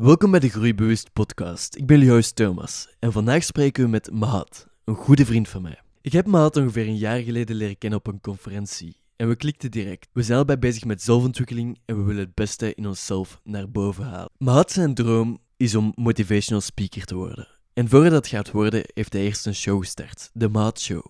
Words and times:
Welkom 0.00 0.30
bij 0.30 0.40
de 0.40 0.48
Groeibewust 0.48 1.12
podcast. 1.12 1.76
Ik 1.76 1.86
ben 1.86 2.08
host 2.08 2.36
Thomas 2.36 2.88
en 2.98 3.12
vandaag 3.12 3.44
spreken 3.44 3.84
we 3.84 3.90
met 3.90 4.10
Mahat, 4.12 4.66
een 4.84 4.94
goede 4.94 5.24
vriend 5.24 5.48
van 5.48 5.62
mij. 5.62 5.80
Ik 6.00 6.12
heb 6.12 6.26
Mahat 6.26 6.56
ongeveer 6.56 6.86
een 6.86 6.96
jaar 6.96 7.20
geleden 7.20 7.56
leren 7.56 7.78
kennen 7.78 7.98
op 7.98 8.06
een 8.06 8.20
conferentie 8.20 8.96
en 9.16 9.28
we 9.28 9.36
klikten 9.36 9.70
direct. 9.70 10.08
We 10.12 10.22
zijn 10.22 10.36
allebei 10.36 10.58
bezig 10.58 10.84
met 10.84 11.02
zelfontwikkeling 11.02 11.78
en 11.84 11.96
we 11.96 12.02
willen 12.02 12.24
het 12.24 12.34
beste 12.34 12.74
in 12.74 12.86
onszelf 12.86 13.40
naar 13.44 13.70
boven 13.70 14.04
halen. 14.04 14.30
Mahat 14.38 14.72
zijn 14.72 14.94
droom 14.94 15.38
is 15.56 15.74
om 15.74 15.92
motivational 15.94 16.60
speaker 16.60 17.04
te 17.04 17.14
worden. 17.14 17.48
En 17.72 17.88
voordat 17.88 18.12
dat 18.12 18.26
gaat 18.26 18.50
worden, 18.50 18.82
heeft 18.94 19.12
hij 19.12 19.22
eerst 19.22 19.46
een 19.46 19.54
show 19.54 19.80
gestart, 19.80 20.30
de 20.32 20.48
Mahat 20.48 20.80
Show. 20.80 21.04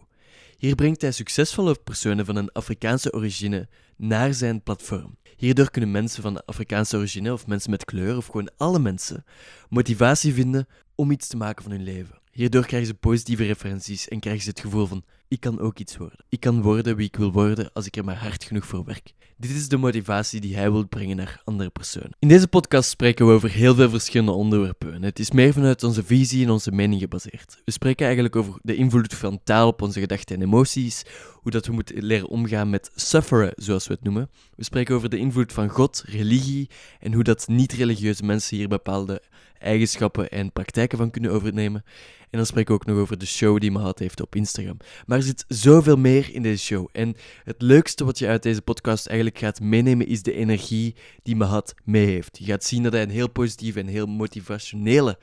Hier 0.60 0.74
brengt 0.74 1.00
hij 1.00 1.12
succesvolle 1.12 1.74
personen 1.84 2.24
van 2.24 2.36
een 2.36 2.52
Afrikaanse 2.52 3.12
origine 3.12 3.68
naar 3.96 4.34
zijn 4.34 4.62
platform. 4.62 5.16
Hierdoor 5.36 5.70
kunnen 5.70 5.90
mensen 5.90 6.22
van 6.22 6.44
Afrikaanse 6.44 6.96
origine 6.96 7.32
of 7.32 7.46
mensen 7.46 7.70
met 7.70 7.84
kleur 7.84 8.16
of 8.16 8.26
gewoon 8.26 8.50
alle 8.56 8.78
mensen 8.78 9.24
motivatie 9.68 10.34
vinden 10.34 10.66
om 10.94 11.10
iets 11.10 11.28
te 11.28 11.36
maken 11.36 11.62
van 11.62 11.72
hun 11.72 11.82
leven. 11.82 12.20
Hierdoor 12.32 12.66
krijgen 12.66 12.88
ze 12.88 12.94
positieve 12.94 13.44
referenties 13.44 14.08
en 14.08 14.20
krijgen 14.20 14.42
ze 14.42 14.48
het 14.48 14.60
gevoel 14.60 14.86
van 14.86 15.04
ik 15.28 15.40
kan 15.40 15.60
ook 15.60 15.78
iets 15.78 15.96
worden. 15.96 16.24
Ik 16.28 16.40
kan 16.40 16.62
worden 16.62 16.96
wie 16.96 17.06
ik 17.06 17.16
wil 17.16 17.32
worden 17.32 17.72
als 17.72 17.86
ik 17.86 17.96
er 17.96 18.04
maar 18.04 18.18
hard 18.18 18.44
genoeg 18.44 18.66
voor 18.66 18.84
werk. 18.84 19.12
Dit 19.40 19.50
is 19.50 19.68
de 19.68 19.76
motivatie 19.76 20.40
die 20.40 20.56
hij 20.56 20.72
wil 20.72 20.88
brengen 20.88 21.16
naar 21.16 21.40
andere 21.44 21.70
personen. 21.70 22.16
In 22.18 22.28
deze 22.28 22.48
podcast 22.48 22.90
spreken 22.90 23.26
we 23.26 23.32
over 23.32 23.50
heel 23.50 23.74
veel 23.74 23.90
verschillende 23.90 24.32
onderwerpen. 24.32 25.02
Het 25.02 25.18
is 25.18 25.30
meer 25.30 25.52
vanuit 25.52 25.82
onze 25.82 26.04
visie 26.04 26.44
en 26.44 26.50
onze 26.50 26.72
mening 26.72 27.00
gebaseerd. 27.00 27.62
We 27.64 27.72
spreken 27.72 28.04
eigenlijk 28.04 28.36
over 28.36 28.58
de 28.62 28.74
invloed 28.74 29.14
van 29.14 29.40
taal 29.44 29.68
op 29.68 29.82
onze 29.82 30.00
gedachten 30.00 30.36
en 30.36 30.42
emoties, 30.42 31.02
hoe 31.40 31.50
dat 31.52 31.66
we 31.66 31.72
moeten 31.72 32.04
leren 32.04 32.28
omgaan 32.28 32.70
met 32.70 32.90
sufferen, 32.94 33.52
zoals 33.56 33.86
we 33.86 33.94
het 33.94 34.02
noemen. 34.02 34.30
We 34.56 34.64
spreken 34.64 34.94
over 34.94 35.08
de 35.08 35.18
invloed 35.18 35.52
van 35.52 35.68
God, 35.68 36.02
religie 36.06 36.70
en 37.00 37.12
hoe 37.12 37.22
dat 37.22 37.48
niet-religieuze 37.48 38.24
mensen 38.24 38.56
hier 38.56 38.68
bepaalde 38.68 39.22
eigenschappen 39.58 40.30
en 40.30 40.52
praktijken 40.52 40.98
van 40.98 41.10
kunnen 41.10 41.30
overnemen. 41.30 41.84
En 42.20 42.38
dan 42.38 42.46
spreken 42.46 42.74
we 42.74 42.80
ook 42.80 42.86
nog 42.86 42.98
over 42.98 43.18
de 43.18 43.26
show 43.26 43.60
die 43.60 43.70
Mahat 43.70 43.98
heeft 43.98 44.20
op 44.20 44.34
Instagram. 44.34 44.76
Maar 45.06 45.18
er 45.18 45.24
zit 45.24 45.44
zoveel 45.48 45.96
meer 45.96 46.34
in 46.34 46.42
deze 46.42 46.64
show. 46.64 46.88
En 46.92 47.16
het 47.44 47.62
leukste 47.62 48.04
wat 48.04 48.18
je 48.18 48.26
uit 48.26 48.42
deze 48.42 48.62
podcast 48.62 49.06
eigenlijk 49.06 49.38
gaat 49.38 49.60
meenemen 49.60 50.06
is 50.06 50.22
de 50.22 50.32
energie 50.32 50.94
die 51.22 51.36
Mahat 51.36 51.74
mee 51.84 52.06
heeft. 52.06 52.38
Je 52.38 52.44
gaat 52.44 52.64
zien 52.64 52.82
dat 52.82 52.92
hij 52.92 53.02
een 53.02 53.10
heel 53.10 53.30
positieve 53.30 53.80
en 53.80 53.86
heel 53.86 54.06
motivationele 54.06 55.18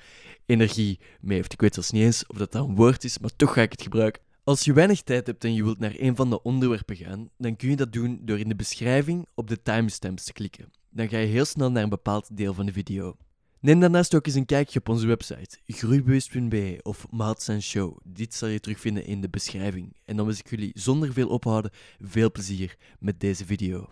energie 0.46 1.00
mee 1.22 1.38
heeft. 1.38 1.54
Ik 1.54 1.62
weet 1.62 1.74
zelfs 1.74 1.92
niet 1.92 2.04
eens 2.04 2.26
of 2.28 2.38
dat, 2.38 2.52
dat 2.52 2.68
een 2.68 2.76
woord 2.76 3.04
is, 3.04 3.20
maar 3.20 3.36
toch 3.36 3.54
ga 3.54 3.62
ik 3.62 3.72
het 3.72 3.82
gebruiken. 3.82 4.27
Als 4.48 4.64
je 4.64 4.74
weinig 4.74 5.02
tijd 5.02 5.28
hebt 5.28 5.44
en 5.44 5.54
je 5.54 5.64
wilt 5.64 5.80
naar 5.80 5.94
een 5.98 6.16
van 6.16 6.30
de 6.30 6.42
onderwerpen 6.42 6.96
gaan, 6.96 7.30
dan 7.38 7.56
kun 7.56 7.70
je 7.70 7.76
dat 7.76 7.94
doen 7.94 8.20
door 8.22 8.40
in 8.40 8.48
de 8.48 8.56
beschrijving 8.56 9.26
op 9.36 9.48
de 9.48 9.62
timestamps 9.62 10.24
te 10.24 10.34
klikken. 10.34 10.72
Dan 10.90 11.10
ga 11.10 11.18
je 11.18 11.28
heel 11.28 11.46
snel 11.46 11.72
naar 11.72 11.84
een 11.84 11.90
bepaald 11.90 12.38
deel 12.38 12.54
van 12.54 12.66
de 12.66 12.72
video. 12.72 13.18
Neem 13.60 13.80
daarnaast 13.80 14.16
ook 14.16 14.26
eens 14.26 14.36
een 14.36 14.46
kijkje 14.46 14.80
op 14.80 14.90
onze 14.90 15.08
website 15.08 15.58
groeibewust.be 15.66 16.80
of 16.82 17.06
Maats 17.10 17.50
Show. 17.60 17.98
Dit 18.04 18.34
zal 18.34 18.48
je 18.48 18.60
terugvinden 18.60 19.06
in 19.06 19.22
de 19.22 19.30
beschrijving. 19.30 19.96
En 20.06 20.16
dan 20.16 20.26
wens 20.26 20.40
ik 20.40 20.50
jullie 20.50 20.72
zonder 20.74 21.14
veel 21.14 21.30
ophouden 21.30 21.72
veel 22.00 22.32
plezier 22.32 22.78
met 23.00 23.20
deze 23.20 23.46
video. 23.46 23.90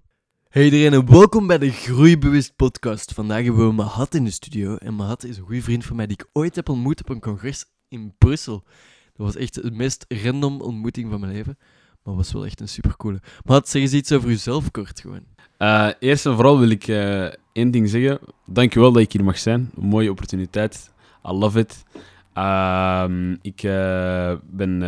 Hey 0.49 0.63
iedereen 0.63 0.93
en 0.93 1.09
welkom 1.09 1.47
bij 1.47 1.57
de 1.57 1.71
Groeibewust 1.71 2.55
podcast. 2.55 3.13
Vandaag 3.13 3.43
hebben 3.43 3.67
we 3.67 3.73
Mahat 3.73 4.13
in 4.13 4.23
de 4.23 4.31
studio. 4.31 4.75
En 4.75 4.95
Mahat 4.95 5.23
is 5.23 5.37
een 5.37 5.43
goede 5.43 5.61
vriend 5.61 5.85
van 5.85 5.95
mij 5.95 6.07
die 6.07 6.17
ik 6.17 6.29
ooit 6.33 6.55
heb 6.55 6.69
ontmoet 6.69 7.01
op 7.01 7.09
een 7.09 7.19
congres 7.19 7.65
in 7.87 8.15
Brussel. 8.17 8.63
Dat 9.15 9.25
was 9.25 9.35
echt 9.35 9.63
de 9.63 9.71
meest 9.71 10.05
random 10.07 10.61
ontmoeting 10.61 11.09
van 11.09 11.19
mijn 11.19 11.31
leven. 11.31 11.57
Maar 12.03 12.15
was 12.15 12.33
wel 12.33 12.45
echt 12.45 12.59
een 12.59 12.67
supercoole. 12.67 13.21
Mahat, 13.45 13.69
zeg 13.69 13.81
eens 13.81 13.93
iets 13.93 14.11
over 14.11 14.29
jezelf 14.29 14.71
kort 14.71 14.99
gewoon. 14.99 15.23
Uh, 15.59 15.89
eerst 15.99 16.25
en 16.25 16.33
vooral 16.33 16.59
wil 16.59 16.69
ik 16.69 16.87
uh, 16.87 17.25
één 17.51 17.71
ding 17.71 17.89
zeggen. 17.89 18.19
Dankjewel 18.45 18.91
dat 18.91 19.01
ik 19.01 19.11
hier 19.11 19.23
mag 19.23 19.37
zijn. 19.37 19.71
Een 19.75 19.87
mooie 19.87 20.09
opportuniteit. 20.09 20.91
I 21.27 21.31
love 21.31 21.59
it. 21.59 21.83
Uh, 22.37 23.31
ik 23.41 23.63
uh, 23.63 24.33
ben... 24.43 24.79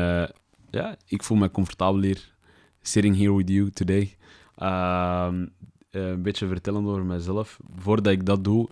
ja, 0.70 0.96
ik 1.06 1.24
voel 1.24 1.38
me 1.38 1.52
comfortabel 1.52 2.02
hier. 2.02 2.36
Sitting 2.82 3.18
here 3.18 3.36
with 3.36 3.50
you 3.50 3.70
today. 3.70 4.18
Ehm, 4.56 5.46
een 5.92 6.22
beetje 6.22 6.48
vertellen 6.48 6.86
over 6.86 7.06
mezelf. 7.06 7.60
Voordat 7.76 8.14
ik 8.14 8.26
dat 8.26 8.44
doe, 8.44 8.70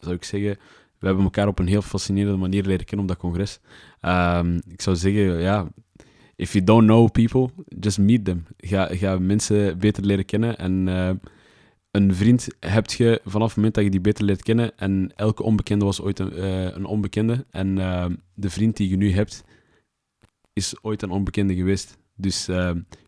zou 0.00 0.14
ik 0.14 0.24
zeggen... 0.24 0.58
We 1.00 1.06
hebben 1.06 1.24
elkaar 1.24 1.48
op 1.48 1.58
een 1.58 1.66
heel 1.66 1.82
fascinerende 1.82 2.38
manier 2.38 2.64
leren 2.64 2.84
kennen 2.84 3.06
op 3.06 3.12
dat 3.12 3.20
congres. 3.20 3.60
Ehm, 4.00 4.60
ik 4.68 4.82
zou 4.82 4.96
zeggen, 4.96 5.40
ja... 5.40 5.68
If 6.36 6.52
you 6.52 6.64
don't 6.64 6.86
know 6.86 7.10
people, 7.10 7.48
just 7.78 7.98
meet 7.98 8.24
them. 8.24 8.44
Ga, 8.56 9.18
mensen 9.18 9.78
beter 9.78 10.04
leren 10.04 10.24
kennen 10.24 10.58
en 10.58 10.88
een 11.90 12.14
vriend 12.14 12.48
heb 12.60 12.90
je 12.90 13.20
vanaf 13.24 13.46
het 13.46 13.56
moment 13.56 13.74
dat 13.74 13.84
je 13.84 13.90
die 13.90 14.00
beter 14.00 14.24
leert 14.24 14.42
kennen. 14.42 14.78
En 14.78 15.12
elke 15.16 15.42
onbekende 15.42 15.84
was 15.84 16.00
ooit 16.00 16.18
een, 16.18 16.38
uh, 16.38 16.62
een 16.62 16.84
onbekende. 16.84 17.46
En 17.50 17.76
uh, 17.76 18.06
de 18.34 18.50
vriend 18.50 18.76
die 18.76 18.88
je 18.88 18.96
nu 18.96 19.12
hebt, 19.12 19.44
is 20.52 20.74
ooit 20.82 21.02
een 21.02 21.10
onbekende 21.10 21.54
geweest. 21.54 21.98
Dus 22.16 22.48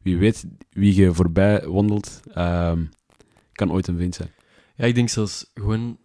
wie 0.02 0.18
weet, 0.18 0.46
wie 0.70 0.94
je 0.94 1.14
voorbij 1.14 1.66
wandelt, 1.66 2.20
kan 3.52 3.72
ooit 3.72 3.88
een 3.88 3.96
vriend 3.96 4.14
zijn. 4.14 4.30
Ja, 4.76 4.84
ik 4.84 4.94
denk 4.94 5.08
zelfs 5.08 5.50
gewoon 5.54 5.98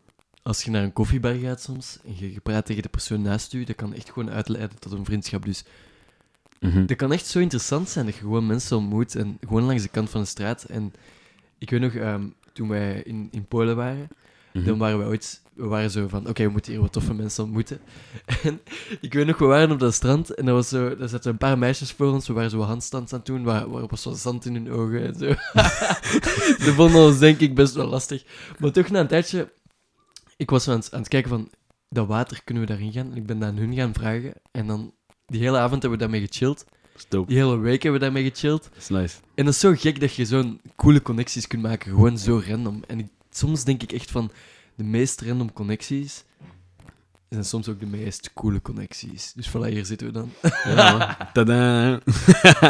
als 0.48 0.64
je 0.64 0.72
naar 0.72 0.84
een 0.84 0.94
koffiebar 0.94 1.34
gaat 1.34 1.62
soms 1.62 1.98
en 2.06 2.14
je, 2.18 2.34
je 2.34 2.40
praat 2.40 2.66
tegen 2.66 2.82
de 2.82 2.90
persoon 2.90 3.22
naast 3.22 3.52
je, 3.52 3.66
dat 3.66 3.76
kan 3.76 3.94
echt 3.94 4.12
gewoon 4.12 4.32
uitleiden 4.32 4.80
tot 4.80 4.92
een 4.92 5.06
vriendschap. 5.06 5.46
Dus 5.46 5.64
mm 6.60 6.72
-hmm. 6.72 6.86
dat 6.86 6.98
kan 6.98 7.12
echt 7.12 7.26
zo 7.26 7.40
interessant 7.40 7.90
zijn 7.90 8.06
dat 8.06 8.14
je 8.14 8.22
gewoon 8.22 8.48
mensen 8.48 8.78
ontmoet 8.78 9.16
en 9.16 9.38
gewoon 9.42 9.64
langs 9.64 9.84
de 9.84 9.90
kant 9.90 10.10
van 10.10 10.22
de 10.22 10.28
straat. 10.28 10.64
En 10.64 10.94
ik 11.58 11.70
weet 11.70 11.80
nog, 11.80 11.94
um, 11.94 12.34
toen 12.54 12.68
wij 12.68 13.02
in, 13.02 13.28
in 13.32 13.46
Polen 13.46 13.76
waren, 13.76 13.98
mm 13.98 14.08
-hmm. 14.52 14.64
dan 14.64 14.78
waren 14.78 15.00
we 15.00 15.06
ooit, 15.06 15.42
we 15.54 15.66
waren 15.66 15.92
zo 15.92 16.08
van, 16.08 16.28
oké, 16.28 16.44
we 16.44 16.52
moeten 16.52 16.72
hier 16.72 16.82
wat 16.82 16.92
toffe 16.92 17.14
mensen 17.14 17.44
ontmoeten. 17.44 17.80
En 18.44 18.60
ik 19.02 19.14
weet 19.14 19.26
nog, 19.26 19.38
we 19.38 19.46
waren 19.46 19.72
op 19.72 19.80
dat 19.80 19.94
strand 19.94 20.34
en 20.34 20.48
er, 20.48 20.54
was 20.54 20.70
zo, 20.70 20.96
er 21.00 21.10
zaten 21.10 21.32
een 21.32 21.38
paar 21.38 21.58
meisjes 21.58 21.92
voor 21.92 22.12
ons, 22.12 22.28
we 22.28 22.34
waren 22.34 22.50
zo 22.50 22.62
handstands 22.62 23.14
aan 23.14 23.20
het 23.20 23.28
doen, 23.28 23.44
waar, 23.44 23.70
waar 23.70 23.88
was 23.88 24.02
zo 24.02 24.14
zand 24.14 24.46
in 24.46 24.54
hun 24.54 24.72
ogen 24.72 25.06
en 25.06 25.16
zo. 25.16 25.26
Ze 26.66 26.74
vonden 26.76 27.02
ons 27.02 27.20
denk 27.20 27.40
ik 27.40 27.56
best 27.56 27.74
wel 27.74 27.88
lastig. 27.88 28.24
Maar 28.60 28.72
toch 28.72 28.90
na 28.90 29.00
een 29.00 29.08
tijdje, 29.08 29.50
ik 30.38 30.50
was 30.50 30.68
aan 30.68 30.78
het, 30.78 30.94
aan 30.94 31.00
het 31.00 31.08
kijken 31.08 31.30
van, 31.30 31.50
dat 31.90 32.08
water, 32.08 32.42
kunnen 32.44 32.64
we 32.64 32.70
daarin 32.70 32.92
gaan? 32.92 33.12
En 33.12 33.18
ik 33.18 33.26
ben 33.26 33.44
aan 33.44 33.58
hun 33.58 33.74
gaan 33.74 33.94
vragen 33.94 34.34
en 34.52 34.68
dan, 34.68 34.94
die 35.26 35.42
hele 35.42 35.58
avond 35.58 35.82
hebben 35.82 36.00
we 36.00 36.06
daarmee 36.06 36.28
gechilled. 36.28 36.66
Die 37.10 37.38
hele 37.38 37.58
week 37.58 37.84
hebben 37.84 38.00
we 38.00 38.06
daarmee 38.06 38.32
gechilled. 38.32 38.64
Dat 38.64 38.78
is 38.78 38.88
nice. 38.88 39.18
En 39.36 39.46
dat 39.46 39.54
is 39.54 39.60
zo 39.60 39.74
gek 39.76 40.00
dat 40.00 40.16
je 40.16 40.26
zo'n 40.26 40.62
coole 40.76 41.02
connecties 41.02 41.48
kunt 41.48 41.62
maken, 41.62 41.92
gewoon 41.92 42.18
zo 42.18 42.42
random. 42.48 42.84
En 42.88 43.00
ik, 43.00 43.08
soms 43.30 43.64
denk 43.64 43.84
ik 43.84 43.92
echt 43.92 44.12
van, 44.12 44.32
de 44.76 44.84
meest 44.84 45.22
random 45.22 45.54
connecties 45.54 46.26
zijn 47.30 47.46
soms 47.46 47.70
ook 47.70 47.80
de 47.80 47.86
meest 47.86 48.34
coole 48.34 48.62
connecties. 48.62 49.34
Dus 49.34 49.50
voilà, 49.50 49.70
hier 49.70 49.86
zitten 49.86 50.08
we 50.08 50.14
dan. 50.14 50.32
Ja, 50.64 51.18
tada. 51.34 52.00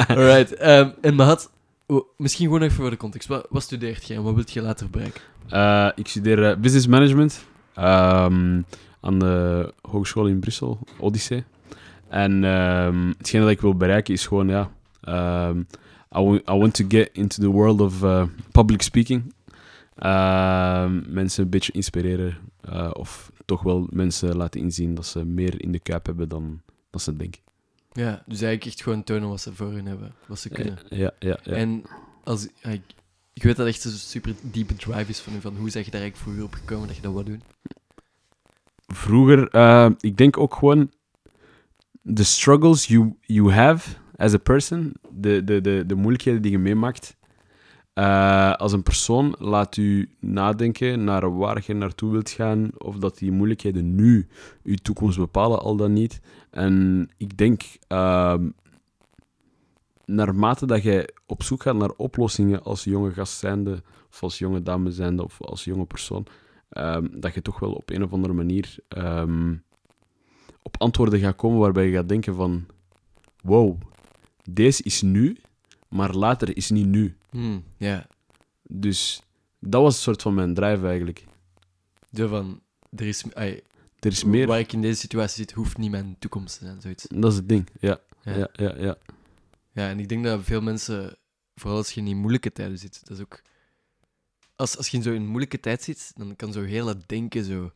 Alright. 0.07 0.61
Um, 0.67 0.93
en 1.01 1.15
Mahat, 1.15 1.51
oh, 1.85 2.07
misschien 2.17 2.45
gewoon 2.45 2.61
even 2.61 2.75
voor 2.75 2.89
de 2.89 2.97
context. 2.97 3.27
Wat, 3.27 3.47
wat 3.49 3.63
studeert 3.63 4.07
jij 4.07 4.17
en 4.17 4.23
wat 4.23 4.33
wilt 4.33 4.51
je 4.51 4.61
later 4.61 4.89
bereiken? 4.89 5.21
Uh, 5.49 5.89
ik 5.95 6.07
studeer 6.07 6.39
uh, 6.39 6.57
business 6.57 6.87
management 6.87 7.45
um, 7.77 8.65
aan 9.01 9.19
de 9.19 9.73
Hogeschool 9.81 10.27
in 10.27 10.39
Brussel, 10.39 10.79
Odyssee. 10.99 11.43
En 12.07 12.43
um, 12.43 13.13
hetgene 13.17 13.43
dat 13.43 13.51
ik 13.51 13.61
wil 13.61 13.75
bereiken 13.75 14.13
is 14.13 14.27
gewoon, 14.27 14.47
ja... 14.47 14.71
Um, 15.49 15.67
I, 16.15 16.41
I 16.49 16.57
want 16.57 16.73
to 16.73 16.85
get 16.87 17.09
into 17.13 17.41
the 17.41 17.49
world 17.49 17.81
of 17.81 18.03
uh, 18.03 18.23
public 18.51 18.81
speaking. 18.81 19.33
Uh, 19.99 20.85
mensen 21.07 21.43
een 21.43 21.49
beetje 21.49 21.71
inspireren. 21.71 22.37
Uh, 22.69 22.89
of 22.93 23.31
toch 23.45 23.63
wel 23.63 23.87
mensen 23.89 24.35
laten 24.35 24.61
inzien 24.61 24.95
dat 24.95 25.05
ze 25.05 25.25
meer 25.25 25.61
in 25.61 25.71
de 25.71 25.79
kuip 25.79 26.05
hebben 26.05 26.29
dan, 26.29 26.61
dan 26.89 27.01
ze 27.01 27.15
denken. 27.15 27.41
Ja, 27.91 28.23
dus 28.25 28.41
eigenlijk 28.41 28.65
echt 28.65 28.81
gewoon 28.83 29.03
tonen 29.03 29.29
wat 29.29 29.41
ze 29.41 29.53
voor 29.53 29.71
hun 29.71 29.85
hebben. 29.85 30.13
Wat 30.27 30.39
ze 30.39 30.49
kunnen. 30.49 30.77
Ja, 30.89 31.11
ja, 31.19 31.39
ja. 31.43 31.53
En 31.53 31.83
als, 32.23 32.47
ik, 32.61 32.81
ik 33.37 33.43
weet 33.43 33.55
dat 33.55 33.67
echt 33.67 33.83
een 33.83 33.91
super 33.91 34.33
diepe 34.41 34.75
drive 34.75 35.09
is 35.09 35.19
van 35.19 35.35
u. 35.35 35.41
Van 35.41 35.55
hoe 35.55 35.69
zeg 35.69 35.85
je 35.85 35.91
daar 35.91 36.01
eigenlijk 36.01 36.29
vroeger 36.29 36.43
op 36.43 36.53
gekomen 36.53 36.87
dat 36.87 36.95
je 36.95 37.01
dat 37.01 37.13
wil 37.13 37.23
doen? 37.23 37.41
Vroeger, 38.87 39.55
uh, 39.55 39.89
ik 39.99 40.17
denk 40.17 40.37
ook 40.37 40.55
gewoon 40.55 40.91
the 42.13 42.23
struggles 42.23 42.85
you, 42.85 43.15
you 43.21 43.51
have 43.51 43.89
as 44.15 44.33
a 44.33 44.37
person, 44.37 44.93
de, 45.11 45.43
de, 45.43 45.61
de, 45.61 45.83
de 45.87 45.95
moeilijkheden 45.95 46.41
die 46.41 46.51
je 46.51 46.57
meemaakt, 46.57 47.15
uh, 47.93 48.53
als 48.53 48.71
een 48.71 48.83
persoon 48.83 49.35
laat 49.39 49.77
u 49.77 50.09
nadenken 50.19 51.03
naar 51.03 51.37
waar 51.37 51.63
je 51.65 51.73
naartoe 51.73 52.11
wilt 52.11 52.29
gaan, 52.29 52.69
of 52.77 52.97
dat 52.97 53.17
die 53.17 53.31
moeilijkheden 53.31 53.95
nu 53.95 54.27
uw 54.63 54.75
toekomst 54.81 55.17
bepalen, 55.17 55.59
al 55.59 55.75
dan 55.75 55.93
niet. 55.93 56.19
En 56.49 57.07
ik 57.17 57.37
denk, 57.37 57.61
uh, 57.87 58.33
naarmate 60.07 60.65
dat 60.65 60.83
je 60.83 61.13
op 61.25 61.43
zoek 61.43 61.61
gaat 61.61 61.75
naar 61.75 61.91
oplossingen 61.97 62.63
als 62.63 62.83
jonge 62.83 63.11
gast 63.11 63.37
zijnde, 63.37 63.83
of 64.09 64.23
als 64.23 64.37
jonge 64.37 64.63
dame 64.63 64.91
zijnde, 64.91 65.23
of 65.23 65.41
als 65.41 65.63
jonge 65.63 65.85
persoon, 65.85 66.27
uh, 66.71 66.97
dat 67.11 67.33
je 67.33 67.41
toch 67.41 67.59
wel 67.59 67.71
op 67.73 67.89
een 67.89 68.03
of 68.03 68.11
andere 68.11 68.33
manier 68.33 68.75
um, 68.97 69.63
op 70.61 70.81
antwoorden 70.81 71.19
gaat 71.19 71.35
komen 71.35 71.59
waarbij 71.59 71.85
je 71.85 71.93
gaat 71.93 72.09
denken 72.09 72.35
van... 72.35 72.65
Wow, 73.41 73.81
deze 74.49 74.83
is 74.83 75.01
nu, 75.01 75.37
maar 75.89 76.13
later 76.15 76.57
is 76.57 76.69
niet 76.69 76.87
nu. 76.87 77.15
Hmm, 77.29 77.63
ja. 77.77 78.07
Dus 78.63 79.21
dat 79.59 79.81
was 79.81 79.95
een 79.95 80.01
soort 80.01 80.21
van 80.21 80.33
mijn 80.33 80.53
drive 80.53 80.87
eigenlijk. 80.87 81.25
De 82.09 82.27
van... 82.27 82.61
er 82.95 83.07
is, 83.07 83.23
ai, 83.33 83.61
Er 83.99 84.11
is 84.11 84.23
meer. 84.23 84.47
waar 84.47 84.59
ik 84.59 84.73
in 84.73 84.81
deze 84.81 84.99
situatie 84.99 85.35
zit, 85.35 85.51
hoeft 85.51 85.77
niet 85.77 85.91
mijn 85.91 86.15
toekomst 86.19 86.57
te 86.57 86.65
zijn, 86.65 86.81
zoiets. 86.81 87.05
Dat 87.09 87.31
is 87.31 87.37
het 87.37 87.49
ding. 87.49 87.69
Ja, 87.79 87.99
Ja. 88.21 88.35
ja, 88.37 88.49
ja. 88.53 88.75
ja, 88.77 88.97
Ja, 89.77 89.89
en 89.89 89.99
ik 89.99 90.09
denk 90.09 90.23
dat 90.23 90.43
veel 90.43 90.61
mensen, 90.61 91.17
vooral 91.55 91.77
als 91.77 91.91
je 91.91 92.01
in 92.01 92.17
moeilijke 92.17 92.51
tijden 92.51 92.77
zit, 92.77 92.99
dat 93.07 93.17
is 93.17 93.23
ook... 93.23 93.41
Als, 94.55 94.77
als 94.77 94.87
je 94.87 94.97
in 94.97 95.03
zo'n 95.03 95.25
moeilijke 95.27 95.59
tijd 95.59 95.83
zit, 95.83 96.11
dan 96.15 96.35
kan 96.35 96.53
zo 96.53 96.63
heel 96.63 96.87
het 96.87 97.09
denken 97.09 97.43
zo 97.43 97.71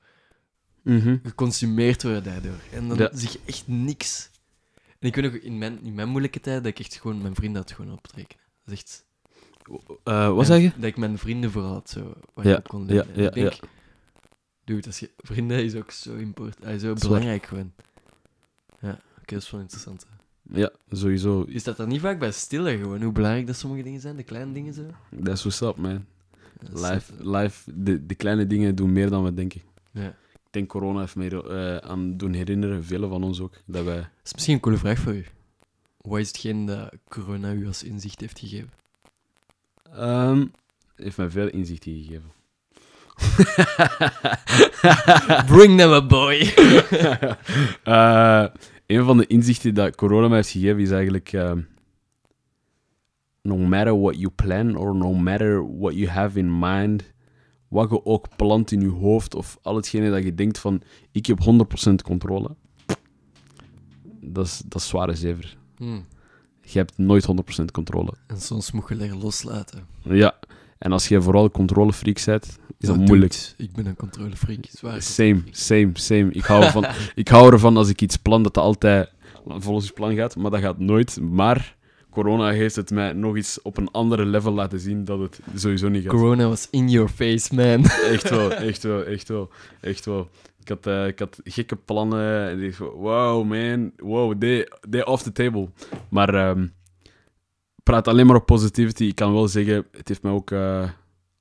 Mhm. 0.83 1.17
geconsumeerd 1.23 2.03
worden 2.03 2.23
daardoor. 2.23 2.59
En 2.71 2.87
dan 2.87 2.97
Ja. 2.97 3.09
zie 3.13 3.29
je 3.31 3.39
echt 3.45 3.67
niks. 3.67 4.29
En 4.99 5.07
ik 5.07 5.15
weet 5.15 5.31
nog, 5.31 5.41
in 5.41 5.57
mijn, 5.57 5.83
in 5.83 5.93
mijn 5.93 6.09
moeilijke 6.09 6.39
tijd, 6.39 6.63
dat 6.63 6.71
ik 6.71 6.79
echt 6.79 6.95
gewoon 6.95 7.21
mijn 7.21 7.35
vrienden 7.35 7.61
had 7.61 7.71
gewoon 7.71 7.91
op 7.93 8.07
te 8.07 8.15
rekenen. 8.15 8.43
Dat 8.65 8.73
is 8.73 8.79
echt... 8.81 9.05
Eh, 10.03 10.27
wat 10.33 10.47
Ja, 10.47 10.53
zeg 10.53 10.61
je? 10.61 10.71
Dat 10.79 10.83
ik 10.89 10.97
mijn 10.97 11.17
vrienden 11.17 11.51
vooral 11.51 11.73
had, 11.73 11.89
zo, 11.89 12.13
waar 12.33 12.45
Ja, 12.47 12.51
ik 12.51 12.57
op 12.57 12.67
kon 12.67 12.87
ja, 12.87 13.05
ja, 13.15 13.27
ik 13.27 13.33
denk, 13.33 13.59
dude, 14.63 14.87
als 14.87 14.99
je, 14.99 15.11
vrienden 15.17 15.63
is 15.63 15.75
ook 15.75 15.91
zo 15.91 16.15
important, 16.15 16.65
zo 16.65 16.77
Zwaar. 16.77 16.93
belangrijk 16.93 17.45
gewoon. 17.45 17.73
Ja, 18.79 18.91
oké, 19.19 19.33
dat 19.33 19.41
is 19.41 19.51
wel 19.51 19.61
interessant. 19.61 20.05
Ja, 20.53 20.71
sowieso. 20.91 21.45
Je 21.47 21.59
staat 21.59 21.77
daar 21.77 21.87
niet 21.87 22.01
vaak 22.01 22.19
bij 22.19 22.31
stil, 22.31 22.65
gewoon, 22.65 23.01
hoe 23.01 23.11
belangrijk 23.11 23.47
dat 23.47 23.55
sommige 23.55 23.83
dingen 23.83 24.01
zijn, 24.01 24.15
de 24.15 24.23
kleine 24.23 24.53
dingen 24.53 24.73
zo. 24.73 24.81
That's 25.23 25.41
what's 25.41 25.61
up, 25.61 25.75
man. 25.75 26.05
Dat 26.59 26.73
is 26.73 26.89
Life, 26.89 27.29
life 27.29 27.71
de, 27.75 28.05
de 28.05 28.15
kleine 28.15 28.47
dingen 28.47 28.75
doen 28.75 28.91
meer 28.91 29.09
dan 29.09 29.23
we 29.23 29.33
denken. 29.33 29.61
Ja. 29.91 30.07
Ik 30.33 30.57
denk 30.57 30.69
corona 30.69 30.99
heeft 30.99 31.15
me 31.15 31.43
eh, 31.43 31.89
aan 31.89 32.17
doen 32.17 32.33
herinneren, 32.33 32.83
velen 32.83 33.09
van 33.09 33.23
ons 33.23 33.39
ook, 33.39 33.53
dat 33.65 33.85
wij... 33.85 33.95
Dat 33.95 34.07
is 34.23 34.33
misschien 34.33 34.53
een 34.53 34.59
coole 34.59 34.77
vraag 34.77 34.99
voor 34.99 35.13
u. 35.13 35.25
Wat 36.01 36.19
is 36.19 36.27
hetgeen 36.27 36.65
dat 36.65 36.91
corona 37.07 37.53
u 37.53 37.67
als 37.67 37.83
inzicht 37.83 38.19
heeft 38.19 38.39
gegeven? 38.39 38.71
Ehm, 39.93 40.45
heeft 40.95 41.17
mij 41.17 41.29
veel 41.29 41.47
inzichten 41.47 41.93
gegeven. 41.93 42.31
Bring 45.53 45.77
them 45.77 45.91
a 45.91 46.05
boy! 46.05 46.39
Eh, 47.83 48.45
een 48.91 49.05
van 49.05 49.17
de 49.17 49.27
inzichten 49.27 49.73
dat 49.73 49.95
corona 49.95 50.27
mij 50.27 50.37
heeft 50.37 50.49
gegeven 50.49 50.79
is 50.81 50.91
eigenlijk... 50.91 51.33
ehm, 51.33 51.61
no 53.41 53.57
matter 53.57 53.99
what 53.99 54.15
you 54.15 54.29
plan 54.29 54.75
or 54.75 54.95
no 54.95 55.13
matter 55.13 55.77
what 55.79 55.95
you 55.95 56.07
have 56.07 56.39
in 56.39 56.59
mind, 56.59 57.13
wat 57.67 57.89
je 57.89 58.05
ook 58.05 58.35
plant 58.35 58.71
in 58.71 58.81
je 58.81 58.89
hoofd 58.89 59.35
of 59.35 59.57
al 59.61 59.75
hetgene 59.75 60.09
dat 60.09 60.23
je 60.23 60.35
denkt 60.35 60.59
van 60.59 60.81
ik 61.11 61.25
heb 61.25 61.39
100% 61.89 61.93
controle, 62.03 62.55
dat 64.21 64.45
is, 64.45 64.61
dat 64.65 64.81
is 64.81 64.87
zware 64.87 65.15
zever. 65.15 65.57
Hmm. 65.77 66.05
Je 66.61 66.77
hebt 66.77 66.97
nooit 66.97 67.27
100% 67.61 67.65
controle. 67.71 68.13
En 68.27 68.41
soms 68.41 68.71
moet 68.71 68.87
je 68.87 68.95
leren 68.95 69.21
loslaten. 69.21 69.87
Ja, 70.01 70.39
en 70.77 70.91
als 70.91 71.07
je 71.07 71.21
vooral 71.21 71.51
controlefreak 71.51 72.25
bent, 72.25 72.59
is 72.81 72.87
dat 72.87 72.97
moeilijk. 72.97 73.53
ik 73.57 73.71
ben 73.71 73.85
een 73.85 73.95
controlefreak. 73.95 74.65
Zwaar 74.69 75.01
Same, 75.01 75.41
same, 75.51 75.89
same. 75.93 76.31
Ik 76.31 76.43
hou, 76.43 76.63
ervan, 76.63 76.85
ik 77.15 77.27
hou 77.27 77.51
ervan 77.51 77.77
als 77.77 77.89
ik 77.89 78.01
iets 78.01 78.17
plan 78.17 78.43
dat 78.43 78.53
dat 78.53 78.63
altijd 78.63 79.09
volgens 79.45 79.91
plan 79.91 80.15
gaat, 80.15 80.35
maar 80.35 80.51
dat 80.51 80.59
gaat 80.59 80.79
nooit. 80.79 81.19
Maar 81.21 81.75
corona 82.09 82.49
heeft 82.49 82.75
het 82.75 82.91
mij 82.91 83.13
nog 83.13 83.37
iets 83.37 83.61
op 83.61 83.77
een 83.77 83.91
andere 83.91 84.25
level 84.25 84.53
laten 84.53 84.79
zien 84.79 85.05
dat 85.05 85.19
het 85.19 85.39
sowieso 85.55 85.89
niet 85.89 86.03
gaat. 86.03 86.11
Corona 86.11 86.47
was 86.47 86.67
in 86.69 86.89
your 86.89 87.09
face, 87.09 87.55
man. 87.55 87.85
Echt 88.13 88.29
wel, 88.29 88.51
echt 88.51 88.83
wel, 88.83 89.03
echt 89.03 89.27
wel, 89.27 89.49
echt 89.81 90.05
wel. 90.05 90.29
Ik 90.59 90.67
had, 90.67 90.87
eh, 90.87 91.07
ik 91.07 91.19
had 91.19 91.39
gekke 91.43 91.75
plannen 91.75 92.49
en 92.49 92.59
ik 92.59 92.77
dacht, 92.77 92.91
wow 92.93 93.45
man, 93.45 93.91
wow, 93.97 94.37
they, 94.39 94.67
they 94.89 95.05
off 95.05 95.23
the 95.23 95.31
table. 95.31 95.69
Maar 96.09 96.33
ehm, 96.33 96.67
praat 97.83 98.07
alleen 98.07 98.25
maar 98.25 98.35
op 98.35 98.45
positivity. 98.45 99.03
Ik 99.03 99.15
kan 99.15 99.33
wel 99.33 99.47
zeggen, 99.47 99.85
het 99.91 100.07
heeft 100.07 100.23
mij 100.23 100.31
ook 100.31 100.51
eh, 100.51 100.89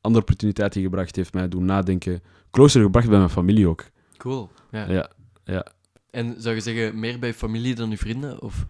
andere 0.00 0.22
opportuniteiten 0.22 0.82
gebracht. 0.82 1.16
Heeft 1.16 1.32
mij 1.34 1.48
doen 1.48 1.64
nadenken. 1.64 2.22
Closer 2.50 2.82
gebracht 2.82 3.08
bij 3.08 3.18
mijn 3.18 3.30
familie 3.30 3.68
ook. 3.68 3.84
Cool. 4.16 4.50
Ja. 4.70 4.90
Ja, 4.90 5.10
ja. 5.44 5.66
En 6.10 6.34
zou 6.38 6.54
je 6.54 6.60
zeggen, 6.60 6.98
meer 6.98 7.18
bij 7.18 7.34
familie 7.34 7.74
dan 7.74 7.90
je 7.90 7.98
vrienden? 7.98 8.42
Of... 8.42 8.66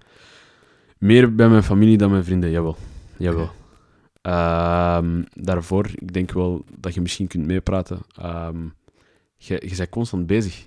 Meer 0.98 1.34
bij 1.34 1.48
mijn 1.48 1.62
familie 1.62 1.98
dan 1.98 2.10
mijn 2.10 2.24
vrienden, 2.24 2.50
jawel. 2.50 2.76
jawel. 3.16 3.50
Ehm, 4.22 5.22
daarvoor, 5.32 5.86
ik 5.94 6.12
denk 6.12 6.32
wel 6.32 6.64
dat 6.78 6.94
je 6.94 7.00
misschien 7.00 7.26
kunt 7.26 7.46
meepraten. 7.46 8.00
Ehm, 8.16 8.64
je, 9.36 9.62
je 9.68 9.76
bent 9.76 9.88
constant 9.88 10.26
bezig. 10.26 10.66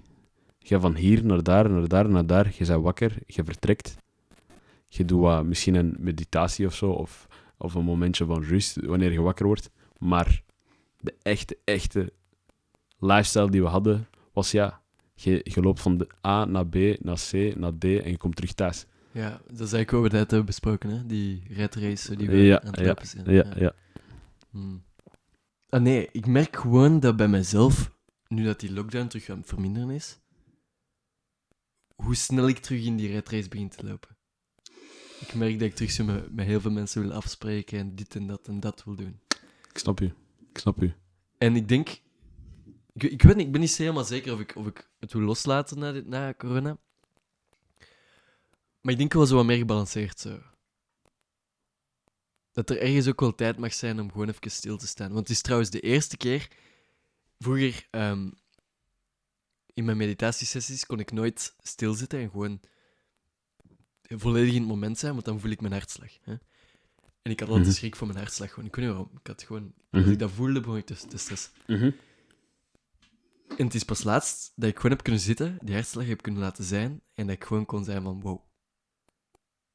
Je 0.58 0.68
gaat 0.68 0.82
van 0.82 0.96
hier 0.96 1.26
naar 1.26 1.44
daar, 1.44 1.70
naar 1.70 1.88
daar, 1.88 2.10
naar 2.10 2.26
daar. 2.26 2.54
Je 2.58 2.66
bent 2.66 2.82
wakker, 2.82 3.16
je 3.26 3.44
vertrekt. 3.44 3.96
Je 4.88 5.06
doet 5.06 5.20
wat, 5.20 5.46
misschien 5.46 5.76
een 5.76 5.96
meditatie 6.00 6.66
of 6.66 6.76
zo, 6.76 6.90
of, 6.90 7.28
of 7.58 7.74
een 7.74 7.84
momentje 7.84 8.26
van 8.26 8.44
rust 8.44 8.86
wanneer 8.86 9.12
je 9.12 9.22
wakker 9.22 9.46
wordt. 9.46 9.70
Maar 9.98 10.44
de 11.04 11.16
echte, 11.22 11.58
echte 11.64 12.14
lifestyle 13.00 13.50
die 13.50 13.62
we 13.62 13.68
hadden, 13.68 14.08
was 14.34 14.52
ja, 14.52 14.82
je, 15.14 15.42
je 15.44 15.62
loopt 15.62 15.82
van 15.82 15.98
de 15.98 16.08
A 16.28 16.46
naar 16.46 16.68
B, 16.68 16.76
naar 17.00 17.20
C, 17.30 17.56
naar 17.56 17.78
D 17.78 17.84
en 17.84 18.10
je 18.10 18.18
komt 18.18 18.36
terug 18.36 18.54
thuis. 18.54 18.86
Ja, 19.12 19.30
dat 19.30 19.68
is 19.68 19.74
eigenlijk 19.74 19.92
wat 19.92 20.02
we 20.02 20.18
net 20.18 20.30
hebben 20.30 20.46
besproken, 20.46 20.90
hè? 20.90 21.06
Die 21.06 21.44
redrace 21.48 22.16
die 22.16 22.30
we 22.30 22.38
Ja, 22.38 22.62
aan 22.62 22.72
het 22.72 22.80
ja, 22.80 22.86
lopen 22.86 23.08
zijn. 23.08 23.32
Ja, 23.32 23.46
ja. 23.56 23.74
Hmm. 24.50 24.84
Ah, 25.70 25.82
nee, 25.82 26.10
ik 26.12 26.26
merk 26.26 26.56
gewoon 26.56 27.00
dat 27.00 27.16
bij 27.16 27.28
mezelf, 27.28 27.92
nu 28.28 28.44
dat 28.44 28.60
die 28.60 28.74
lockdown 28.74 29.08
terug 29.08 29.30
aan 29.30 29.38
het 29.38 29.48
verminderen 29.48 29.90
is, 29.90 30.20
hoe 31.96 32.16
snel 32.16 32.48
ik 32.48 32.58
terug 32.58 32.86
in 32.86 32.96
die 32.96 33.12
redrace 33.12 33.50
begin 33.50 33.70
te 33.70 33.86
lopen. 33.86 34.18
Ik 35.20 35.34
merk 35.34 35.60
dat 35.60 35.68
ik 35.68 35.76
terug 35.76 35.92
zo 35.92 36.04
met, 36.04 36.34
met 36.36 36.46
heel 36.46 36.62
veel 36.62 36.72
mensen 36.72 37.02
wil 37.02 37.14
afspreken 37.14 37.80
en 37.80 37.96
dit 37.96 38.16
en 38.16 38.28
dat 38.28 38.48
en 38.48 38.60
dat 38.60 38.84
wil 38.84 38.96
doen. 38.96 39.20
Ik 39.70 39.78
snap 39.78 40.02
u. 40.02 40.14
Ik 40.54 40.60
snap 40.60 40.82
u. 40.82 40.94
En 41.38 41.56
ik 41.56 41.68
denk, 41.68 41.90
ik, 42.94 43.04
ik 43.04 43.22
weet 43.22 43.36
niet, 43.36 43.46
ik 43.46 43.52
ben 43.52 43.62
niet 43.62 43.78
helemaal 43.78 44.04
zeker 44.04 44.34
of 44.34 44.40
ik, 44.40 44.56
of 44.56 44.68
ik 44.68 44.90
het 45.00 45.14
wil 45.14 45.22
loslaten 45.22 45.80
na, 45.80 45.92
dit, 45.92 46.08
na 46.08 46.34
corona. 46.34 46.78
Maar 48.82 48.92
ik 48.92 48.98
denk 48.98 49.14
wel 49.14 49.26
zo 49.26 49.36
wat 49.36 49.46
meer 49.46 49.58
gebalanceerd 49.58 50.20
zo. 50.20 50.40
Dat 52.52 52.70
er 52.70 52.82
ergens 52.82 53.08
ook 53.08 53.20
wel 53.20 53.36
tijd 53.36 53.58
mag 53.58 53.74
zijn 53.74 54.00
om 54.00 54.12
gewoon 54.12 54.30
even 54.30 54.52
stil 54.52 54.78
te 54.78 54.88
staan. 54.88 55.08
Want 55.08 55.28
het 55.28 55.30
is 55.30 55.42
trouwens 55.42 55.70
de 55.70 55.80
eerste 55.80 56.18
keer. 56.18 56.48
Vroeger, 57.40 57.88
ehm, 57.92 58.30
in 59.74 59.86
mijn 59.86 59.98
meditatiesessies, 59.98 60.86
kon 60.86 61.00
ik 61.00 61.12
nooit 61.12 61.56
stilzitten 61.62 62.20
en 62.20 62.30
gewoon 62.30 62.60
volledig 64.02 64.54
in 64.54 64.60
het 64.60 64.70
moment 64.70 64.98
zijn, 64.98 65.14
want 65.14 65.26
dan 65.26 65.40
voel 65.40 65.52
ik 65.52 65.62
mijn 65.62 65.74
hartslag. 65.74 66.18
Hè? 66.22 66.36
En 67.24 67.32
ik 67.32 67.40
had 67.40 67.50
altijd 67.50 67.68
Mhm. 67.68 67.76
schrik 67.76 67.96
voor 67.96 68.08
mijn 68.08 68.20
hartslag. 68.20 68.50
Gewoon. 68.50 68.66
Ik 68.66 68.76
weet 68.76 68.86
niet 68.86 68.94
waarom. 68.94 69.12
Ik 69.22 69.28
had 69.28 69.44
gewoon, 69.44 69.74
Mhm. 69.92 70.04
als 70.04 70.12
ik 70.12 70.20
dat 70.20 70.32
voelde, 70.32 70.60
begon 70.60 70.78
ik 70.78 70.86
te, 70.86 70.96
te 71.08 71.18
stressen. 71.18 71.52
En 73.58 73.66
het 73.66 73.74
is 73.74 73.84
pas 73.84 74.04
laatst 74.04 74.52
dat 74.56 74.70
ik 74.70 74.76
gewoon 74.76 74.92
heb 74.92 75.04
kunnen 75.04 75.22
zitten, 75.22 75.58
die 75.62 75.74
hartslag 75.76 76.06
heb 76.08 76.22
kunnen 76.22 76.42
laten 76.42 76.64
zijn, 76.64 77.02
en 77.14 77.28
dat 77.28 77.36
ik 77.36 77.44
gewoon 77.44 77.66
kon 77.66 77.84
zijn 77.84 78.04
van, 78.04 78.22
wow, 78.22 78.40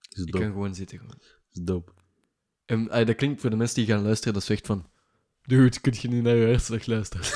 Is 0.09 0.23
ik 0.23 0.33
dope. 0.33 0.45
kan 0.45 0.53
gewoon 0.53 0.75
zitten. 0.75 0.99
Gewoon. 0.99 1.19
Is 1.53 1.61
dope. 1.63 1.93
En 2.65 2.91
ah, 2.91 3.07
dat 3.07 3.17
klinkt 3.17 3.41
voor 3.41 3.51
de 3.51 3.57
mensen 3.57 3.77
die 3.77 3.87
gaan 3.95 4.03
luisteren, 4.03 4.35
dat 4.35 4.43
is 4.43 4.49
echt 4.49 4.67
van, 4.67 4.87
dude, 5.43 5.81
kun 5.81 5.95
je 6.01 6.09
niet 6.09 6.23
naar 6.23 6.35
je 6.37 6.47
hartslag 6.47 6.87
luisteren? 6.87 7.25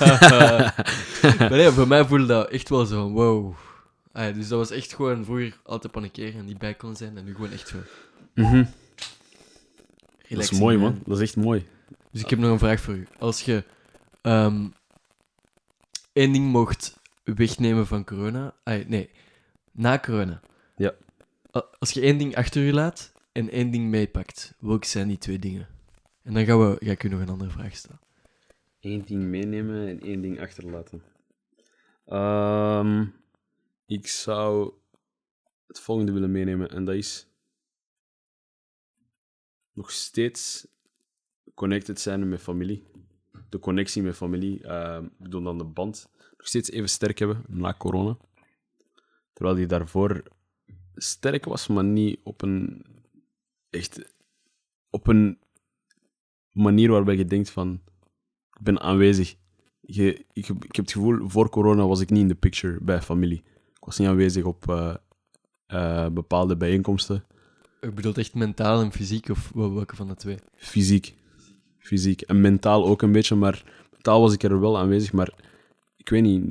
maar 1.39 1.51
nee, 1.51 1.71
voor 1.71 1.89
mij 1.89 2.05
voelde 2.07 2.27
dat 2.27 2.49
echt 2.51 2.69
wel 2.69 2.87
zo 2.87 3.03
van, 3.03 3.13
wow. 3.13 3.55
Ah, 4.13 4.35
dus 4.35 4.49
dat 4.49 4.59
was 4.59 4.71
echt 4.71 4.95
gewoon 4.95 5.25
vroeger 5.25 5.61
altijd 5.65 5.93
panikeren 5.93 6.35
en 6.41 6.45
niet 6.45 6.59
bij 6.59 6.75
kon 6.75 6.97
zijn, 6.97 7.17
en 7.17 7.25
nu 7.25 7.35
gewoon 7.35 7.51
echt 7.51 7.69
zo 7.69 7.79
Dat 10.37 10.53
is 10.53 10.59
mooi, 10.59 10.79
man. 10.79 11.03
Dat 11.07 11.17
is 11.17 11.23
echt 11.23 11.37
mooi. 11.37 11.67
Dus 12.11 12.23
ik 12.23 12.31
heb 12.31 12.39
nog 12.39 12.51
een 12.51 12.59
vraag 12.59 12.81
voor 12.81 12.95
u. 12.95 13.07
Als 13.19 13.43
je 13.43 13.65
ehm, 14.23 14.69
één 16.13 16.33
ding 16.33 16.47
mocht 16.47 17.01
wegnemen 17.25 17.87
van 17.87 18.05
corona... 18.05 18.55
Nee, 18.65 19.11
na 19.73 19.99
corona. 19.99 20.41
Ja. 20.77 20.95
Als 21.79 21.91
je 21.91 22.01
één 22.01 22.19
ding 22.19 22.37
achter 22.37 22.63
je 22.63 22.73
laat 22.73 23.13
en 23.33 23.51
één 23.51 23.71
ding 23.71 23.91
meepakt, 23.91 24.55
welke 24.59 24.87
zijn 24.87 25.09
die 25.09 25.19
twee 25.19 25.39
dingen? 25.39 25.69
En 26.23 26.35
dan 26.35 26.45
gaan 26.45 26.59
we, 26.59 26.77
ga 26.81 26.91
ik 26.91 27.03
u 27.03 27.09
nog 27.09 27.21
een 27.21 27.29
andere 27.29 27.51
vraag 27.51 27.77
stellen. 27.77 28.01
Eén 28.81 29.03
ding 29.07 29.23
meenemen 29.23 29.89
en 29.89 30.01
één 30.01 30.21
ding 30.21 30.41
achterlaten. 30.41 31.03
Ehm, 32.07 33.05
ik 33.87 34.07
zou 34.07 34.73
het 35.67 35.81
volgende 35.81 36.13
willen 36.13 36.31
meenemen 36.31 36.71
en 36.71 36.85
dat 36.85 36.95
is 36.95 37.27
nog 39.73 39.91
steeds 39.91 40.67
connected 41.55 42.01
zijn 42.01 42.29
met 42.29 42.41
familie. 42.41 42.85
De 43.49 43.59
connectie 43.59 44.03
met 44.03 44.17
familie, 44.17 44.67
ehm, 44.67 45.05
ik 45.05 45.19
bedoel 45.19 45.43
dan 45.43 45.59
de 45.59 45.65
band, 45.65 46.09
nog 46.37 46.47
steeds 46.47 46.71
even 46.71 46.89
sterk 46.89 47.19
hebben 47.19 47.45
na 47.49 47.75
corona. 47.75 48.17
Terwijl 49.33 49.57
die 49.57 49.67
daarvoor 49.67 50.23
sterk 50.95 51.45
was, 51.45 51.67
maar 51.67 51.85
niet 51.85 52.21
op 52.23 52.43
een 52.43 52.85
echt 53.71 54.15
op 54.91 55.07
een 55.07 55.39
manier 56.53 56.91
waarbij 56.91 57.17
je 57.17 57.25
denkt 57.25 57.51
van 57.51 57.81
ik 58.53 58.63
ben 58.63 58.81
aanwezig. 58.81 59.37
Je, 59.81 60.27
ik 60.33 60.47
heb 60.47 60.77
het 60.77 60.93
gevoel, 60.93 61.29
voor 61.29 61.49
corona 61.49 61.87
was 61.87 62.01
ik 62.01 62.11
niet 62.11 62.21
in 62.21 62.29
de 62.29 62.35
picture 62.35 62.79
bij 62.81 63.03
familie. 63.03 63.43
Ik 63.75 63.85
was 63.85 63.99
niet 63.99 64.09
aanwezig 64.09 64.45
op 64.45 64.69
eh, 64.69 64.95
eh, 65.67 66.09
bepaalde 66.09 66.57
bijeenkomsten. 66.57 67.25
Ik 67.83 67.95
bedoel 67.95 68.15
echt 68.15 68.35
mentaal 68.35 68.81
en 68.83 68.93
fysiek, 68.93 69.29
of 69.29 69.51
wel- 69.55 69.75
welke 69.75 69.97
van 69.97 70.09
de 70.09 70.15
twee? 70.15 70.37
Fysiek. 70.57 71.15
Fysiek. 71.79 72.21
En 72.21 72.41
mentaal 72.41 72.87
ook 72.87 73.03
een 73.03 73.13
beetje, 73.13 73.35
maar 73.35 73.65
mentaal 73.93 74.21
was 74.21 74.33
ik 74.33 74.43
er 74.43 74.61
wel 74.61 74.79
aanwezig. 74.79 75.13
Maar 75.13 75.33
ik 75.97 76.09
weet 76.09 76.23
niet, 76.23 76.45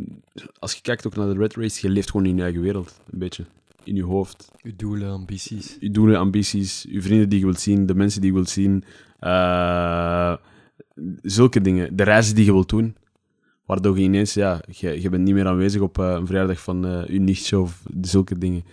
als 0.60 0.74
je 0.74 0.82
kijkt 0.82 1.08
ook 1.08 1.16
naar 1.16 1.28
de 1.34 1.40
red 1.40 1.56
race, 1.56 1.88
je 1.88 1.94
leeft 1.94 2.12
gewoon 2.12 2.26
in 2.26 2.36
je 2.36 2.42
eigen 2.44 2.62
wereld, 2.62 3.00
een 3.12 3.20
beetje. 3.20 3.46
In 3.84 3.96
je 3.96 4.04
hoofd. 4.04 4.52
Je 4.62 4.76
doelen, 4.76 5.10
ambities. 5.10 5.78
Je 5.80 5.92
doelen, 5.92 6.18
ambities, 6.20 6.86
je 6.90 7.02
vrienden 7.02 7.30
die 7.30 7.40
je 7.40 7.46
wilt 7.46 7.60
zien, 7.60 7.86
de 7.86 7.96
mensen 7.96 8.22
die 8.22 8.30
je 8.30 8.36
wilt 8.36 8.50
zien. 8.50 8.84
eh, 9.20 10.36
zulke 11.22 11.62
dingen. 11.62 11.96
De 11.96 12.04
reizen 12.04 12.36
die 12.36 12.46
je 12.46 12.52
wilt 12.52 12.70
doen. 12.70 12.96
Waardoor 13.66 13.98
je 13.98 14.04
ineens, 14.04 14.34
ja, 14.34 14.62
je, 14.72 15.02
je 15.02 15.10
bent 15.10 15.24
niet 15.24 15.34
meer 15.34 15.48
aanwezig 15.48 15.82
op 15.82 16.00
eh, 16.00 16.12
een 16.12 16.26
verjaardag 16.26 16.62
van 16.62 16.86
eh 16.86 17.08
je 17.08 17.20
nichtje 17.20 17.60
of 17.60 17.84
zulke 18.02 18.38
dingen. 18.38 18.64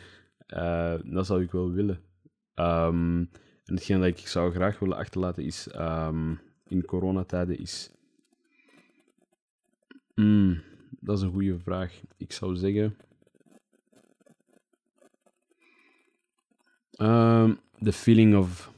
Dat 1.05 1.27
zou 1.27 1.43
ik 1.43 1.51
wel 1.53 1.71
willen. 1.71 2.01
Ehm, 2.59 3.19
en 3.65 3.75
hetgeen 3.75 4.01
dat 4.01 4.09
ik 4.09 4.29
zou 4.29 4.53
graag 4.53 4.79
willen 4.79 4.97
achterlaten 4.97 5.45
is, 5.45 5.69
ehm, 5.69 6.35
in 6.67 6.85
coronatijden, 6.85 7.59
is... 7.59 7.91
Hmm, 10.15 10.63
dat 11.01 11.17
is 11.17 11.23
een 11.23 11.33
goede 11.33 11.59
vraag. 11.59 12.01
Ik 12.17 12.33
zou 12.33 12.57
zeggen... 12.57 12.97
ehm, 16.91 17.55
the 17.83 17.93
feeling 17.93 18.37
of... 18.37 18.73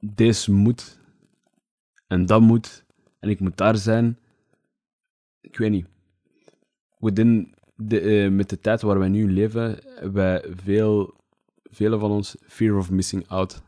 Deze 0.00 0.52
moet. 0.52 0.98
En 2.06 2.26
dat 2.26 2.40
moet. 2.40 2.84
En 3.18 3.28
ik 3.28 3.40
moet 3.40 3.56
daar 3.56 3.76
zijn. 3.76 4.18
Ik 5.40 5.56
weet 5.56 5.70
niet. 5.70 5.86
Within 6.98 7.56
de, 7.82 8.00
eh, 8.00 8.30
met 8.30 8.48
de 8.48 8.60
tijd 8.60 8.82
waar 8.82 8.98
wij 8.98 9.08
nu 9.08 9.32
leven, 9.32 9.78
hebben 9.84 10.12
wij 10.12 10.44
veel, 10.64 11.14
velen 11.70 12.00
van 12.00 12.10
ons 12.10 12.36
fear 12.46 12.76
of 12.76 12.90
missing 12.90 13.28
out. 13.28 13.62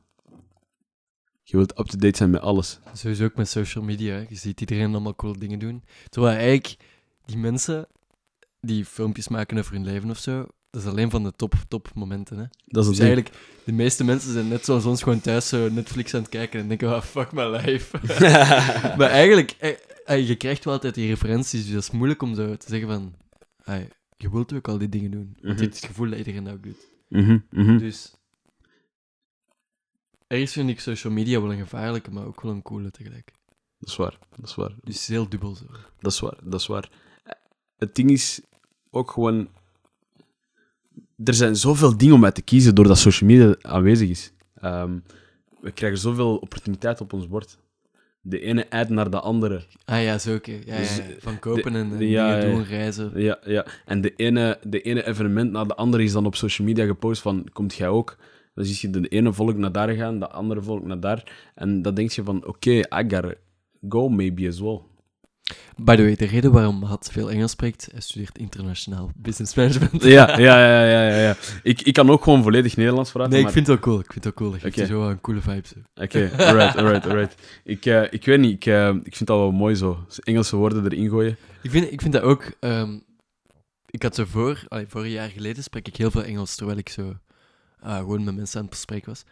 Je 1.43 1.57
wilt 1.57 1.79
up-to-date 1.79 2.17
zijn 2.17 2.31
met 2.31 2.41
alles. 2.41 2.79
Sowieso 2.93 3.25
ook 3.25 3.35
met 3.35 3.49
social 3.49 3.85
media. 3.85 4.15
hè. 4.15 4.25
Je 4.29 4.37
ziet 4.37 4.61
iedereen 4.61 4.91
allemaal 4.91 5.15
coole 5.15 5.39
dingen 5.39 5.59
doen. 5.59 5.83
Terwijl 6.09 6.37
eigenlijk 6.37 6.77
die 7.25 7.37
mensen 7.37 7.87
die 8.61 8.85
filmpjes 8.85 9.29
maken 9.29 9.59
over 9.59 9.73
hun 9.73 9.85
leven 9.85 10.11
of 10.11 10.19
zo, 10.19 10.47
dat 10.71 10.83
is 10.83 10.89
alleen 10.89 11.11
van 11.11 11.23
de 11.23 11.33
top, 11.37 11.55
top 11.69 11.91
momenten. 11.95 12.39
Hè. 12.39 12.45
Dat 12.67 12.83
is 12.85 12.91
Dus 12.91 12.99
eigenlijk, 12.99 13.31
de 13.65 13.73
meeste 13.73 14.05
mensen 14.05 14.33
zijn 14.33 14.49
net 14.49 14.65
zoals 14.65 14.85
ons 14.85 15.03
gewoon 15.03 15.21
thuis 15.21 15.49
zo 15.49 15.69
Netflix 15.69 16.15
aan 16.15 16.21
het 16.21 16.31
kijken 16.31 16.61
en 16.61 16.69
denken, 16.69 16.89
oh, 16.95 17.03
fuck 17.03 17.33
my 17.33 17.45
life. 17.45 17.99
maar 18.99 19.11
eigenlijk, 19.11 19.57
eh, 19.59 19.71
eh, 20.05 20.29
je 20.29 20.37
krijgt 20.37 20.65
wel 20.65 20.75
altijd 20.75 20.95
die 20.95 21.09
referenties, 21.09 21.65
dus 21.65 21.73
dat 21.73 21.83
is 21.83 21.91
moeilijk 21.91 22.23
om 22.23 22.35
zo 22.35 22.57
te 22.57 22.67
zeggen 22.69 22.89
van, 22.89 23.15
ah, 23.65 23.81
je 24.23 24.31
wilt 24.31 24.53
ook 24.53 24.69
al 24.69 24.79
die 24.79 24.89
dingen 24.89 25.11
doen. 25.11 25.37
Want 25.43 25.59
je 25.59 25.65
hebt 25.65 25.77
het 25.77 25.85
gevoel 25.85 26.09
dat 26.09 26.19
iedereen 26.19 26.45
dat 26.45 26.55
ook 26.55 26.63
doet. 26.63 26.89
Mhm. 27.09 27.79
Dus 27.79 28.15
ergens 30.27 30.53
vind 30.53 30.71
ik 30.71 30.81
social 30.81 31.13
media 31.13 31.41
wel 31.41 31.53
een 31.53 31.59
gevaarlijke, 31.59 32.11
maar 32.11 32.27
ook 32.27 32.41
wel 32.41 32.53
een 32.53 32.63
coole 32.63 32.91
tegelijk. 32.91 33.33
Dat 33.79 33.89
is 33.89 33.97
waar, 33.97 34.19
dat 34.37 34.49
is 34.49 34.55
waar. 34.55 34.75
Dus 34.83 35.07
heel 35.07 35.29
dubbel 35.29 35.55
zo. 35.55 35.65
Dat 35.99 36.13
is 36.13 36.21
waar, 36.21 36.39
dat 36.43 36.61
is 36.61 36.67
waar. 36.67 36.91
Het 37.77 37.95
ding 37.95 38.11
is 38.11 38.41
ook 38.91 39.11
gewoon... 39.11 39.49
Er 41.25 41.35
zijn 41.35 41.57
zoveel 41.57 41.97
dingen 41.97 42.15
om 42.15 42.25
uit 42.25 42.35
te 42.35 42.43
kiezen 42.43 42.75
doordat 42.75 42.99
social 42.99 43.31
media 43.31 43.57
aanwezig 43.61 44.09
is. 44.09 44.33
Ehm, 44.55 44.99
we 45.61 45.71
krijgen 45.71 45.99
zoveel 45.99 46.37
opportuniteiten 46.37 47.05
op 47.05 47.13
ons 47.13 47.29
bord. 47.29 47.59
De 48.23 48.41
ene 48.41 48.65
eind 48.65 48.89
naar 48.89 49.11
de 49.11 49.21
andere. 49.21 49.63
Ah 49.85 50.03
ja, 50.03 50.19
zo 50.19 50.35
oké. 50.35 50.59
Ja, 50.65 50.77
Dus, 50.77 50.97
ja. 50.97 51.03
Van 51.19 51.39
kopen 51.39 51.75
en, 51.75 51.91
en 51.93 51.99
de- 51.99 52.09
ja, 52.09 52.41
dingen 52.41 52.55
doen, 52.55 52.65
reizen. 52.65 53.11
Ja, 53.15 53.39
ja. 53.45 53.67
En 53.87 54.01
de 54.01 54.13
ene, 54.17 54.59
de 54.63 54.81
ene 54.83 55.07
evenement 55.07 55.53
na 55.53 55.65
de 55.65 55.75
andere 55.75 56.03
is 56.03 56.13
dan 56.13 56.27
op 56.27 56.35
social 56.37 56.67
media 56.69 56.87
gepost 56.87 57.23
van, 57.23 57.47
komt 57.53 57.75
jij 57.75 57.89
ook? 57.89 58.17
Dan 58.55 58.65
zie 58.65 58.91
je 58.91 59.01
de 59.01 59.09
ene 59.09 59.33
volk 59.33 59.57
naar 59.57 59.73
daar 59.73 59.89
gaan, 59.89 60.19
de 60.19 60.29
andere 60.29 60.63
volk 60.63 60.85
naar 60.87 61.01
daar. 61.01 61.51
En 61.55 61.83
dan 61.83 61.95
denk 61.95 62.11
je 62.11 62.23
van, 62.23 62.47
oké, 62.47 62.71
I 62.71 62.85
gotta 63.09 63.35
go 63.89 64.09
maybe 64.09 64.49
as 64.49 64.61
well. 64.61 64.81
By 65.77 65.97
the 65.97 66.03
way, 66.03 66.17
de 66.17 66.25
reden 66.27 66.53
waarom 66.53 66.79
Mahat 66.79 67.09
veel 67.13 67.31
Engels 67.31 67.51
spreekt, 67.51 67.89
hij 67.93 68.01
studeert 68.01 68.39
internationaal 68.39 69.11
business 69.17 69.55
management. 69.55 70.03
Ja, 70.03 70.39
ja, 70.39 70.59
ja, 70.61 70.85
ja, 70.85 71.09
ja. 71.09 71.17
ja. 71.17 71.37
Ik, 71.63 71.83
ik 71.83 71.95
kan 71.95 72.11
ook 72.11 72.23
gewoon 72.23 72.43
volledig 72.43 72.77
Nederlands 72.77 73.11
praten. 73.11 73.31
Nee, 73.31 73.39
ik 73.39 73.45
maar- 73.45 73.55
vind 73.55 73.67
het 73.67 73.77
wel 73.77 73.85
cool. 73.85 74.01
Ik 74.01 74.13
vind 74.13 74.25
het 74.25 74.25
wel 74.25 74.33
cool. 74.33 74.51
Dat 74.51 74.61
geeft 74.61 74.75
Oké. 74.75 74.87
je 74.87 74.93
zo 74.93 75.09
een 75.09 75.21
coole 75.21 75.41
vibe. 75.41 75.69
Oké, 75.95 76.31
alright, 76.39 76.77
alright, 76.77 77.07
alright. 77.07 77.35
Ik, 77.65 77.87
eh, 77.87 78.03
ik 78.11 78.25
weet 78.25 78.39
niet, 78.41 78.53
ik, 78.53 78.67
eh, 78.67 78.89
ik 78.89 79.17
vind 79.17 79.29
dat 79.29 79.39
wel 79.39 79.53
mooi 79.53 79.75
zo. 79.75 80.05
Engelse 80.23 80.57
woorden 80.57 80.85
erin 80.85 81.09
gooien. 81.09 81.37
Ik 81.63 81.71
vind, 81.71 81.93
ik 81.93 82.01
vind 82.01 82.13
dat 82.13 82.23
ook... 82.23 82.53
ehm, 82.61 82.99
ik 83.91 84.03
had 84.03 84.15
zo 84.15 84.25
voor... 84.25 84.65
allee, 84.69 84.85
voor 84.89 85.03
een 85.03 85.11
jaar 85.11 85.29
geleden 85.29 85.63
sprak 85.63 85.87
ik 85.87 85.97
heel 85.97 86.11
veel 86.11 86.25
Engels, 86.25 86.55
terwijl 86.55 86.79
ik 86.79 86.89
zo 86.89 87.17
ah, 87.81 87.99
gewoon 87.99 88.25
met 88.25 88.35
mensen 88.35 88.57
aan 88.57 88.65
het 88.65 88.71
bespreken 88.71 89.09
was. 89.09 89.25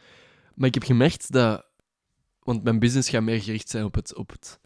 Maar 0.55 0.69
ik 0.69 0.75
heb 0.75 0.83
gemerkt 0.85 1.33
dat... 1.33 1.67
Want 2.43 2.63
mijn 2.63 2.79
business 2.79 3.09
gaat 3.09 3.23
meer 3.23 3.43
gericht 3.43 3.69
zijn 3.71 3.85
op 3.85 3.95
het, 3.95 4.15
op 4.15 4.31
het, 4.31 4.59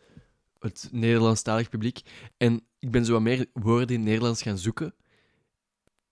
het 0.63 0.89
Nederlandstalig 0.93 1.69
publiek. 1.69 2.01
En 2.37 2.61
ik 2.79 2.91
ben 2.91 3.05
zo 3.05 3.13
wat 3.13 3.23
meer 3.23 3.47
woorden 3.53 3.89
in 3.89 3.95
het 4.01 4.05
Nederlands 4.09 4.43
gaan 4.43 4.59
zoeken. 4.59 4.95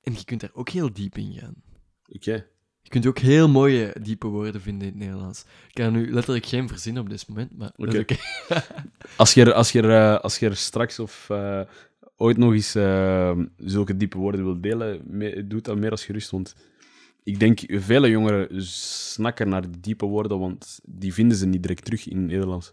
En 0.02 0.12
je 0.12 0.24
kunt 0.24 0.40
daar 0.40 0.50
ook 0.52 0.68
heel 0.68 0.92
diep 0.92 1.16
in 1.16 1.32
gaan. 1.32 1.54
Oké. 2.08 2.46
Je 2.82 2.88
kunt 2.88 3.06
ook 3.06 3.18
heel 3.18 3.48
mooie, 3.48 3.96
diepe 4.02 4.26
woorden 4.26 4.60
vinden 4.60 4.86
in 4.88 4.92
het 4.94 5.02
Nederlands. 5.02 5.40
Ik 5.68 5.74
kan 5.74 5.84
er 5.84 5.90
nu 5.92 6.12
letterlijk 6.12 6.46
geen 6.46 6.68
verzinnen 6.68 7.02
op 7.02 7.08
dit 7.10 7.28
moment, 7.28 7.56
maar 7.56 7.72
Oké. 7.76 8.04
Als 9.16 9.34
je 9.34 9.44
er, 9.44 9.52
als 9.52 9.72
je 9.72 9.82
er, 9.82 10.14
eh, 10.14 10.20
als 10.20 10.38
je 10.38 10.46
er 10.46 10.56
straks 10.56 10.98
of 10.98 11.26
eh, 11.30 11.60
ooit 12.16 12.36
nog 12.36 12.52
eens 12.52 12.74
eh, 12.74 13.38
zulke 13.56 13.96
diepe 13.96 14.18
woorden 14.18 14.44
wilt 14.44 14.62
delen, 14.62 15.00
me- 15.06 15.46
doe 15.46 15.60
dat 15.60 15.76
meer 15.78 15.90
als 15.90 16.04
gerust. 16.04 16.30
Want 16.30 16.54
ik 17.22 17.40
denk, 17.40 17.60
vele 17.66 18.08
jongeren 18.10 18.62
snakken 18.66 19.48
naar 19.48 19.70
die 19.70 19.80
diepe 19.80 20.06
woorden, 20.06 20.38
want 20.38 20.80
die 20.84 21.14
vinden 21.14 21.36
ze 21.36 21.46
niet 21.46 21.62
direct 21.62 21.84
terug 21.84 22.08
in 22.08 22.16
het 22.16 22.26
Nederlands. 22.26 22.72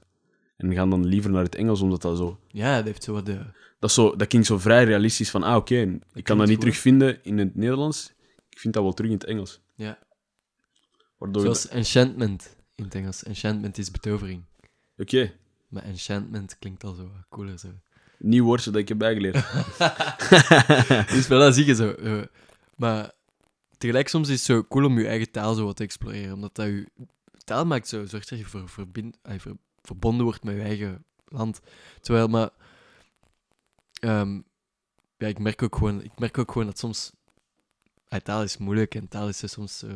En 0.57 0.73
gaan 0.73 0.89
dan 0.89 1.05
liever 1.05 1.31
naar 1.31 1.43
het 1.43 1.55
Engels, 1.55 1.81
omdat 1.81 2.01
dat 2.01 2.17
zo... 2.17 2.39
Ja, 2.47 2.75
dat 2.75 2.85
heeft 2.85 3.03
zo 3.03 3.13
wat 3.13 3.25
de... 3.25 3.39
Dat, 3.79 3.91
zo, 3.91 4.15
dat 4.15 4.27
klinkt 4.27 4.47
zo 4.47 4.57
vrij 4.57 4.83
realistisch 4.83 5.29
van, 5.29 5.43
ah, 5.43 5.55
oké, 5.55 5.99
ik 6.13 6.23
kan 6.23 6.37
dat 6.37 6.47
niet 6.47 6.55
goed. 6.55 6.65
terugvinden 6.65 7.23
in 7.23 7.37
het 7.37 7.55
Nederlands. 7.55 8.13
Ik 8.49 8.59
vind 8.59 8.73
dat 8.73 8.83
wel 8.83 8.93
terug 8.93 9.11
in 9.11 9.17
het 9.17 9.25
Engels. 9.25 9.61
Ja. 9.75 9.99
Waardoor 11.17 11.41
Zoals 11.41 11.67
enchantment 11.67 12.55
in 12.75 12.83
het 12.83 12.95
Engels. 12.95 13.23
Enchantment 13.23 13.77
is 13.77 13.91
betovering. 13.91 14.43
Oké, 14.97 15.33
Maar 15.67 15.83
enchantment 15.83 16.57
klinkt 16.59 16.83
al 16.83 16.93
zo 16.93 17.11
cooler. 17.29 17.59
Zo. 17.59 17.67
nieuw 18.17 18.43
woordje 18.45 18.71
dat 18.71 18.81
ik 18.81 18.87
heb 18.87 18.97
bijgeleerd. 18.97 19.35
Dus 21.13 21.27
wel, 21.27 21.39
dat 21.39 21.55
zie 21.55 21.65
je 21.65 21.75
zo. 21.75 21.89
eh. 21.89 22.21
maar 22.75 23.11
tegelijk 23.77 24.07
soms 24.07 24.27
is 24.29 24.35
het 24.35 24.45
zo 24.45 24.63
cool 24.63 24.85
om 24.85 24.99
je 24.99 25.07
eigen 25.07 25.31
taal 25.31 25.53
zo 25.53 25.65
wat 25.65 25.75
te 25.75 25.83
exploreren. 25.83 26.33
Omdat 26.33 26.55
dat 26.55 26.65
je 26.65 26.87
taal 27.43 27.65
maakt 27.65 27.87
zo, 27.87 28.05
zorgt 28.05 28.29
dat 28.29 28.39
je 28.39 28.45
ver, 28.45 28.69
verbind, 28.69 29.17
verbonden 29.87 30.25
wordt 30.25 30.43
met 30.43 30.55
je 30.55 30.61
eigen 30.61 31.05
land. 31.25 31.59
Terwijl, 32.01 32.27
maar... 32.27 32.49
ehm, 33.99 34.41
ja, 35.17 35.27
ik 35.27 35.39
merk 35.39 35.61
ook 35.63 35.75
gewoon, 35.75 36.03
ik 36.03 36.19
merk 36.19 36.37
ook 36.37 36.51
gewoon 36.51 36.67
dat 36.67 36.79
soms... 36.79 37.11
ah, 38.07 38.19
taal 38.19 38.43
is 38.43 38.57
moeilijk 38.57 38.95
en 38.95 39.07
taal 39.07 39.27
is 39.27 39.51
soms 39.51 39.83
eh, 39.83 39.91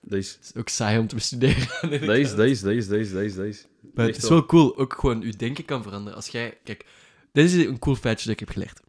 dat, 0.00 0.18
is, 0.18 0.38
is 0.42 0.54
ook 0.54 0.68
saai 0.68 0.98
om 0.98 1.06
te 1.06 1.14
bestuderen. 1.14 1.66
dat, 2.06 2.16
is, 2.16 2.34
dat, 2.34 2.46
is, 2.46 2.60
dat, 2.60 2.72
is, 2.72 2.88
dat, 2.88 2.98
is, 2.98 3.12
dat 3.12 3.22
is, 3.22 3.34
dat 3.34 3.44
is. 3.44 3.66
Maar 3.94 4.06
het 4.06 4.16
is 4.16 4.22
wel. 4.22 4.30
wel 4.30 4.46
cool, 4.46 4.76
ook 4.76 4.94
gewoon 4.94 5.20
je 5.20 5.36
denken 5.36 5.64
kan 5.64 5.82
veranderen. 5.82 6.16
Als 6.16 6.28
jij, 6.28 6.58
kijk, 6.64 6.86
dit 7.32 7.52
is 7.52 7.66
een 7.66 7.78
cool 7.78 7.96
feitje 7.96 8.24
dat 8.24 8.40
ik 8.40 8.46
heb 8.46 8.48
geleerd. 8.48 8.80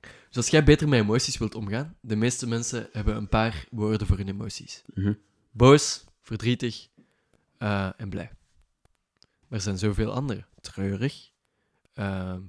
Dus 0.00 0.36
als 0.36 0.48
jij 0.48 0.64
beter 0.64 0.88
met 0.88 1.00
emoties 1.00 1.38
wilt 1.38 1.54
omgaan, 1.54 1.96
de 2.00 2.16
meeste 2.16 2.48
mensen 2.48 2.88
hebben 2.92 3.16
een 3.16 3.28
paar 3.28 3.66
woorden 3.70 4.06
voor 4.06 4.16
hun 4.16 4.28
emoties. 4.28 4.82
Mhm. 4.94 5.12
Boos, 5.50 6.04
verdrietig 6.20 6.88
eh, 7.58 7.88
en 7.96 8.08
blij. 8.08 8.30
Maar 9.52 9.60
er 9.60 9.66
zijn 9.66 9.78
zoveel 9.78 10.12
andere. 10.12 10.44
Treurig. 10.60 11.30
ehm, 11.94 12.40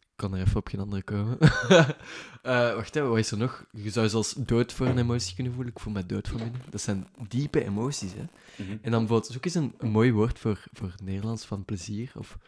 ik 0.00 0.24
kan 0.24 0.34
er 0.34 0.40
even 0.40 0.56
op 0.56 0.68
geen 0.68 0.80
andere 0.80 1.02
komen. 1.02 1.38
Eh, 2.42 2.74
wacht 2.74 2.96
even, 2.96 3.08
wat 3.08 3.18
is 3.18 3.30
er 3.30 3.38
nog? 3.38 3.64
Je 3.72 3.90
zou 3.90 4.08
zelfs 4.08 4.32
dood 4.34 4.72
voor 4.72 4.86
een 4.86 4.98
emotie 4.98 5.34
kunnen 5.34 5.52
voelen. 5.52 5.72
Ik 5.72 5.80
voel 5.80 5.92
me 5.92 6.06
dood 6.06 6.28
van 6.28 6.36
binnen. 6.38 6.60
Dat 6.70 6.80
zijn 6.80 7.06
diepe 7.28 7.64
emoties, 7.64 8.12
hè. 8.12 8.24
Mhm. 8.64 8.70
En 8.70 8.90
dan 8.90 8.98
bijvoorbeeld, 9.00 9.32
zoek 9.32 9.44
eens 9.44 9.54
een, 9.54 9.74
een 9.78 9.90
mooi 9.90 10.12
woord 10.12 10.38
voor, 10.38 10.64
voor 10.72 10.88
het 10.90 11.02
Nederlands 11.02 11.44
van 11.44 11.64
plezier. 11.64 12.12
Of 12.14 12.38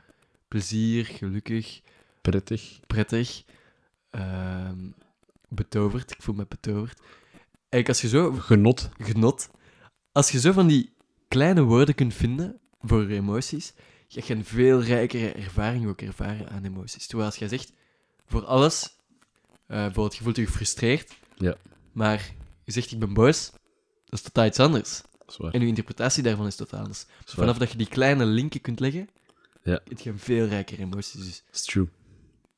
plezier, 0.48 1.04
gelukkig, 1.06 1.80
Prettig. 2.20 2.80
prettig, 2.86 3.44
ehm, 4.10 4.88
betoverd. 5.48 6.10
Ik 6.10 6.22
voel 6.22 6.34
me 6.34 6.46
betoverd. 6.48 7.00
Eigenlijk, 7.68 7.88
als 7.88 8.00
je 8.00 8.08
zo, 8.08 8.32
Genot. 8.32 8.90
genot, 8.98 9.50
als 10.12 10.30
je 10.30 10.40
zo 10.40 10.52
van 10.52 10.66
die 10.66 10.92
kleine 11.28 11.62
woorden 11.62 11.94
kunt 11.94 12.14
vinden 12.14 12.60
voor 12.82 13.08
je 13.10 13.14
emoties, 13.16 13.72
ga 14.08 14.20
je 14.26 14.34
een 14.34 14.44
veel 14.44 14.82
rijkere 14.82 15.32
ervaring 15.32 15.86
ook 15.86 16.00
ervaren 16.00 16.48
aan 16.50 16.64
emoties. 16.64 17.06
Terwijl 17.06 17.28
als 17.28 17.38
jij 17.38 17.48
zegt, 17.48 17.72
voor 18.26 18.44
alles, 18.44 18.96
eh, 19.66 19.76
bijvoorbeeld 19.76 20.16
je 20.16 20.22
voelt 20.22 20.36
je 20.36 20.46
gefrustreerd, 20.46 21.12
Ja. 21.36 21.56
maar 21.92 22.34
je 22.64 22.72
zegt 22.72 22.90
ik 22.92 22.98
ben 22.98 23.12
boos, 23.14 23.50
dat 24.04 24.18
is 24.18 24.22
totaal 24.22 24.46
iets 24.46 24.58
anders. 24.60 25.02
En 25.50 25.60
uw 25.60 25.66
interpretatie 25.68 26.22
daarvan 26.22 26.46
is 26.46 26.56
totaal 26.56 26.80
anders. 26.80 27.06
Vanaf 27.24 27.58
dat 27.58 27.70
je 27.70 27.78
die 27.78 27.88
kleine 27.88 28.24
linken 28.24 28.60
kunt 28.60 28.80
leggen, 28.80 29.08
Ja. 29.62 29.80
heb 29.88 29.98
je 29.98 30.10
een 30.10 30.18
veel 30.18 30.46
rijker 30.46 30.78
emoties. 30.78 31.12
Dus 31.24 31.42
That's 31.46 31.64
true. 31.64 31.88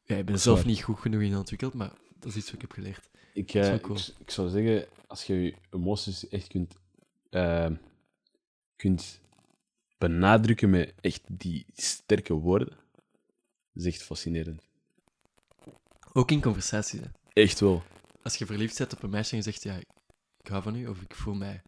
ja, 0.05 0.17
ik 0.17 0.25
ben 0.25 0.38
zelf 0.41 0.59
waar. 0.59 0.67
niet 0.67 0.83
goed 0.83 0.99
genoeg 0.99 1.21
in 1.23 1.37
ontwikkeld, 1.37 1.75
maar 1.75 1.93
dat 2.19 2.31
is 2.31 2.37
iets 2.37 2.45
wat 2.47 2.55
ik 2.55 2.61
heb 2.61 2.73
geleerd. 2.73 3.09
Ik, 3.35 3.55
eh, 3.55 3.62
wel 3.62 3.81
cool. 3.81 3.97
ik, 3.99 4.14
ik 4.19 4.31
zou 4.31 4.49
zeggen, 4.49 4.87
als 5.07 5.25
je 5.25 5.35
je 5.43 5.55
emoties 5.71 6.29
echt 6.29 6.47
kunt, 6.49 6.75
eh, 7.31 7.71
kunt 8.76 9.21
benadrukken 10.09 10.71
met 10.71 10.95
echt 11.01 11.21
die 11.29 11.67
sterke 11.75 12.35
woorden. 12.35 12.69
Dat 13.73 13.85
is 13.85 13.87
echt 13.87 14.03
fascinerend. 14.03 14.63
Ook 16.13 16.31
in 16.31 16.41
conversaties. 16.41 17.01
Hè. 17.01 17.07
Echt 17.43 17.61
wel. 17.61 17.83
Als 18.23 18.37
je 18.37 18.47
verliefd 18.47 18.79
bent 18.79 18.93
op 18.93 19.03
een 19.03 19.11
meisje 19.11 19.31
en 19.31 19.37
je 19.37 19.43
zegt, 19.43 19.63
ja, 19.63 19.77
ik 20.43 20.49
hou 20.49 20.63
van 20.63 20.77
u, 20.77 20.87
of 20.87 21.01
ik 21.01 21.15
voel 21.15 21.35
mij... 21.35 21.63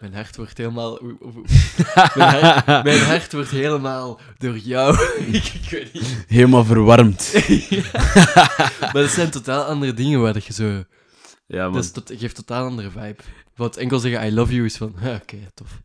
Mijn 0.00 0.14
hart 0.14 0.36
wordt 0.36 0.58
helemaal... 0.58 0.98
mijn, 2.14 2.44
hart, 2.44 2.66
mijn 2.84 3.00
hart 3.00 3.32
wordt 3.32 3.50
helemaal 3.50 4.20
door 4.38 4.58
jou... 4.58 5.16
ik, 5.32 5.44
ik 5.62 5.70
weet 5.70 5.92
niet. 5.92 6.24
Helemaal 6.28 6.64
verwarmd. 6.64 7.32
Maar 8.92 9.02
dat 9.02 9.10
zijn 9.10 9.30
totaal 9.30 9.64
andere 9.64 9.94
dingen 9.94 10.20
waar 10.20 10.32
dat 10.32 10.44
je 10.44 10.52
zo... 10.52 10.84
Ja, 11.46 11.64
man. 11.64 11.72
Dat 11.72 11.84
is 11.84 11.90
tot, 11.90 12.12
geeft 12.16 12.34
totaal 12.34 12.66
andere 12.66 12.90
vibe. 12.90 13.22
Wat 13.54 13.76
enkel 13.76 13.98
zeggen 13.98 14.26
I 14.26 14.32
love 14.32 14.52
you 14.54 14.64
is 14.64 14.76
van, 14.76 14.94
"Ah, 15.02 15.14
oké, 15.14 15.36
tof. 15.54 15.82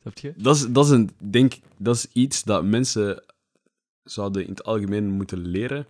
Snap 0.00 0.18
je? 0.18 0.32
Dat 0.36 0.56
is, 0.56 0.66
dat 0.66 0.84
is 0.84 0.90
een, 0.90 1.10
denk, 1.18 1.58
dat 1.76 1.94
is 1.94 2.06
iets 2.12 2.42
dat 2.42 2.64
mensen 2.64 3.22
zouden 4.04 4.44
in 4.44 4.50
het 4.50 4.64
algemeen 4.64 5.10
moeten 5.10 5.46
leren, 5.46 5.86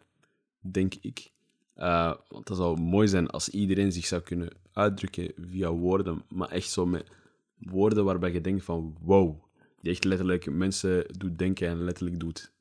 denk 0.60 0.94
ik. 1.00 1.30
Eh, 1.74 2.14
want 2.28 2.46
dat 2.46 2.56
zou 2.56 2.80
mooi 2.80 3.08
zijn 3.08 3.30
als 3.30 3.48
iedereen 3.48 3.92
zich 3.92 4.06
zou 4.06 4.22
kunnen 4.22 4.48
uitdrukken 4.72 5.32
via 5.36 5.70
woorden, 5.70 6.22
maar 6.28 6.48
echt 6.48 6.70
zo 6.70 6.86
met 6.86 7.08
woorden 7.56 8.04
waarbij 8.04 8.32
je 8.32 8.40
denkt 8.40 8.64
van 8.64 8.96
wow, 9.00 9.42
die 9.80 9.90
echt 9.92 10.04
letterlijk 10.04 10.50
mensen 10.50 11.06
doet 11.18 11.38
denken 11.38 11.68
en 11.68 11.84
letterlijk 11.84 12.20
doet 12.20 12.52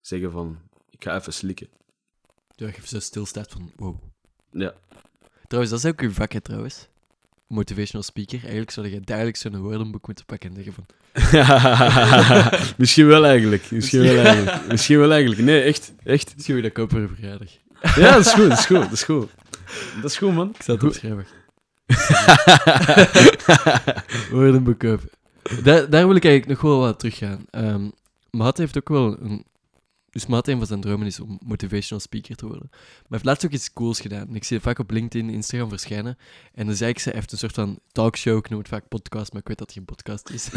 zeggen 0.00 0.30
van 0.30 0.58
ik 0.90 1.04
ga 1.04 1.16
even 1.16 1.32
slikken. 1.32 1.68
Ja, 2.54 2.66
je 2.66 2.86
zo 2.86 3.00
stilstaat 3.00 3.50
van, 3.50 3.72
wow. 3.76 3.96
Ja, 4.50 4.74
Trouwens, 5.46 5.72
dat 5.72 5.84
is 5.84 5.90
ook 5.90 6.00
uw 6.00 6.10
vak, 6.10 6.32
hè, 6.32 6.40
trouwens. 6.40 6.88
Motivational 7.46 8.02
speaker. 8.02 8.38
Eigenlijk 8.38 8.70
zou 8.70 8.90
je 8.90 9.00
duidelijk 9.00 9.36
zo'n 9.36 9.58
woordenboek 9.58 10.06
moeten 10.06 10.24
pakken 10.24 10.50
en 10.50 10.56
zeggen 10.56 10.72
van... 10.72 10.86
misschien 12.78 13.06
wel 13.06 13.26
eigenlijk. 13.26 13.70
Misschien 13.70 14.02
wel 14.02 14.24
eigenlijk. 14.24 14.68
Misschien 14.68 14.98
wel 14.98 15.12
eigenlijk. 15.12 15.40
Nee, 15.40 15.60
echt. 15.60 15.92
Echt. 16.04 16.32
Misschien 16.34 16.54
wil 16.54 16.64
je 16.64 16.70
dat 16.70 16.78
kopen 16.78 17.08
voor 17.08 17.16
verjaardag. 17.16 17.48
Ja, 17.94 18.12
dat 18.12 18.26
is 18.26 18.32
goed. 18.32 18.48
Dat 18.48 18.58
is 18.58 18.66
goed. 18.66 18.80
Dat 18.80 18.92
is 18.92 19.04
goed. 19.04 19.30
Dat 20.02 20.10
is 20.10 20.16
goed, 20.16 20.34
man. 20.34 20.50
Ik 20.54 20.62
zal 20.62 20.74
het 20.74 20.84
opschrijven. 20.84 21.26
Woordenboek 24.30 24.78
kopen. 24.78 25.10
Daar, 25.62 25.90
daar 25.90 26.06
wil 26.06 26.16
ik 26.16 26.24
eigenlijk 26.24 26.46
nog 26.46 26.60
wel 26.60 26.80
wat 26.80 26.98
teruggaan. 26.98 27.44
Ehm 27.50 27.86
Maat 28.36 28.58
heeft 28.58 28.76
ook 28.76 28.88
wel 28.88 29.16
een... 29.20 29.44
Dus 30.16 30.26
Maat, 30.26 30.48
een 30.48 30.58
van 30.58 30.66
zijn 30.66 30.80
dromen 30.80 31.06
is 31.06 31.20
om 31.20 31.38
motivational 31.44 32.00
speaker 32.00 32.36
te 32.36 32.46
worden. 32.46 32.68
Maar 32.70 32.80
hij 32.80 33.08
heeft 33.08 33.24
laatst 33.24 33.44
ook 33.44 33.50
iets 33.50 33.72
cools 33.72 34.00
gedaan. 34.00 34.34
Ik 34.34 34.44
zie 34.44 34.56
het 34.56 34.66
vaak 34.66 34.78
op 34.78 34.90
LinkedIn, 34.90 35.30
Instagram 35.30 35.68
verschijnen. 35.68 36.18
En 36.54 36.66
dan 36.66 36.74
zei 36.74 36.90
ik 36.90 36.98
ze, 36.98 37.08
hij 37.08 37.18
heeft 37.18 37.32
een 37.32 37.38
soort 37.38 37.54
van 37.54 37.78
talkshow, 37.92 38.36
ik 38.36 38.48
noem 38.48 38.58
het 38.58 38.68
vaak 38.68 38.88
podcast, 38.88 39.32
maar 39.32 39.40
ik 39.40 39.48
weet 39.48 39.58
dat 39.58 39.66
het 39.66 39.76
geen 39.76 39.84
podcast 39.84 40.30
is. 40.30 40.50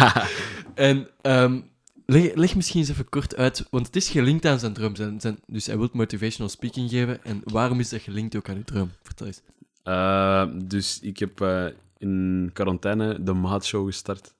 en 0.88 1.08
ehm, 1.20 1.60
leg, 2.06 2.34
leg 2.34 2.54
misschien 2.54 2.80
eens 2.80 2.88
even 2.88 3.08
kort 3.08 3.36
uit, 3.36 3.66
want 3.70 3.86
het 3.86 3.96
is 3.96 4.08
gelinkt 4.08 4.46
aan 4.46 4.58
zijn 4.58 4.72
droom. 4.72 4.96
Zijn, 4.96 5.20
zijn, 5.20 5.38
dus 5.46 5.66
hij 5.66 5.78
wil 5.78 5.88
motivational 5.92 6.50
speaking 6.50 6.90
geven. 6.90 7.24
En 7.24 7.40
waarom 7.44 7.80
is 7.80 7.88
dat 7.88 8.00
gelinkt 8.00 8.36
ook 8.36 8.48
aan 8.48 8.56
uw 8.56 8.64
droom? 8.64 8.90
Vertel 9.02 9.26
eens. 9.26 9.42
Eh, 9.82 10.46
dus 10.64 11.00
ik 11.00 11.18
heb 11.18 11.40
eh, 11.40 11.66
in 11.98 12.50
quarantaine 12.52 13.22
de 13.22 13.32
Maat 13.32 13.66
Show 13.66 13.86
gestart. 13.86 14.34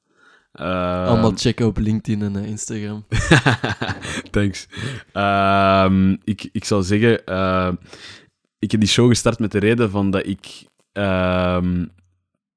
Eh, 0.58 1.06
Allemaal 1.06 1.32
checken 1.36 1.66
op 1.66 1.76
LinkedIn 1.78 2.22
en 2.22 2.36
eh, 2.36 2.48
Instagram. 2.48 3.04
Thanks. 4.30 4.68
Ehm, 5.12 6.16
ik, 6.24 6.48
ik 6.52 6.64
zou 6.64 6.82
zeggen, 6.82 7.24
eh, 7.24 7.72
ik 8.58 8.70
heb 8.70 8.80
die 8.80 8.88
show 8.88 9.08
gestart 9.08 9.38
met 9.38 9.52
de 9.52 9.58
reden 9.58 9.90
van 9.90 10.10
dat 10.10 10.26
ik 10.26 10.66
ehm, 10.92 11.86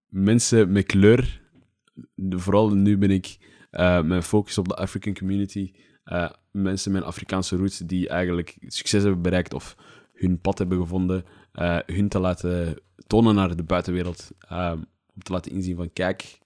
mensen 0.07 0.71
met 0.71 0.85
kleur, 0.85 1.41
vooral 2.29 2.69
nu 2.69 2.97
ben 2.97 3.11
ik 3.11 3.37
eh, 3.69 4.01
mijn 4.01 4.23
focus 4.23 4.57
op 4.57 4.67
de 4.67 4.75
African 4.75 5.13
community, 5.13 5.71
eh, 6.03 6.29
mensen 6.51 6.91
met 6.91 7.03
Afrikaanse 7.03 7.55
roots 7.55 7.77
die 7.77 8.09
eigenlijk 8.09 8.57
succes 8.59 9.03
hebben 9.03 9.21
bereikt 9.21 9.53
of 9.53 9.75
hun 10.13 10.39
pad 10.39 10.57
hebben 10.57 10.77
gevonden, 10.81 11.25
hun 11.85 12.09
te 12.09 12.19
laten 12.19 12.75
tonen 13.07 13.35
naar 13.35 13.55
de 13.55 13.63
buitenwereld, 13.63 14.31
ehm, 14.39 14.77
om 15.13 15.21
te 15.23 15.31
laten 15.31 15.51
inzien 15.51 15.75
van 15.75 15.93
kijk, 15.93 16.39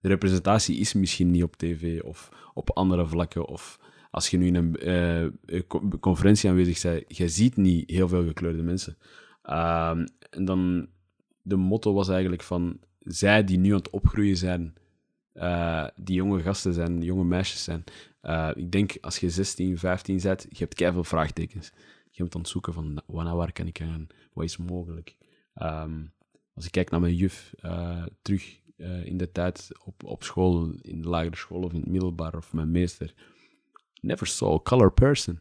de 0.00 0.08
representatie 0.08 0.76
is 0.76 0.92
misschien 0.92 1.30
niet 1.30 1.42
op 1.42 1.56
tv 1.56 2.02
of 2.02 2.28
op 2.54 2.70
andere 2.70 3.06
vlakken 3.06 3.46
of 3.46 3.78
als 4.10 4.28
je 4.30 4.36
nu 4.38 4.46
in 4.46 4.54
een 4.54 4.76
eh, 4.76 5.60
co- 5.66 5.88
conferentie 6.00 6.50
aanwezig 6.50 6.82
bent, 6.82 7.16
je 7.16 7.28
ziet 7.28 7.56
niet 7.56 7.90
heel 7.90 8.08
veel 8.08 8.24
gekleurde 8.26 8.62
mensen. 8.62 8.96
Ehm, 9.42 10.06
en 10.30 10.44
dan, 10.44 10.88
de 11.42 11.56
motto 11.56 11.92
was 11.92 12.08
eigenlijk 12.08 12.42
van, 12.42 12.78
zij 13.00 13.44
die 13.44 13.58
nu 13.58 13.70
aan 13.70 13.76
het 13.76 13.90
opgroeien 13.90 14.36
zijn, 14.36 14.74
eh, 15.32 15.86
die 15.96 16.14
jonge 16.14 16.40
gasten 16.42 16.72
zijn, 16.74 17.02
jonge 17.02 17.24
meisjes 17.24 17.64
zijn. 17.64 17.84
eh, 18.20 18.50
ik 18.54 18.72
denk, 18.72 18.96
als 19.00 19.18
je 19.18 19.30
16, 19.30 19.78
15 19.78 20.20
bent, 20.22 20.46
je 20.48 20.58
hebt 20.58 20.74
keiveel 20.74 21.04
vraagtekens. 21.04 21.72
Je 22.10 22.22
bent 22.22 22.34
aan 22.34 22.40
het 22.40 22.50
zoeken 22.50 22.72
van, 22.72 23.02
waar, 23.06 23.36
waar 23.36 23.52
kan 23.52 23.66
ik 23.66 23.78
gaan? 23.78 24.06
Wat 24.32 24.44
is 24.44 24.56
mogelijk? 24.56 25.16
Ehm, 25.54 26.02
als 26.54 26.64
ik 26.64 26.70
kijk 26.70 26.90
naar 26.90 27.00
mijn 27.00 27.14
juf, 27.14 27.54
terug 28.22 28.60
eh, 28.80 29.06
in 29.06 29.16
de 29.16 29.32
tijd 29.32 29.68
op, 29.84 30.04
op 30.04 30.22
school, 30.22 30.72
in 30.82 31.02
de 31.02 31.08
lagere 31.08 31.36
school 31.36 31.62
of 31.62 31.72
in 31.72 31.80
het 31.80 31.88
middelbaar, 31.88 32.36
of 32.36 32.52
mijn 32.52 32.70
meester, 32.70 33.14
never 34.00 34.26
saw 34.26 34.54
a 34.54 34.60
color 34.62 34.92
person. 34.92 35.40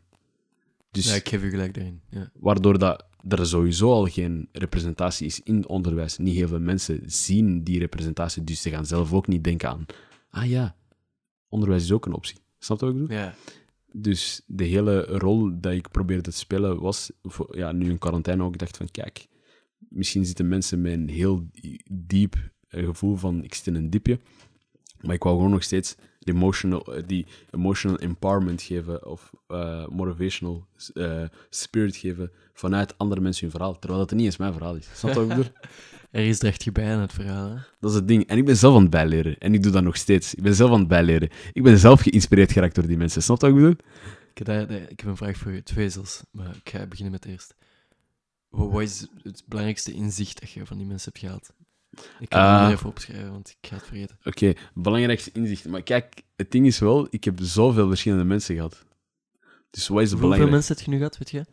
Dus 0.92 1.06
Ja, 1.10 1.16
ik 1.16 1.30
geef 1.30 1.44
u 1.44 1.50
gelijk 1.50 1.74
daarin. 1.74 2.02
Ja. 2.10 2.32
waardoor 2.34 2.80
dat 2.80 3.06
er 3.28 3.48
sowieso 3.48 3.92
al 3.92 4.06
geen 4.06 4.50
representatie 4.52 5.26
is 5.26 5.42
in 5.44 5.56
het 5.56 5.66
onderwijs. 5.66 6.18
Niet 6.18 6.36
heel 6.36 6.48
veel 6.48 6.60
mensen 6.60 7.02
zien 7.06 7.64
die 7.64 7.80
representatie, 7.80 8.44
dus 8.44 8.62
ze 8.62 8.70
gaan 8.70 8.86
zelf 8.86 9.14
ook 9.14 9.28
niet 9.28 9.44
denken 9.44 9.70
aan, 9.70 9.86
ah 10.30 10.50
ja, 10.50 10.76
onderwijs 11.50 11.84
is 11.84 11.92
ook 11.92 12.06
een 12.06 12.14
optie. 12.14 12.38
Snap 12.60 12.80
je 12.80 12.86
wat 12.86 12.96
ik 12.96 13.02
bedoel? 13.02 13.18
ja. 13.18 13.36
Dus 13.92 14.42
de 14.46 14.64
hele 14.64 15.02
rol 15.02 15.60
dat 15.60 15.74
ik 15.74 15.90
probeerde 15.92 16.24
te 16.24 16.32
spelen 16.32 16.80
was, 16.80 17.12
voor, 17.24 17.58
ja, 17.58 17.72
nu 17.72 17.90
in 17.90 17.98
quarantaine 17.98 18.44
ook, 18.44 18.54
ik 18.54 18.60
dacht 18.60 18.78
van, 18.78 18.92
kijk, 18.92 19.28
misschien 19.78 20.26
zitten 20.26 20.48
mensen 20.48 20.82
met 20.82 20.94
een 20.94 21.10
heel 21.10 21.48
diep 21.92 22.36
eh, 22.70 22.86
gevoel 22.86 23.16
van, 23.16 23.44
ik 23.44 23.54
zit 23.54 23.68
in 23.68 23.76
een 23.76 23.90
diepje, 23.90 24.20
maar 25.02 25.16
ik 25.16 25.24
wou 25.24 25.36
gewoon 25.36 25.52
nog 25.52 25.64
steeds 25.64 25.96
die 26.20 26.34
emotional, 26.34 26.96
eh, 26.96 27.04
die 27.08 27.26
emotional 27.52 27.98
empowerment 27.98 28.62
geven 28.62 29.06
of 29.06 29.32
eh, 29.48 29.88
motivational 29.88 30.66
eh, 30.94 31.24
spirit 31.50 31.96
geven 31.96 32.32
vanuit 32.54 32.98
andere 32.98 33.22
mensen 33.22 33.42
hun 33.42 33.52
verhaal, 33.52 33.80
terwijl 33.80 34.00
dat 34.06 34.18
niet 34.18 34.26
eens 34.26 34.38
mijn 34.38 34.54
verhaal 34.54 34.76
is. 34.76 34.88
Snap 34.94 35.14
je 35.14 35.20
wat 35.20 35.30
ik 35.30 35.36
bedoel? 35.38 35.52
Er 36.12 36.28
is 36.28 36.40
recht 36.42 36.64
je 36.64 36.72
bij 36.72 36.94
aan 36.94 37.00
het 37.02 37.14
verhaal. 37.14 37.50
Hè? 37.50 37.56
Dat 37.80 37.90
is 37.92 37.96
het 37.96 38.08
ding. 38.08 38.28
En 38.28 38.38
ik 38.38 38.46
ben 38.46 38.58
zelf 38.58 38.76
aan 38.76 38.82
het 38.82 38.90
bijleren. 38.90 39.38
En 39.38 39.54
ik 39.54 39.64
doe 39.64 39.72
dat 39.72 39.84
nog 39.84 39.96
steeds. 39.98 40.36
Ik 40.36 40.44
ben 40.44 40.56
zelf 40.56 40.72
aan 40.72 40.80
het 40.80 40.88
bijleren. 40.88 41.30
Ik 41.54 41.64
ben 41.64 41.78
zelf 41.78 42.02
geïnspireerd 42.02 42.52
geraakt 42.52 42.76
door 42.76 42.88
die 42.88 42.98
mensen. 42.98 43.24
Snap 43.24 43.42
je 43.42 43.46
wat 43.46 43.56
ik 43.56 43.62
bedoel? 43.62 43.78
Ik, 44.34 44.38
heb 44.38 44.48
daar- 44.48 44.72
ik 44.72 45.00
heb 45.00 45.06
een 45.10 45.18
vraag 45.18 45.38
voor 45.38 45.52
je. 45.52 45.64
Twee 45.64 45.90
zelfs, 45.90 46.24
maar 46.32 46.56
ik 46.64 46.70
ga 46.70 46.86
beginnen 46.88 47.12
met 47.12 47.26
eerst. 47.26 47.56
Wat, 48.50 48.72
wat 48.72 48.82
is 48.82 49.08
het 49.24 49.44
belangrijkste 49.46 49.92
inzicht 49.94 50.40
dat 50.40 50.52
je 50.52 50.66
van 50.66 50.78
die 50.78 50.86
mensen 50.86 51.12
hebt 51.14 51.24
gehaald? 51.26 51.54
Ik 52.20 52.30
kan 52.30 52.42
het 52.42 52.68
er 52.68 52.72
even 52.72 52.90
opschrijven, 52.90 53.32
want 53.32 53.50
ik 53.62 53.70
ga 53.70 53.76
het 53.76 53.86
vergeten. 53.86 54.18
Oké, 54.24 54.54
belangrijkste 54.74 55.32
inzicht. 55.34 55.68
Maar 55.68 55.84
kijk, 55.84 56.24
het 56.36 56.52
ding 56.52 56.66
is 56.66 56.80
wel, 56.80 57.08
ik 57.10 57.24
heb 57.24 57.40
zoveel 57.42 57.88
verschillende 57.88 58.24
mensen 58.24 58.56
gehad. 58.56 58.86
Dus 59.70 59.88
wat 59.88 60.02
is 60.02 60.12
het 60.12 60.20
Hoeveel 60.20 60.50
mensen 60.50 60.76
heb 60.76 60.86
je 60.86 60.92
nu 60.92 60.98
gehad, 60.98 61.18
weet 61.18 61.30
je? 61.30 61.46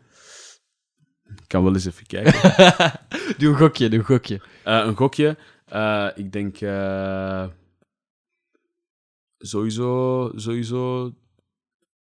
Ik 1.35 1.44
kan 1.46 1.62
wel 1.62 1.75
eens 1.75 1.85
even 1.85 2.07
kijken. 2.07 2.53
doe 3.38 3.49
een 3.49 3.57
gokje, 3.57 3.88
doe 3.88 3.99
een 3.99 4.05
gokje. 4.05 4.40
Eh, 4.64 4.85
een 4.85 4.96
gokje. 4.96 5.37
Eh, 5.64 6.09
ik 6.14 6.33
denk 6.33 6.61
eh, 6.61 7.49
sowieso, 9.38 10.33
sowieso 10.35 11.12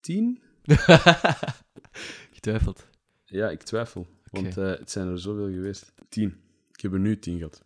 tien? 0.00 0.42
Getwijfeld. 2.34 2.88
Ja, 3.24 3.50
ik 3.50 3.62
twijfel. 3.62 4.06
Want 4.30 4.54
het 4.54 4.90
zijn 4.90 5.08
er 5.08 5.20
zoveel 5.20 5.50
geweest. 5.50 5.92
Tien. 6.08 6.40
Ik 6.72 6.80
heb 6.80 6.92
er 6.92 7.00
nu 7.00 7.18
tien 7.18 7.36
gehad. 7.38 7.62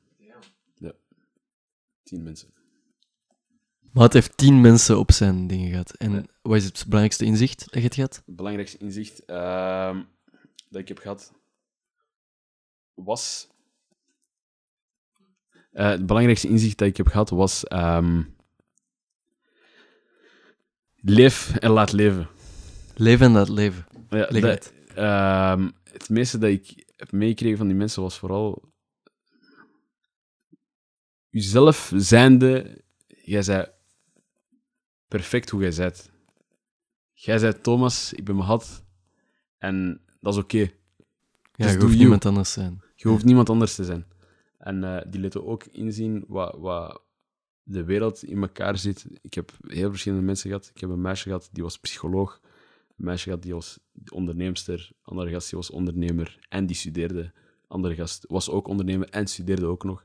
Tien 2.05 2.23
mensen. 2.23 2.53
Maar 3.93 4.05
het 4.05 4.13
heeft 4.13 4.37
tien 4.37 4.61
mensen 4.61 4.99
op 4.99 5.13
zijn 5.13 5.47
dingen 5.47 5.71
gehad. 5.71 5.95
En 5.95 6.13
Ja. 6.13 6.25
wat 6.43 6.57
is 6.57 6.65
het 6.65 6.83
belangrijkste 6.85 7.25
inzicht 7.25 7.59
dat 7.59 7.75
je 7.75 7.81
hebt 7.81 7.95
gehad? 7.95 8.23
Het 8.27 8.37
belangrijkste 8.37 8.79
inzicht 8.79 9.25
ehm, 9.25 10.03
dat 10.69 10.81
ik 10.81 10.89
heb 10.89 10.99
gehad 10.99 11.33
was. 12.95 13.49
Eh, 15.73 15.89
het 15.89 16.07
belangrijkste 16.07 16.49
inzicht 16.49 16.79
dat 16.79 16.89
ik 16.89 16.97
heb 16.97 17.07
gehad 17.07 17.31
was. 17.31 17.65
ehm, 17.65 18.23
leef 20.97 21.57
en 21.57 21.71
laat 21.71 21.93
leven. 21.93 22.29
Leven 22.95 23.27
en 23.27 23.33
dat 23.33 23.49
leven. 23.49 23.87
Ja, 24.11 24.27
dat- 24.27 24.73
ehm, 24.95 25.71
het 25.93 26.09
meeste 26.09 26.39
dat 26.39 26.51
ik 26.51 26.85
heb 26.97 27.13
meegekregen 27.13 27.59
van 27.59 27.67
die 27.67 27.77
mensen 27.77 28.03
was 28.03 28.19
vooral. 28.19 28.73
Jezelf 31.35 31.93
zijnde, 31.97 32.81
jij 33.07 33.43
zei 33.43 33.67
perfect 35.09 35.51
hoe 35.51 35.61
jij 35.63 35.75
bent. 35.77 36.11
Jij 37.13 37.39
zei 37.39 37.61
Thomas, 37.61 38.13
ik 38.13 38.25
ben 38.25 38.37
Mahat. 38.37 38.85
En 39.59 40.01
dat 40.21 40.33
is 40.35 40.39
oké. 40.39 40.59
Ja, 40.59 40.69
Dus 41.57 41.73
je 41.73 41.79
hoeft 41.79 41.89
you. 41.89 41.97
niemand 41.97 42.27
anders 42.27 42.53
te 42.53 42.61
zijn. 42.61 42.83
Je 42.95 43.09
hoeft 43.09 43.25
niemand 43.25 43.51
anders 43.51 43.75
te 43.75 43.85
zijn. 43.85 44.07
En 44.59 44.85
eh, 44.85 45.11
die 45.11 45.21
lieten 45.21 45.47
ook 45.47 45.65
inzien 45.65 46.25
wat, 46.29 46.57
wat, 46.59 47.03
de 47.63 47.85
wereld 47.85 48.23
in 48.23 48.43
elkaar 48.43 48.79
zit. 48.79 49.07
Ik 49.23 49.35
heb 49.35 49.53
heel 49.67 49.91
verschillende 49.91 50.25
mensen 50.25 50.51
gehad. 50.51 50.71
Ik 50.75 50.81
heb 50.81 50.91
een 50.91 51.01
meisje 51.01 51.25
gehad 51.25 51.49
die 51.53 51.63
was 51.63 51.79
psycholoog. 51.79 52.41
Een 52.97 53.05
meisje 53.05 53.25
gehad 53.25 53.43
die 53.43 53.55
was 53.55 53.79
onderneemster. 54.09 54.91
Een 54.91 55.05
andere 55.05 55.31
gast 55.31 55.51
die 55.51 55.59
was 55.59 55.71
ondernemer 55.71 56.39
en 56.49 56.67
die 56.67 56.77
studeerde. 56.77 57.21
Een 57.21 57.33
andere 57.69 57.95
gast 57.95 58.25
was 58.29 58.51
ook 58.51 58.69
ondernemer 58.69 59.09
en 59.09 59.27
studeerde 59.27 59.67
ook 59.67 59.85
nog. 59.85 60.05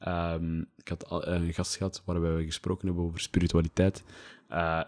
Ehm, 0.00 0.58
ik 0.58 0.88
had 0.88 1.08
al- 1.08 1.26
een 1.26 1.52
gast 1.54 1.76
gehad 1.76 2.02
waarbij 2.04 2.34
we 2.34 2.44
gesproken 2.44 2.86
hebben 2.86 3.04
over 3.04 3.20
spiritualiteit. 3.20 4.02
Eh, 4.48 4.82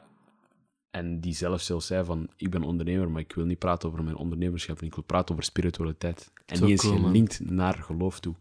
en 0.91 1.21
die 1.21 1.35
zelf 1.35 1.61
zelfs 1.61 1.87
zei 1.87 2.05
van, 2.05 2.29
ik 2.37 2.51
ben 2.51 2.63
ondernemer, 2.63 3.11
maar 3.11 3.21
ik 3.21 3.33
wil 3.35 3.45
niet 3.45 3.59
praten 3.59 3.89
over 3.89 4.05
mijn 4.05 4.17
ondernemerschap. 4.17 4.81
En 4.81 4.87
ik 4.87 4.95
wil 4.95 5.05
praten 5.05 5.33
over 5.33 5.45
spiritualiteit. 5.45 6.31
En 6.47 6.57
Zo 6.57 6.63
niet 6.63 6.73
eens 6.73 6.81
cool, 6.83 6.95
man. 6.95 7.05
gelinkt 7.05 7.41
naar 7.51 7.75
geloof 7.75 8.21
toe. 8.21 8.35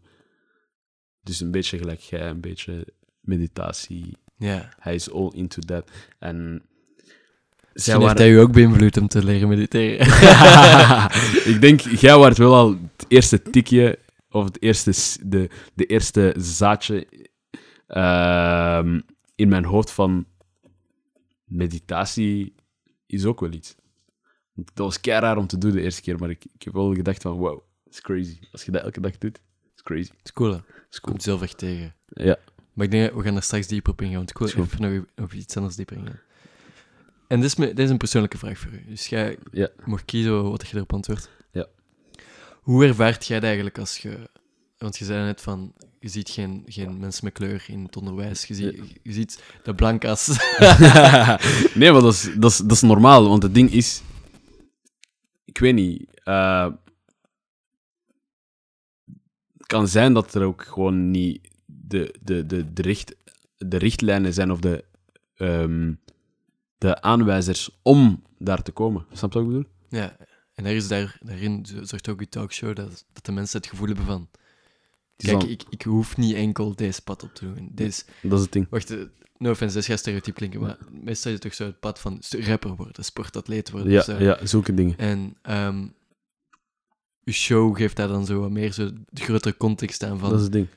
Dus 1.22 1.40
een 1.40 1.50
beetje 1.50 1.78
gelijk 1.78 2.00
jij, 2.00 2.28
een 2.28 2.40
beetje 2.40 2.86
meditatie. 3.20 4.16
Ja. 4.36 4.68
Hij 4.78 4.94
is 4.94 5.10
all 5.12 5.30
into 5.34 5.60
that. 5.62 5.90
En 6.18 6.62
Misschien 7.72 8.00
heeft 8.00 8.18
hij 8.18 8.30
u 8.30 8.38
ook 8.40 8.52
beïnvloed 8.52 8.96
om 8.96 9.08
te 9.08 9.24
leren 9.24 9.48
mediteren. 9.48 10.06
ik 11.54 11.60
denk, 11.60 11.80
jij 11.80 12.16
wordt 12.16 12.38
wel 12.38 12.54
al 12.54 12.70
het 12.70 13.04
eerste 13.08 13.42
tikje, 13.42 13.98
of 14.32 14.44
het 14.44 14.62
eerste, 14.62 15.18
de, 15.28 15.50
de 15.74 15.86
eerste 15.86 16.34
zaadje 16.38 17.06
ehm, 17.86 19.00
in 19.34 19.48
mijn 19.48 19.64
hoofd 19.64 19.90
van 19.90 20.26
meditatie 21.44 22.54
is 23.06 23.24
ook 23.24 23.40
wel 23.40 23.52
iets. 23.52 23.74
Dat 24.54 24.70
was 24.74 25.00
kei 25.00 25.20
raar 25.20 25.36
om 25.36 25.46
te 25.46 25.58
doen 25.58 25.70
de 25.72 25.80
eerste 25.82 26.02
keer, 26.02 26.18
maar 26.18 26.30
ik, 26.30 26.44
ik 26.54 26.62
heb 26.62 26.72
wel 26.74 26.94
gedacht 26.94 27.22
van, 27.22 27.32
wow, 27.36 27.60
is 27.90 28.00
crazy. 28.00 28.38
Als 28.52 28.64
je 28.64 28.70
dat 28.70 28.82
elke 28.82 29.00
dag 29.00 29.18
doet, 29.18 29.40
is 29.76 29.82
crazy. 29.82 30.10
Het 30.10 30.20
is 30.24 30.32
cool, 30.32 30.50
hè? 30.52 30.56
is 30.90 31.00
cool. 31.00 31.12
Komt 31.12 31.22
zelf 31.22 31.42
echt 31.42 31.58
tegen. 31.58 31.94
Ja, 32.06 32.36
Maar 32.72 32.84
ik 32.84 32.90
denk, 32.90 33.14
we 33.14 33.22
gaan 33.22 33.36
er 33.36 33.42
straks 33.42 33.66
dieper 33.66 33.92
op 33.92 34.00
ingaan. 34.00 34.16
Want 34.16 34.30
ik 34.30 34.38
wil 34.38 34.48
goed. 34.48 34.58
even 34.72 34.80
nog 34.94 35.04
op 35.16 35.32
iets 35.32 35.56
anders 35.56 35.76
dieper 35.76 35.96
ingaan. 35.96 36.20
En 37.28 37.40
dit 37.40 37.48
is, 37.48 37.56
me- 37.56 37.66
dit 37.66 37.78
is 37.78 37.90
een 37.90 37.96
persoonlijke 37.96 38.38
vraag 38.38 38.58
voor 38.58 38.72
u. 38.72 38.84
Dus 38.88 39.06
jij 39.06 39.38
Ja. 39.50 39.68
mag 39.84 40.04
kiezen 40.04 40.50
wat 40.50 40.68
je 40.68 40.76
erop 40.76 40.92
antwoordt. 40.92 41.30
Hoe 42.62 42.84
ervaart 42.84 43.26
jij 43.26 43.36
het 43.36 43.44
eigenlijk 43.44 43.78
als 43.78 43.98
je... 43.98 44.30
Want 44.78 44.98
je 44.98 45.04
zei 45.04 45.24
net 45.24 45.40
van, 45.40 45.72
je 46.00 46.08
ziet 46.08 46.30
geen, 46.30 46.62
geen 46.66 46.98
mensen 46.98 47.24
met 47.24 47.32
kleur 47.32 47.64
in 47.68 47.84
het 47.84 47.96
onderwijs. 47.96 48.44
Je, 48.44 48.54
ziet, 48.54 48.98
je 49.02 49.12
ziet 49.12 49.42
de 49.62 49.74
blankas. 49.74 50.26
nee, 51.74 51.92
maar 51.92 52.00
dat 52.00 52.12
is, 52.12 52.34
dat, 52.38 52.50
is, 52.50 52.56
dat 52.56 52.70
is 52.72 52.80
normaal, 52.80 53.28
want 53.28 53.42
het 53.42 53.54
ding 53.54 53.70
is... 53.70 54.02
Ik 55.44 55.58
weet 55.58 55.74
niet... 55.74 56.20
eh, 56.24 56.70
het 59.56 59.66
kan 59.66 59.88
zijn 59.88 60.12
dat 60.12 60.34
er 60.34 60.42
ook 60.42 60.62
gewoon 60.62 61.10
niet 61.10 61.48
de, 61.66 62.14
de, 62.20 62.46
de, 62.46 62.72
de, 62.72 62.82
richt, 62.82 63.14
de 63.56 63.76
richtlijnen 63.76 64.32
zijn 64.32 64.50
of 64.50 64.60
de, 64.60 64.84
ehm, 65.34 65.92
de 66.78 67.02
aanwijzers 67.02 67.78
om 67.82 68.22
daar 68.38 68.62
te 68.62 68.72
komen. 68.72 69.06
Snap 69.12 69.32
je 69.32 69.38
wat 69.38 69.48
ik 69.48 69.54
bedoel? 69.54 69.72
ja, 70.00 70.16
en 70.54 70.64
er 70.64 70.74
is 70.74 70.88
daar, 70.88 71.18
daarin 71.20 71.66
zorgt 71.82 72.08
ook 72.08 72.20
je 72.20 72.28
talkshow 72.28 72.76
dat, 72.76 73.04
dat 73.12 73.24
de 73.24 73.32
mensen 73.32 73.58
het 73.58 73.68
gevoel 73.68 73.86
hebben 73.86 74.04
van... 74.04 74.28
Kijk, 75.16 75.42
ik, 75.42 75.62
ik 75.70 75.82
hoef 75.82 76.16
niet 76.16 76.34
enkel 76.34 76.74
deze 76.76 77.02
pad 77.02 77.22
op 77.22 77.34
te 77.34 77.52
doen. 77.54 77.70
Deze, 77.72 78.02
Dat 78.22 78.38
is 78.38 78.44
het 78.44 78.52
ding. 78.52 78.66
Wacht, 78.70 78.90
eh, 78.90 78.98
no 79.36 79.50
offense, 79.50 79.76
dit 79.76 79.84
gaat 79.84 79.98
stereotyp 79.98 80.34
klinken, 80.34 80.60
maar 80.60 80.78
meestal 80.90 81.32
is 81.32 81.38
het 81.38 81.40
toch 81.40 81.54
zo 81.54 81.64
het 81.64 81.80
pad 81.80 81.98
van 81.98 82.22
rapper 82.30 82.76
worden, 82.76 83.04
sportatleet 83.04 83.70
worden. 83.70 83.92
Ja, 83.92 83.98
of 83.98 84.04
zo. 84.04 84.18
ja, 84.18 84.46
zulke 84.46 84.74
dingen. 84.74 84.98
En 84.98 85.36
ehm 85.42 85.84
uw 87.24 87.32
show 87.32 87.76
geeft 87.76 87.96
daar 87.96 88.08
dan 88.08 88.26
zo 88.26 88.40
wat 88.40 88.50
meer 88.50 88.72
zo 88.72 88.90
de 89.08 89.22
grotere 89.22 89.56
context 89.56 90.02
aan 90.02 90.18
van... 90.18 90.28
Dat 90.28 90.38
is 90.38 90.44
het 90.44 90.52
ding. 90.52 90.68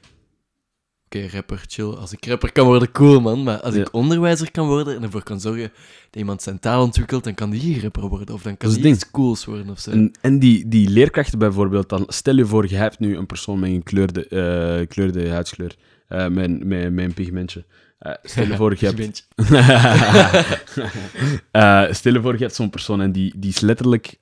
Rapper, 1.23 1.63
chill. 1.67 1.85
Als 1.85 2.11
ik 2.11 2.25
rapper 2.25 2.51
kan 2.51 2.65
worden, 2.65 2.91
cool 2.91 3.21
man. 3.21 3.43
Maar 3.43 3.59
als 3.61 3.75
Ja. 3.75 3.81
ik 3.81 3.93
onderwijzer 3.93 4.51
kan 4.51 4.67
worden 4.67 4.95
en 4.95 5.03
ervoor 5.03 5.23
kan 5.23 5.39
zorgen 5.39 5.71
dat 6.09 6.15
iemand 6.19 6.41
zijn 6.41 6.59
taal 6.59 6.83
ontwikkelt, 6.83 7.23
dan 7.23 7.33
kan 7.33 7.49
die 7.49 7.81
rapper 7.81 8.07
worden. 8.07 8.35
Of 8.35 8.41
dan 8.41 8.57
kan 8.57 8.73
die 8.73 8.87
iets 8.87 9.11
cools 9.11 9.45
worden 9.45 9.69
of 9.69 9.79
zo. 9.79 9.91
En, 9.91 10.11
en 10.21 10.39
die, 10.39 10.67
die 10.67 10.89
leerkrachten 10.89 11.39
bijvoorbeeld, 11.39 11.89
dan 11.89 12.03
stel 12.07 12.35
je 12.35 12.45
voor, 12.45 12.69
je 12.69 12.75
hebt 12.75 12.99
nu 12.99 13.17
een 13.17 13.25
persoon 13.25 13.59
met 13.59 13.69
een 13.69 13.83
kleurde, 13.83 14.27
eh, 14.27 14.87
kleurde 14.87 15.29
huidskleur, 15.29 15.75
eh, 16.07 16.27
met, 16.27 16.63
met, 16.65 16.93
met 16.93 17.05
een 17.05 17.13
pigmentje. 17.13 17.65
Eh, 17.99 18.13
stel 18.23 18.45
je 18.47 18.55
voor, 18.55 18.75
je 18.79 18.85
hebt... 18.91 19.27
Stel 21.97 22.13
je 22.13 22.21
voor, 22.21 22.33
je 22.33 22.39
hebt 22.43 22.55
zo'n 22.55 22.69
persoon 22.69 23.01
en 23.01 23.11
die, 23.11 23.33
die 23.37 23.49
is 23.49 23.59
letterlijk 23.59 24.19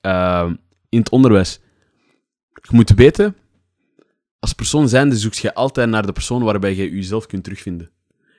in 0.88 0.98
het 0.98 1.10
onderwijs. 1.10 1.60
Je 2.52 2.76
moet 2.76 2.90
weten, 2.90 3.36
als 4.44 4.52
persoon 4.52 4.88
zijnde 4.88 5.16
zoek 5.16 5.34
je 5.34 5.54
altijd 5.54 5.88
naar 5.88 6.06
de 6.06 6.12
persoon 6.12 6.42
waarbij 6.42 6.74
je 6.74 6.90
jezelf 6.90 7.26
kunt 7.26 7.44
terugvinden. 7.44 7.90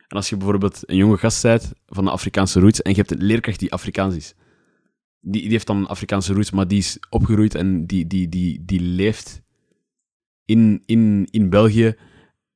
En 0.07 0.15
als 0.17 0.29
je 0.29 0.37
bijvoorbeeld 0.37 0.81
een 0.85 0.95
jonge 0.95 1.17
gast 1.17 1.41
bent 1.41 1.71
van 1.87 2.03
de 2.05 2.11
Afrikaanse 2.11 2.59
roots 2.59 2.81
en 2.81 2.91
je 2.91 2.97
hebt 2.97 3.11
een 3.11 3.23
leerkracht 3.23 3.59
die 3.59 3.71
Afrikaans 3.73 4.15
is, 4.15 4.33
die, 5.21 5.41
die 5.41 5.51
heeft 5.51 5.67
dan 5.67 5.77
een 5.77 5.87
Afrikaanse 5.87 6.33
roots, 6.33 6.51
maar 6.51 6.67
die 6.67 6.77
is 6.77 6.97
opgegroeid 7.09 7.55
en 7.55 7.85
die, 7.85 8.07
die, 8.07 8.29
die, 8.29 8.65
die 8.65 8.81
leeft 8.81 9.41
in, 10.45 10.83
in, 10.85 11.27
in 11.31 11.49
België, 11.49 11.95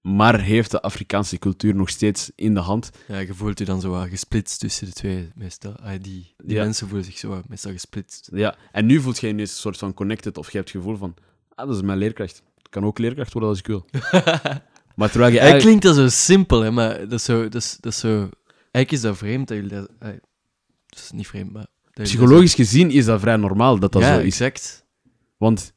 maar 0.02 0.42
heeft 0.42 0.72
de 0.72 0.82
Afrikaanse 0.82 1.38
cultuur 1.38 1.76
nog 1.76 1.90
steeds 1.90 2.32
in 2.36 2.54
de 2.54 2.60
hand. 2.60 2.90
Ja, 3.08 3.18
je 3.20 3.34
voelt 3.34 3.60
je 3.60 3.66
dan 3.66 3.82
zo 3.82 3.94
gesplitst 4.10 4.60
tussen 4.60 4.86
de 4.88 4.94
twee, 4.94 5.32
meestal. 5.36 5.76
Ah, 5.76 5.92
die 6.02 6.34
die 6.38 6.56
Ja. 6.56 6.64
mensen 6.64 6.88
voelen 6.88 7.06
zich 7.06 7.18
zo 7.18 7.42
meestal 7.48 7.72
gesplitst. 7.72 8.30
Ja, 8.34 8.56
en 8.72 8.86
nu 8.86 9.02
voelt 9.02 9.20
je 9.20 9.28
je 9.28 9.34
ineens 9.34 9.52
een 9.52 9.58
soort 9.58 9.78
van 9.78 9.94
connected, 9.94 10.38
of 10.38 10.52
je 10.52 10.58
hebt 10.58 10.72
het 10.74 10.82
gevoel 10.82 10.98
van, 10.98 11.14
ah, 11.56 11.68
dat 11.68 11.76
is 11.76 11.82
mijn 11.82 11.98
leerkracht. 11.98 12.44
Ik 12.70 12.76
kan 12.76 12.86
ook 12.86 12.98
leerkracht 13.00 13.34
worden 13.34 13.50
als 13.50 13.60
ik 13.60 13.68
wil. 13.68 13.86
Maar 14.96 15.10
terwijl 15.10 15.32
je 15.32 15.40
Hij 15.40 15.50
eigenlijk... 15.50 15.80
klinkt 15.80 15.84
dat 15.84 15.96
zo 15.96 16.24
simpel, 16.24 16.62
hè, 16.62 16.72
maar 16.72 17.00
dat 17.00 17.12
is 17.12 17.24
zo, 17.24 17.42
dat 17.44 17.62
is, 17.62 17.78
dat 17.80 17.92
is 17.92 18.00
zo... 18.00 18.30
Eigenlijk 18.72 18.92
is 18.92 19.02
dat 19.02 19.18
vreemd 19.18 19.48
dat 19.48 19.58
jullie 19.58 19.72
dat... 19.74 19.92
Dat 20.00 21.00
is 21.00 21.12
niet 21.12 21.28
vreemd, 21.28 21.52
maar... 21.52 21.68
Psychologisch 21.94 22.54
gezien 22.54 22.92
is 22.92 23.06
dat 23.06 23.20
vrij 23.20 23.36
normaal 23.36 23.80
dat 23.80 23.92
dat 23.92 24.02
ja, 24.02 24.14
zo 24.14 24.20
is. 24.20 24.26
exact. 24.26 24.86
Want 25.38 25.74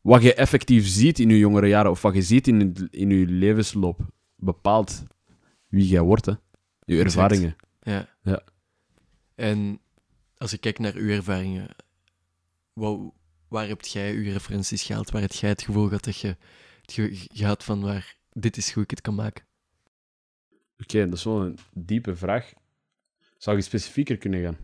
wat 0.00 0.22
je 0.22 0.34
effectief 0.34 0.86
ziet 0.86 1.18
in 1.18 1.28
je 1.28 1.38
jongere 1.38 1.66
jaren, 1.68 1.90
of 1.90 2.02
wat 2.02 2.14
je 2.14 2.22
ziet 2.22 2.48
in, 2.48 2.58
je- 2.58 2.88
in 2.90 3.10
je 3.10 3.26
levensloop, 3.26 4.00
bepaalt 4.36 5.02
wie 5.68 5.86
jij 5.88 6.00
wordt, 6.00 6.26
hè. 6.26 6.32
Je 6.84 7.00
Exact. 7.02 7.06
ervaringen. 7.32 7.56
Ja. 7.82 8.08
Ja. 8.22 8.42
En 9.34 9.80
als 10.36 10.52
ik 10.52 10.60
kijk 10.60 10.78
naar 10.78 10.94
uw 10.94 11.08
ervaringen, 11.08 11.68
wat, 12.72 13.00
waar 13.48 13.68
heb 13.68 13.82
jij 13.82 14.14
uw 14.14 14.22
referenties 14.32 14.82
gehaald? 14.82 15.10
Waar 15.10 15.22
heb 15.22 15.32
jij 15.32 15.48
het 15.48 15.62
gevoel 15.62 15.86
gehad 15.86 16.04
dat 16.04 16.18
je 16.20 16.36
het 16.80 16.92
ge- 16.92 17.26
gehad 17.32 17.64
van 17.64 17.80
waar 17.80 18.16
dit 18.32 18.56
is 18.56 18.72
hoe 18.72 18.82
ik 18.82 18.90
het 18.90 19.00
kan 19.00 19.14
maken? 19.14 19.44
Oké, 20.78 21.04
dat 21.04 21.12
is 21.18 21.24
wel 21.24 21.40
een 21.42 21.58
diepe 21.74 22.16
vraag. 22.16 22.52
Zou 23.38 23.56
je 23.56 23.62
specifieker 23.62 24.16
kunnen 24.16 24.42
gaan? 24.42 24.56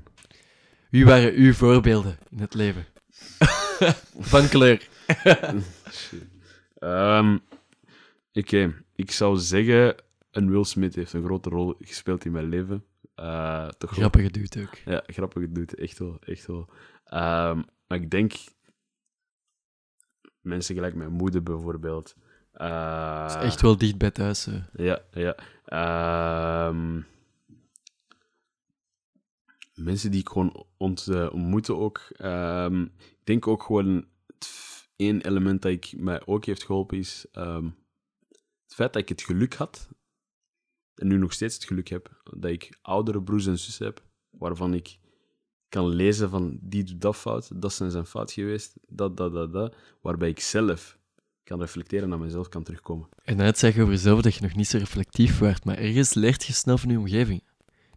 Wie 0.91 1.05
waren 1.05 1.33
uw 1.35 1.53
voorbeelden 1.53 2.19
in 2.31 2.39
het 2.39 2.55
leven? 2.55 2.87
van 4.33 4.49
kleur. 4.49 4.89
Ehm, 6.79 7.39
Oké, 8.33 8.85
ik 8.95 9.11
zou 9.11 9.39
zeggen, 9.39 9.95
een 10.31 10.51
Will 10.51 10.65
Smith 10.65 10.95
heeft 10.95 11.13
een 11.13 11.25
grote 11.25 11.49
rol 11.49 11.75
gespeeld 11.81 12.25
in 12.25 12.33
mijn 12.33 12.49
leven. 12.49 12.85
Eh 13.15 13.69
toch 13.69 13.91
Grappige 13.91 14.31
dude 14.31 14.63
ook. 14.63 14.75
Ja, 14.85 15.03
grappig 15.07 15.49
doet 15.49 15.75
echt 15.75 15.99
wel, 15.99 16.19
echt 16.21 16.47
wel. 16.47 16.69
Ehm, 17.05 17.63
maar 17.87 17.99
ik 17.99 18.11
denk, 18.11 18.33
mensen 20.43 20.75
gelijk 20.75 20.95
mijn 20.95 21.13
moeder 21.13 21.43
bijvoorbeeld. 21.43 22.15
Eh, 22.53 23.25
is 23.29 23.35
echt 23.35 23.61
wel 23.61 23.77
dicht 23.77 23.99
bij 23.99 24.11
thuis. 24.11 24.47
eh. 24.47 24.65
Ja, 24.75 25.03
ja. 25.11 25.37
Ehm, 25.65 27.01
mensen 29.75 30.11
die 30.11 30.21
ik 30.21 30.29
gewoon 30.29 30.67
eh, 31.07 31.33
ontmoette 31.33 31.75
ook. 31.75 32.01
Ehm, 32.17 32.83
ik 32.83 33.21
denk 33.25 33.47
ook 33.47 33.63
gewoon, 33.63 34.07
één 34.97 35.21
element 35.21 35.63
dat 35.63 35.73
ik, 35.73 35.93
mij 35.97 36.27
ook 36.27 36.45
heeft 36.45 36.65
geholpen 36.65 36.99
is 36.99 37.27
ehm, 37.33 37.65
het 38.65 38.75
feit 38.75 38.93
dat 38.93 39.03
ik 39.03 39.09
het 39.09 39.23
geluk 39.23 39.55
had, 39.55 39.89
en 40.95 41.07
nu 41.07 41.17
nog 41.17 41.33
steeds 41.33 41.55
het 41.55 41.65
geluk 41.65 41.89
heb, 41.89 42.21
dat 42.39 42.51
ik 42.51 42.79
oudere 42.83 43.23
broers 43.23 43.47
en 43.47 43.59
zussen 43.59 43.87
heb, 43.87 44.03
waarvan 44.31 44.75
ik 44.75 44.99
kan 45.73 45.89
lezen 45.89 46.31
van 46.31 46.59
die 46.61 46.85
doet 46.85 47.01
dat 47.01 47.17
fout, 47.17 47.51
dat 47.55 47.73
zijn 47.73 47.91
zijn 47.91 48.07
fout 48.07 48.33
geweest, 48.33 48.73
dat, 48.89 49.17
dat, 49.17 49.33
dat, 49.33 49.53
dat, 49.53 49.75
waarbij 50.01 50.29
ik 50.29 50.41
zelf 50.41 50.99
kan 51.45 51.61
reflecteren 51.61 52.09
naar 52.09 52.19
mezelf 52.19 52.49
kan 52.49 52.63
terugkomen. 52.63 53.09
En 53.25 53.37
net 53.37 53.59
zeg 53.59 53.75
je 53.75 53.81
over 53.81 53.93
jezelf 53.93 54.21
dat 54.21 54.35
je 54.35 54.43
nog 54.43 54.55
niet 54.55 54.67
zo 54.69 54.79
reflectief 54.79 55.39
wordt, 55.39 55.65
maar 55.65 55.79
ergens 55.79 56.15
leert 56.15 56.45
je 56.45 56.53
snel 56.53 56.79
van 56.79 56.91
je 56.91 56.99
omgeving. 56.99 57.43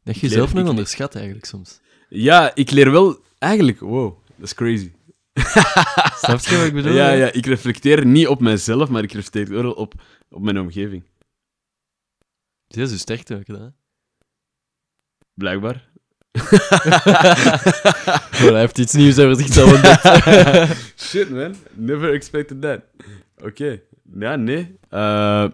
Dat 0.03 0.15
je 0.15 0.27
jezelf 0.27 0.53
nog 0.53 0.69
onderschat 0.69 1.15
eigenlijk 1.15 1.45
soms. 1.45 1.79
Ja, 2.09 2.55
ik 2.55 2.71
leer 2.71 2.91
wel... 2.91 3.19
Eigenlijk, 3.37 3.79
wow, 3.79 4.17
dat 4.35 4.45
is 4.45 4.53
crazy. 4.53 4.91
Snap 6.21 6.39
je 6.39 6.57
wat 6.57 6.65
ik 6.65 6.73
bedoel? 6.73 6.93
Ja, 6.93 7.11
ja, 7.11 7.31
ik 7.31 7.45
reflecteer 7.45 8.05
niet 8.05 8.27
op 8.27 8.39
mezelf, 8.39 8.89
maar 8.89 9.03
ik 9.03 9.11
reflecteer 9.11 9.49
wel 9.49 9.71
op, 9.71 9.93
op 10.29 10.41
mijn 10.41 10.59
omgeving. 10.59 11.03
Dat 12.67 12.77
is 12.77 12.91
je 12.91 12.97
sterkte 12.97 13.35
ook, 13.35 13.47
hè? 13.47 13.67
Blijkbaar. 15.33 15.93
Oh, 18.35 18.51
hij 18.51 18.59
heeft 18.59 18.77
iets 18.77 18.93
nieuws 18.93 19.19
over 19.19 19.35
zichzelf 19.35 19.73
ontdekt. 19.73 20.77
Shit, 21.09 21.29
man. 21.29 21.55
Never 21.73 22.13
expected 22.13 22.61
that. 22.61 22.81
Oké. 23.43 23.81
Ja, 24.19 24.35
nee. 24.35 24.77
Eh, 24.89 25.47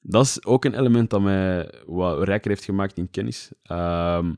dat 0.00 0.24
is 0.24 0.44
ook 0.44 0.64
een 0.64 0.78
element 0.78 1.10
dat 1.10 1.20
mij 1.20 1.72
wat 1.86 2.24
rijker 2.24 2.50
heeft 2.50 2.64
gemaakt 2.64 2.98
in 2.98 3.10
kennis. 3.10 3.50
Ehm, 3.62 4.32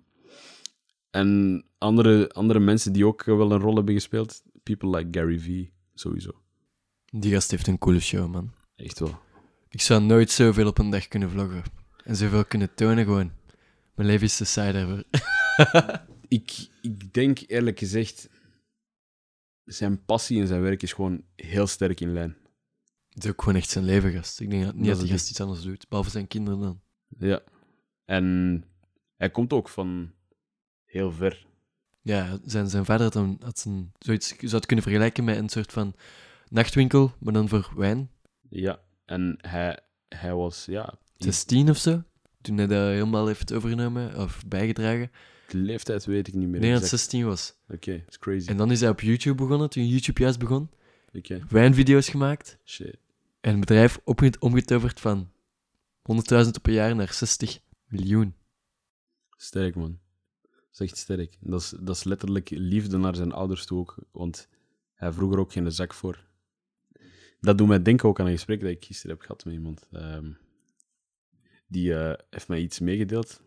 en 1.11 1.65
andere, 1.79 2.31
andere 2.33 2.59
mensen 2.59 2.93
die 2.93 3.07
ook 3.07 3.25
wel 3.25 3.53
een 3.53 3.61
rol 3.61 3.75
hebben 3.75 3.95
gespeeld, 3.95 4.43
people 4.63 4.97
like 4.97 5.19
Gary 5.19 5.39
Vee, 5.39 5.73
sowieso. 5.95 6.31
Die 7.11 7.33
gast 7.33 7.51
heeft 7.51 7.67
een 7.67 7.79
coole 7.79 8.01
show, 8.01 8.33
man. 8.33 8.53
Echt 8.77 8.99
wel. 8.99 9.19
Ik 9.69 9.81
zou 9.81 10.03
nooit 10.03 10.31
zoveel 10.31 10.67
op 10.67 10.79
een 10.79 10.91
dag 10.91 11.09
kunnen 11.09 11.31
vloggen. 11.31 11.63
En 12.05 12.17
zoveel 12.17 12.45
kunnen 12.45 12.75
tonen 12.75 13.05
gewoon. 13.05 13.33
Mijn 13.95 14.09
leven 14.09 14.27
is 14.27 14.37
te 14.37 14.45
saai. 14.45 15.03
Ik, 16.29 16.69
ik 16.83 17.15
denk 17.15 17.39
eerlijk 17.47 17.79
gezegd, 17.79 18.29
zijn 19.65 20.05
passie 20.05 20.41
en 20.41 20.47
zijn 20.47 20.63
werk 20.63 20.83
is 20.83 20.93
gewoon 20.93 21.25
heel 21.37 21.67
sterk 21.67 22.01
in 22.01 22.13
lijn. 22.13 22.37
Het 23.09 23.25
is 23.25 23.31
ook 23.31 23.43
gewoon 23.43 23.57
echt 23.57 23.71
zijn 23.71 23.85
leven, 23.85 24.13
gast. 24.13 24.41
Ik 24.41 24.51
denk 24.51 24.65
dat 24.65 24.75
niet 24.75 24.87
Dat 24.87 24.95
dat 24.95 25.05
die 25.05 25.13
gast 25.13 25.31
iets 25.31 25.41
anders 25.41 25.63
doet, 25.63 25.89
behalve 25.89 26.11
zijn 26.11 26.27
kinderen 26.27 26.61
dan. 26.61 26.81
Ja. 27.19 27.43
En 28.05 28.65
hij 29.17 29.31
komt 29.31 29.53
ook 29.53 29.69
van 29.69 30.13
heel 30.85 31.13
ver. 31.13 31.47
Ja, 32.01 32.39
zijn, 32.45 32.69
zijn 32.69 32.85
vader 32.85 33.05
had, 33.05 33.15
een, 33.15 33.41
had 33.43 33.65
een, 33.67 33.93
zoiets, 33.99 34.29
je 34.29 34.37
zou 34.49 34.55
het 34.55 34.67
kunnen 34.67 34.85
vergelijken 34.85 35.25
met 35.25 35.37
een 35.37 35.49
soort 35.49 35.73
van 35.73 35.95
nachtwinkel, 36.49 37.13
maar 37.19 37.33
dan 37.33 37.49
voor 37.49 37.73
wijn. 37.77 38.11
Ja. 38.49 38.81
En 39.05 39.39
hij, 39.41 39.79
hij 40.09 40.35
was, 40.35 40.65
ja, 40.65 40.95
in 41.17 41.25
16 41.33 41.71
of 41.71 41.77
zo, 41.77 42.03
toen 42.43 42.57
hij 42.57 42.67
dat 42.67 42.89
helemaal 42.89 43.27
heeft 43.27 43.53
overgenomen 43.53 44.17
of 44.19 44.43
bijgedragen. 44.47 45.11
de 45.49 45.59
leeftijd 45.59 46.05
weet 46.05 46.29
ik 46.29 46.35
niet 46.35 46.47
meer. 46.47 46.55
Ik 46.55 46.61
denk 46.61 46.73
dat 46.73 46.83
het 46.83 46.93
exact. 46.93 47.11
16 47.11 47.27
was. 47.27 47.55
Oké, 47.69 47.93
it's 48.07 48.19
crazy. 48.19 48.49
En 48.49 48.57
dan 48.57 48.71
is 48.71 48.81
hij 48.81 48.89
op 48.89 49.01
YouTube 49.01 49.43
begonnen, 49.43 49.71
toen 49.71 49.89
YouTube 49.89 50.21
juist 50.23 50.39
begon. 50.39 50.71
Oké, 51.15 51.41
Wijnvideo's 51.49 52.09
gemaakt. 52.09 52.59
shit. 52.65 52.97
En 53.41 53.53
een 53.53 53.61
bedrijf 53.61 53.99
omgetoverd 54.39 55.01
van 55.01 55.31
100.000 56.03 56.49
op 56.57 56.67
een 56.67 56.73
jaar 56.73 56.97
naar 56.97 57.13
60 57.13 57.59
miljoen. 57.87 58.35
Sterk, 59.37 59.75
man. 59.75 59.99
Dat 60.43 60.51
is 60.73 60.81
echt 60.81 60.97
sterk. 60.97 61.37
Dat 61.41 61.61
is, 61.61 61.75
dat 61.81 61.97
is 61.97 62.05
letterlijk 62.05 62.51
liefde 62.51 62.99
naar 62.99 63.15
zijn 63.15 63.33
ouders 63.33 63.67
toe 63.67 63.79
ook. 63.79 63.97
Want 64.11 64.49
hij 64.95 65.13
vroeg 65.13 65.33
er 65.33 65.39
ook 65.39 65.53
geen 65.53 65.73
zak 65.73 65.95
voor. 65.95 66.25
Dat 67.41 67.59
doet 67.59 67.69
mij 67.69 67.83
denken 67.83 68.09
ook 68.09 68.21
aan 68.21 68.27
een 68.27 68.33
gesprek 68.33 68.61
dat 68.61 68.71
ik 68.71 68.85
gisteren 68.85 69.17
heb 69.17 69.21
gehad 69.25 69.45
met 69.45 69.55
iemand. 69.55 69.87
Ehm, 69.93 70.31
die 71.73 71.95
eh, 71.95 72.19
heeft 72.31 72.49
mij 72.49 72.61
iets 72.61 72.79
meegedeeld. 72.79 73.43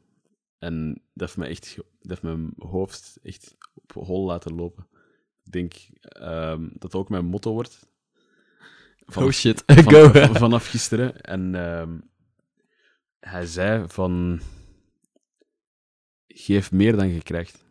En 0.58 0.94
dat 0.94 1.28
heeft, 1.28 1.38
mij 1.38 1.50
echt, 1.50 1.76
dat 1.76 2.10
heeft 2.10 2.22
mijn 2.22 2.54
hoofd 2.58 3.20
echt 3.24 3.58
op 3.74 3.92
hol 3.92 4.26
laten 4.26 4.56
lopen. 4.56 4.88
Ik 5.44 5.52
denk 5.52 5.74
ehm, 6.02 6.62
dat 6.62 6.82
dat 6.82 6.96
ook 6.96 7.10
mijn 7.10 7.26
motto 7.26 7.54
wordt. 7.54 7.90
oh 9.16 9.30
shit, 9.32 9.64
go. 9.66 10.10
van- 10.10 10.36
vanaf 10.36 10.68
gisteren. 10.68 11.22
En 11.22 11.56
ehm, 11.56 12.00
hij 13.20 13.46
zei 13.46 13.88
van... 13.88 14.40
Geef 16.28 16.72
meer 16.72 16.96
dan 16.96 17.08
je 17.08 17.24
krijgt. 17.24 17.66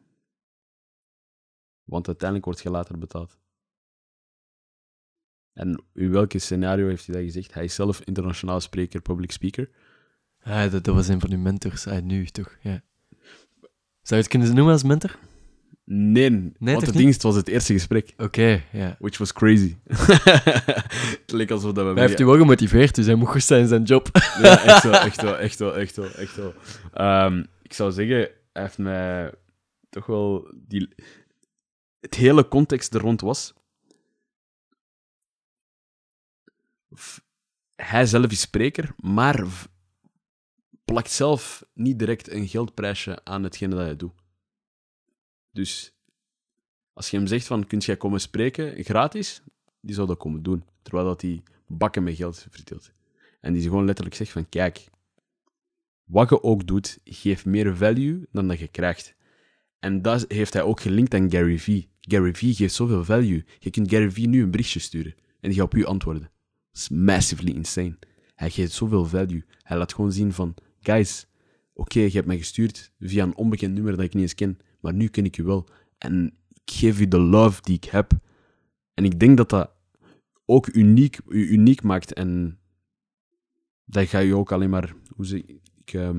Want 1.85 2.07
uiteindelijk 2.07 2.49
wordt 2.49 2.63
je 2.63 2.71
later 2.71 2.99
betaald. 2.99 3.39
En 5.53 5.85
in 5.93 6.11
welke 6.11 6.39
scenario 6.39 6.89
heeft 6.89 7.07
hij 7.07 7.15
dat 7.15 7.25
gezegd? 7.25 7.55
Hij 7.55 7.65
is 7.65 7.75
zelf 7.75 8.01
internationaal 8.01 8.61
spreker, 8.61 9.03
public 9.03 9.33
speaker. 9.33 9.71
Ah, 10.45 10.71
dat, 10.71 10.85
dat 10.85 10.95
was 10.95 11.09
een 11.09 11.21
van 11.21 11.33
uw 11.33 11.39
mentors. 11.39 11.87
Ah, 11.87 12.03
nu 12.03 12.27
toch, 12.27 12.57
ja. 12.61 12.83
Zou 14.03 14.21
je 14.21 14.27
het 14.27 14.29
kunnen 14.29 14.55
noemen 14.55 14.73
als 14.73 14.83
mentor? 14.83 15.19
Nee, 15.87 16.53
want 16.59 16.95
is, 16.95 17.15
het 17.15 17.23
was 17.23 17.35
het 17.35 17.49
eerste 17.49 17.73
gesprek. 17.73 18.15
Oké, 18.17 18.63
ja. 18.73 18.97
Which 18.99 19.19
was 19.19 19.33
crazy. 19.33 19.77
het 19.85 21.33
leek 21.33 21.51
alsof 21.51 21.73
dat 21.73 21.87
we... 21.87 21.93
Hij 21.93 22.07
heeft 22.07 22.21
u 22.21 22.25
wel 22.25 22.37
gemotiveerd, 22.37 22.95
dus 22.95 23.07
hij 23.07 23.15
mocht 23.15 23.33
goed 23.33 23.43
zijn 23.43 23.61
in 23.61 23.69
zijn 23.69 23.83
job. 23.83 24.09
Ja, 24.43 24.65
echt 24.65 24.83
wel, 24.83 24.95
echt 24.95 25.23
wel, 25.23 25.39
echt 25.39 25.59
wel, 25.59 25.77
echt 25.77 25.97
wel, 25.97 26.11
echt 26.11 26.37
wel. 26.37 26.55
Ehm, 26.93 27.45
ik 27.63 27.73
zou 27.73 27.93
zeggen, 27.93 28.17
hij 28.53 28.63
heeft 28.63 28.79
mij 28.79 29.33
toch 29.91 30.07
wel 30.07 30.53
die... 30.55 30.89
Het 32.01 32.15
hele 32.15 32.49
context 32.49 32.95
er 32.95 33.01
rond 33.01 33.21
was... 33.21 33.55
Hij 37.77 38.07
zelf 38.07 38.31
is 38.31 38.41
spreker, 38.41 38.95
maar 38.97 39.45
plakt 40.85 41.11
zelf 41.11 41.67
niet 41.73 41.99
direct 41.99 42.31
een 42.31 42.49
geldprijsje 42.49 43.25
aan 43.25 43.43
hetgene 43.43 43.75
dat 43.75 43.85
hij 43.85 43.97
doet. 43.97 44.13
Dus 45.51 45.95
als 46.93 47.11
je 47.11 47.17
hem 47.17 47.27
zegt 47.27 47.47
van, 47.47 47.67
kunt 47.67 47.85
jij 47.85 47.97
komen 47.97 48.21
spreken, 48.21 48.85
gratis, 48.85 49.43
die 49.81 49.95
zou 49.95 50.07
dat 50.07 50.19
komen 50.19 50.43
doen. 50.43 50.65
Terwijl 50.83 51.07
dat 51.07 51.23
hij 51.23 51.43
bakken 51.67 52.03
met 52.03 52.17
geld 52.17 52.47
verdeelt. 52.51 52.93
En 53.41 53.53
die 53.53 53.63
gewoon 53.63 53.85
letterlijk 53.85 54.17
zegt 54.17 54.31
van, 54.31 54.49
kijk, 54.49 54.89
wat 56.05 56.29
je 56.29 56.43
ook 56.43 56.67
doet, 56.67 56.99
geeft 57.05 57.45
meer 57.45 57.77
value 57.77 58.27
dan 58.33 58.49
dat 58.49 58.59
je 58.59 58.69
krijgt. 58.69 59.15
En 59.79 60.03
dat 60.03 60.25
heeft 60.29 60.53
hij 60.53 60.63
ook 60.63 60.81
gelinkt 60.81 61.15
aan 61.15 61.31
Gary 61.31 61.59
Vee. 61.59 61.89
Gary 62.01 62.35
Vee 62.35 62.55
geeft 62.55 62.75
zoveel 62.75 63.05
value. 63.05 63.45
Je 63.59 63.71
kunt 63.71 63.91
Gary 63.91 64.11
Vee 64.11 64.29
nu 64.29 64.43
een 64.43 64.51
berichtje 64.51 64.79
sturen 64.79 65.15
en 65.41 65.51
die 65.51 65.59
gaat 65.59 65.67
op 65.67 65.75
u 65.75 65.85
antwoorden. 65.85 66.23
Dat 66.23 66.83
is 66.83 66.89
massively 66.89 67.53
insane. 67.53 67.99
Hij 68.35 68.51
geeft 68.51 68.73
zoveel 68.73 69.05
value. 69.05 69.45
Hij 69.63 69.79
laat 69.79 69.95
gewoon 69.95 70.13
zien 70.13 70.33
van, 70.33 70.55
guys, 70.87 71.27
oké, 71.73 72.01
je 72.01 72.11
hebt 72.11 72.27
mij 72.27 72.39
gestuurd 72.39 72.93
via 72.99 73.23
een 73.25 73.37
onbekend 73.37 73.75
nummer 73.75 73.97
dat 73.97 74.05
ik 74.05 74.15
niet 74.15 74.23
eens 74.23 74.35
ken, 74.35 74.59
maar 74.81 74.95
nu 74.95 75.09
ken 75.09 75.25
ik 75.25 75.37
je 75.37 75.43
wel. 75.45 75.69
En 75.99 76.37
ik 76.49 76.73
geef 76.75 77.01
u 77.01 77.09
de 77.09 77.19
love 77.21 77.63
die 77.63 77.77
ik 77.77 77.85
heb. 77.85 78.13
En 78.95 79.05
ik 79.05 79.21
denk 79.21 79.37
dat 79.37 79.49
dat 79.51 79.71
ook 80.45 80.67
uniek, 80.75 81.19
u 81.29 81.49
uniek 81.49 81.83
maakt 81.83 82.13
en 82.13 82.59
dat 83.85 84.09
ga 84.09 84.19
je 84.19 84.37
ook 84.37 84.53
alleen 84.53 84.71
maar... 84.71 84.95
Hoe 85.15 85.27
zeg, 85.27 85.41
ik, 85.85 85.93
ehm, 85.93 86.19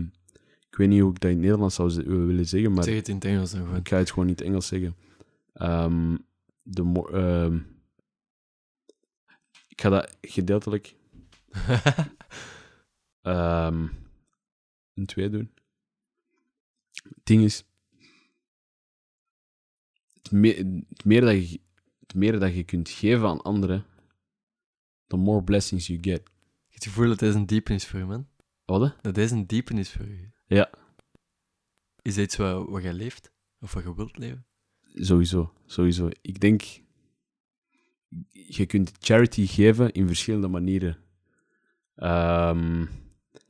ik 0.69 0.75
weet 0.77 0.89
niet 0.89 1.01
hoe 1.01 1.11
ik 1.11 1.19
dat 1.19 1.29
in 1.29 1.35
het 1.35 1.45
Nederlands 1.45 1.75
zou 1.75 1.89
ze- 1.89 2.03
willen 2.25 2.47
zeggen, 2.47 2.73
maar 2.73 2.83
Zeg 2.83 2.95
het 2.95 3.07
in 3.07 3.15
het 3.15 3.25
Engels 3.25 3.51
dan 3.51 3.61
gewoon. 3.61 3.75
ik 3.79 3.87
ga 3.89 3.97
het 3.97 4.09
gewoon 4.09 4.25
niet 4.25 4.41
Engels 4.41 4.67
zeggen. 4.67 4.95
Ehm, 5.53 6.17
de 6.61 7.07
ehm, 7.11 7.55
ik 9.67 9.81
ga 9.81 9.89
dat 9.89 10.17
gedeeltelijk 10.21 10.95
ehm 13.21 13.87
in 14.95 15.05
twee 15.05 15.29
doen. 15.29 15.51
Het 16.91 17.19
ding 17.25 17.43
is, 17.43 17.63
het, 20.13 20.31
me- 20.31 20.83
het 20.89 21.05
meer 21.05 21.21
dat 21.21 21.49
je, 21.49 21.59
het 21.99 22.15
meer 22.15 22.39
dat 22.39 22.55
je 22.55 22.63
kunt 22.63 22.89
geven 22.89 23.27
aan 23.27 23.41
anderen, 23.41 23.85
the 25.07 25.17
more 25.17 25.43
blessings 25.43 25.87
you 25.87 25.99
get. 26.01 26.19
Ik 26.19 26.81
heb 26.81 26.83
het 26.83 26.83
gevoel 26.83 27.07
dat 27.07 27.19
deze 27.19 27.37
een 27.37 27.45
diepenis 27.45 27.87
voor 27.87 27.99
je, 27.99 28.05
man. 28.05 28.27
Wat? 28.65 28.95
Dat 29.01 29.15
deze 29.15 29.35
een 29.35 29.47
diepenis 29.47 29.91
voor 29.91 30.07
je. 30.07 30.29
Ja. 30.47 30.69
Is 32.01 32.15
dit 32.15 32.23
iets 32.25 32.35
wat, 32.35 32.69
wat 32.69 32.83
jij 32.83 32.93
leeft? 32.93 33.31
Of 33.59 33.73
wat 33.73 33.83
je 33.83 33.95
wilt 33.95 34.17
leven? 34.17 34.45
Sowieso, 34.93 35.53
sowieso. 35.65 36.09
Ik 36.21 36.39
denk, 36.39 36.61
je 38.31 38.65
kunt 38.65 38.91
charity 38.99 39.45
geven 39.45 39.91
in 39.91 40.07
verschillende 40.07 40.47
manieren. 40.47 40.97
Ehm, 41.95 42.85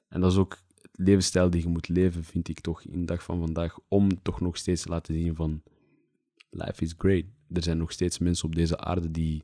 en 0.08 0.22
dat 0.22 0.32
is 0.32 0.38
ook 0.38 0.58
levensstijl 0.98 1.50
die 1.50 1.62
je 1.62 1.68
moet 1.68 1.88
leven, 1.88 2.24
vind 2.24 2.48
ik 2.48 2.60
toch, 2.60 2.84
in 2.84 3.00
de 3.00 3.06
dag 3.06 3.24
van 3.24 3.40
vandaag, 3.40 3.78
om 3.88 4.22
toch 4.22 4.42
nog 4.42 4.58
steeds 4.58 4.82
te 4.82 4.90
laten 4.90 5.14
zien 5.14 5.36
van, 5.36 5.62
life 6.50 6.84
is 6.84 6.94
great. 6.98 7.24
Er 7.54 7.64
zijn 7.64 7.78
nog 7.78 7.92
steeds 7.92 8.20
mensen 8.20 8.46
op 8.46 8.56
deze 8.56 8.78
aarde 8.78 9.12
die, 9.12 9.44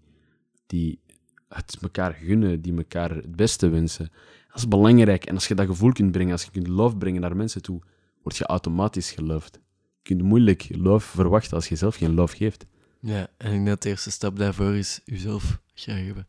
die 0.65 0.99
het 1.47 1.77
elkaar 1.81 2.13
gunnen, 2.13 2.61
die 2.61 2.77
elkaar 2.77 3.15
het 3.15 3.35
beste 3.35 3.69
wensen. 3.69 4.11
Dat 4.47 4.57
is 4.57 4.67
belangrijk. 4.67 5.25
En 5.25 5.33
als 5.33 5.47
je 5.47 5.55
dat 5.55 5.65
gevoel 5.65 5.91
kunt 5.91 6.11
brengen, 6.11 6.31
als 6.31 6.43
je 6.43 6.51
kunt 6.51 6.67
love 6.67 6.97
brengen 6.97 7.21
naar 7.21 7.35
mensen 7.35 7.61
toe, 7.61 7.81
word 8.21 8.37
je 8.37 8.45
automatisch 8.45 9.11
geloved. 9.11 9.59
Je 10.01 10.15
kunt 10.15 10.21
moeilijk 10.21 10.67
love 10.69 11.07
verwachten 11.07 11.53
als 11.53 11.67
je 11.67 11.75
zelf 11.75 11.95
geen 11.95 12.13
love 12.13 12.35
geeft. 12.35 12.65
Ja, 12.99 13.27
en 13.37 13.47
ik 13.47 13.51
denk 13.51 13.67
dat 13.67 13.81
de 13.81 13.89
eerste 13.89 14.11
stap 14.11 14.37
daarvoor 14.37 14.75
is 14.75 15.01
jezelf 15.05 15.61
graag 15.73 16.05
hebben. 16.05 16.27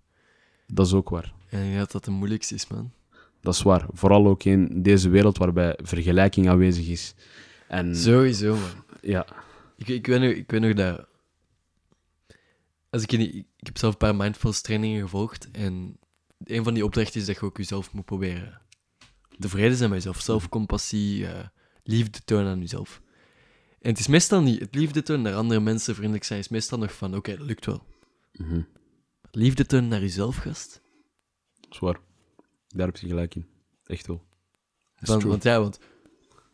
Dat 0.66 0.86
is 0.86 0.92
ook 0.92 1.08
waar. 1.08 1.34
En 1.48 1.58
ik 1.58 1.66
denk 1.66 1.78
dat 1.78 1.92
dat 1.92 2.04
de 2.04 2.10
moeilijkste 2.10 2.54
is, 2.54 2.66
man. 2.66 2.92
Dat 3.42 3.54
is 3.54 3.62
waar. 3.62 3.86
Vooral 3.92 4.26
ook 4.26 4.44
in 4.44 4.82
deze 4.82 5.08
wereld 5.08 5.38
waarbij 5.38 5.78
vergelijking 5.82 6.48
aanwezig 6.48 6.88
is. 6.88 7.14
En 7.68 7.96
Sowieso, 7.96 8.54
man. 8.54 8.84
ja, 9.00 9.26
Ik, 9.76 9.88
ik, 9.88 10.06
weet 10.06 10.20
nog, 10.20 10.30
ik 10.30 10.50
weet 10.50 10.60
nog 10.60 10.74
dat... 10.74 11.06
Als 12.90 13.02
ik, 13.02 13.12
in 13.12 13.20
ik 13.20 13.66
heb 13.66 13.78
zelf 13.78 13.92
een 13.92 13.98
paar 13.98 14.16
mindfulness 14.16 14.60
trainingen 14.60 15.02
gevolgd. 15.02 15.50
En 15.50 15.98
een 16.44 16.64
van 16.64 16.74
die 16.74 16.84
opdrachten 16.84 17.20
is 17.20 17.26
dat 17.26 17.36
je 17.36 17.42
ook 17.42 17.56
jezelf 17.56 17.92
moet 17.92 18.04
proberen 18.04 18.60
tevreden 19.38 19.76
zijn 19.76 19.90
met 19.90 20.02
jezelf. 20.02 20.20
Zelfcompassie, 20.20 21.26
eh, 21.26 21.46
liefde 21.82 22.24
tonen 22.24 22.52
aan 22.52 22.60
jezelf. 22.60 23.02
En 23.80 23.90
het 23.90 23.98
is 23.98 24.06
meestal 24.06 24.42
niet... 24.42 24.60
Het 24.60 24.74
liefde 24.74 25.02
tonen 25.02 25.22
naar 25.22 25.34
andere 25.34 25.60
mensen, 25.60 25.94
vriendelijk 25.94 26.24
zijn, 26.24 26.38
is 26.38 26.48
meestal 26.48 26.78
nog 26.78 26.92
van... 26.94 27.16
Oké, 27.16 27.36
dat 27.36 27.46
lukt 27.46 27.66
wel. 27.66 27.86
mhm, 28.32 28.62
Liefde 29.30 29.66
tonen 29.66 29.88
naar 29.88 30.00
jezelf, 30.00 30.36
gast. 30.36 30.80
dat 31.60 31.72
is 31.72 31.78
waar. 31.78 32.00
Daar 32.72 32.86
heb 32.86 32.96
je 32.96 33.06
gelijk 33.06 33.34
in. 33.34 33.46
Echt 33.86 34.06
wel. 34.06 34.24
Want, 35.30 35.42
ja, 35.42 35.60
want... 35.60 35.78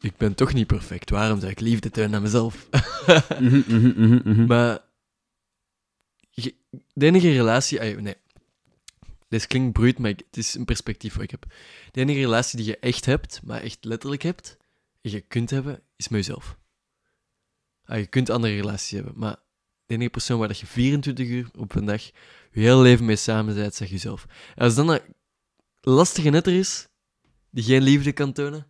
Ik 0.00 0.16
ben 0.16 0.34
toch 0.34 0.52
niet 0.52 0.66
perfect. 0.66 1.10
Waarom 1.10 1.38
zou 1.40 1.50
ik 1.52 1.60
liefde 1.60 1.90
tonen 1.90 2.14
aan 2.14 2.22
mezelf? 2.22 2.68
Mhm, 3.40 3.62
mhm, 3.66 4.20
mhm. 4.30 4.46
Maar 4.46 4.78
je- 6.30 6.54
de 6.94 7.06
enige 7.06 7.32
relatie, 7.32 7.80
ah, 7.80 7.98
nee. 8.00 8.14
Dit 9.28 9.46
klinkt 9.46 9.72
bruut, 9.72 9.98
maar 9.98 10.10
ik- 10.10 10.22
het 10.26 10.36
is 10.36 10.54
een 10.54 10.64
perspectief 10.64 11.14
wat 11.14 11.22
ik 11.22 11.30
heb. 11.30 11.46
De 11.90 12.00
enige 12.00 12.18
relatie 12.18 12.56
die 12.58 12.66
je 12.66 12.78
echt 12.78 13.04
hebt, 13.04 13.40
maar 13.44 13.60
echt 13.62 13.84
letterlijk 13.84 14.22
hebt, 14.22 14.56
en 15.00 15.10
je 15.10 15.20
kunt 15.20 15.50
hebben, 15.50 15.82
is 15.96 16.08
met 16.08 16.24
jezelf. 16.26 16.58
Ah, 17.84 17.98
je 17.98 18.06
kunt 18.06 18.30
andere 18.30 18.54
relaties 18.54 18.90
hebben, 18.90 19.12
maar 19.16 19.36
de 19.86 19.94
enige 19.94 20.10
persoon 20.10 20.38
waar 20.38 20.48
dat 20.48 20.58
je 20.58 20.66
24 20.66 21.28
uur 21.28 21.48
op 21.56 21.74
een 21.74 21.84
dag 21.84 22.02
je 22.02 22.12
hele 22.60 22.82
leven 22.82 23.04
mee 23.04 23.16
samen 23.16 23.54
bent, 23.54 23.74
zeg 23.74 23.90
jezelf. 23.90 24.26
En 24.54 24.64
als 24.64 24.74
dan 24.74 24.88
een 24.88 25.00
lastige 25.90 26.30
netter 26.30 26.52
is, 26.52 26.88
die 27.50 27.64
geen 27.64 27.82
liefde 27.82 28.12
kan 28.12 28.32
tonen, 28.32 28.66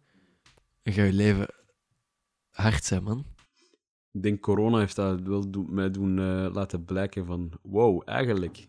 dan 0.82 0.92
gaat 0.92 1.06
je 1.06 1.12
leven 1.12 1.48
hard 2.50 2.84
zijn, 2.84 3.02
man. 3.02 3.26
Ik 4.12 4.22
denk 4.22 4.40
corona 4.40 4.78
heeft 4.78 4.96
dat 4.96 5.20
wel 5.20 5.50
doen, 5.50 5.74
mij 5.74 5.90
doen 5.90 6.18
eh, 6.18 6.54
laten 6.54 6.84
blijken 6.84 7.26
van... 7.26 7.52
Wow, 7.62 8.02
eigenlijk... 8.04 8.66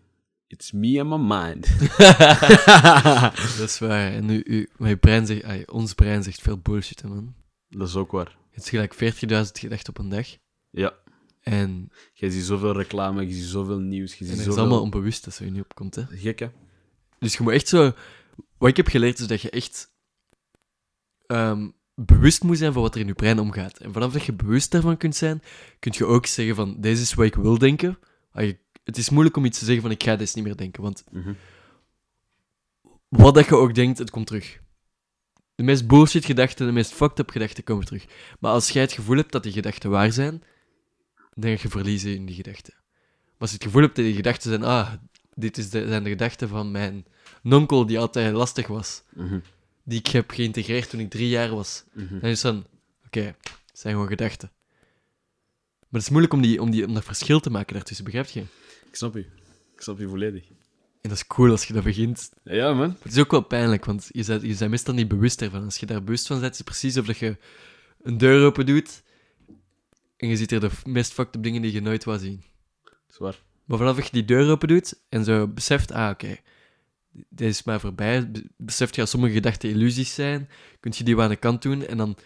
It's 0.48 0.72
me 0.72 1.02
and 1.02 1.10
my 1.10 1.38
mind. 1.38 1.80
Dat 3.58 3.70
is 3.70 3.80
waar. 3.80 4.12
En 4.12 4.26
nu, 4.26 4.44
u, 4.46 4.70
je 4.78 4.98
brein 4.98 5.26
zegt, 5.26 5.44
ai, 5.44 5.64
ons 5.66 5.94
brein 5.94 6.24
zegt 6.24 6.42
veel 6.42 6.58
bullshit, 6.58 7.02
hè, 7.02 7.08
man. 7.08 7.36
dat 7.70 7.88
is 7.88 7.96
ook 7.96 8.12
waar. 8.12 8.38
Het 8.52 8.64
is 8.64 8.70
gelijk 8.70 8.94
40.000 8.94 9.00
gedachten 9.52 9.90
op 9.90 9.98
een 9.98 10.10
dag. 10.10 10.28
Ja. 10.70 10.94
En, 11.42 11.92
Je 12.14 12.32
ziet 12.32 12.44
zoveel 12.44 12.74
reclame, 12.74 13.28
je 13.28 13.34
ziet 13.34 13.44
zoveel 13.44 13.80
nieuws, 13.80 14.16
je 14.16 14.26
en 14.26 14.38
is 14.38 14.48
allemaal 14.48 14.82
onbewust 14.82 15.26
dat 15.26 15.34
zo 15.34 15.44
je 15.44 15.52
niet 15.52 15.62
opkomt, 15.62 15.96
hè. 15.96 16.06
Gek, 16.10 16.40
hè? 16.40 16.48
Dus 17.20 17.38
je 17.38 17.44
moet 17.44 17.54
echt 17.54 17.68
zo... 17.68 17.92
Wat 18.60 18.70
ik 18.70 18.78
heb 18.78 18.88
geleerd 18.88 19.20
is 19.20 19.28
dat 19.28 19.42
je 19.42 19.50
echt 19.50 19.92
ehm, 21.28 21.70
bewust 21.96 22.44
moet 22.44 22.58
zijn 22.58 22.74
van 22.74 22.82
wat 22.82 22.96
er 22.96 23.02
in 23.02 23.08
je 23.08 23.14
brein 23.14 23.40
omgaat. 23.40 23.78
En 23.78 23.94
vanaf 23.94 24.14
dat 24.14 24.24
je 24.24 24.34
bewust 24.34 24.72
daarvan 24.72 24.98
kunt 24.98 25.16
zijn, 25.16 25.42
kun 25.80 25.94
je 25.96 26.06
ook 26.06 26.26
zeggen 26.26 26.56
van, 26.56 26.76
deze 26.82 27.02
is 27.02 27.14
wat 27.14 27.26
ik 27.26 27.36
wil 27.36 27.58
denken. 27.58 27.98
Het 28.84 28.98
is 28.98 29.10
moeilijk 29.10 29.38
om 29.38 29.46
iets 29.46 29.60
te 29.60 29.66
zeggen 29.66 29.82
van, 29.84 29.92
ik 29.92 30.04
ga 30.04 30.16
dit 30.16 30.36
niet 30.36 30.44
meer 30.44 30.58
denken. 30.58 30.84
Want 30.84 31.04
Mhm. 31.12 31.34
wat 33.08 33.34
dat 33.34 33.46
je 33.46 33.56
ook 33.56 33.76
denkt, 33.76 33.98
het 33.98 34.10
komt 34.10 34.28
terug. 34.28 34.60
De 35.56 35.64
meest 35.64 35.88
bullshit 35.88 36.26
gedachten, 36.26 36.66
de 36.66 36.72
meest 36.72 36.92
fucked 36.94 37.20
up 37.20 37.30
gedachten 37.30 37.64
komen 37.64 37.86
terug. 37.86 38.06
Maar 38.40 38.52
als 38.52 38.70
jij 38.70 38.82
het 38.82 38.92
gevoel 38.92 39.18
hebt 39.18 39.32
dat 39.32 39.44
die 39.44 39.52
gedachten 39.52 39.90
waar 39.90 40.12
zijn, 40.12 40.44
dan 41.34 41.58
ga 41.58 41.62
je 41.62 41.70
verliezen 41.70 42.16
in 42.16 42.26
die 42.26 42.36
gedachten. 42.36 42.74
Maar 42.76 43.38
als 43.38 43.50
je 43.50 43.56
het 43.56 43.66
gevoel 43.66 43.82
hebt 43.82 43.96
dat 43.96 44.06
die 44.06 44.16
gedachten 44.16 44.50
zijn, 44.50 44.64
ah, 44.64 44.94
dit 45.34 45.58
is 45.58 45.70
de, 45.70 45.88
zijn 45.88 46.04
de 46.04 46.10
gedachten 46.10 46.50
van 46.50 46.72
mijn 46.72 47.06
nonkel 47.42 47.86
die 47.86 48.00
altijd 48.00 48.34
lastig 48.34 48.68
was, 48.68 49.04
Mhm. 49.14 49.40
die 49.84 50.00
ik 50.00 50.08
heb 50.08 50.30
geïntegreerd 50.32 50.90
toen 50.90 51.00
ik 51.00 51.10
drie 51.10 51.28
jaar 51.30 51.50
was, 51.50 51.84
Mhm. 51.94 52.26
is 52.26 52.42
het 52.44 52.54
dan, 52.54 52.66
oké, 53.06 53.20
het 53.22 53.80
zijn 53.80 53.94
gewoon 53.94 54.08
gedachten. 54.10 54.52
Maar 55.80 56.00
het 56.00 56.02
is 56.02 56.10
moeilijk 56.10 56.34
om, 56.34 56.42
die, 56.42 56.62
om, 56.62 56.70
die, 56.72 56.86
om 56.88 56.94
dat 56.94 57.04
verschil 57.04 57.40
te 57.40 57.50
maken 57.50 57.74
daartussen, 57.74 58.06
begrijp 58.06 58.28
je? 58.28 58.40
Ik 58.90 58.96
snap 58.96 59.14
je. 59.14 59.20
Ik 59.76 59.82
snap 59.82 60.00
je 60.00 60.08
volledig. 60.08 60.44
En 61.02 61.10
dat 61.10 61.18
is 61.18 61.28
cool 61.28 61.52
als 61.52 61.66
je 61.66 61.74
dat 61.74 61.84
begint 61.84 62.30
Ja, 62.44 62.74
man. 62.74 62.98
Het 63.02 63.12
is 63.12 63.18
ook 63.20 63.32
wel 63.32 63.42
pijnlijk, 63.42 63.86
want 63.86 64.08
je 64.12 64.24
bent, 64.26 64.42
je 64.42 64.56
bent 64.56 64.70
meestal 64.72 64.94
niet 64.94 65.08
bewust 65.08 65.42
ervan. 65.42 65.64
Als 65.64 65.78
je 65.78 65.86
daar 65.86 66.04
bewust 66.04 66.28
van 66.28 66.40
bent, 66.40 66.52
is 66.52 66.58
het 66.58 66.68
precies 66.68 66.98
of 66.98 67.06
dat 67.06 67.18
je 67.18 67.38
een 68.02 68.18
deur 68.18 68.46
open 68.46 68.66
doet 68.66 69.04
en 70.18 70.28
je 70.28 70.38
ziet 70.38 70.52
er 70.52 70.60
de 70.60 70.70
meest 70.86 71.14
fucked 71.14 71.36
up 71.36 71.44
dingen 71.44 71.62
die 71.62 71.72
je 71.72 71.82
nooit 71.82 72.04
wou 72.04 72.20
zien. 72.20 72.44
Zwaar. 73.08 73.42
Maar 73.66 73.78
vanaf 73.78 73.96
dat 73.96 74.06
je 74.06 74.12
die 74.12 74.26
deur 74.26 74.50
open 74.52 74.68
doet 74.68 75.00
en 75.10 75.24
zo 75.24 75.48
beseft, 75.48 75.92
ah 75.92 76.10
oké, 76.10 76.38
dit 77.12 77.50
is 77.50 77.64
maar 77.64 77.80
voorbij, 77.80 78.32
be- 78.32 78.50
beseft 78.58 78.96
je 78.96 79.02
dat 79.02 79.10
sommige 79.10 79.34
gedachten 79.34 79.70
illusies 79.70 80.14
zijn, 80.14 80.50
kun 80.80 80.94
je 80.96 81.04
die 81.04 81.16
wel 81.16 81.24
aan 81.24 81.30
de 81.30 81.36
kant 81.36 81.62
doen 81.62 81.86
en 81.86 81.98
dan 81.98 82.18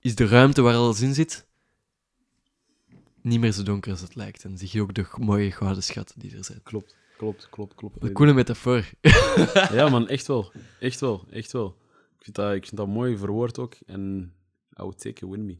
is 0.00 0.14
de 0.14 0.26
ruimte 0.26 0.62
waar 0.62 0.74
alles 0.74 1.00
in 1.00 1.14
zit 1.14 1.46
niet 3.22 3.40
meer 3.40 3.52
zo 3.52 3.62
donker 3.62 3.90
als 3.90 4.00
het 4.00 4.14
lijkt. 4.14 4.44
En 4.44 4.58
zie 4.58 4.68
je 4.72 4.82
ook 4.82 4.94
de 4.94 5.06
mooie 5.16 5.52
gouden 5.52 5.82
schatten 5.82 6.18
die 6.20 6.36
er 6.36 6.44
zijn. 6.44 6.62
Klopt. 6.62 6.96
Klopt, 7.16 7.48
klopt, 7.50 7.74
klopt. 7.74 8.02
Een 8.02 8.12
coole 8.12 8.32
metafoor. 8.32 8.84
Ja, 9.72 9.88
man, 9.88 10.08
echt 10.08 10.26
wel. 10.26 10.52
Echt 10.80 11.00
wel, 11.00 11.26
echt 11.30 11.52
wel. 11.52 11.76
Ik 12.18 12.24
vind 12.24 12.36
dat, 12.36 12.54
ik 12.54 12.64
vind 12.64 12.76
dat 12.76 12.86
mooi 12.86 13.16
verwoord 13.16 13.58
ook. 13.58 13.74
En 13.86 14.32
I 14.72 14.82
would 14.82 14.98
take 15.00 15.24
it 15.24 15.30
with 15.30 15.40
me. 15.40 15.56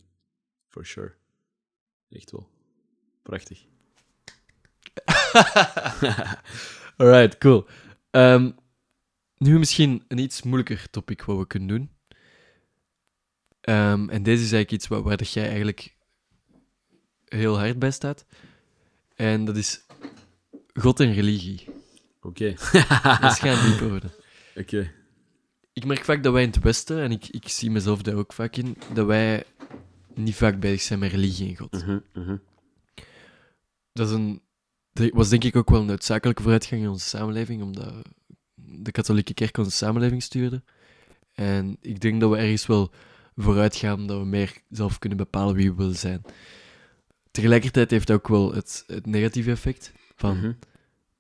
For 0.69 0.87
sure. 0.87 1.15
Echt 2.11 2.31
wel. 2.31 2.49
Prachtig. 3.23 3.65
Alright, 6.97 7.39
cool. 7.39 7.67
Ehm, 8.11 8.51
nu 9.37 9.59
misschien 9.59 10.05
een 10.09 10.19
iets 10.19 10.43
moeilijker 10.43 10.91
topic 10.91 11.23
wat 11.23 11.39
we 11.39 11.47
kunnen 11.47 11.69
doen. 11.69 11.91
Ehm, 13.61 14.09
en 14.09 14.23
deze 14.23 14.45
is 14.45 14.53
eigenlijk 14.53 14.71
iets 14.71 14.89
waar, 14.89 15.03
waar 15.03 15.17
dat 15.17 15.33
jij 15.33 15.47
eigenlijk 15.47 15.97
heel 17.25 17.59
hard 17.59 17.79
bij 17.79 17.91
staat. 17.91 18.27
En 19.15 19.45
dat 19.45 19.57
is 19.57 19.87
God 20.75 21.01
en 21.01 21.13
religie. 21.13 21.67
Oké. 22.21 22.55
Dat 23.21 23.39
gaan 23.39 23.67
dieper 23.67 23.89
worden. 23.89 24.13
Oké. 24.57 24.93
Ik 25.73 25.85
merk 25.85 26.05
vaak 26.05 26.23
dat 26.23 26.33
wij 26.33 26.43
in 26.43 26.49
het 26.51 26.63
Westen, 26.63 27.03
en 27.03 27.11
ik, 27.11 27.29
ik 27.29 27.49
zie 27.49 27.71
mezelf 27.71 28.03
daar 28.03 28.15
ook 28.15 28.33
vaak 28.33 28.57
in, 28.57 28.77
dat 28.95 29.07
wij 29.07 29.45
niet 30.15 30.35
vaak 30.35 30.61
bezig 30.61 30.81
zijn 30.81 30.99
met 30.99 31.11
religie 31.11 31.49
en 31.49 31.57
God. 31.57 31.73
Mhm, 31.73 31.99
mhm. 32.15 32.37
Dat 33.93 34.09
is 34.09 34.15
een, 34.15 34.43
dat 34.99 35.11
was 35.13 35.29
denk 35.29 35.45
ik 35.45 35.57
ook 35.57 35.71
wel 35.71 35.81
een 35.81 35.87
noodzakelijke 35.87 36.43
vooruitgang 36.43 36.83
in 36.83 36.89
onze 36.89 37.09
samenleving, 37.09 37.63
omdat 37.63 37.93
de 38.55 38.91
katholieke 38.91 39.35
kerk 39.35 39.57
onze 39.59 39.71
samenleving 39.71 40.23
stuurde. 40.23 40.63
En 41.35 41.77
ik 41.81 42.01
denk 42.01 42.21
dat 42.21 42.31
we 42.31 42.37
ergens 42.37 42.67
wel 42.67 42.91
vooruit 43.37 43.77
gaan, 43.77 44.07
dat 44.07 44.19
we 44.19 44.25
meer 44.27 44.61
zelf 44.71 44.99
kunnen 44.99 45.19
bepalen 45.19 45.55
wie 45.55 45.71
we 45.71 45.77
willen 45.77 45.97
zijn. 45.97 46.23
Tegelijkertijd 47.31 47.91
heeft 47.91 48.07
dat 48.07 48.17
ook 48.17 48.29
wel 48.29 48.55
het, 48.55 48.85
het 48.87 49.07
negatieve 49.07 49.51
effect 49.51 49.93
van, 50.17 50.37
Mhm. 50.37 50.53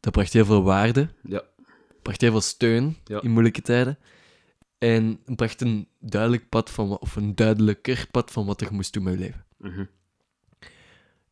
dat 0.01 0.13
bracht 0.13 0.33
heel 0.33 0.45
veel 0.45 0.63
waarde, 0.63 1.09
Ja. 1.23 1.43
bracht 2.03 2.21
heel 2.21 2.31
veel 2.31 2.41
steun 2.41 2.97
Ja. 3.05 3.21
in 3.23 3.31
moeilijke 3.31 3.63
tijden. 3.63 3.99
En 4.79 5.21
het 5.25 5.37
bracht 5.37 5.61
een 5.61 5.89
duidelijk 6.01 6.49
pad 6.49 6.71
van, 6.71 6.99
of 6.99 7.17
een 7.17 7.35
duidelijker 7.35 8.07
pad 8.11 8.31
van 8.31 8.47
wat 8.47 8.61
er 8.61 8.75
moest 8.75 8.93
doen 8.93 9.03
met 9.03 9.13
je 9.13 9.19
leven. 9.19 9.45
Mhm. 9.57 9.85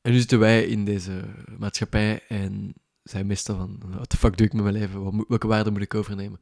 En 0.07 0.13
nu 0.13 0.19
zitten 0.19 0.39
wij 0.39 0.67
in 0.67 0.85
deze 0.85 1.25
maatschappij 1.59 2.23
en 2.29 2.75
zijn 3.03 3.27
meestal 3.27 3.57
van, 3.57 3.83
wat 3.99 4.11
de 4.11 4.17
fuck 4.17 4.37
doe 4.37 4.47
ik 4.47 4.53
met 4.53 4.63
mijn 4.63 4.75
leven? 4.75 5.03
Wat 5.03 5.25
welke 5.29 5.47
waarden 5.47 5.73
moet 5.73 5.83
ik 5.83 5.95
overnemen? 5.95 6.41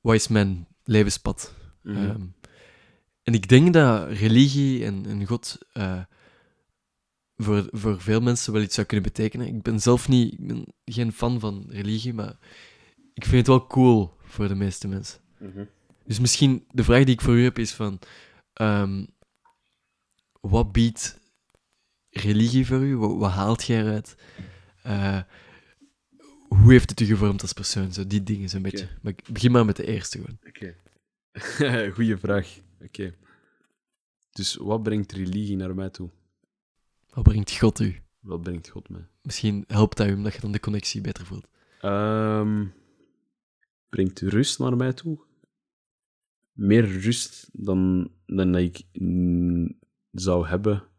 Wat 0.00 0.14
is 0.14 0.28
mijn 0.28 0.66
levenspad? 0.84 1.54
Mhm. 1.82 1.96
Ehm, 1.96 2.26
en 3.22 3.34
ik 3.34 3.48
denk 3.48 3.72
dat 3.72 4.08
religie 4.08 4.84
en, 4.84 5.06
en 5.06 5.26
God 5.26 5.58
eh, 5.72 6.00
voor, 7.36 7.68
voor 7.70 8.00
veel 8.00 8.20
mensen 8.20 8.52
wel 8.52 8.62
iets 8.62 8.74
zou 8.74 8.86
kunnen 8.86 9.12
betekenen. 9.12 9.46
Ik 9.46 9.62
ben 9.62 9.80
zelf 9.80 10.08
niet, 10.08 10.32
ik 10.32 10.46
ben 10.46 10.64
geen 10.84 11.12
fan 11.12 11.40
van 11.40 11.64
religie, 11.68 12.14
maar 12.14 12.38
ik 13.14 13.24
vind 13.24 13.36
het 13.36 13.46
wel 13.46 13.66
cool 13.66 14.16
voor 14.22 14.48
de 14.48 14.54
meeste 14.54 14.88
mensen. 14.88 15.20
Mhm. 15.38 15.64
Dus 16.04 16.20
misschien 16.20 16.64
de 16.70 16.84
vraag 16.84 17.04
die 17.04 17.14
ik 17.14 17.20
voor 17.20 17.36
u 17.36 17.42
heb 17.42 17.58
is 17.58 17.72
van, 17.72 17.98
ehm, 18.52 19.04
wat 20.40 20.72
biedt 20.72 21.19
religie 22.10 22.66
voor 22.66 22.80
u? 22.80 22.96
Wat, 22.96 23.18
wat 23.18 23.30
haalt 23.30 23.64
jij 23.64 23.80
eruit? 23.80 24.16
Eh, 24.82 25.20
hoe 26.48 26.72
heeft 26.72 26.90
het 26.90 27.00
u 27.00 27.04
gevormd 27.04 27.42
als 27.42 27.52
persoon? 27.52 27.92
Zo 27.92 28.06
die 28.06 28.22
dingen 28.22 28.48
zo'n 28.48 28.62
beetje. 28.62 28.88
Maar 29.02 29.12
ik 29.12 29.22
begin 29.32 29.52
maar 29.52 29.64
met 29.64 29.76
de 29.76 29.86
eerste 29.86 30.18
gewoon. 30.18 30.38
Oké. 30.46 30.74
Goeie 31.94 32.16
vraag. 32.16 32.58
Oké. 32.82 33.14
Dus 34.30 34.54
wat 34.54 34.82
brengt 34.82 35.12
religie 35.12 35.56
naar 35.56 35.74
mij 35.74 35.90
toe? 35.90 36.10
Wat 37.10 37.24
brengt 37.24 37.58
God 37.58 37.80
u? 37.80 37.96
Wat 38.20 38.42
brengt 38.42 38.68
God 38.68 38.88
mij? 38.88 39.06
Misschien 39.22 39.64
helpt 39.66 39.96
dat 39.96 40.06
u 40.06 40.12
omdat 40.12 40.34
je 40.34 40.40
dan 40.40 40.52
de 40.52 40.60
connectie 40.60 41.00
beter 41.00 41.26
voelt. 41.26 41.46
Ehm, 41.80 42.66
brengt 43.88 44.20
rust 44.20 44.58
naar 44.58 44.76
mij 44.76 44.92
toe? 44.92 45.18
Meer 46.52 47.00
rust 47.00 47.48
dan, 47.52 48.10
dan 48.26 48.52
dat 48.52 48.60
ik 48.60 48.82
zou 50.10 50.46
hebben 50.46 50.89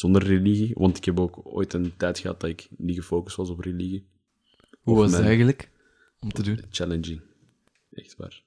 zonder 0.00 0.22
religie. 0.22 0.74
Want 0.74 0.96
ik 0.96 1.04
heb 1.04 1.20
ook 1.20 1.40
ooit 1.42 1.72
een 1.72 1.96
tijd 1.96 2.18
gehad 2.18 2.40
dat 2.40 2.50
ik 2.50 2.68
niet 2.76 2.96
gefocust 2.96 3.36
was 3.36 3.50
op 3.50 3.60
religie. 3.60 4.06
Hoe 4.80 4.94
Of 4.94 5.00
was 5.00 5.12
het 5.12 5.20
eigenlijk 5.20 5.70
om 6.20 6.32
te 6.32 6.42
doen? 6.42 6.60
Challenging. 6.70 7.20
Echt 7.90 8.16
waar. 8.16 8.42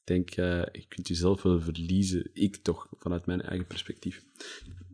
Ik 0.00 0.04
denk, 0.04 0.30
eh, 0.30 0.64
je 0.72 0.84
kunt 0.88 1.08
jezelf 1.08 1.42
wel 1.42 1.60
verliezen. 1.60 2.30
Ik 2.32 2.56
toch, 2.56 2.88
vanuit 2.98 3.26
mijn 3.26 3.42
eigen 3.42 3.66
perspectief. 3.66 4.24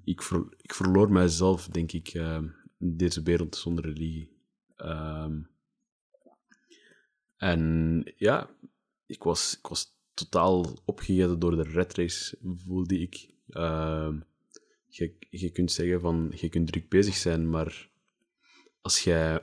Ik, 0.05 0.22
ver- 0.22 0.55
ik 0.62 0.74
verloor 0.74 1.12
mijzelf, 1.12 1.68
denk 1.68 1.93
ik, 1.93 2.09
eh, 2.09 2.43
in 2.78 2.97
deze 2.97 3.22
wereld 3.22 3.57
zonder 3.57 3.85
religie. 3.85 4.30
Ehm, 4.76 5.41
en 7.37 8.03
ja, 8.16 8.51
ik 9.07 9.22
was, 9.22 9.57
ik 9.59 9.66
was 9.66 9.97
totaal 10.14 10.78
opgegeten 10.85 11.39
door 11.39 11.57
de 11.57 11.62
red 11.70 11.95
race, 11.95 12.39
voelde 12.43 12.99
ik. 12.99 13.30
Ehm, 13.49 14.18
je, 14.99 15.14
je 15.30 15.51
kunt 15.51 15.72
zeggen 15.72 16.01
van, 16.01 16.32
je 16.34 16.49
kunt 16.49 16.66
druk 16.66 16.88
bezig 16.88 17.14
zijn, 17.14 17.51
maar 17.51 17.90
als 18.80 19.01
jij 19.01 19.42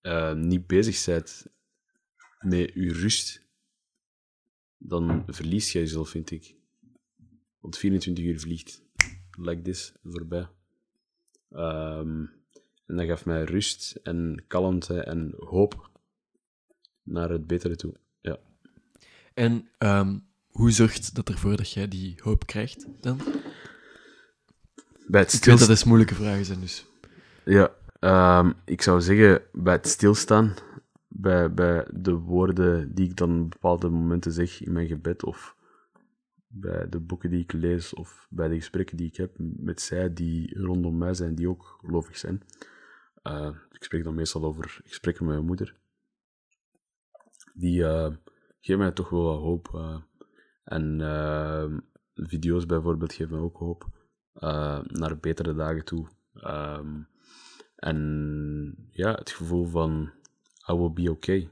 eh, 0.00 0.34
niet 0.34 0.66
bezig 0.66 1.04
bent 1.04 1.46
met 2.40 2.70
je 2.74 2.92
rust, 2.92 3.46
dan 4.78 5.24
verlies 5.26 5.72
je 5.72 5.78
jezelf, 5.78 6.08
vind 6.08 6.30
ik. 6.30 6.54
Want 7.60 7.78
24 7.78 8.24
uur 8.24 8.40
vliegt, 8.40 8.82
like 9.38 9.62
this, 9.62 9.92
voorbij. 10.02 10.48
Ehm, 11.50 12.24
en 12.86 12.96
dat 12.96 13.06
gaf 13.06 13.24
mij 13.24 13.44
rust 13.44 13.94
en 14.02 14.44
kalmte 14.46 15.00
en 15.00 15.32
hoop. 15.36 15.90
naar 17.04 17.30
het 17.30 17.46
betere 17.46 17.76
toe. 17.76 17.94
Ja. 18.20 18.38
En 19.34 19.68
ehm, 19.78 20.18
hoe 20.46 20.70
zorgt 20.70 21.14
dat 21.14 21.28
ervoor 21.28 21.56
dat 21.56 21.72
jij 21.72 21.88
die 21.88 22.14
hoop 22.22 22.46
krijgt 22.46 22.86
dan? 23.00 23.20
Bij 25.12 25.20
het 25.20 25.32
Ik 25.32 25.44
weet 25.44 25.58
dat 25.58 25.68
het 25.68 25.84
moeilijke 25.84 26.14
vragen 26.14 26.44
zijn, 26.44 26.60
dus. 26.60 26.86
Ja, 27.44 27.74
ehm, 27.98 28.52
ik 28.64 28.82
zou 28.82 29.00
zeggen, 29.00 29.42
bij 29.52 29.74
het 29.74 29.88
stilstaan, 29.88 30.54
bij, 31.08 31.54
bij 31.54 31.86
de 31.90 32.12
woorden 32.12 32.94
die 32.94 33.08
ik 33.08 33.16
dan 33.16 33.40
op 33.40 33.50
bepaalde 33.50 33.88
momenten 33.88 34.32
zeg 34.32 34.62
in 34.62 34.72
mijn 34.72 34.86
gebed, 34.86 35.24
of 35.24 35.56
bij 36.46 36.88
de 36.88 37.00
boeken 37.00 37.30
die 37.30 37.42
ik 37.42 37.52
lees, 37.52 37.94
of 37.94 38.26
bij 38.30 38.48
de 38.48 38.54
gesprekken 38.54 38.96
die 38.96 39.06
ik 39.06 39.16
heb 39.16 39.34
met 39.38 39.80
zij 39.80 40.12
die 40.12 40.58
rondom 40.58 40.98
mij 40.98 41.14
zijn, 41.14 41.34
die 41.34 41.48
ook 41.48 41.78
gelovig 41.80 42.18
zijn. 42.18 42.42
Eh, 43.22 43.50
ik 43.70 43.84
spreek 43.84 44.04
dan 44.04 44.14
meestal 44.14 44.44
over 44.44 44.80
gesprekken 44.84 45.24
met 45.24 45.34
mijn 45.34 45.46
moeder. 45.46 45.76
Die 47.54 47.82
geven 48.60 48.78
mij 48.78 48.92
toch 48.92 49.08
wel 49.08 49.22
wat 49.22 49.40
hoop. 49.40 49.68
eh. 49.74 50.00
en 50.64 51.00
video's 52.14 52.66
bijvoorbeeld 52.66 53.12
geven 53.12 53.34
mij 53.34 53.42
ook 53.42 53.56
hoop. 53.56 53.91
Eh, 54.34 54.80
naar 54.82 55.18
betere 55.18 55.54
dagen 55.54 55.84
toe. 55.84 56.08
Ehm, 56.34 57.00
en 57.76 58.88
ja, 58.90 59.12
het 59.14 59.30
gevoel 59.30 59.66
van 59.66 60.10
I 60.70 60.74
will 60.74 60.92
be 60.92 61.10
okay 61.10 61.50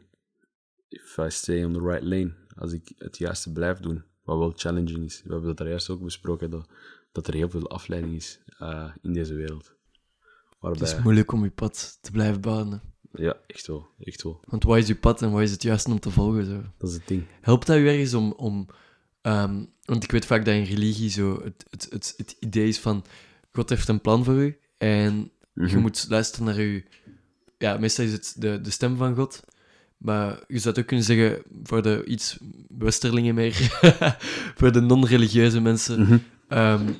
if 0.90 1.18
I 1.18 1.30
stay 1.30 1.64
on 1.64 1.72
the 1.72 1.80
right 1.80 2.02
lane. 2.02 2.34
Als 2.56 2.72
ik 2.72 2.92
het 2.96 3.18
juiste 3.18 3.52
blijf 3.52 3.78
doen, 3.78 4.04
wat 4.22 4.38
wel 4.38 4.52
challenging 4.56 5.04
is. 5.04 5.22
We 5.22 5.30
hebben 5.30 5.48
dat 5.48 5.56
daar 5.56 5.68
juist 5.68 5.90
ook 5.90 6.02
besproken, 6.02 6.50
dat, 6.50 6.68
dat 7.12 7.26
er 7.26 7.34
heel 7.34 7.50
veel 7.50 7.68
afleiding 7.68 8.14
is 8.14 8.40
eh, 8.58 8.90
in 9.02 9.12
deze 9.12 9.34
wereld. 9.34 9.74
Het 10.60 10.80
is 10.80 10.98
moeilijk 11.02 11.32
om 11.32 11.44
je 11.44 11.50
pad 11.50 11.98
te 12.00 12.10
blijven 12.10 12.40
bouwen. 12.40 12.80
ja, 13.12 13.36
echt 13.46 13.66
wel, 13.66 13.88
echt 13.98 14.22
wel. 14.22 14.40
Want 14.44 14.64
wat 14.64 14.76
is 14.76 14.86
je 14.86 14.96
pad 14.96 15.22
en 15.22 15.30
wat 15.30 15.40
is 15.40 15.50
het 15.50 15.62
juiste 15.62 15.90
om 15.90 16.00
te 16.00 16.10
volgen? 16.10 16.44
Zo? 16.44 16.62
Dat 16.78 16.88
is 16.88 16.94
het 16.94 17.08
ding. 17.08 17.26
Helpt 17.40 17.66
dat 17.66 17.76
u 17.76 17.88
ergens 17.88 18.14
om... 18.14 18.32
om 18.32 18.66
ehm, 19.22 19.64
want 19.84 20.04
ik 20.04 20.10
weet 20.10 20.26
vaak 20.26 20.44
dat 20.44 20.54
in 20.54 20.62
religie 20.62 21.10
zo 21.10 21.42
het, 21.44 21.64
het, 21.70 21.86
het, 21.90 22.14
het 22.16 22.36
idee 22.40 22.68
is 22.68 22.78
van... 22.78 23.04
God 23.52 23.68
heeft 23.68 23.88
een 23.88 24.00
plan 24.00 24.24
voor 24.24 24.34
u 24.34 24.58
en 24.78 25.14
je 25.54 25.62
Mhm. 25.62 25.78
moet 25.78 26.06
luisteren 26.08 26.46
naar 26.46 26.56
uw... 26.56 26.80
Ja, 27.58 27.78
meestal 27.78 28.04
is 28.04 28.12
het 28.12 28.34
de, 28.38 28.60
de 28.60 28.70
stem 28.70 28.96
van 28.96 29.14
God. 29.14 29.40
Maar 29.96 30.28
je 30.48 30.58
zou 30.58 30.68
het 30.68 30.78
ook 30.78 30.86
kunnen 30.86 31.04
zeggen 31.04 31.42
voor 31.62 31.82
de 31.82 32.04
iets 32.06 32.38
westerlingen 32.78 33.34
meer, 33.34 33.52
voor 34.58 34.72
de 34.72 34.80
non-religieuze 34.80 35.60
mensen, 35.60 36.00
Mhm. 36.00 36.18
ehm, 36.48 36.92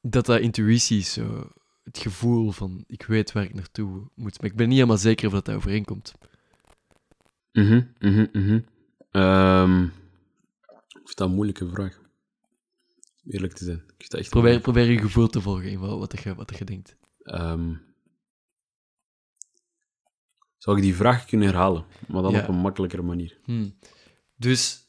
dat 0.00 0.26
dat 0.26 0.40
intuïtie 0.40 0.98
is, 0.98 1.12
zo. 1.12 1.50
Het 1.82 1.98
gevoel 1.98 2.50
van, 2.50 2.84
ik 2.86 3.02
weet 3.02 3.32
waar 3.32 3.44
ik 3.44 3.54
naartoe 3.54 4.10
moet. 4.14 4.40
Maar 4.40 4.50
ik 4.50 4.56
ben 4.56 4.66
niet 4.68 4.76
helemaal 4.76 4.98
zeker 4.98 5.26
of 5.26 5.32
dat, 5.32 5.44
dat 5.44 5.54
overeenkomt. 5.54 6.12
Mhm, 7.52 7.82
mhm, 7.98 8.26
mhm. 8.32 8.60
Ehm, 9.10 9.86
vind 11.18 11.28
dat 11.28 11.28
een 11.28 11.34
moeilijke 11.34 11.68
vraag. 11.68 12.06
Eerlijk 13.24 13.52
te 13.52 13.64
zijn. 13.64 13.82
Ik 13.96 14.12
echt 14.12 14.28
Probeer, 14.30 14.32
moeilijk. 14.32 14.62
probeer 14.62 14.90
je 14.90 14.98
gevoel 14.98 15.28
te 15.28 15.40
volgen 15.40 15.70
in 15.70 15.78
wat, 15.78 16.22
je, 16.22 16.34
wat 16.34 16.58
je 16.58 16.64
denkt. 16.64 16.96
Ehm, 17.22 17.74
zou 20.58 20.76
ik 20.76 20.82
die 20.82 20.94
vraag 20.94 21.24
kunnen 21.24 21.48
herhalen, 21.48 21.86
maar 22.08 22.22
dan 22.22 22.32
Ja. 22.32 22.42
op 22.42 22.48
een 22.48 22.54
makkelijkere 22.60 23.02
manier? 23.02 23.38
Hmm. 23.44 23.78
Dus... 24.36 24.86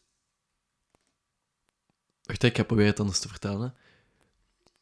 Wacht, 2.21 2.43
ik 2.43 2.57
ga 2.57 2.63
proberen 2.63 2.89
het 2.91 2.99
anders 2.99 3.19
te 3.19 3.27
vertalen. 3.27 3.75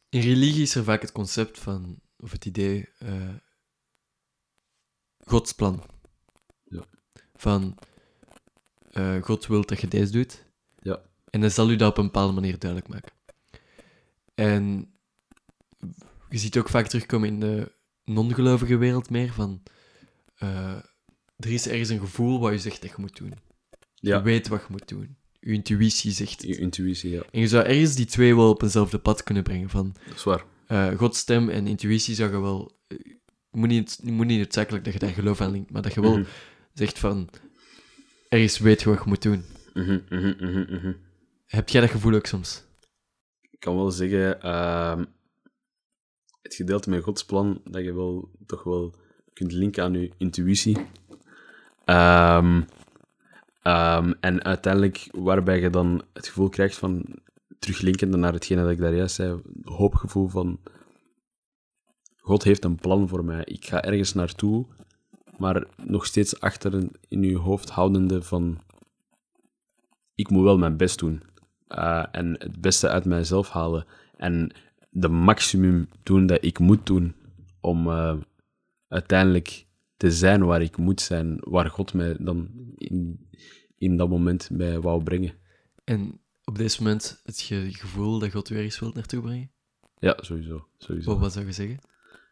In 0.10 0.22
religie 0.22 0.62
is 0.62 0.76
er 0.76 0.84
vaak 0.84 1.02
het 1.02 1.12
concept 1.12 1.60
van, 1.60 2.00
of 2.18 2.32
het 2.32 2.46
idee, 2.46 2.90
eh 3.00 3.36
Gods 5.20 5.52
plan. 5.54 5.84
Ja. 6.64 6.84
Van, 7.36 7.78
eh, 8.92 9.22
God 9.24 9.48
wil 9.48 9.66
dat 9.66 9.80
je 9.82 9.88
deze 9.88 10.12
doet. 10.12 10.46
En 11.30 11.42
dan 11.42 11.52
zal 11.52 11.70
u 11.72 11.76
dat 11.76 11.90
op 11.90 11.98
een 11.98 12.06
bepaalde 12.06 12.34
manier 12.34 12.60
duidelijk 12.60 12.92
maken. 12.94 13.12
En 14.36 14.92
je 16.30 16.38
ziet 16.38 16.58
ook 16.58 16.70
vaak 16.70 16.88
terugkomen 16.88 17.28
in 17.30 17.40
de 17.40 17.72
non-gelovige 18.06 18.78
wereld 18.78 19.10
meer 19.10 19.34
van... 19.34 19.64
eh, 20.38 20.76
er 21.38 21.52
is 21.52 21.68
ergens 21.68 21.90
een 21.90 22.00
gevoel 22.00 22.40
wat 22.40 22.52
je 22.52 22.60
zegt 22.60 22.82
dat 22.82 22.90
je 22.90 22.96
moet 23.00 23.18
doen. 23.18 23.34
Je 23.96 24.22
weet 24.22 24.48
wat 24.48 24.60
je 24.62 24.68
moet 24.70 24.88
doen. 24.88 25.16
Je 25.40 25.52
intuïtie 25.54 26.12
zegt 26.12 26.32
het. 26.32 26.42
je 26.42 26.58
intuïtie, 26.58 27.10
ja. 27.12 27.24
En 27.32 27.40
je 27.40 27.48
zou 27.48 27.66
ergens 27.66 27.96
die 27.96 28.06
twee 28.06 28.36
wel 28.36 28.50
op 28.50 28.62
eenzelfde 28.62 28.98
pad 29.00 29.24
kunnen 29.24 29.44
brengen. 29.44 29.70
Van 29.70 29.96
Dat 30.08 30.16
is 30.16 30.24
waar. 30.24 30.44
eh 30.68 30.96
Gods 30.98 31.20
stem 31.20 31.50
en 31.50 31.68
intuïtie 31.68 32.16
zou 32.16 32.32
je 32.32 32.42
wel... 32.42 32.72
eh, 32.88 32.98
Het 32.98 33.60
moet 33.66 33.68
niet, 33.70 34.00
moet 34.04 34.26
niet 34.26 34.38
noodzakelijk 34.38 34.84
dat 34.84 34.94
je 34.94 35.00
daar 35.00 35.10
geloof 35.14 35.42
aan 35.42 35.52
linkt, 35.52 35.72
maar 35.72 35.82
dat 35.82 35.94
je 35.94 36.02
wel 36.02 36.18
Mhm, 36.18 36.28
zegt 36.74 37.00
van... 37.00 37.30
Ergens 38.30 38.58
weet 38.60 38.82
je 38.82 38.90
wat 38.90 38.98
je 39.04 39.10
moet 39.10 39.22
doen. 39.22 39.44
mhm, 39.74 40.00
mhm, 40.10 40.34
mhm, 40.40 40.74
mhm. 40.76 40.92
Heb 41.48 41.70
jij 41.70 41.82
dat 41.82 41.90
gevoel 41.90 42.14
ook 42.14 42.26
soms? 42.26 42.64
Ik 43.42 43.60
kan 43.60 43.76
wel 43.76 43.92
zeggen, 43.92 44.42
ehm, 44.42 45.06
het 46.42 46.56
gedeelte 46.56 46.90
met 46.90 47.04
Gods 47.04 47.26
plan, 47.26 47.62
dat 47.64 47.84
je 47.84 47.94
wel 47.94 48.30
toch 48.46 48.64
wel 48.64 48.94
kunt 49.34 49.52
linken 49.52 49.84
aan 49.84 49.94
je 49.94 50.12
intuïtie. 50.18 50.78
Ehm, 51.86 52.62
ehm, 53.62 54.14
en 54.20 54.44
uiteindelijk, 54.44 55.08
waarbij 55.12 55.60
je 55.60 55.70
dan 55.70 56.04
het 56.14 56.28
gevoel 56.28 56.50
krijgt 56.50 56.78
van, 56.78 57.06
teruglinkende 57.60 58.18
naar 58.18 58.34
hetgene 58.34 58.62
dat 58.62 58.72
ik 58.72 58.78
daar 58.80 58.96
juist 58.96 59.16
zei, 59.16 59.42
hoopgevoel 59.64 60.28
van, 60.28 60.60
God 62.18 62.44
heeft 62.44 62.64
een 62.64 62.76
plan 62.76 63.08
voor 63.08 63.26
mij. 63.26 63.42
Ik 63.44 63.66
ga 63.66 63.82
ergens 63.84 64.14
naartoe, 64.14 64.66
maar 65.38 65.68
nog 65.78 66.06
steeds 66.06 66.40
achter 66.40 66.74
in- 67.08 67.24
je 67.24 67.38
hoofd 67.38 67.70
houdende 67.70 68.22
van, 68.24 68.62
ik 70.16 70.30
moet 70.30 70.44
wel 70.44 70.58
mijn 70.58 70.78
best 70.78 71.00
doen. 71.00 71.24
Uh, 71.70 72.06
en 72.12 72.36
het 72.40 72.62
beste 72.62 72.90
uit 72.90 73.06
mijzelf 73.06 73.50
halen. 73.50 73.86
En 74.18 74.52
de 74.90 75.10
maximum 75.10 75.90
doen 76.04 76.26
dat 76.26 76.44
ik 76.44 76.60
moet 76.60 76.86
doen 76.86 77.16
om 77.62 77.88
uh, 77.88 78.18
uiteindelijk 78.88 79.66
te 79.98 80.12
zijn 80.12 80.46
waar 80.46 80.62
ik 80.62 80.78
moet 80.78 81.02
zijn, 81.02 81.38
waar 81.40 81.70
God 81.70 81.94
mij 81.94 82.16
dan 82.20 82.50
in, 82.76 83.28
in 83.78 83.98
dat 83.98 84.10
moment 84.10 84.50
mij 84.50 84.80
wou 84.80 85.04
brengen. 85.04 85.34
En 85.84 86.20
op 86.44 86.58
deze 86.58 86.84
moment 86.84 87.22
het 87.24 87.42
gevoel 87.42 88.20
dat 88.20 88.32
God 88.32 88.50
u 88.50 88.56
ergens 88.56 88.80
wilt 88.80 88.94
naartoe 88.96 89.22
brengen? 89.22 89.52
Ja, 90.00 90.18
sowieso. 90.22 90.68
sowieso. 90.78 91.10
Wat, 91.10 91.20
wat 91.20 91.34
zou 91.34 91.46
je 91.46 91.52
zeggen 91.52 91.80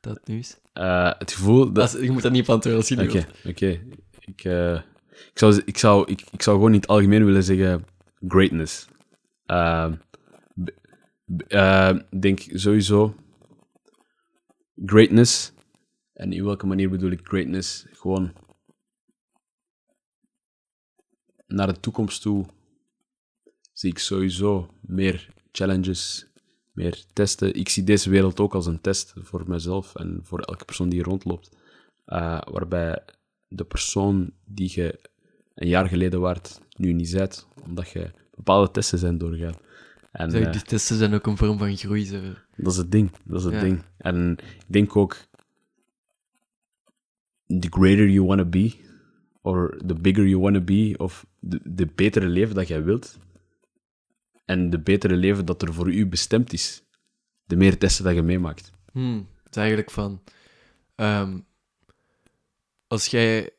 dat 0.02 0.16
het 0.16 0.28
nu 0.28 0.38
is? 0.38 0.60
Uh, 0.74 1.12
het 1.18 1.32
gevoel 1.32 1.72
dat... 1.72 1.92
Je 1.92 2.12
moet 2.12 2.22
dat 2.22 2.32
niet 2.32 2.50
als 2.50 2.88
je 2.88 2.96
niet 2.96 3.10
Oké, 3.10 3.28
oké. 3.46 3.82
Ik, 4.20 4.44
uh, 4.44 4.76
ik, 5.10 5.32
zou, 5.34 5.62
ik, 5.66 5.78
zou, 5.78 6.12
ik, 6.12 6.24
ik 6.32 6.42
zou 6.42 6.56
gewoon 6.56 6.72
niet 6.72 6.88
algemeen 6.88 7.26
willen 7.26 7.44
zeggen 7.44 7.86
greatness. 8.28 8.88
Uh, 9.48 9.94
Ik 11.28 12.22
denk 12.22 12.40
sowieso 12.40 13.16
greatness. 14.86 15.54
En 16.14 16.34
in 16.34 16.44
welke 16.44 16.66
manier 16.66 16.90
bedoel 16.90 17.12
ik 17.12 17.28
greatness? 17.28 17.86
Gewoon 17.92 18.34
naar 21.48 21.68
de 21.68 21.80
toekomst 21.80 22.22
toe 22.22 22.46
zie 23.74 23.90
ik 23.90 24.00
sowieso 24.00 24.70
meer 24.82 25.34
challenges, 25.52 26.28
meer 26.72 27.06
testen. 27.14 27.54
Ik 27.54 27.70
zie 27.70 27.84
deze 27.84 28.10
wereld 28.10 28.40
ook 28.40 28.54
als 28.54 28.66
een 28.66 28.82
test 28.82 29.14
voor 29.18 29.50
mezelf 29.50 29.96
en 29.96 30.20
voor 30.24 30.40
elke 30.40 30.66
persoon 30.66 30.90
die 30.90 31.04
rondloopt. 31.04 31.50
Uh, 32.06 32.42
waarbij 32.52 33.04
de 33.48 33.66
persoon 33.66 34.34
die 34.46 34.72
je 34.74 35.10
een 35.56 35.68
jaar 35.68 35.88
geleden 35.88 36.20
waart, 36.20 36.62
nu 36.78 36.94
niet 36.94 37.12
bent, 37.12 37.48
omdat 37.64 37.90
je 37.90 38.12
bepaalde 38.36 38.72
testen 38.72 39.00
zijn 39.00 39.18
doorgegaan. 39.18 39.56
En, 40.12 40.32
Zeg, 40.32 40.50
die 40.50 40.62
testen 40.62 40.98
zijn 40.98 41.14
ook 41.14 41.28
een 41.28 41.38
vorm 41.38 41.58
van 41.58 41.78
groei. 41.78 42.06
Zo. 42.06 42.22
Dat 42.56 42.72
is 42.72 42.78
het 42.78 42.92
ding. 42.92 43.12
Dat 43.24 43.40
is 43.40 43.46
het 43.46 43.54
ja. 43.54 43.60
ding. 43.60 43.82
En 43.98 44.38
ik 44.40 44.64
denk 44.68 44.96
ook, 44.96 45.18
the 47.60 47.68
greater 47.70 48.10
you 48.10 48.26
want 48.26 48.40
to 48.40 48.46
be, 48.46 48.74
or 49.42 49.78
the 49.86 49.94
bigger 49.94 50.28
you 50.28 50.42
want 50.42 50.56
to 50.56 50.62
be, 50.62 50.94
of 50.98 51.26
de, 51.40 51.60
de 51.64 51.88
betere 51.96 52.28
leven 52.28 52.56
dat 52.56 52.68
jij 52.68 52.84
wilt, 52.84 53.18
en 54.46 54.70
de 54.70 54.80
betere 54.80 55.16
leven 55.16 55.46
dat 55.46 55.62
er 55.62 55.74
voor 55.74 55.94
u 55.94 56.08
bestemd 56.08 56.54
is, 56.54 56.84
de 57.46 57.56
meer 57.56 57.78
testen 57.78 58.04
dat 58.04 58.16
je 58.16 58.22
meemaakt. 58.22 58.72
Hmm, 58.92 59.28
het 59.44 59.50
is 59.50 59.58
eigenlijk 59.58 59.92
van, 59.92 60.22
um, 60.96 61.46
als 62.88 63.06
jij 63.06 63.50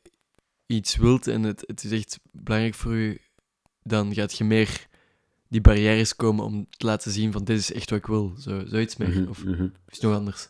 iets 0.65 0.95
wilt 0.95 1.27
en 1.27 1.43
het, 1.43 1.63
het 1.65 1.83
is 1.83 1.91
echt 1.91 2.19
belangrijk 2.31 2.75
voor 2.75 2.93
u, 2.93 3.21
dan 3.87 4.13
gaat 4.13 4.37
je 4.37 4.43
meer 4.43 4.87
die 5.47 5.61
barrières 5.61 6.15
komen 6.15 6.45
om 6.45 6.67
te 6.69 6.85
laten 6.85 7.11
zien 7.11 7.31
van 7.31 7.43
dit 7.43 7.57
is 7.57 7.73
echt 7.73 7.89
wat 7.89 7.99
ik 7.99 8.05
wil. 8.05 8.33
Zo, 8.39 8.65
zoiets 8.65 8.97
meer. 8.97 9.07
Mm 9.07 9.13
-hmm, 9.13 9.27
of 9.27 9.43
mm 9.43 9.53
-hmm. 9.53 9.71
is 9.87 9.93
het 9.93 10.01
nog 10.01 10.13
anders? 10.13 10.49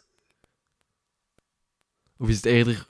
Of 2.17 2.29
is 2.29 2.35
het 2.35 2.45
eerder 2.45 2.89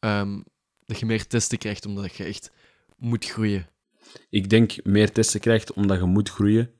um, 0.00 0.44
dat 0.86 0.98
je 0.98 1.06
meer 1.06 1.26
testen 1.26 1.58
krijgt 1.58 1.86
omdat 1.86 2.14
je 2.14 2.24
echt 2.24 2.50
moet 2.96 3.24
groeien? 3.24 3.66
Ik 4.30 4.50
denk 4.50 4.84
meer 4.84 5.12
testen 5.12 5.40
krijgt 5.40 5.72
omdat 5.72 5.98
je 5.98 6.04
moet 6.04 6.30
groeien 6.30 6.70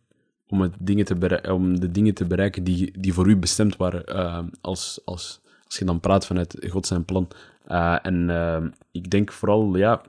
om, 0.46 0.60
het 0.60 0.74
dingen 0.78 1.04
te 1.04 1.42
om 1.52 1.80
de 1.80 1.90
dingen 1.90 2.14
te 2.14 2.24
bereiken 2.24 2.64
die, 2.64 3.00
die 3.00 3.12
voor 3.12 3.28
u 3.28 3.36
bestemd 3.36 3.76
waren 3.76 4.02
uh, 4.08 4.52
als, 4.60 5.00
als, 5.04 5.40
als 5.64 5.78
je 5.78 5.84
dan 5.84 6.00
praat 6.00 6.26
vanuit 6.26 6.66
God 6.68 6.86
zijn 6.86 7.04
plan. 7.04 7.28
Uh, 7.68 7.98
en 8.02 8.28
uh, 8.28 8.64
ik 8.90 9.10
denk 9.10 9.32
vooral, 9.32 9.76
ja, 9.76 10.02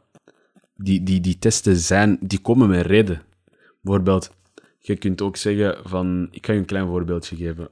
die, 0.83 1.03
die, 1.03 1.19
die 1.21 1.39
testen 1.39 1.75
zijn, 1.75 2.17
die 2.21 2.39
komen 2.39 2.69
met 2.69 2.85
reden. 2.85 3.21
Bijvoorbeeld, 3.81 4.31
je 4.79 4.95
kunt 4.95 5.21
ook 5.21 5.37
zeggen 5.37 5.77
van, 5.83 6.27
ik 6.31 6.45
ga 6.45 6.53
je 6.53 6.59
een 6.59 6.65
klein 6.65 6.87
voorbeeldje 6.87 7.35
geven. 7.35 7.69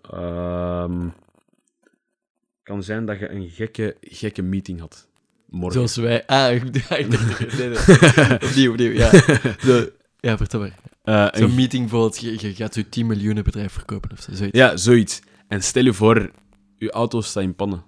Het 1.03 2.63
kan 2.63 2.83
zijn 2.83 3.05
dat 3.05 3.19
je 3.19 3.29
een 3.29 3.49
gekke, 3.49 3.97
gekke 4.01 4.41
meeting 4.41 4.79
had. 4.79 5.07
Morgen. 5.49 5.73
Zoals 5.73 5.95
wij. 5.95 6.25
Ah, 6.25 6.53
ik 6.55 6.73
dacht- 6.73 6.99
ik 6.99 7.11
dacht- 7.11 7.57
nee, 7.57 7.69
nee. 7.69 8.33
opnieuw, 8.49 8.71
opnieuw. 8.71 8.91
Ja, 8.91 9.09
Zo, 9.67 9.85
ja 10.19 10.37
vertel 10.37 10.59
maar. 10.59 10.75
Een 11.03 11.37
Zo'n 11.39 11.55
meeting 11.55 11.81
bijvoorbeeld, 11.81 12.19
je, 12.19 12.31
je 12.47 12.55
gaat 12.55 12.75
je 12.75 12.89
10 12.89 13.07
miljoenen 13.07 13.43
bedrijf 13.43 13.71
verkopen 13.73 14.11
of 14.11 14.21
zo. 14.21 14.33
zoiets. 14.33 14.57
Ja, 14.57 14.77
zoiets. 14.77 15.21
En 15.47 15.63
stel 15.63 15.83
je 15.83 15.93
voor, 15.93 16.31
je 16.77 16.91
auto 16.91 17.21
staat 17.21 17.43
in 17.43 17.55
pannen. 17.55 17.83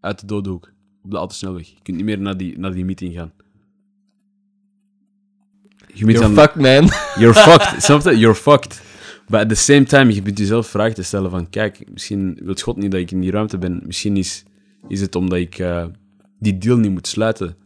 Uit 0.00 0.20
de 0.20 0.26
dode 0.26 0.48
hoek. 0.50 0.70
Op 1.02 1.10
de 1.10 1.16
autosnelweg. 1.16 1.68
Je 1.68 1.76
kunt 1.82 1.96
niet 1.96 2.06
meer 2.06 2.18
naar 2.20 2.36
die, 2.36 2.58
naar 2.58 2.72
die 2.72 2.84
meeting 2.84 3.14
gaan. 3.14 3.32
Je 5.96 6.04
moet 6.04 6.14
You're 6.18 6.34
fucked, 6.34 6.54
man. 6.54 6.88
You're 7.18 7.34
fucked. 7.34 7.82
Snap 7.82 8.02
je? 8.02 8.18
You're 8.18 8.34
fucked. 8.34 8.82
But 9.28 9.40
at 9.40 9.48
the 9.48 9.54
same 9.54 9.84
time, 9.84 10.12
je 10.12 10.22
kunt 10.22 10.38
jezelf 10.38 10.66
vragen 10.66 10.94
te 10.94 11.02
stellen 11.02 11.30
van... 11.30 11.50
Kijk, 11.50 11.84
misschien 11.92 12.38
wil 12.42 12.54
God 12.54 12.76
niet 12.76 12.90
dat 12.90 13.00
ik 13.00 13.10
in 13.10 13.20
die 13.20 13.30
ruimte 13.30 13.58
ben. 13.58 13.82
Misschien 13.86 14.16
is, 14.16 14.44
is 14.88 15.00
het 15.00 15.14
omdat 15.14 15.38
ik 15.38 15.58
eh, 15.58 15.84
die 16.38 16.58
deal 16.58 16.76
niet 16.76 16.90
moet 16.90 17.06
sluiten. 17.06 17.56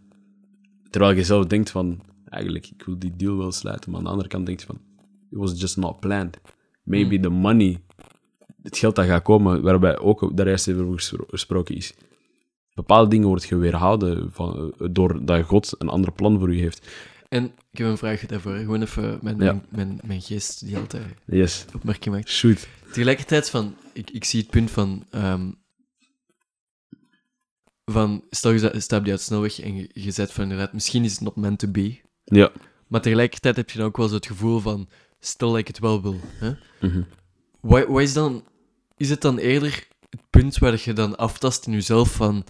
Terwijl 0.91 1.17
je 1.17 1.25
zelf 1.25 1.47
denkt 1.47 1.71
van... 1.71 2.01
Eigenlijk, 2.29 2.67
ik 2.67 2.83
wil 2.87 2.99
die 2.99 3.17
deal 3.17 3.37
wel 3.37 3.53
sluiten. 3.53 3.91
Maar 3.91 3.99
aan 3.99 4.05
de 4.05 4.11
andere 4.11 4.29
kant 4.29 4.47
denk 4.47 4.61
je 4.61 4.67
van... 4.67 4.79
It 5.31 5.39
was 5.39 5.61
just 5.61 5.77
not 5.77 6.01
planned. 6.01 6.41
Maybe 6.85 7.15
Hmm. 7.15 7.23
the 7.23 7.29
money... 7.29 7.79
Het 8.63 8.79
geld 8.79 8.97
dat 8.97 9.07
gaat 9.07 9.23
komen, 9.23 9.63
waarbij 9.63 9.99
ook 9.99 10.37
daar 10.37 10.47
eerst 10.47 10.73
over 10.73 10.93
gespro- 10.93 11.25
gesproken 11.29 11.77
is. 11.77 11.95
Bepaalde 12.75 13.11
dingen 13.11 13.29
wordt 13.29 13.49
je 13.49 13.57
weerhouden 13.57 14.29
van, 14.33 14.75
doordat 14.91 15.45
God 15.45 15.75
een 15.79 15.89
ander 15.89 16.13
plan 16.13 16.39
voor 16.39 16.49
u 16.55 16.59
heeft. 16.59 16.87
En 17.31 17.45
ik 17.45 17.79
heb 17.79 17.87
een 17.87 17.99
vraag 17.99 18.27
daarvoor. 18.27 18.57
Gewoon 18.57 18.83
even 18.83 19.19
mijn, 19.23 19.37
Ja. 19.39 19.45
mijn, 19.53 19.67
mijn, 19.71 20.01
mijn 20.05 20.23
geest 20.23 20.67
die 20.67 20.77
altijd 20.77 21.05
Yes. 21.27 21.65
opmerking 21.75 22.15
maakt. 22.15 22.29
Shoot. 22.29 22.69
Tegelijkertijd 22.87 23.51
van, 23.51 23.77
ik, 23.93 24.11
ik 24.11 24.25
zie 24.25 24.41
het 24.41 24.51
punt 24.51 24.71
van, 24.71 25.07
ehm, 25.11 25.51
van 27.85 28.25
stel 28.31 28.51
je 28.51 28.59
sta- 28.59 28.81
staat 28.81 28.99
op 28.99 29.05
die 29.05 29.17
snelweg 29.17 29.61
en 29.61 29.75
je, 29.77 29.91
je 29.93 30.11
zegt 30.11 30.33
van 30.33 30.43
inderdaad, 30.43 30.73
misschien 30.73 31.05
is 31.05 31.13
het 31.13 31.21
not 31.21 31.37
meant 31.37 31.59
to 31.59 31.69
be, 31.69 32.01
Ja. 32.25 32.53
maar 32.87 33.01
tegelijkertijd 33.01 33.57
heb 33.57 33.71
je 33.71 33.79
dan 33.79 33.87
ook 33.87 33.97
wel 33.97 34.09
zo 34.09 34.15
het 34.15 34.27
gevoel 34.27 34.59
van, 34.61 34.89
stel 35.21 35.51
dat 35.51 35.59
ik 35.59 35.67
het 35.67 35.79
wel 35.79 36.03
wil. 36.03 36.21
Hè? 36.23 36.53
Mhm. 36.81 37.03
Is 38.01 38.13
dan, 38.13 38.45
is 38.97 39.11
het 39.11 39.21
dan 39.21 39.39
eerder 39.39 39.87
het 40.11 40.31
punt 40.31 40.59
waar 40.59 40.81
je 40.85 40.93
dan 40.93 41.17
aftast 41.17 41.67
in 41.67 41.73
jezelf 41.73 42.15
van, 42.15 42.45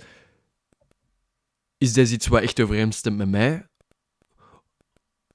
is 1.78 1.92
dit 1.92 2.10
iets 2.10 2.26
wat 2.26 2.42
echt 2.42 2.60
overeenstemt 2.60 3.16
met 3.16 3.28
mij? 3.28 3.68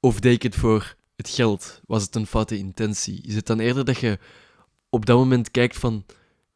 Of 0.05 0.19
deed 0.19 0.33
ik 0.33 0.43
het 0.43 0.55
voor 0.55 0.95
het 1.15 1.29
geld? 1.29 1.81
Was 1.85 2.03
het 2.03 2.15
een 2.15 2.25
foute 2.25 2.57
intentie? 2.57 3.21
Is 3.23 3.35
het 3.35 3.45
dan 3.45 3.59
eerder 3.59 3.85
dat 3.85 3.97
je 3.97 4.17
op 4.89 5.05
dat 5.05 5.17
moment 5.17 5.51
kijkt 5.51 5.77
van, 5.77 6.05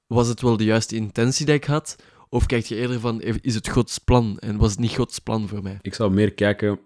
was 0.08 0.28
het 0.28 0.42
wel 0.42 0.58
de 0.58 0.64
juiste 0.64 0.96
intentie 0.96 1.46
dat 1.46 1.56
ik 1.56 1.64
had? 1.64 1.96
Of 2.30 2.46
kijk 2.46 2.66
je 2.66 2.76
eerder 2.76 3.00
van, 3.00 3.22
is 3.22 3.56
het 3.56 3.70
Gods 3.70 3.98
plan 3.98 4.38
en 4.40 4.58
was 4.58 4.72
het 4.72 4.80
niet 4.80 4.96
Gods 4.96 5.20
plan 5.20 5.48
voor 5.48 5.64
mij? 5.64 5.80
Ik 5.82 5.94
zou 5.94 6.12
meer 6.12 6.34
kijken, 6.34 6.80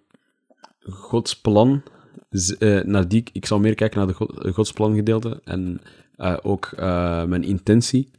Gods 0.79 1.39
plan, 1.39 1.83
eh, 2.59 2.81
naar 2.81 3.07
die, 3.07 3.23
ik 3.31 3.45
zou 3.45 3.61
meer 3.61 3.75
kijken 3.75 3.97
naar 3.97 4.07
de 4.07 4.13
God, 4.13 4.47
Gods 4.53 4.71
plan 4.71 4.95
gedeelte 4.95 5.41
en 5.43 5.81
eh, 6.15 6.37
ook 6.41 6.65
eh, 6.65 7.23
mijn 7.23 7.43
intentie. 7.43 8.11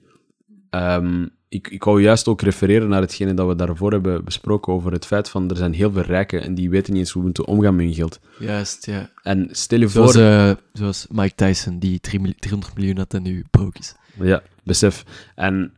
Ehm, 0.71 1.27
ik, 1.55 1.69
ik 1.69 1.85
wou 1.85 2.03
juist 2.03 2.29
ook 2.29 2.43
refereren 2.43 2.89
naar 2.89 3.01
hetgene 3.01 3.35
dat 3.35 3.49
we 3.49 3.55
daarvoor 3.55 3.93
hebben 3.93 4.25
besproken 4.25 4.73
over 4.73 4.93
het 4.93 5.07
feit 5.07 5.29
van 5.29 5.51
er 5.51 5.57
zijn 5.57 5.73
heel 5.73 5.93
veel 5.93 6.03
rijken 6.03 6.43
en 6.43 6.55
die 6.55 6.71
weten 6.71 6.93
niet 6.93 7.03
eens 7.03 7.11
hoe 7.11 7.21
ze 7.21 7.27
moeten 7.27 7.47
omgaan 7.47 7.77
met 7.77 7.85
hun 7.85 7.95
geld. 7.95 8.21
Juist, 8.39 8.87
ja. 8.87 9.11
En 9.23 9.49
stel 9.51 9.81
je 9.81 9.89
Zoals, 9.89 10.13
voor... 10.13 10.23
eh, 10.23 10.53
zoals 10.73 11.07
Mike 11.11 11.35
Tyson, 11.35 11.79
die 11.79 12.01
3 12.01 12.21
mil- 12.21 12.35
300 12.39 12.75
miljoen 12.77 12.97
had 12.97 13.15
en 13.15 13.23
nu 13.23 13.45
broke 13.51 13.79
is. 13.79 13.95
Ja, 14.21 14.43
besef. 14.65 15.05
En 15.35 15.73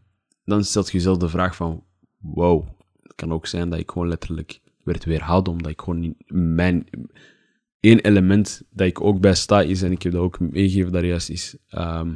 dan 0.44 0.64
stelt 0.64 0.90
je 0.90 0.96
jezelf 0.96 1.18
de 1.18 1.28
vraag 1.28 1.56
van, 1.56 1.84
wow, 2.18 2.66
het 3.02 3.14
kan 3.14 3.32
ook 3.32 3.46
zijn 3.46 3.70
dat 3.70 3.78
ik 3.78 3.90
gewoon 3.90 4.08
letterlijk 4.08 4.60
werd 4.84 5.04
weerhouden, 5.04 5.52
omdat 5.52 5.70
ik 5.70 5.80
gewoon 5.80 6.00
niet 6.00 6.14
mijn... 6.26 6.86
één 7.80 7.98
element 8.00 8.62
dat 8.70 8.86
ik 8.86 9.00
ook 9.00 9.20
bij 9.20 9.34
sta 9.34 9.62
is, 9.62 9.82
en 9.82 9.92
ik 9.92 10.02
heb 10.02 10.12
dat 10.12 10.22
ook 10.22 10.40
meegegeven 10.40 10.92
daar 10.92 11.04
juist, 11.04 11.30
is 11.30 11.56
ehm, 11.68 12.14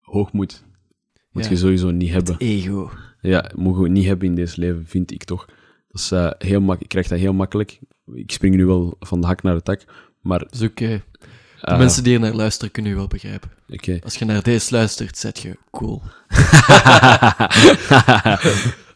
hoogmoed. 0.00 0.68
Moet 1.30 1.44
Ja. 1.44 1.50
je 1.50 1.56
sowieso 1.56 1.90
niet 1.90 2.10
hebben. 2.10 2.36
Ego. 2.38 2.90
Ja, 3.20 3.50
mogen 3.54 3.82
we 3.82 3.88
niet 3.88 4.06
hebben 4.06 4.28
in 4.28 4.34
deze 4.34 4.60
leven, 4.60 4.84
vind 4.86 5.10
ik 5.10 5.24
toch. 5.24 5.46
Dat 5.88 6.00
is, 6.00 6.10
eh, 6.10 6.30
heel 6.38 6.60
mak 6.60 6.80
ik 6.80 6.88
krijg 6.88 7.08
dat 7.08 7.18
heel 7.18 7.32
makkelijk. 7.32 7.78
Ik 8.14 8.32
spring 8.32 8.54
nu 8.54 8.66
wel 8.66 8.96
van 9.00 9.20
de 9.20 9.26
hak 9.26 9.42
naar 9.42 9.54
de 9.54 9.62
tak, 9.62 9.80
maar... 10.20 10.46
Dus 10.50 10.62
ook, 10.62 10.80
eh, 10.80 10.88
de 10.88 11.00
eh, 11.60 11.78
mensen 11.78 12.04
die 12.04 12.14
er 12.14 12.20
naar 12.20 12.34
luisteren 12.34 12.70
kunnen 12.70 12.92
u 12.92 12.94
wel 12.94 13.06
begrijpen. 13.06 13.50
Oké. 13.68 13.98
Als 14.02 14.16
je 14.16 14.24
naar 14.24 14.42
deze 14.42 14.74
luistert, 14.74 15.18
zet 15.18 15.38
je 15.38 15.56
cool. 15.70 16.02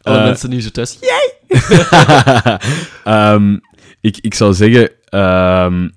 Alle 0.01 0.23
mensen 0.23 0.49
nu 0.49 0.61
zo 0.61 0.69
thuis. 0.69 0.97
Ja! 1.01 1.33
Ehm, 3.03 3.57
ik, 4.01 4.17
ik 4.17 4.33
zou 4.33 4.53
zeggen, 4.53 4.91
ehm, 5.09 5.89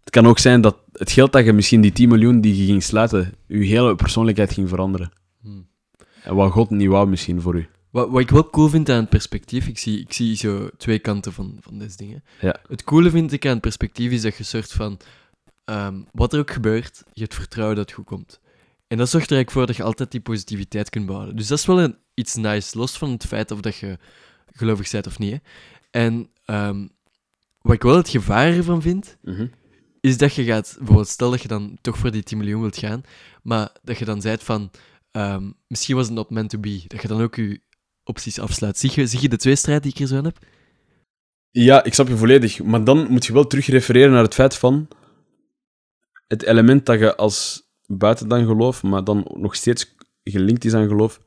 het 0.00 0.10
kan 0.10 0.26
ook 0.26 0.38
zijn 0.38 0.60
dat 0.60 0.76
het 0.92 1.10
geld 1.10 1.32
dat 1.32 1.44
je 1.44 1.52
misschien 1.52 1.80
die 1.80 1.92
10 1.92 2.08
miljoen 2.08 2.40
die 2.40 2.56
je 2.56 2.64
ging 2.64 2.82
sluiten, 2.82 3.34
je 3.46 3.64
hele 3.64 3.94
persoonlijkheid 3.94 4.52
ging 4.52 4.68
veranderen. 4.68 5.12
Hmm. 5.40 5.66
En 6.22 6.34
wat 6.34 6.52
God 6.52 6.70
niet 6.70 6.88
wou 6.88 7.08
misschien 7.08 7.40
voor 7.40 7.54
u. 7.54 7.68
Wat, 7.90 8.10
wat 8.10 8.20
ik 8.20 8.30
wel 8.30 8.50
cool 8.50 8.68
vind 8.68 8.88
aan 8.88 9.00
het 9.00 9.08
perspectief, 9.08 9.66
ik 9.66 9.78
zie, 9.78 10.00
ik 10.00 10.12
zie 10.12 10.36
zo 10.36 10.68
twee 10.76 10.98
kanten 10.98 11.32
van, 11.32 11.56
van 11.60 11.78
deze 11.78 11.96
dingen. 11.96 12.24
Ja. 12.40 12.56
Het 12.68 12.84
coole 12.84 13.10
vind 13.10 13.32
ik 13.32 13.46
aan 13.46 13.52
het 13.52 13.60
perspectief 13.60 14.10
is 14.10 14.22
dat 14.22 14.36
je 14.36 14.44
soort 14.44 14.72
van, 14.72 14.98
ehm, 15.64 16.00
wat 16.12 16.32
er 16.32 16.38
ook 16.38 16.50
gebeurt, 16.50 17.02
je 17.12 17.22
het 17.22 17.34
vertrouwen 17.34 17.76
dat 17.76 17.84
het 17.84 17.94
goed 17.94 18.04
komt. 18.04 18.40
En 18.86 18.98
dat 18.98 19.08
zorgt 19.08 19.30
er 19.30 19.36
eigenlijk 19.36 19.50
voor 19.50 19.66
dat 19.66 19.76
je 19.76 19.82
altijd 19.82 20.10
die 20.10 20.20
positiviteit 20.20 20.90
kunt 20.90 21.06
behouden. 21.06 21.36
Dus 21.36 21.46
dat 21.46 21.58
is 21.58 21.66
wel 21.66 21.80
een, 21.80 21.96
iets 22.14 22.34
nice, 22.34 22.78
los 22.78 22.98
van 22.98 23.10
het 23.10 23.26
feit 23.26 23.50
of 23.50 23.60
dat 23.60 23.76
je 23.76 23.98
gelovig 24.52 24.90
bent 24.90 25.06
of 25.06 25.18
niet. 25.18 25.32
Hè. 25.32 25.38
En 25.90 26.30
ehm, 26.44 26.86
wat 27.60 27.74
ik 27.74 27.82
wel 27.82 27.96
het 27.96 28.08
gevaar 28.08 28.52
ervan 28.52 28.82
vind, 28.82 29.16
is 30.02 30.18
dat 30.18 30.34
je 30.34 30.44
gaat, 30.44 30.74
bijvoorbeeld 30.78 31.08
stel 31.08 31.30
dat 31.30 31.42
je 31.42 31.48
dan 31.48 31.78
toch 31.80 31.98
voor 31.98 32.10
die 32.10 32.22
10 32.22 32.38
miljoen 32.38 32.60
wilt 32.60 32.76
gaan, 32.76 33.02
maar 33.42 33.72
dat 33.82 33.98
je 33.98 34.04
dan 34.04 34.20
zegt 34.20 34.42
van, 34.42 34.70
ehm, 35.10 35.50
misschien 35.66 35.96
was 35.96 36.06
het 36.06 36.14
not 36.14 36.30
meant 36.30 36.50
to 36.50 36.58
be, 36.58 36.82
dat 36.86 37.02
je 37.02 37.08
dan 37.08 37.22
ook 37.22 37.34
je 37.34 37.60
opties 38.04 38.38
afsluit. 38.38 38.78
Zie 38.78 38.90
je, 38.94 39.06
zie 39.06 39.20
je 39.20 39.28
de 39.28 39.36
tweestrijd 39.36 39.82
die 39.82 39.92
ik 39.92 39.98
er 39.98 40.06
zo 40.06 40.16
aan 40.16 40.24
heb? 40.24 40.38
Ja, 41.50 41.84
ik 41.84 41.94
snap 41.94 42.08
je 42.08 42.16
volledig. 42.16 42.62
Maar 42.62 42.84
dan 42.84 43.06
moet 43.10 43.26
je 43.26 43.32
wel 43.32 43.46
terug 43.46 43.66
refereren 43.66 44.12
naar 44.12 44.22
het 44.22 44.34
feit 44.34 44.56
van 44.56 44.88
het 46.28 46.42
element 46.42 46.86
dat 46.86 46.98
je 46.98 47.16
als 47.16 47.62
buiten 47.86 48.28
dan 48.28 48.46
geloof, 48.46 48.82
maar 48.82 49.04
dan 49.04 49.26
nog 49.34 49.54
steeds 49.54 49.94
gelinkt 50.24 50.64
is 50.64 50.74
aan 50.74 50.88
geloof. 50.88 51.20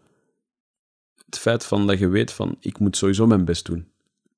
Het 1.25 1.37
feit 1.37 1.65
van 1.65 1.87
dat 1.87 1.99
je 1.99 2.07
weet 2.07 2.31
van, 2.31 2.57
ik 2.59 2.79
moet 2.79 2.97
sowieso 2.97 3.27
mijn 3.27 3.45
best 3.45 3.65
doen. 3.65 3.87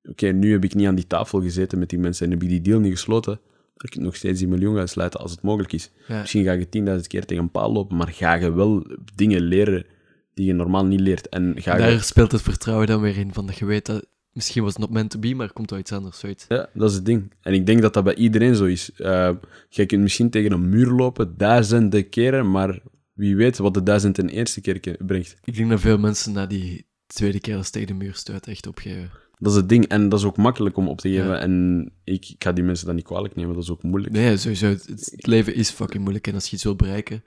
Oké, 0.04 0.28
nu 0.28 0.52
heb 0.52 0.64
ik 0.64 0.74
niet 0.74 0.88
aan 0.88 0.96
die 0.96 1.08
tafel 1.08 1.42
gezeten 1.42 1.80
met 1.80 1.90
die 1.90 2.00
mensen 2.00 2.26
en 2.26 2.32
heb 2.32 2.44
ik 2.44 2.50
die 2.50 2.62
deal 2.62 2.80
niet 2.80 2.92
gesloten. 2.92 3.40
Maar 3.78 3.92
ik 3.92 3.96
nog 4.02 4.16
steeds 4.16 4.40
die 4.40 4.48
miljoen 4.48 4.76
gaan 4.76 4.88
sluiten 4.88 5.20
als 5.20 5.32
het 5.32 5.42
mogelijk 5.42 5.74
is. 5.74 5.92
Ja. 6.08 6.20
Misschien 6.20 6.44
ga 6.44 6.52
je 6.52 6.66
10.000 7.02 7.08
keer 7.08 7.26
tegen 7.26 7.44
een 7.44 7.52
paal 7.52 7.72
lopen, 7.72 7.98
maar 7.98 8.08
ga 8.08 8.34
je 8.34 8.52
wel 8.54 8.86
dingen 9.16 9.42
leren 9.42 9.86
die 10.34 10.46
je 10.46 10.54
normaal 10.54 10.86
niet 10.86 11.00
leert. 11.00 11.30
En 11.30 11.54
ga 11.58 11.74
je... 11.78 11.80
Daar 11.82 12.02
speelt 12.04 12.32
het 12.32 12.42
vertrouwen 12.42 12.88
dan 12.88 13.02
weer 13.02 13.18
in, 13.18 13.34
van 13.34 13.46
dat 13.46 13.58
je 13.58 13.66
weet 13.66 13.86
dat 13.86 14.06
misschien 14.32 14.64
was 14.64 14.72
het 14.72 14.82
not 14.82 14.92
meant 14.92 15.10
to 15.10 15.20
be, 15.20 15.34
maar 15.36 15.48
er 15.48 15.54
komt 15.54 15.70
wel 15.70 15.80
iets 15.80 15.92
anders, 15.92 16.20
zoiets. 16.20 16.46
Ja, 16.48 16.70
dat 16.74 16.90
is 16.90 16.96
het 16.96 17.06
ding. 17.06 17.34
En 17.42 17.54
ik 17.54 17.66
denk 17.66 17.82
dat 17.82 17.94
dat 17.94 18.04
bij 18.04 18.16
iedereen 18.16 18.56
zo 18.56 18.66
is. 18.66 18.92
Uh, 18.98 19.32
je 19.70 19.86
kunt 19.86 20.02
misschien 20.02 20.30
tegen 20.30 20.52
een 20.52 20.70
muur 20.70 20.88
lopen, 20.88 21.38
duizenden 21.38 22.10
keren, 22.10 22.52
maar 22.52 22.80
wie 23.14 23.36
weet 23.36 23.58
wat 23.58 23.74
de 23.74 23.84
duizend 23.84 24.18
en 24.20 24.30
eerste 24.30 24.62
keer 24.62 24.80
ke- 24.80 24.98
brengt. 25.06 25.36
Ik 25.44 25.56
denk 25.56 25.70
dat 25.70 25.80
veel 25.80 25.98
mensen 25.98 26.34
na 26.34 26.46
die 26.46 26.86
tweede 27.08 27.40
keer 27.40 27.56
als 27.58 27.70
tegen 27.70 27.88
de 27.88 27.94
muur 27.94 28.14
stuit 28.14 28.48
echt 28.48 28.68
opgeven. 28.68 29.10
Dat 29.40 29.52
is 29.52 29.58
het 29.58 29.70
ding. 29.70 29.88
En 29.88 30.10
dat 30.10 30.20
is 30.20 30.26
ook 30.26 30.38
makkelijk 30.38 30.78
om 30.78 30.88
op 30.88 31.00
te 31.02 31.10
geven. 31.10 31.28
Ja. 31.28 31.38
En 31.40 31.86
ik, 32.04 32.30
ik 32.30 32.44
ga 32.44 32.52
die 32.52 32.64
mensen 32.64 32.86
dat 32.86 32.96
niet 32.96 33.04
kwalijk 33.06 33.36
nemen, 33.36 33.54
dat 33.54 33.64
is 33.64 33.70
ook 33.72 33.84
moeilijk. 33.84 34.14
Nee, 34.14 34.38
sowieso. 34.38 34.68
Het, 34.68 34.88
het 34.88 35.28
leven 35.28 35.56
is 35.56 35.70
fucking 35.70 36.02
moeilijk 36.04 36.28
en 36.28 36.34
als 36.34 36.46
je 36.48 36.56
iets 36.56 36.64
wil 36.64 36.76
bereiken, 36.76 37.24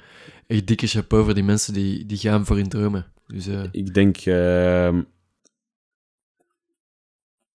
echt 0.46 0.66
dikke 0.66 0.86
chapeau 0.86 1.24
voor 1.24 1.34
die 1.34 1.42
mensen 1.44 1.72
die, 1.72 2.06
die 2.06 2.18
gaan 2.18 2.46
voor 2.46 2.56
hun 2.56 2.68
dromen. 2.68 3.06
Dus 3.26 3.46
eh, 3.46 3.62
Ik 3.70 3.94
denk... 3.94 4.16
ehm, 4.16 5.02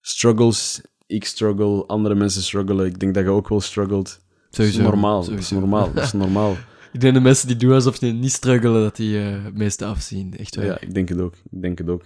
struggles, 0.01 0.81
ik 1.07 1.25
struggle, 1.25 1.85
andere 1.85 2.15
mensen 2.15 2.41
struggelen. 2.41 2.85
Ik 2.85 2.99
denk 2.99 3.13
dat 3.13 3.23
je 3.23 3.29
ook 3.29 3.49
wel 3.49 3.61
struggelt. 3.61 4.19
sowieso. 4.49 4.77
Dat 4.77 4.85
is 4.85 4.91
normaal. 4.91 5.23
Dat 5.25 5.39
is 5.39 5.49
normaal. 5.49 5.93
Dat 5.93 6.03
is 6.03 6.13
normaal. 6.23 6.55
Ik 6.93 7.01
denk 7.01 7.13
de 7.13 7.19
mensen 7.19 7.47
die 7.47 7.57
doen 7.57 7.71
alsof 7.71 7.95
ze 7.95 8.05
niet 8.05 8.31
struggelen, 8.31 8.81
dat 8.81 8.95
die 8.95 9.19
eh, 9.19 9.43
het 9.43 9.57
meeste 9.57 9.85
afzien. 9.85 10.37
Echt 10.37 10.55
waar. 10.55 10.65
Ja, 10.65 10.79
ik 10.79 10.93
denk 10.93 11.09
het 11.09 11.19
ook. 11.19 11.33
Ik 11.51 11.61
denk 11.61 11.77
het 11.77 11.89
ook. 11.89 12.03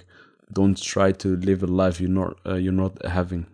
Don't 0.51 0.81
try 0.81 1.11
to 1.11 1.37
live 1.37 1.63
a 1.63 1.67
life 1.67 1.99
you're 2.03 2.13
not, 2.13 2.39
uh, 2.45 2.55
you're 2.55 2.71
not 2.75 3.05
having. 3.05 3.45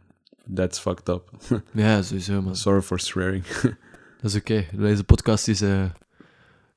That's 0.47 0.79
fucked 0.79 1.09
up. 1.09 1.29
Ja, 1.73 2.01
sowieso, 2.01 2.41
man. 2.41 2.55
Sorry 2.55 2.81
for 2.81 2.99
swearing. 2.99 3.43
Dat 4.21 4.31
is 4.31 4.35
oké. 4.35 4.65
Deze 4.71 5.03
podcast 5.03 5.47
is 5.47 5.61
eh 5.61 5.85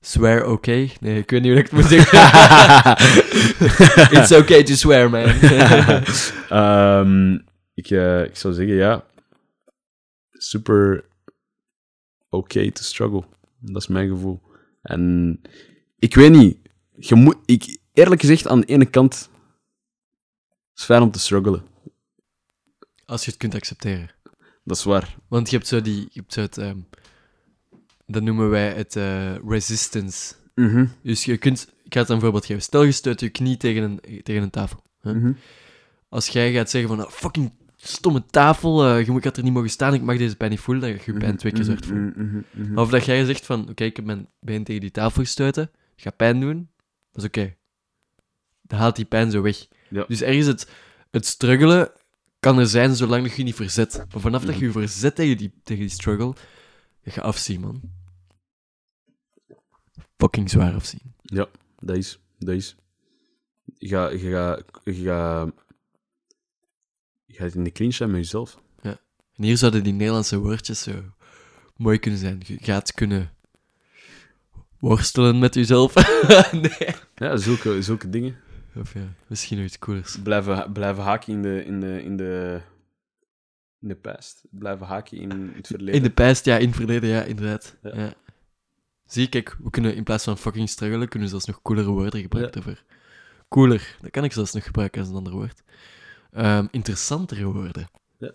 swear 0.01 0.47
okay. 0.47 0.93
Nee, 1.01 1.19
ik 1.19 1.31
weet 1.31 1.43
niet 1.43 1.51
hoe 1.51 1.61
ik 1.61 1.71
het 1.71 1.81
moet 1.81 1.85
zeggen. 1.85 2.19
It's 4.19 4.33
okay 4.33 4.63
to 4.63 4.75
swear, 4.75 5.11
man. 5.11 5.29
Ehm, 6.49 7.39
ik, 7.75 7.91
eh, 7.91 8.25
ik 8.25 8.37
zou 8.37 8.55
zeggen, 8.55 8.75
ja, 8.75 9.05
super 10.33 11.05
okay 12.29 12.71
to 12.71 12.83
struggle. 12.83 13.25
Dat 13.61 13.83
is 13.83 13.89
mijn 13.89 14.09
gevoel. 14.09 14.43
En 14.83 15.41
ik 15.99 16.15
weet 16.15 16.33
niet, 16.33 16.59
je 16.97 17.15
moet, 17.15 17.37
ik, 17.45 17.79
eerlijk 17.93 18.21
gezegd, 18.21 18.47
aan 18.47 18.61
de 18.61 18.67
ene 18.67 18.87
kant 18.87 19.31
is 20.79 20.85
fijn 20.85 21.03
om 21.03 21.11
te 21.11 21.19
struggelen. 21.19 21.63
Als 23.05 23.25
je 23.25 23.31
het 23.31 23.39
kunt 23.41 23.55
accepteren. 23.55 24.11
Dat 24.65 24.77
is 24.77 24.85
waar. 24.85 25.17
Want 25.29 25.51
je 25.51 25.57
hebt 25.57 25.69
zo 25.69 25.81
die... 25.81 26.01
Je 26.01 26.21
hebt 26.21 26.33
zo 26.33 26.41
het, 26.41 26.59
ehm, 26.59 26.79
dat 28.07 28.23
noemen 28.23 28.51
wij 28.51 28.73
het 28.73 28.97
eh, 28.97 29.37
resistance. 29.49 30.35
Dus 31.03 31.25
je 31.25 31.37
kunt... 31.37 31.69
Ik 31.85 31.95
ga 31.95 32.01
het 32.01 32.09
een 32.09 32.21
voorbeeld 32.21 32.47
geven. 32.47 32.63
Stel, 32.63 32.83
je 32.83 32.93
stuit 32.93 33.21
je 33.21 33.29
knie 33.29 33.57
tegen 33.57 33.83
een, 33.83 34.23
tegen 34.23 34.43
een 34.43 34.51
tafel. 34.51 34.83
hè. 35.01 35.15
Mhm. 35.15 35.33
Als 36.09 36.29
jij 36.29 36.53
gaat 36.53 36.71
zeggen 36.71 36.97
van... 36.97 37.07
"Ah, 37.07 37.11
fucking 37.11 37.53
stomme 37.77 38.25
tafel, 38.27 38.87
eh, 38.87 39.07
je 39.07 39.13
had 39.13 39.37
er 39.37 39.43
niet 39.43 39.53
mogen 39.53 39.71
staan, 39.71 39.95
ik 39.95 40.03
mag 40.03 40.17
deze 40.17 40.37
pijn 40.37 40.51
niet 40.51 40.61
voelen, 40.61 40.83
dan 40.83 40.99
ga 40.99 41.05
je 41.07 41.13
je 41.13 41.19
pijn 41.19 41.37
twee 41.37 41.53
keer 41.53 41.65
zo 41.65 41.71
hard 41.71 41.87
voelen. 41.87 42.13
Mhm, 42.17 42.25
mhm, 42.27 42.43
mhm. 42.53 42.79
Of 42.79 42.91
dat 42.91 43.05
jij 43.05 43.25
zegt 43.25 43.47
van, 43.47 43.69
oké, 43.69 43.85
ik 43.85 43.97
heb 43.97 44.05
mijn 44.05 44.29
been 44.41 44.65
tegen 44.65 44.81
die 44.81 44.91
tafel 44.91 45.23
gestoten, 45.23 45.71
gaat 45.97 46.17
pijn 46.17 46.41
doen, 46.41 46.71
dat 47.13 47.23
is 47.23 47.29
oké. 47.29 47.57
Dan 48.63 48.79
haalt 48.79 48.97
die 48.97 49.05
pijn 49.05 49.31
zo 49.31 49.43
weg. 49.43 49.69
Ja. 49.91 50.05
Dus 50.09 50.23
ergens 50.23 50.47
het, 50.47 50.71
het 51.11 51.27
struggelen 51.27 51.91
kan 52.41 52.59
er 52.59 52.67
zijn 52.67 52.97
zolang 52.97 53.27
dat 53.27 53.37
je 53.37 53.43
niet 53.43 53.55
verzet. 53.55 54.05
Maar 54.13 54.21
vanaf 54.21 54.45
dat 54.45 54.59
je 54.59 54.67
Mhm. 54.67 54.79
je 54.81 54.87
verzet 54.89 55.15
tegen 55.15 55.37
die, 55.37 55.53
tegen 55.63 55.83
die 55.83 55.91
struggle, 55.93 56.33
ga 57.05 57.13
je 57.15 57.21
afzien, 57.21 57.61
man. 57.61 57.81
Fucking 60.17 60.51
zwaar 60.51 60.75
afzien. 60.75 61.15
Ja, 61.23 61.47
dat 61.79 61.97
is. 61.97 62.19
Dat 62.39 62.55
is. 62.55 62.77
Je 63.79 63.89
gaat, 63.89 64.13
je 64.13 64.31
gaat, 64.31 64.65
je 64.85 64.95
gaat, 64.95 65.53
je 67.25 67.35
gaat 67.35 67.55
in 67.55 67.65
de 67.65 67.73
clinch 67.73 67.95
zijn 67.95 68.11
met 68.11 68.21
jezelf. 68.21 68.59
En 69.35 69.45
hier 69.45 69.57
zouden 69.57 69.83
die 69.83 69.93
Nederlandse 69.93 70.39
woordjes 70.39 70.83
zo 70.83 70.93
mooi 71.77 71.99
kunnen 71.99 72.21
zijn. 72.21 72.43
Je 72.47 72.59
gaat 72.61 72.93
kunnen 72.93 73.35
worstelen 74.79 75.39
met 75.39 75.55
jezelf. 75.55 75.95
nee. 76.53 76.95
Ja, 77.15 77.37
zulke, 77.37 77.83
zulke 77.83 78.09
dingen. 78.11 78.37
Of 78.79 78.95
ja, 78.95 79.15
misschien 79.27 79.57
nog 79.57 79.67
iets 79.67 79.79
coolers. 79.79 80.19
Blijven, 80.23 80.73
blijven 80.73 81.03
haken 81.03 81.33
in 81.33 81.43
de, 81.43 81.65
in 81.65 81.81
de, 81.81 82.03
in 82.03 82.17
de, 82.17 82.61
in 83.81 83.89
de 83.89 83.97
past. 83.97 84.45
Blijven 84.51 84.87
haken 84.87 85.19
in 85.19 85.53
het 85.55 85.67
verleden. 85.67 85.95
In 85.95 86.03
de 86.03 86.11
past, 86.11 86.45
ja, 86.45 86.57
in 86.57 86.67
het 86.67 86.77
verleden, 86.77 87.09
ja, 87.09 87.23
inderdaad. 87.23 87.77
Ja. 87.83 88.01
Ja. 88.01 88.15
Zie 89.05 89.29
kijk, 89.29 89.57
we 89.63 89.71
kunnen 89.71 89.95
in 89.95 90.05
plaats 90.05 90.25
van 90.25 90.39
fucking 90.39 90.69
struggelen, 90.69 91.09
kunnen 91.09 91.29
we 91.29 91.35
zelfs 91.35 91.47
nog 91.47 91.63
coolere 91.63 91.91
woorden 91.91 92.21
gebruiken 92.21 92.63
daarvoor. 92.63 92.83
Cooler, 93.49 93.97
dat 94.01 94.11
kan 94.11 94.25
ik 94.25 94.33
zelfs 94.33 94.53
nog 94.53 94.65
gebruiken 94.65 95.01
als 95.01 95.11
een 95.11 95.17
ander 95.17 95.33
woord. 95.33 95.63
Ehm, 96.33 96.67
interessantere 96.71 97.45
woorden. 97.45 97.89
Ja. 98.19 98.33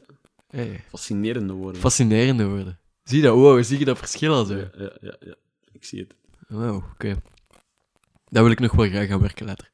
Hey, 0.48 0.84
Fascinerende 0.90 1.54
woorden. 1.54 1.82
fascinerende 1.82 2.46
woorden. 2.46 2.80
Zie 3.04 3.18
je 3.18 3.24
dat? 3.24 3.36
Wow, 3.36 3.64
zie 3.64 3.80
je 3.80 3.86
dat 3.86 3.98
verschil 3.98 4.34
al 4.34 4.46
zo? 4.46 4.56
ja, 4.56 4.70
ja, 4.78 4.92
ja, 5.02 5.16
ja. 5.20 5.36
Ik 5.72 5.86
zie 5.86 6.00
het. 6.00 6.16
Wow, 6.48 6.76
oké. 6.76 7.16
Daar 8.30 8.44
wil 8.44 8.52
ik 8.52 8.60
nog 8.60 8.72
wel 8.72 8.90
graag 8.90 9.10
aan 9.10 9.22
werken 9.22 9.46
later. 9.46 9.72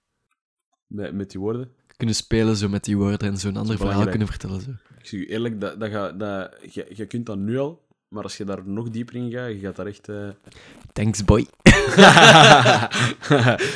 Met, 0.90 1.14
met 1.14 1.32
die 1.32 1.40
woorden. 1.40 1.70
Kunnen 1.98 2.16
spelen 2.16 2.56
zo 2.56 2.70
met 2.70 2.84
die 2.84 2.98
woorden 2.98 3.28
en 3.28 3.38
zo'n 3.38 3.58
ander 3.58 3.78
verhaal 3.78 4.08
kunnen 4.08 4.28
vertellen. 4.28 4.62
Zo. 4.62 4.70
Ik 5.00 5.06
zeg 5.06 5.20
je 5.20 5.26
eerlijk, 5.26 5.62
dat, 5.62 5.80
dat 5.80 5.90
ga, 5.90 6.12
dat, 6.12 6.56
je, 6.72 6.86
je 6.94 7.06
kunt 7.06 7.26
dat 7.26 7.38
nu 7.38 7.58
al, 7.58 7.82
maar 8.08 8.24
als 8.24 8.38
je 8.38 8.44
daar 8.44 8.62
nog 8.66 8.90
dieper 8.90 9.16
in 9.16 9.32
gaat, 9.32 9.50
je 9.50 9.60
gaat 9.60 9.76
daar 9.76 9.86
echt... 9.86 10.10
eh, 10.10 10.30
Thanks, 10.94 11.26
boy. 11.26 11.40
je 11.62 11.72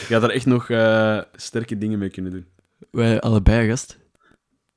gaat 0.08 0.22
daar 0.22 0.30
echt 0.30 0.46
nog 0.46 0.70
eh, 0.70 1.22
sterke 1.36 1.78
dingen 1.78 2.00
mee 2.00 2.10
kunnen 2.10 2.32
doen. 2.32 2.46
Wij 2.92 3.20
allebei, 3.22 3.68
gast. 3.70 3.98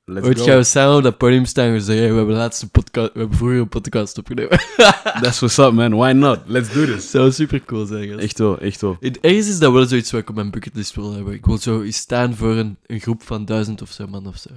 Let's 0.09 0.25
Ooit 0.27 0.39
go. 0.39 0.45
gaan 0.45 0.57
we 0.57 0.63
samen 0.63 0.95
op 0.95 1.03
dat 1.03 1.17
podium 1.17 1.45
staan 1.45 1.73
en 1.73 1.81
zeggen: 1.81 2.03
hey, 2.03 2.11
we 2.11 2.17
hebben 2.17 2.35
laatste 2.35 2.67
podcast, 2.67 3.13
we 3.13 3.19
hebben 3.19 3.37
vroeger 3.37 3.59
een 3.59 3.69
podcast 3.69 4.17
opgenomen. 4.17 4.59
That's 5.21 5.39
what's 5.39 5.57
up, 5.57 5.71
man. 5.71 5.95
Why 5.95 6.11
not? 6.11 6.39
Let's 6.45 6.73
do 6.73 6.85
this. 6.85 7.09
zou 7.09 7.31
super 7.31 7.63
cool 7.65 7.85
zijn, 7.85 8.09
gast. 8.09 8.19
Echt 8.19 8.39
wel, 8.39 8.59
echt 8.59 8.81
wel. 8.81 8.97
In, 8.99 9.15
ergens 9.21 9.47
is 9.47 9.59
dat 9.59 9.73
wel 9.73 9.85
zoiets 9.85 10.11
wat 10.11 10.21
ik 10.21 10.29
op 10.29 10.35
mijn 10.35 10.51
bucketlist 10.51 10.95
wil 10.95 11.13
hebben. 11.13 11.33
Ik 11.33 11.45
wil 11.45 11.57
zo 11.57 11.81
eens 11.81 11.97
staan 11.97 12.35
voor 12.35 12.55
een, 12.55 12.77
een 12.85 12.99
groep 12.99 13.23
van 13.23 13.45
duizend 13.45 13.81
of 13.81 13.91
zo, 13.91 14.07
man 14.07 14.27
of 14.27 14.37
zo. 14.37 14.49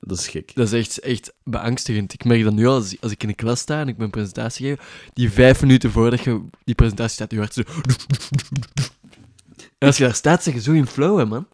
Dat 0.00 0.18
is 0.18 0.28
gek. 0.28 0.54
Dat 0.54 0.72
is 0.72 0.72
echt, 0.72 0.98
echt 0.98 1.32
beangstigend. 1.44 2.12
Ik 2.12 2.24
merk 2.24 2.44
dat 2.44 2.52
nu 2.52 2.66
al, 2.66 2.74
als, 2.74 2.96
als 3.00 3.12
ik 3.12 3.22
in 3.22 3.28
de 3.28 3.34
klas 3.34 3.60
sta 3.60 3.80
en 3.80 3.88
ik 3.88 3.96
mijn 3.96 4.10
presentatie 4.10 4.66
geef, 4.66 5.08
die 5.12 5.30
vijf 5.30 5.60
minuten 5.60 5.90
voordat 5.90 6.20
je 6.20 6.40
die 6.64 6.74
presentatie 6.74 7.14
staat, 7.14 7.30
je 7.30 7.38
hart 7.38 7.54
zo... 7.54 7.62
En 9.78 9.88
als 9.88 9.96
je 9.96 10.04
daar 10.04 10.14
staat, 10.14 10.42
zeg 10.42 10.54
je 10.54 10.60
zo 10.60 10.72
in 10.72 10.86
flow, 10.86 11.18
hè, 11.18 11.26
man. 11.26 11.46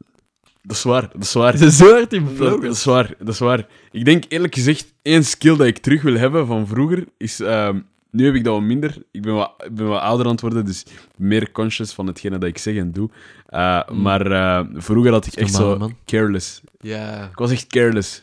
Dat 0.62 0.76
is 0.76 0.82
waar, 0.82 1.08
dat 1.12 1.22
is 1.22 1.32
waar. 1.32 1.54
Is 1.62 1.76
zo 1.76 1.90
hard 1.92 2.12
in 2.12 2.36
Dat, 2.36 2.62
dat 2.62 2.72
is 2.74 2.84
waar, 2.84 3.14
dat 3.18 3.28
is 3.28 3.38
waar. 3.38 3.66
Ik 3.90 4.04
denk 4.04 4.24
eerlijk 4.28 4.54
gezegd, 4.54 4.94
één 5.02 5.24
skill 5.24 5.56
dat 5.56 5.66
ik 5.66 5.78
terug 5.78 6.02
wil 6.02 6.14
hebben 6.14 6.46
van 6.46 6.66
vroeger 6.66 7.04
is... 7.16 7.40
ehm, 7.40 7.78
nu 8.10 8.24
heb 8.24 8.34
ik 8.34 8.44
dat 8.44 8.54
wat 8.54 8.62
minder. 8.62 9.02
Ik 9.10 9.22
ben 9.22 9.34
wat, 9.34 9.52
ik 9.64 9.74
ben 9.74 9.88
wat 9.88 10.00
ouder 10.00 10.26
aan 10.26 10.32
het 10.32 10.40
worden, 10.40 10.64
dus 10.64 10.84
meer 11.16 11.50
conscious 11.52 11.92
van 11.92 12.06
hetgene 12.06 12.38
dat 12.38 12.48
ik 12.48 12.58
zeg 12.58 12.76
en 12.76 12.92
doe. 12.92 13.10
Uh, 13.50 13.80
Mm. 13.88 14.02
Maar 14.02 14.30
eh, 14.30 14.66
vroeger 14.74 15.12
had 15.12 15.26
ik 15.26 15.34
echt 15.34 15.52
normaal, 15.52 15.72
zo 15.72 15.78
man. 15.78 15.96
careless. 16.04 16.60
Ja. 16.80 17.24
Ik 17.24 17.38
was 17.38 17.50
echt 17.50 17.66
careless. 17.66 18.22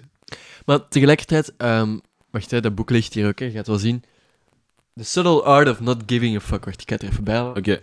Maar 0.65 0.87
tegelijkertijd, 0.87 1.53
ehm, 1.57 1.97
wacht, 2.31 2.51
hè, 2.51 2.61
dat 2.61 2.75
boek 2.75 2.89
ligt 2.89 3.13
hier 3.13 3.27
ook, 3.27 3.39
hè. 3.39 3.45
je 3.45 3.51
gaat 3.51 3.67
wel 3.67 3.77
zien. 3.77 4.03
The 4.95 5.03
Subtle 5.03 5.41
Art 5.43 5.69
of 5.69 5.79
Not 5.79 6.03
Giving 6.05 6.35
a 6.35 6.39
Fuck. 6.39 6.65
Wacht, 6.65 6.81
ik 6.81 6.87
ga 6.87 6.93
het 6.93 7.03
er 7.03 7.09
even 7.09 7.23
bij 7.23 7.35
halen. 7.35 7.55
Oké, 7.57 7.79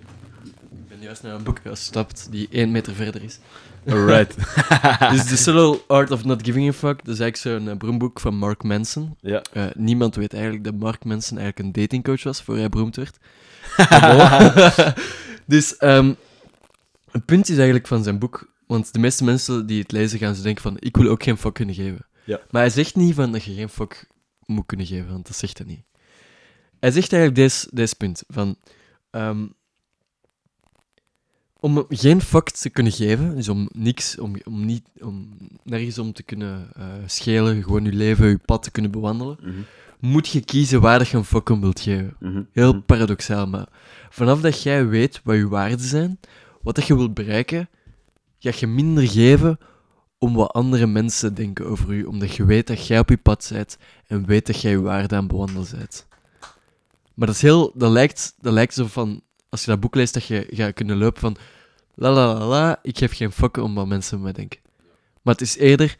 juist 1.03 1.23
naar 1.23 1.35
een 1.35 1.43
boek 1.43 1.61
gestapt 1.65 2.27
die 2.31 2.49
één 2.51 2.71
meter 2.71 2.95
verder 2.95 3.23
is. 3.23 3.39
alright. 3.87 4.37
dus 5.13 5.25
The 5.25 5.37
Subtle 5.37 5.81
Art 5.87 6.11
of 6.11 6.25
Not 6.25 6.45
Giving 6.45 6.69
a 6.69 6.73
Fuck, 6.73 7.05
dat 7.05 7.15
is 7.15 7.21
eigenlijk 7.21 7.37
zo'n 7.37 7.73
uh, 7.73 7.79
beroemd 7.79 7.99
boek 7.99 8.21
van 8.21 8.35
Mark 8.35 8.63
Manson. 8.63 9.17
ja. 9.21 9.43
Eh, 9.53 9.65
niemand 9.75 10.15
weet 10.15 10.33
eigenlijk 10.33 10.65
dat 10.65 10.75
Mark 10.75 11.05
Manson 11.05 11.39
eigenlijk 11.39 11.67
een 11.69 11.83
datingcoach 11.83 12.23
was 12.23 12.43
voor 12.43 12.57
hij 12.57 12.69
beroemd 12.69 12.97
werd. 12.97 13.19
Dus 15.47 15.77
ehm 15.77 16.13
het 17.13 17.25
punt 17.25 17.49
is 17.49 17.57
eigenlijk 17.57 17.87
van 17.87 18.03
zijn 18.03 18.19
boek, 18.19 18.53
want 18.67 18.93
de 18.93 18.99
meeste 18.99 19.25
mensen 19.25 19.67
die 19.67 19.81
het 19.83 19.93
lezen 19.93 20.19
gaan 20.19 20.35
ze 20.35 20.43
denken 20.43 20.63
van 20.63 20.77
ik 20.79 20.97
wil 20.97 21.11
ook 21.11 21.23
geen 21.23 21.37
fuck 21.37 21.55
kunnen 21.55 21.75
geven. 21.75 22.07
Ja. 22.25 22.41
Maar 22.51 22.63
hij 22.63 22.71
zegt 22.71 22.97
niet 22.97 23.15
van 23.15 23.33
dat 23.33 23.45
je 23.45 23.55
geen 23.55 23.69
fuck 23.69 24.07
moet 24.47 24.67
kunnen 24.67 24.87
geven, 24.87 25.13
want 25.13 25.27
dat 25.27 25.37
zegt 25.37 25.59
hij 25.59 25.67
niet. 25.67 25.85
Hij 26.81 26.91
zegt 26.91 27.13
eigenlijk 27.13 27.43
deze, 27.43 27.69
deze 27.71 27.95
punt 27.97 28.23
van 28.29 28.57
ehm, 29.11 29.47
om 31.63 31.87
geen 31.89 32.21
fuck 32.21 32.51
te 32.51 32.71
kunnen 32.71 32.93
geven, 32.93 33.37
dus 33.37 33.49
om 33.49 33.69
niks, 33.73 34.19
om, 34.19 34.37
om, 34.45 34.65
niet, 34.65 34.83
om 35.01 35.29
nergens 35.65 35.99
om 35.99 36.13
te 36.13 36.23
kunnen 36.23 36.69
eh, 36.75 36.85
schelen, 37.07 37.63
gewoon 37.63 37.85
je 37.85 37.93
leven, 37.93 38.29
je 38.29 38.39
pad 38.45 38.63
te 38.63 38.71
kunnen 38.71 38.91
bewandelen, 38.91 39.37
Mhm, 39.41 39.61
moet 39.99 40.29
je 40.29 40.41
kiezen 40.41 40.81
waar 40.81 40.99
dat 40.99 41.09
je 41.09 41.17
een 41.17 41.25
fuck 41.25 41.49
om 41.49 41.61
wilt 41.61 41.81
geven. 41.81 42.17
mhm, 42.21 42.43
Heel 42.53 42.73
mhm. 42.73 42.83
paradoxaal, 42.83 43.47
maar 43.47 43.69
vanaf 44.11 44.41
dat 44.41 44.63
jij 44.63 44.87
weet 44.87 45.21
wat 45.25 45.37
je 45.37 45.49
waarden 45.49 45.81
zijn, 45.87 46.19
wat 46.63 46.75
dat 46.75 46.87
je 46.87 46.97
wilt 46.97 47.15
bereiken, 47.15 47.69
ga 48.39 48.53
je 48.59 48.67
minder 48.67 49.09
geven 49.09 49.59
om 50.19 50.35
wat 50.35 50.53
andere 50.53 50.87
mensen 50.87 51.35
denken 51.35 51.67
over 51.67 51.95
je, 51.95 52.09
omdat 52.09 52.35
je 52.35 52.45
weet 52.45 52.67
dat 52.67 52.87
jij 52.87 52.99
op 52.99 53.09
je 53.09 53.17
pad 53.17 53.51
bent 53.53 53.79
en 54.07 54.27
weet 54.27 54.47
dat 54.47 54.61
jij 54.61 54.71
je 54.71 54.81
waarden 54.81 55.17
aan 55.19 55.25
het 55.25 55.33
bewandelen 55.33 55.69
bent. 55.79 56.07
Maar 57.15 57.27
dat 57.27 57.37
is 57.37 57.43
heel, 57.43 57.73
dat 57.75 57.91
lijkt, 57.91 58.35
dat 58.41 58.53
lijkt 58.53 58.75
zo 58.75 58.87
van, 58.87 59.23
als 59.53 59.65
je 59.65 59.71
dat 59.71 59.81
boek 59.81 59.95
leest, 59.95 60.15
dat 60.15 60.25
je 60.25 60.47
gaat 60.51 60.75
kunnen 60.75 60.97
lopen 60.97 61.21
van, 61.21 61.37
la 61.95 62.13
la 62.13 62.35
la 62.35 62.47
la, 62.47 62.79
ik 62.83 62.99
geef 62.99 63.17
geen 63.17 63.33
fuck 63.33 63.57
om 63.57 63.75
wat 63.75 63.87
mensen 63.87 64.23
mij 64.23 64.33
denken. 64.33 64.61
Maar 65.23 65.35
het 65.35 65.43
is 65.43 65.57
eerder, 65.57 65.97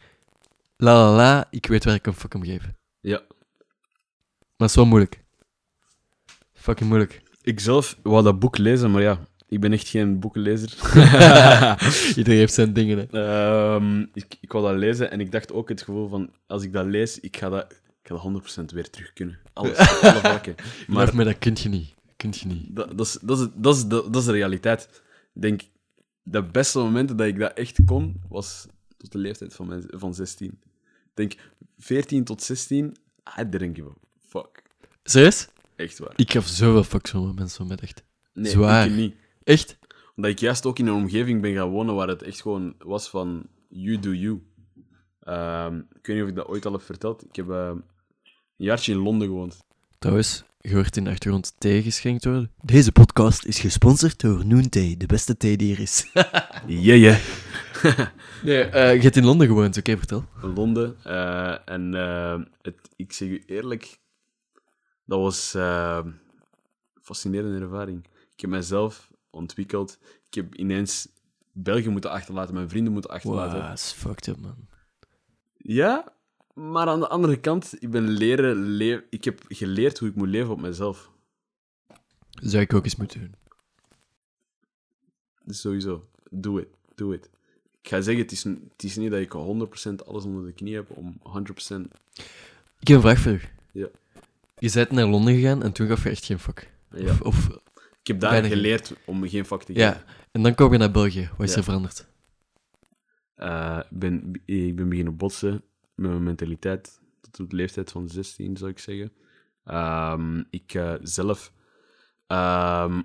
la 0.77 0.93
la 0.93 1.15
la, 1.15 1.47
ik 1.49 1.65
weet 1.65 1.83
waar 1.83 1.95
ik 1.95 2.07
een 2.07 2.13
fuck 2.13 2.33
om 2.33 2.43
geef. 2.43 2.63
Ja. 2.99 3.21
Maar 4.37 4.55
het 4.57 4.69
is 4.69 4.75
wel 4.75 4.85
moeilijk. 4.85 5.19
Fucking 6.53 6.89
moeilijk. 6.89 7.21
Ik 7.41 7.59
zelf 7.59 7.97
wou 8.03 8.23
dat 8.23 8.39
boek 8.39 8.57
lezen, 8.57 8.91
maar 8.91 9.01
ja, 9.01 9.19
ik 9.47 9.59
ben 9.59 9.73
echt 9.73 9.87
geen 9.87 10.19
boekenlezer. 10.19 10.69
Iedereen 12.17 12.39
heeft 12.39 12.53
zijn 12.53 12.73
dingen, 12.73 12.97
hè. 12.97 13.05
Ehm, 13.75 13.99
ik, 14.13 14.37
ik 14.41 14.51
wou 14.51 14.67
dat 14.67 14.77
lezen 14.77 15.11
en 15.11 15.19
ik 15.19 15.31
dacht 15.31 15.51
ook 15.51 15.69
het 15.69 15.81
gevoel 15.81 16.07
van, 16.09 16.29
als 16.47 16.63
ik 16.63 16.73
dat 16.73 16.85
lees, 16.85 17.19
ik 17.19 17.37
ga 17.37 17.49
dat, 17.49 17.71
ik 17.71 18.07
ga 18.07 18.15
dat 18.15 18.61
100% 18.61 18.65
weer 18.65 18.89
terug 18.89 19.13
kunnen. 19.13 19.39
Alles, 19.53 19.77
alle 20.01 20.19
vlakken. 20.19 20.55
Maar 20.87 21.05
Maar 21.05 21.15
met 21.15 21.25
dat 21.25 21.37
kun 21.39 21.57
je 21.61 21.69
niet. 21.69 21.92
Je 22.31 22.47
niet. 22.47 22.75
dat, 22.75 22.97
dat, 22.97 23.05
is, 23.05 23.17
dat, 23.21 23.39
is, 23.39 23.47
dat, 23.55 23.75
is, 23.75 23.87
dat, 23.87 24.15
is 24.15 24.25
de 24.25 24.31
realiteit. 24.31 25.01
Ik 25.33 25.41
denk, 25.41 25.61
de 26.23 26.43
beste 26.43 26.79
momenten 26.79 27.17
dat 27.17 27.27
ik 27.27 27.39
dat 27.39 27.53
echt 27.53 27.79
kon, 27.85 28.21
was 28.29 28.65
tot 28.97 29.11
de 29.11 29.17
leeftijd 29.17 29.53
van, 29.53 29.67
mijn, 29.67 29.83
van 29.87 30.13
16. 30.13 30.47
Ik 30.47 30.59
denk, 31.13 31.35
14 31.77 32.23
tot 32.23 32.41
16, 32.41 32.95
I 33.39 33.49
didn't 33.49 33.75
give 33.75 33.89
a 33.89 33.93
fuck. 34.27 34.63
Serieus? 35.03 35.47
Echt 35.75 35.99
waar. 35.99 36.13
Ik 36.15 36.31
gaf 36.31 36.47
zoveel 36.47 36.83
fucks 36.83 37.11
van 37.11 37.35
mensen 37.35 37.57
van 37.57 37.67
mij, 37.67 37.77
echt. 37.77 38.03
Nee, 38.33 38.51
Zwaar. 38.51 38.85
ik 38.85 38.91
niet. 38.91 39.15
Echt? 39.43 39.77
Omdat 40.15 40.31
ik 40.31 40.39
juist 40.39 40.65
ook 40.65 40.79
in 40.79 40.87
een 40.87 40.93
omgeving 40.93 41.41
ben 41.41 41.53
gaan 41.53 41.69
wonen 41.69 41.95
waar 41.95 42.07
het 42.07 42.21
echt 42.21 42.41
gewoon 42.41 42.75
was 42.77 43.09
van 43.09 43.47
you 43.69 43.99
do 43.99 44.13
you. 44.13 44.41
Ehm, 45.19 45.77
ik 45.77 46.05
weet 46.05 46.15
niet 46.15 46.23
of 46.23 46.29
ik 46.29 46.35
dat 46.35 46.47
ooit 46.47 46.65
al 46.65 46.71
heb 46.71 46.81
verteld. 46.81 47.25
Ik 47.25 47.35
heb 47.35 47.49
eh, 47.49 47.71
een 47.73 47.83
jaartje 48.55 48.91
in 48.91 48.97
Londen 48.97 49.27
gewoond. 49.27 49.57
Trouwens, 49.99 50.43
je 50.65 50.73
hoort 50.73 50.97
in 50.97 51.03
de 51.03 51.09
achtergrond 51.09 51.53
thee 51.57 51.81
geschenkt 51.81 52.25
worden. 52.25 52.51
Deze 52.61 52.91
podcast 52.91 53.45
is 53.45 53.59
gesponsord 53.59 54.19
door 54.19 54.45
Noon 54.45 54.69
Thee, 54.69 54.97
de 54.97 55.05
beste 55.05 55.37
thee 55.37 55.57
die 55.57 55.73
er 55.73 55.79
is. 55.79 56.05
Yeah, 56.67 56.97
yeah. 56.99 57.19
Nee, 58.43 58.61
eh, 58.63 58.95
je 58.95 59.01
hebt 59.01 59.15
in 59.15 59.25
Londen 59.25 59.47
gewoond, 59.47 59.77
oké, 59.77 59.97
vertel. 59.97 60.25
in 60.41 60.53
Londen. 60.53 60.95
eh, 61.03 61.69
en 61.69 61.93
eh, 61.95 62.41
het, 62.61 62.75
ik 62.95 63.13
zeg 63.13 63.27
u 63.29 63.43
eerlijk, 63.45 63.99
dat 65.05 65.19
was 65.19 65.53
eh, 65.53 65.99
een 66.03 67.01
fascinerende 67.01 67.59
ervaring. 67.65 68.05
Ik 68.35 68.41
heb 68.41 68.49
mezelf 68.49 69.11
ontwikkeld. 69.29 69.97
Ik 70.27 70.33
heb 70.33 70.55
ineens 70.55 71.07
België 71.51 71.89
moeten 71.89 72.11
achterlaten, 72.11 72.53
mijn 72.53 72.69
vrienden 72.69 72.93
moeten 72.93 73.11
achterlaten. 73.11 73.57
Wow, 73.59 73.67
dat 73.67 73.77
is 73.77 73.91
fucked 73.91 74.27
up, 74.27 74.37
man. 74.39 74.67
Ja, 75.57 76.13
maar 76.53 76.87
aan 76.87 76.99
de 76.99 77.07
andere 77.07 77.39
kant, 77.39 77.73
ik 77.79 77.91
ben 77.91 78.07
leren 78.09 78.55
le- 78.55 79.03
ik 79.09 79.23
heb 79.23 79.41
geleerd 79.47 79.99
hoe 79.99 80.09
ik 80.09 80.15
moet 80.15 80.27
leven 80.27 80.51
op 80.51 80.61
mezelf. 80.61 81.11
Zou 82.29 82.63
ik 82.63 82.73
ook 82.73 82.83
eens 82.83 82.95
moeten 82.95 83.19
doen. 83.19 83.35
Dus 85.45 85.61
sowieso, 85.61 86.07
doe 86.29 86.61
it, 86.61 86.67
doe 86.95 87.13
it. 87.13 87.29
Ik 87.81 87.89
ga 87.89 88.01
zeggen, 88.01 88.23
het 88.23 88.31
is, 88.31 88.43
n- 88.43 88.67
het 88.71 88.83
is 88.83 88.95
niet 88.97 89.11
dat 89.11 89.19
ik 89.19 89.33
100% 89.33 90.05
alles 90.07 90.23
onder 90.23 90.45
de 90.45 90.51
knie 90.53 90.75
heb 90.75 90.89
om 90.89 91.17
100%... 91.21 91.81
Ik 92.79 92.87
heb 92.87 92.97
een 92.97 93.01
vraag 93.01 93.19
voor 93.19 93.31
u. 93.31 93.41
Ja. 93.71 93.87
Je 94.57 94.71
bent 94.73 94.91
naar 94.91 95.05
Londen 95.07 95.33
gegaan 95.35 95.63
en 95.63 95.71
toen 95.71 95.87
gaf 95.87 96.03
je 96.03 96.09
echt 96.09 96.25
geen 96.25 96.39
fuck. 96.39 96.71
Ja. 96.91 97.09
Of, 97.11 97.21
of, 97.21 97.47
Ik 97.99 98.07
heb 98.07 98.19
daar 98.19 98.41
geen- 98.41 98.49
geleerd 98.51 98.93
om 99.05 99.27
geen 99.27 99.45
vak 99.45 99.63
te 99.63 99.73
geven. 99.73 99.87
ja, 99.87 100.03
en 100.31 100.43
dan 100.43 100.55
kom 100.55 100.71
je 100.71 100.77
naar 100.77 100.91
België. 100.91 101.29
Wat 101.37 101.47
is 101.47 101.51
Ja. 101.53 101.57
er 101.57 101.63
veranderd? 101.63 102.05
Eh, 103.35 103.79
ben, 103.89 104.41
ik 104.45 104.75
ben 104.75 104.89
beginnen 104.89 105.17
botsen 105.17 105.63
met 105.95 106.09
mijn 106.11 106.23
mentaliteit 106.23 106.99
tot 107.31 107.49
de 107.49 107.55
leeftijd 107.55 107.91
van 107.91 108.07
16, 108.09 108.57
zou 108.57 108.71
ik 108.71 108.79
zeggen. 108.79 109.11
Ehm, 109.65 110.43
ik 110.49 110.73
eh, 110.73 110.93
zelf 111.01 111.51
ehm, 112.27 113.01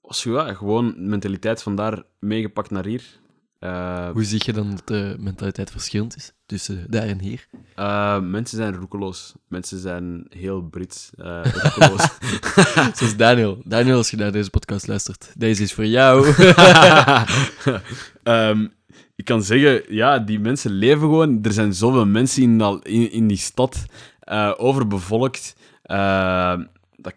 was 0.00 0.22
ja, 0.22 0.54
gewoon 0.54 0.94
mentaliteit 1.08 1.62
vandaar 1.62 2.02
meegepakt 2.20 2.70
naar 2.70 2.84
hier. 2.86 3.22
Eh, 3.58 4.10
Hoe 4.10 4.24
zie 4.24 4.42
je 4.44 4.52
dan 4.52 4.70
dat 4.70 4.82
de 4.88 5.16
mentaliteit 5.18 5.70
verschillend 5.70 6.16
is 6.16 6.32
tussen 6.46 6.90
daar 6.90 7.02
en 7.06 7.20
hier? 7.20 7.48
eh, 7.74 8.20
mensen 8.20 8.56
zijn 8.56 8.74
roekeloos. 8.74 9.34
Mensen 9.48 9.78
zijn 9.78 10.26
heel 10.28 10.62
Brits. 10.62 11.10
eh 11.16 11.44
roekeloos. 11.44 12.08
Zoals 12.98 13.16
Daniel. 13.16 13.62
Daniel, 13.64 13.96
als 13.96 14.10
je 14.10 14.16
naar 14.16 14.32
deze 14.32 14.50
podcast 14.50 14.86
luistert, 14.86 15.32
deze 15.36 15.62
is 15.62 15.72
voor 15.72 15.86
jou. 15.86 16.26
Ehm, 18.22 18.66
ik 19.16 19.24
kan 19.24 19.42
zeggen, 19.42 19.94
ja, 19.94 20.18
die 20.18 20.40
mensen 20.40 20.70
leven 20.70 21.00
gewoon. 21.00 21.42
Er 21.42 21.52
zijn 21.52 21.74
zoveel 21.74 22.06
mensen 22.06 22.42
in, 22.42 22.60
al- 22.60 22.82
in, 22.82 23.10
in 23.10 23.26
die 23.26 23.36
stad, 23.36 23.84
eh, 24.20 24.54
overbevolkt. 24.56 25.56
Eh, 25.82 26.60
dat 26.96 27.14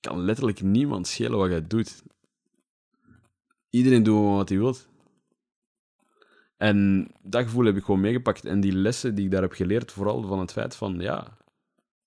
kan 0.00 0.20
letterlijk 0.20 0.62
niemand 0.62 1.06
schelen 1.06 1.38
wat 1.38 1.50
jij 1.50 1.66
doet. 1.66 2.02
Iedereen 3.70 4.02
doet 4.02 4.36
wat 4.36 4.48
hij 4.48 4.58
wil. 4.58 4.76
En 6.56 7.08
dat 7.22 7.42
gevoel 7.42 7.64
heb 7.64 7.76
ik 7.76 7.84
gewoon 7.84 8.00
meegepakt. 8.00 8.44
En 8.44 8.60
die 8.60 8.72
lessen 8.72 9.14
die 9.14 9.24
ik 9.24 9.30
daar 9.30 9.42
heb 9.42 9.52
geleerd, 9.52 9.92
vooral 9.92 10.22
van 10.22 10.38
het 10.38 10.52
feit 10.52 10.76
van, 10.76 11.00
ja, 11.00 11.36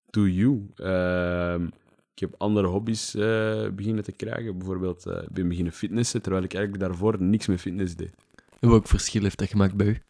do 0.09 0.27
you. 0.27 0.69
Ehm, 0.75 1.65
ik 2.13 2.19
heb 2.19 2.35
andere 2.37 2.67
hobby's 2.67 3.15
eh, 3.15 3.69
beginnen 3.69 4.03
te 4.03 4.11
krijgen. 4.11 4.57
Bijvoorbeeld, 4.57 5.05
eh, 5.05 5.21
ik 5.23 5.29
ben 5.29 5.47
beginnen 5.47 5.73
fitnessen, 5.73 6.21
terwijl 6.21 6.43
ik 6.43 6.53
eigenlijk 6.53 6.83
daarvoor 6.83 7.21
niks 7.21 7.47
met 7.47 7.59
fitness 7.61 7.95
deed. 7.95 8.13
En 8.59 8.69
welk 8.69 8.87
verschil 8.87 9.21
heeft 9.23 9.37
dat 9.37 9.49
gemaakt 9.49 9.75
bij 9.75 9.87
u? 9.87 10.01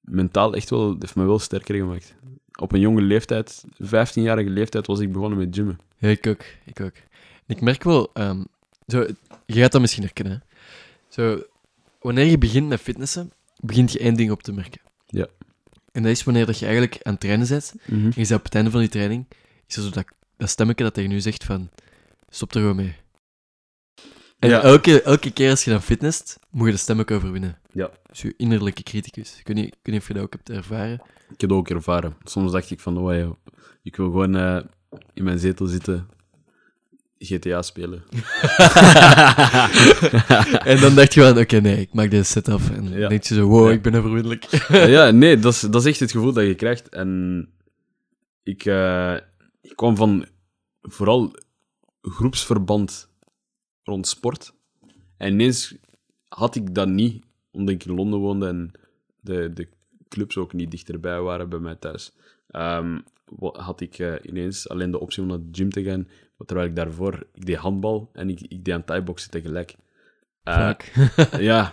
Mentaal 0.00 0.54
echt 0.54 0.70
wel, 0.70 0.90
het 0.90 1.02
heeft 1.02 1.14
me 1.16 1.24
wel 1.24 1.38
sterker 1.38 1.74
gemaakt. 1.74 2.14
Op 2.60 2.72
een 2.72 2.80
jonge 2.80 3.00
leeftijd, 3.00 3.64
15-jarige 3.82 4.50
leeftijd, 4.50 4.86
was 4.86 5.00
ik 5.00 5.12
begonnen 5.12 5.38
met 5.38 5.54
gymmen. 5.54 5.78
Ja, 5.98 6.08
ik 6.08 6.26
ook. 6.26 6.44
Ik 6.64 6.80
ook. 6.80 6.92
Ik 7.46 7.60
merk 7.60 7.84
wel, 7.84 8.10
ehm, 8.12 8.42
zo, 8.86 9.06
je 9.46 9.60
gaat 9.60 9.72
dat 9.72 9.80
misschien 9.80 10.02
herkennen. 10.02 10.32
hè. 10.32 10.56
Zo, 11.08 11.42
wanneer 12.00 12.24
je 12.24 12.38
begint 12.38 12.68
met 12.68 12.80
fitnessen, 12.80 13.32
begint 13.60 13.92
je 13.92 13.98
één 13.98 14.14
ding 14.14 14.30
op 14.30 14.42
te 14.42 14.52
merken. 14.52 14.80
Ja. 15.06 15.26
En 15.92 16.02
dat 16.02 16.12
is 16.12 16.24
wanneer 16.24 16.46
dat 16.46 16.58
je 16.58 16.64
eigenlijk 16.64 16.98
aan 17.02 17.12
het 17.12 17.20
trainen 17.20 17.48
bent, 17.48 17.74
en 17.86 17.96
je 18.04 18.12
bent 18.14 18.32
op 18.32 18.44
het 18.44 18.54
einde 18.54 18.70
van 18.70 18.80
die 18.80 18.88
training, 18.88 19.26
is 19.66 19.76
er 19.76 19.82
zo 19.82 19.90
dat, 19.90 20.04
dat 20.36 20.48
stemmetje 20.48 20.84
dat 20.84 20.94
tegen 20.94 21.10
u 21.10 21.20
zegt 21.20 21.44
van, 21.44 21.70
stop 22.28 22.54
er 22.54 22.60
gewoon 22.60 22.76
mee. 22.76 22.96
En 24.38 24.48
Ja. 24.48 24.62
elke, 24.62 25.02
elke 25.02 25.30
keer 25.30 25.50
als 25.50 25.64
je 25.64 25.70
dan 25.70 25.82
fitnest, 25.82 26.38
moet 26.50 26.66
je 26.66 26.72
de 26.72 26.78
stemmetje 26.78 27.14
overwinnen. 27.14 27.58
Ja. 27.72 27.90
Dus 28.08 28.22
je 28.22 28.34
innerlijke 28.36 28.82
criticus. 28.82 29.36
Ik 29.40 29.46
weet 29.46 29.56
niet, 29.56 29.66
ik 29.66 29.74
weet 29.82 29.94
niet 29.94 30.00
of 30.02 30.08
je 30.08 30.14
dat 30.14 30.22
ook 30.22 30.32
hebt 30.32 30.50
ervaren. 30.50 31.00
Ik 31.30 31.40
heb 31.40 31.50
dat 31.50 31.58
ook 31.58 31.68
ervaren. 31.70 32.16
Soms 32.24 32.52
dacht 32.52 32.70
ik 32.70 32.80
van, 32.80 32.98
oh 32.98 33.14
ja, 33.14 33.32
ik 33.82 33.96
wil 33.96 34.06
gewoon 34.06 34.36
eh, 34.36 34.60
in 35.14 35.24
mijn 35.24 35.38
zetel 35.38 35.66
zitten, 35.66 36.08
GTA 37.18 37.62
spelen. 37.62 38.02
en 40.64 40.80
dan 40.80 40.94
dacht 40.94 41.14
je 41.14 41.20
van, 41.22 41.38
oké, 41.38 41.60
nee, 41.60 41.80
ik 41.80 41.92
maak 41.94 42.10
deze 42.10 42.24
set 42.30 42.48
af. 42.48 42.70
En 42.70 42.84
dan 42.84 42.98
Ja. 42.98 43.08
denk 43.08 43.22
je 43.24 43.34
zo, 43.34 43.46
wow, 43.46 43.66
Ja. 43.66 43.72
ik 43.72 43.82
ben 43.82 43.94
overwinnelijk. 43.94 44.44
ja, 44.68 45.10
nee, 45.10 45.38
dat 45.38 45.52
is, 45.52 45.60
dat 45.60 45.74
is 45.74 45.84
echt 45.86 46.00
het 46.00 46.10
gevoel 46.10 46.32
dat 46.32 46.44
je 46.46 46.54
krijgt. 46.54 46.88
En 46.88 47.48
ik, 48.42 48.64
eh, 48.64 49.14
ik 49.60 49.72
kwam 49.76 49.96
van 49.96 50.26
vooral 50.82 51.36
groepsverband 52.02 53.07
rond 53.88 54.06
sport. 54.06 54.54
En 55.16 55.32
ineens 55.32 55.74
had 56.28 56.54
ik 56.54 56.74
dat 56.74 56.88
niet, 56.88 57.24
omdat 57.50 57.74
ik 57.74 57.84
in 57.84 57.94
Londen 57.94 58.18
woonde 58.18 58.46
en 58.46 58.72
de, 59.20 59.52
de 59.52 59.68
clubs 60.08 60.36
ook 60.36 60.52
niet 60.52 60.70
dichterbij 60.70 61.20
waren 61.20 61.48
bij 61.48 61.58
mij 61.58 61.74
thuis. 61.74 62.12
Wa- 63.28 63.60
had 63.62 63.80
ik 63.80 63.98
eh, 63.98 64.14
ineens 64.22 64.68
alleen 64.68 64.90
de 64.90 65.00
optie 65.00 65.22
om 65.22 65.28
naar 65.28 65.38
de 65.38 65.48
gym 65.52 65.70
te 65.70 65.82
gaan, 65.82 66.08
terwijl 66.46 66.68
ik 66.68 66.76
daarvoor, 66.76 67.26
ik 67.34 67.46
deed 67.46 67.56
handbal 67.56 68.10
en 68.12 68.30
ik, 68.30 68.40
ik 68.40 68.64
deed 68.64 68.74
aan 68.74 68.84
thai-boksen 68.84 69.30
tegelijk. 69.30 69.76
Eh, 70.42 70.70
ja. 71.50 71.72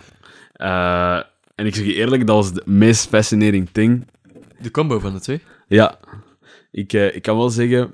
Eh, 0.52 1.22
en 1.54 1.66
ik 1.66 1.74
zeg 1.74 1.86
je 1.86 1.94
eerlijk, 1.94 2.26
dat 2.26 2.36
was 2.36 2.52
de 2.52 2.62
meest 2.64 3.08
fascinating 3.08 3.70
thing. 3.70 4.06
De 4.60 4.70
combo 4.70 4.98
van 4.98 5.12
de 5.12 5.20
twee. 5.20 5.40
Ja. 5.68 5.98
Ik, 6.70 6.92
ik 6.92 7.22
kan 7.22 7.36
wel 7.36 7.50
zeggen... 7.50 7.92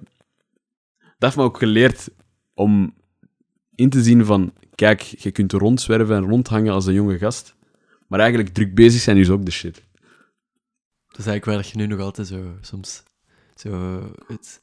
Dat 0.99 1.31
heeft 1.31 1.37
me 1.37 1.43
ook 1.43 1.59
geleerd 1.59 2.09
om 2.55 2.95
in 3.83 3.91
te 3.91 4.03
zien 4.03 4.25
van... 4.25 4.53
Kijk, 4.75 5.01
je 5.01 5.31
kunt 5.31 5.53
rondzwerven 5.53 6.17
en 6.17 6.29
rondhangen 6.29 6.73
als 6.73 6.87
een 6.87 6.95
jonge 6.95 7.19
gast. 7.19 7.55
Maar 8.07 8.21
eigenlijk 8.21 8.55
druk 8.55 8.75
bezig 8.75 9.01
zijn 9.01 9.17
is 9.17 9.31
ook 9.31 9.45
de 9.45 9.51
shit. 9.51 9.75
Dat 11.09 11.19
is 11.19 11.27
eigenlijk 11.27 11.45
waar 11.45 11.57
dat 11.57 11.69
je 11.69 11.77
nu 11.77 11.87
nog 11.87 12.01
altijd 12.01 12.27
zo 12.27 12.57
soms... 12.61 13.03
Zo, 13.55 14.01
het, 14.27 14.63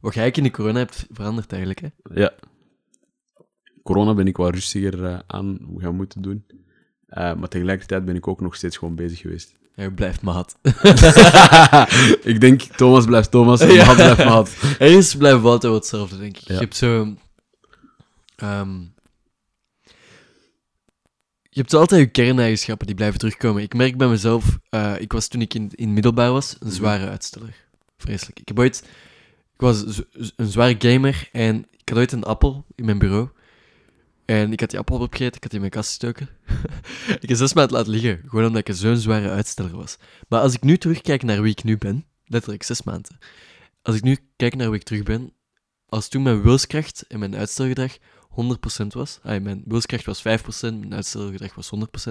wat 0.00 0.14
jij 0.14 0.30
in 0.30 0.42
de 0.42 0.50
corona 0.50 0.78
hebt 0.78 1.06
veranderd 1.10 1.52
eigenlijk, 1.52 1.80
hè? 1.80 1.88
Ja. 2.20 2.32
Corona 3.82 4.14
ben 4.14 4.26
ik 4.26 4.36
wat 4.36 4.54
rustiger 4.54 5.04
eh, 5.04 5.18
aan 5.26 5.58
gaan 5.76 5.96
moeten 5.96 6.22
doen. 6.22 6.46
Eh, 7.06 7.34
maar 7.34 7.48
tegelijkertijd 7.48 8.04
ben 8.04 8.16
ik 8.16 8.28
ook 8.28 8.40
nog 8.40 8.54
steeds 8.54 8.76
gewoon 8.76 8.94
bezig 8.94 9.18
geweest. 9.18 9.54
Hij 9.74 9.90
blijft 9.90 10.22
maat. 10.22 10.58
ik 12.32 12.40
denk, 12.40 12.62
Thomas 12.62 13.04
blijft 13.04 13.30
Thomas 13.30 13.60
en 13.60 13.72
Ja. 13.72 13.84
Mahat 13.84 13.96
blijft 13.96 14.24
Mahat. 14.24 14.56
Ergens 14.78 15.16
blijft 15.16 15.40
we 15.40 15.48
altijd 15.48 15.74
hetzelfde, 15.74 16.18
denk 16.18 16.36
ik. 16.36 16.48
Ja. 16.48 16.54
Je 16.54 16.60
hebt 16.60 16.76
zo... 16.76 17.14
ehm, 18.36 18.80
je 21.42 21.60
hebt 21.60 21.74
altijd 21.74 22.00
je 22.00 22.06
kerneigenschappen 22.06 22.86
die 22.86 22.96
blijven 22.96 23.18
terugkomen. 23.18 23.62
Ik 23.62 23.74
merk 23.74 23.96
bij 23.96 24.08
mezelf... 24.08 24.58
eh, 24.68 24.94
ik 24.98 25.12
was 25.12 25.28
toen 25.28 25.40
ik 25.40 25.54
in, 25.54 25.70
in 25.74 25.92
middelbaar 25.92 26.32
was, 26.32 26.56
een 26.58 26.70
zware 26.70 27.08
uitsteller. 27.08 27.54
Vreselijk. 27.96 28.40
Ik 28.40 28.48
heb 28.48 28.58
ooit... 28.58 28.88
Ik 29.54 29.60
was 29.60 30.02
een 30.36 30.46
zware 30.46 30.74
gamer 30.78 31.28
en 31.32 31.66
ik 31.70 31.88
had 31.88 31.98
ooit 31.98 32.12
een 32.12 32.24
appel 32.24 32.64
in 32.74 32.84
mijn 32.84 32.98
bureau. 32.98 33.28
En 34.24 34.52
ik 34.52 34.60
had 34.60 34.70
die 34.70 34.78
appel 34.78 34.98
opgegeten, 34.98 35.36
ik 35.36 35.42
had 35.42 35.50
die 35.50 35.60
in 35.60 35.60
mijn 35.60 35.70
kast 35.70 35.88
gestoken. 35.88 36.28
ik 37.20 37.28
heb 37.28 37.38
zes 37.38 37.52
maanden 37.52 37.76
laten 37.76 37.92
liggen, 37.92 38.22
gewoon 38.26 38.46
omdat 38.46 38.68
ik 38.68 38.74
zo'n 38.74 38.96
zware 38.96 39.30
uitsteller 39.30 39.76
was. 39.76 39.96
Maar 40.28 40.40
als 40.40 40.54
ik 40.54 40.62
nu 40.62 40.76
terugkijk 40.76 41.22
naar 41.22 41.42
wie 41.42 41.50
ik 41.50 41.64
nu 41.64 41.78
ben, 41.78 42.04
letterlijk 42.24 42.62
zes 42.62 42.82
maanden. 42.82 43.18
Als 43.82 43.96
ik 43.96 44.02
nu 44.02 44.18
kijk 44.36 44.54
naar 44.54 44.70
wie 44.70 44.78
ik 44.78 44.84
terug 44.84 45.02
ben, 45.02 45.32
als 45.86 46.08
toen 46.08 46.22
mijn 46.22 46.42
wilskracht 46.42 47.04
en 47.08 47.18
mijn 47.18 47.36
uitstelgedrag 47.36 47.96
100% 48.82 48.86
was, 48.86 49.18
mijn 49.22 49.62
wilskracht 49.66 50.04
was 50.04 50.18
5%, 50.22 50.24
mijn 50.60 50.94
uitstelgedrag 50.94 51.54
was 51.54 51.70
100%, 52.08 52.10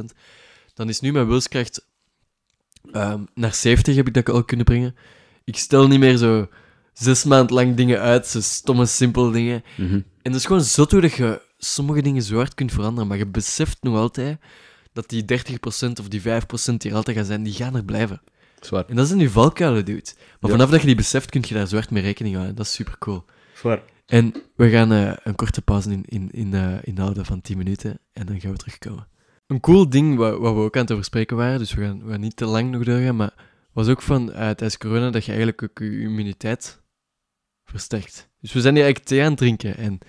dan 0.74 0.90
is 0.90 1.00
nu 1.00 1.12
mijn 1.12 1.28
wilskracht 1.28 1.86
ehm, 2.92 3.24
naar 3.34 3.54
70 3.54 3.96
heb 3.96 4.08
ik 4.08 4.14
dat 4.14 4.30
al 4.30 4.44
kunnen 4.44 4.66
brengen. 4.66 4.96
Ik 5.44 5.58
stel 5.58 5.88
niet 5.88 6.00
meer 6.00 6.18
zo 6.18 6.48
zes 6.94 7.24
maanden 7.24 7.56
lang 7.56 7.76
dingen 7.76 8.00
uit, 8.00 8.28
zo 8.28 8.42
stomme, 8.42 8.86
simpele 8.86 9.32
dingen. 9.32 9.64
Mhm. 9.78 9.94
En 9.94 10.32
dat 10.32 10.36
is 10.36 10.46
gewoon 10.46 10.62
zot 10.62 10.92
hoe 10.92 11.02
dat 11.02 11.14
je 11.14 11.42
sommige 11.58 12.02
dingen 12.02 12.22
zo 12.24 12.36
hard 12.36 12.54
kunt 12.54 12.72
veranderen, 12.72 13.08
maar 13.08 13.18
je 13.18 13.28
beseft 13.28 13.78
nog 13.82 13.96
altijd 13.98 14.40
dat 14.94 15.10
die 15.10 15.26
30% 15.26 16.00
of 16.00 16.08
die 16.08 16.22
5% 16.22 16.82
die 16.82 16.92
er 16.92 16.98
altijd 16.98 17.18
gaan 17.18 17.26
zijn, 17.26 17.44
die 17.44 17.54
gaan 17.54 17.76
er 17.76 17.84
blijven. 17.84 18.22
Zwaar. 18.60 18.86
En 18.88 18.96
dat 18.96 19.08
zijn 19.08 19.20
nu 19.20 19.30
valkuilen, 19.30 19.86
dude. 19.86 20.12
Maar 20.40 20.52
Ja. 20.52 20.58
vanaf 20.58 20.70
dat 20.70 20.80
je 20.80 20.86
die 20.86 20.96
beseft, 20.96 21.30
kun 21.30 21.44
je 21.48 21.54
daar 21.54 21.68
zo 21.68 21.76
hard 21.76 21.90
mee 21.92 22.04
rekening 22.04 22.36
houden. 22.36 22.56
Dat 22.56 22.66
is 22.66 22.74
super 22.74 22.98
cool. 22.98 23.26
Zwaar. 23.56 23.82
En 24.06 24.34
we 24.56 24.70
gaan 24.70 24.92
eh, 24.92 25.14
een 25.24 25.36
korte 25.36 25.62
pauze 25.62 25.92
in, 25.92 26.04
in, 26.06 26.32
in, 26.32 26.54
eh, 26.54 26.78
inhouden 26.82 27.26
van 27.26 27.42
10 27.42 27.58
minuten 27.58 28.00
en 28.14 28.26
dan 28.26 28.40
gaan 28.40 28.52
we 28.52 28.58
terugkomen. 28.58 29.08
Een 29.48 29.60
cool 29.60 29.90
ding 29.90 30.18
wat, 30.18 30.40
wat 30.40 30.54
we 30.54 30.60
ook 30.60 30.76
aan 30.76 30.82
het 30.82 30.92
over 30.92 31.04
spreken 31.04 31.38
waren, 31.38 31.60
dus 31.60 31.74
we 31.74 31.84
gaan, 31.84 32.04
we 32.04 32.12
gaan 32.12 32.20
niet 32.20 32.36
te 32.36 32.46
lang 32.46 32.72
nog 32.72 32.84
doorgaan, 32.84 33.16
maar 33.16 33.34
was 33.74 33.88
ook 33.88 34.02
van 34.02 34.32
eh, 34.32 34.38
tijdens 34.38 34.78
corona 34.78 35.10
dat 35.10 35.26
je 35.26 35.32
eigenlijk 35.32 35.64
ook 35.64 35.80
je 35.80 36.00
immuniteit 36.00 36.82
versterkt. 37.66 38.30
Dus 38.40 38.54
we 38.54 38.62
zijn 38.62 38.76
hier 38.76 38.84
eigenlijk 38.84 39.14
thee 39.14 39.22
aan 39.24 39.30
het 39.30 39.38
drinken. 39.38 39.78
En, 39.78 40.00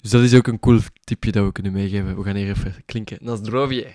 dus 0.00 0.10
dat 0.10 0.22
is 0.22 0.34
ook 0.34 0.46
een 0.46 0.60
cool 0.60 0.80
tipje 1.04 1.32
dat 1.32 1.44
we 1.44 1.52
kunnen 1.52 1.72
meegeven. 1.72 2.16
We 2.16 2.22
gaan 2.22 2.36
hier 2.36 2.48
even 2.48 2.74
klinken. 2.86 3.18
Na 3.20 3.36
zdrowie. 3.36 3.86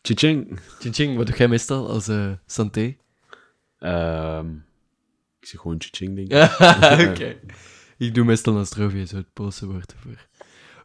Tjitjing. 0.00 1.16
Wat 1.16 1.26
doe 1.26 1.36
jij 1.36 1.48
meestal 1.48 1.88
als 1.88 2.08
eh 2.08 2.32
santé? 2.46 2.96
Ehm, 3.78 4.54
ik 5.40 5.46
zeg 5.46 5.60
gewoon 5.60 5.78
tjitjing, 5.78 6.16
denk 6.16 6.32
ik. 6.32 6.50
Oké. 7.08 7.36
Ik 7.98 8.14
doe 8.14 8.24
meestal 8.24 8.52
Nostrovia, 8.52 9.04
zo 9.06 9.16
het 9.16 9.32
Poolse 9.32 9.66
woord 9.66 9.92
ervoor. 9.92 10.26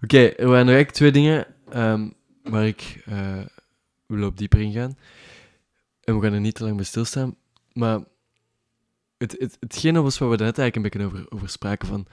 Oké, 0.01 0.17
er 0.17 0.47
waren 0.47 0.65
nog 0.65 0.75
eigenlijk 0.75 0.91
twee 0.91 1.11
dingen 1.11 1.45
ehm, 1.69 2.09
waar 2.43 2.67
ik 2.67 3.01
eh, 3.05 3.39
wil 4.05 4.27
op 4.27 4.37
dieper 4.37 4.59
ingaan. 4.61 4.97
En 6.03 6.15
we 6.19 6.23
gaan 6.25 6.33
er 6.33 6.39
niet 6.39 6.55
te 6.55 6.63
lang 6.63 6.75
bij 6.75 6.85
stilstaan. 6.85 7.35
Maar 7.73 7.99
het, 9.17 9.35
het, 9.39 9.57
hetgene 9.59 10.01
was 10.01 10.17
waar 10.17 10.29
we 10.29 10.35
net 10.35 10.57
eigenlijk 10.59 10.75
een 10.75 10.81
beetje 10.81 11.05
over, 11.19 11.31
over 11.31 11.49
spraken 11.49 11.87
van... 11.87 12.05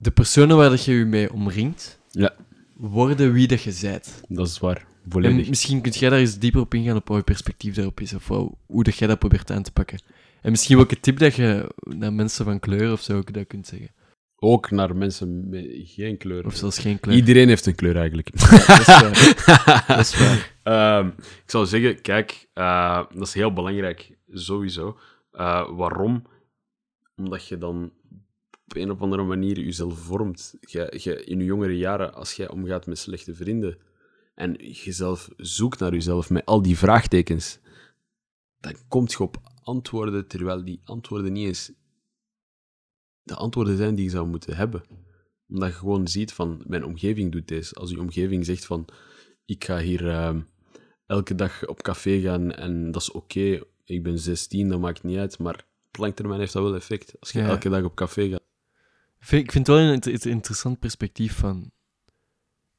De 0.00 0.10
personen 0.10 0.56
waar 0.56 0.70
dat 0.70 0.84
je 0.84 0.92
je 0.94 1.04
mee 1.04 1.32
omringt, 1.32 1.98
Ja. 2.10 2.34
worden 2.76 3.32
wie 3.32 3.46
dat 3.48 3.62
je 3.62 3.72
zijt. 3.72 4.20
Dat 4.28 4.46
is 4.46 4.58
waar. 4.58 4.76
En 4.76 5.10
Volledig. 5.10 5.48
misschien 5.48 5.80
kun 5.80 5.92
jij 5.92 6.10
daar 6.10 6.18
eens 6.18 6.38
dieper 6.38 6.60
op 6.60 6.74
ingaan, 6.74 6.96
op 6.96 7.08
wat 7.08 7.16
je 7.16 7.22
perspectief 7.22 7.74
daarop 7.74 8.00
is, 8.00 8.14
of 8.14 8.28
wat- 8.28 8.52
hoe 8.66 8.84
dat 8.84 8.96
jij 8.96 9.08
dat 9.08 9.18
probeert 9.18 9.50
aan 9.50 9.62
te 9.62 9.72
pakken. 9.72 9.98
En 10.40 10.50
misschien 10.50 10.76
welke 10.76 11.00
tip 11.00 11.18
dat 11.18 11.34
je 11.34 11.74
naar 11.82 12.12
mensen 12.12 12.44
van 12.44 12.60
kleur 12.60 12.92
of 12.92 13.00
zo 13.02 13.16
ook 13.16 13.32
dat 13.32 13.46
kunt 13.46 13.66
zeggen. 13.66 13.88
Ook 14.40 14.70
naar 14.70 14.96
mensen 14.96 15.48
met 15.48 15.66
geen 15.70 16.16
kleur. 16.16 16.46
Of 16.46 16.54
zelfs 16.54 16.78
geen 16.78 17.00
kleur. 17.00 17.16
Iedereen 17.16 17.48
heeft 17.48 17.66
een 17.66 17.74
kleur 17.74 17.96
eigenlijk. 17.96 18.30
dat 18.40 18.78
is 18.78 18.86
waar. 18.86 19.84
Dat 19.86 19.98
is 19.98 20.18
waar. 20.18 20.56
Ehm, 20.62 21.06
ik 21.18 21.50
zou 21.50 21.66
zeggen, 21.66 22.00
kijk, 22.00 22.48
eh, 22.52 23.04
dat 23.14 23.26
is 23.26 23.34
heel 23.34 23.52
belangrijk, 23.52 24.18
sowieso. 24.28 24.98
Eh, 25.30 25.68
waarom? 25.70 26.26
Omdat 27.16 27.48
je 27.48 27.58
dan 27.58 27.92
op 28.64 28.76
een 28.76 28.90
of 28.90 29.00
andere 29.00 29.22
manier 29.22 29.58
jezelf 29.58 29.98
vormt. 29.98 30.54
Je, 30.60 30.94
je, 31.02 31.24
in 31.24 31.38
je 31.38 31.44
jongere 31.44 31.76
jaren, 31.76 32.14
als 32.14 32.32
jij 32.32 32.48
omgaat 32.48 32.86
met 32.86 32.98
slechte 32.98 33.34
vrienden 33.34 33.78
en 34.34 34.52
jezelf 34.54 35.30
zoekt 35.36 35.78
naar 35.78 35.92
jezelf 35.92 36.30
met 36.30 36.44
al 36.44 36.62
die 36.62 36.78
vraagtekens, 36.78 37.58
dan 38.60 38.74
komt 38.88 39.12
je 39.12 39.18
op 39.18 39.36
antwoorden, 39.62 40.26
terwijl 40.26 40.64
die 40.64 40.80
antwoorden 40.84 41.32
niet 41.32 41.46
eens 41.46 41.72
de 43.28 43.34
antwoorden 43.34 43.76
zijn 43.76 43.94
die 43.94 44.04
je 44.04 44.10
zou 44.10 44.26
moeten 44.28 44.56
hebben. 44.56 44.82
Omdat 45.48 45.68
je 45.68 45.74
gewoon 45.74 46.08
ziet 46.08 46.32
van, 46.32 46.62
mijn 46.66 46.84
omgeving 46.84 47.32
doet 47.32 47.48
deze. 47.48 47.74
Als 47.74 47.90
je 47.90 48.00
omgeving 48.00 48.44
zegt 48.44 48.66
van, 48.66 48.84
ik 49.44 49.64
ga 49.64 49.78
hier 49.78 50.08
ehm, 50.08 50.40
elke 51.06 51.34
dag 51.34 51.66
op 51.66 51.82
café 51.82 52.20
gaan 52.20 52.52
en 52.52 52.90
dat 52.90 53.02
is 53.02 53.10
oké, 53.10 53.60
ik 53.84 54.02
ben 54.02 54.18
16, 54.18 54.68
dat 54.68 54.80
maakt 54.80 55.02
niet 55.02 55.18
uit, 55.18 55.38
maar 55.38 55.66
op 55.88 55.96
lang 55.98 56.14
termijn 56.14 56.40
heeft 56.40 56.52
dat 56.52 56.62
wel 56.62 56.74
effect. 56.74 57.14
Als 57.20 57.30
je 57.30 57.38
Ja. 57.38 57.48
elke 57.48 57.68
dag 57.68 57.82
op 57.84 57.94
café 57.94 58.28
gaat. 58.28 58.42
Ik 59.20 59.26
vind, 59.26 59.52
het 59.52 59.66
wel 59.66 59.78
een 59.78 59.92
inter- 59.92 60.12
inter- 60.12 60.30
interessant 60.30 60.78
perspectief 60.78 61.36
van... 61.38 61.70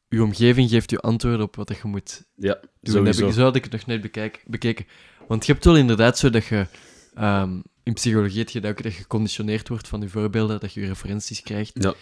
Je 0.07 0.23
omgeving 0.23 0.69
geeft 0.69 0.89
je 0.91 0.99
antwoorden 0.99 1.41
op 1.45 1.55
wat 1.55 1.67
je 1.81 1.87
moet 1.87 2.25
Ja, 2.35 2.59
doen. 2.81 3.05
Heb 3.05 3.15
ik, 3.15 3.31
zo 3.33 3.41
had 3.41 3.55
ik 3.55 3.63
het 3.63 3.71
nog 3.71 3.85
net 3.85 4.01
bekeken. 4.47 4.85
Want 5.27 5.45
je 5.45 5.51
hebt 5.51 5.65
wel 5.65 5.77
inderdaad 5.77 6.17
zo 6.17 6.29
dat 6.29 6.45
je... 6.45 6.67
ehm, 7.13 7.61
in 7.89 7.95
psychologie 7.95 8.39
heb 8.39 8.49
je 8.49 8.61
dat 8.61 8.71
ook, 8.71 8.83
dat 8.83 8.93
je 8.93 8.99
geconditioneerd 8.99 9.67
wordt 9.67 9.87
van 9.87 10.01
je 10.01 10.09
voorbeelden, 10.09 10.59
dat 10.59 10.73
je 10.73 10.85
referenties 10.85 11.41
krijgt. 11.41 11.83
Ja. 11.83 11.93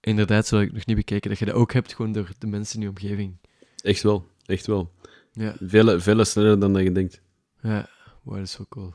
Inderdaad, 0.00 0.46
zo 0.46 0.56
had 0.56 0.64
ik 0.66 0.72
nog 0.72 0.86
niet 0.86 0.96
bekeken, 0.96 1.30
dat 1.30 1.38
je 1.38 1.44
dat 1.44 1.54
ook 1.54 1.72
hebt 1.72 1.94
gewoon 1.94 2.12
door 2.12 2.30
de 2.38 2.46
mensen 2.46 2.76
in 2.76 2.82
je 2.82 2.88
omgeving. 2.88 3.36
Echt 3.76 4.02
wel, 4.02 4.26
echt 4.46 4.66
wel. 4.66 4.92
Ja, 5.32 5.56
Vele, 5.60 6.00
vele 6.00 6.24
sneller 6.24 6.60
dan 6.60 6.72
dat 6.72 6.82
je 6.82 6.92
denkt. 6.92 7.22
ja. 7.62 7.88
Wow, 8.22 8.34
dat 8.36 8.44
is 8.44 8.52
zo 8.52 8.64
cool. 8.68 8.94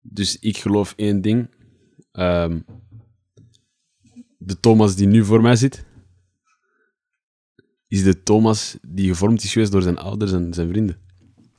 Dus 0.00 0.38
ik 0.38 0.56
geloof 0.56 0.92
één 0.96 1.20
ding. 1.20 1.50
Ehm, 2.12 2.60
de 4.38 4.60
Thomas 4.60 4.96
die 4.96 5.06
nu 5.06 5.24
voor 5.24 5.42
mij 5.42 5.56
zit, 5.56 5.84
is 7.88 8.02
de 8.02 8.22
Thomas 8.22 8.78
die 8.82 9.08
gevormd 9.08 9.42
is 9.42 9.52
geweest 9.52 9.72
door 9.72 9.82
zijn 9.82 9.98
ouders 9.98 10.32
en 10.32 10.54
zijn 10.54 10.68
vrienden. 10.68 11.00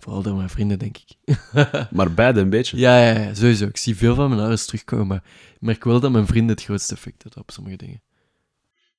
Vooral 0.05 0.23
door 0.23 0.35
mijn 0.35 0.49
vrienden, 0.49 0.79
denk 0.79 0.97
ik. 0.97 1.35
Maar 1.97 2.13
beide 2.13 2.39
een 2.39 2.49
beetje. 2.49 2.77
Ja, 2.77 3.01
ja, 3.01 3.19
ja, 3.19 3.33
sowieso. 3.33 3.65
Ik 3.65 3.77
zie 3.77 3.95
veel 3.95 4.15
van 4.15 4.27
mijn 4.27 4.39
ouders 4.39 4.65
terugkomen, 4.65 5.07
maar 5.07 5.23
ik 5.53 5.61
merk 5.61 5.83
wel 5.83 5.99
dat 5.99 6.11
mijn 6.11 6.27
vrienden 6.27 6.55
het 6.55 6.63
grootste 6.63 6.93
effect 6.93 7.23
hebben 7.23 7.41
op 7.41 7.51
sommige 7.51 7.75
dingen. 7.77 8.01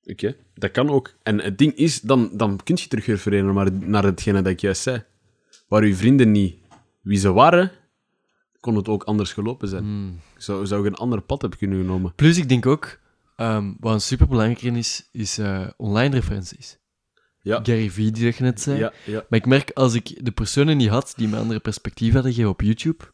Oké, 0.04 0.36
dat 0.54 0.70
kan 0.70 0.90
ook. 0.90 1.14
En 1.22 1.40
het 1.40 1.58
ding 1.58 1.74
is, 1.74 2.00
dan, 2.00 2.30
dan 2.32 2.60
kun 2.64 2.76
je 2.78 2.88
terug 2.88 3.06
refereren 3.06 3.54
naar, 3.54 3.72
naar 3.72 4.04
hetgene 4.04 4.42
dat 4.42 4.52
ik 4.52 4.60
juist 4.60 4.82
zei. 4.82 5.04
Waar 5.68 5.82
uw 5.82 5.94
vrienden 5.94 6.30
niet 6.30 6.56
wie 7.00 7.18
ze 7.18 7.32
waren, 7.32 7.70
kon 8.60 8.76
het 8.76 8.88
ook 8.88 9.02
anders 9.02 9.32
gelopen 9.32 9.68
zijn. 9.68 9.82
Hmm. 9.82 10.20
Zou, 10.36 10.66
zou 10.66 10.80
ik 10.80 10.86
een 10.86 10.98
ander 10.98 11.20
pad 11.20 11.40
hebben 11.40 11.58
kunnen 11.58 11.80
genomen. 11.80 12.14
Plus, 12.14 12.38
ik 12.38 12.48
denk 12.48 12.66
ook, 12.66 12.98
ehm, 13.36 13.72
wat 13.80 13.92
een 13.92 14.00
superbelangrijk 14.00 14.76
is, 14.76 15.08
is 15.12 15.38
eh, 15.38 15.66
online 15.76 16.14
referenties. 16.14 16.78
Ja. 17.46 17.60
Gary 17.62 17.90
Vee, 17.90 18.10
die 18.10 18.24
dat 18.24 18.36
je 18.36 18.42
net 18.42 18.60
zei. 18.60 18.78
Ja, 18.78 18.92
ja. 19.04 19.24
Maar 19.28 19.38
ik 19.38 19.46
merk, 19.46 19.70
als 19.70 19.94
ik 19.94 20.24
de 20.24 20.30
personen 20.30 20.76
niet 20.76 20.88
had 20.88 21.12
die 21.16 21.28
me 21.28 21.36
andere 21.36 21.60
perspectief 21.60 22.12
hadden 22.12 22.30
gegeven 22.30 22.50
op 22.50 22.60
YouTube, 22.60 23.04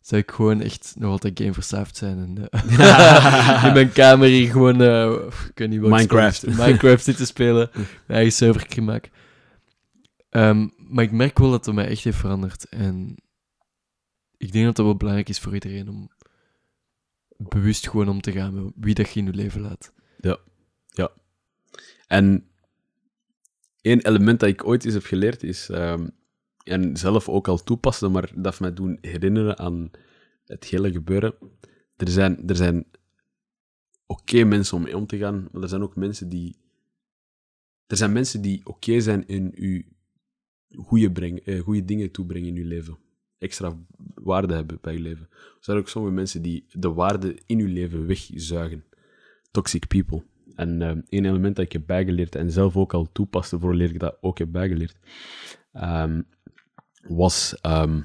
zou 0.00 0.20
ik 0.20 0.30
gewoon 0.30 0.60
echt 0.60 0.94
nog 0.98 1.10
altijd 1.10 1.38
gameverslaafd 1.38 1.96
zijn. 1.96 2.18
En, 2.18 2.48
eh, 2.50 3.64
in 3.66 3.72
mijn 3.72 3.92
kamer 3.92 4.28
hier 4.28 4.50
gewoon, 4.50 4.80
eh, 4.80 5.12
ik 5.48 5.58
weet 5.58 5.68
niet 5.68 5.80
wat 5.80 5.90
Minecraft. 5.90 6.46
Minecraft 6.46 7.04
zitten 7.04 7.26
spelen, 7.26 7.70
mijn 7.74 7.88
eigen 8.06 8.32
server 8.32 8.82
maken. 8.82 9.12
Ehm, 10.28 10.68
maar 10.76 11.04
ik 11.04 11.12
merk 11.12 11.38
wel 11.38 11.50
dat 11.50 11.66
het 11.66 11.74
mij 11.74 11.88
echt 11.88 12.04
heeft 12.04 12.18
veranderd. 12.18 12.68
En 12.68 13.16
ik 14.36 14.52
denk 14.52 14.64
dat 14.64 14.76
het 14.76 14.86
wel 14.86 14.96
belangrijk 14.96 15.28
is 15.28 15.38
voor 15.38 15.54
iedereen 15.54 15.88
om 15.88 16.10
bewust 17.36 17.88
gewoon 17.88 18.08
om 18.08 18.20
te 18.20 18.32
gaan 18.32 18.54
met 18.54 18.72
wie 18.76 18.94
dat 18.94 19.12
je 19.12 19.20
in 19.20 19.26
je 19.26 19.32
leven 19.32 19.60
laat. 19.60 19.92
En 22.06 22.51
één 23.82 24.00
element 24.00 24.40
dat 24.40 24.48
ik 24.48 24.66
ooit 24.66 24.84
eens 24.84 24.94
heb 24.94 25.04
geleerd 25.04 25.42
is, 25.42 25.68
ehm, 25.68 26.06
en 26.64 26.96
zelf 26.96 27.28
ook 27.28 27.48
al 27.48 27.62
toepassen, 27.62 28.12
maar 28.12 28.32
dat 28.34 28.60
mij 28.60 28.72
doen 28.72 28.98
herinneren 29.00 29.58
aan 29.58 29.90
het 30.44 30.64
hele 30.64 30.92
gebeuren. 30.92 31.34
Er 31.96 32.08
zijn, 32.08 32.48
er 32.48 32.56
zijn 32.56 32.86
oké 34.06 34.44
mensen 34.44 34.76
om 34.76 34.82
mee 34.82 34.96
om 34.96 35.06
te 35.06 35.18
gaan, 35.18 35.48
maar 35.52 35.62
er 35.62 35.68
zijn 35.68 35.82
ook 35.82 35.96
mensen 35.96 36.28
die... 36.28 36.60
Er 37.86 37.96
zijn 37.96 38.12
mensen 38.12 38.42
die 38.42 38.66
oké 38.66 39.00
zijn 39.00 39.26
in 39.26 39.52
u 39.54 39.86
goede, 40.76 41.12
breng, 41.12 41.38
eh, 41.38 41.60
goede 41.60 41.84
dingen 41.84 42.10
toebrengen 42.10 42.48
in 42.48 42.56
uw 42.56 42.66
leven. 42.66 42.98
Extra 43.38 43.78
waarde 44.14 44.54
hebben 44.54 44.78
bij 44.80 44.92
je 44.92 45.00
leven. 45.00 45.28
Er 45.30 45.56
zijn 45.60 45.78
ook 45.78 45.88
sommige 45.88 46.14
mensen 46.14 46.42
die 46.42 46.64
de 46.70 46.92
waarde 46.92 47.38
in 47.46 47.58
uw 47.58 47.72
leven 47.72 48.06
wegzuigen. 48.06 48.84
Toxic 49.50 49.86
people. 49.86 50.22
En 50.56 50.82
eh, 50.82 50.88
één 50.88 51.24
element 51.24 51.56
dat 51.56 51.64
ik 51.64 51.72
heb 51.72 51.82
bijgeleerd 51.86 52.34
en 52.34 52.50
zelf 52.50 52.76
ook 52.76 52.94
al 52.94 53.08
toepaste 53.12 53.58
voor 53.58 53.74
leer 53.74 53.90
ik 53.90 54.00
dat 54.00 54.16
ook 54.20 54.38
heb 54.38 54.52
bijgeleerd, 54.52 54.96
ehm, 55.72 56.22
was 57.02 57.58
ehm, 57.60 58.00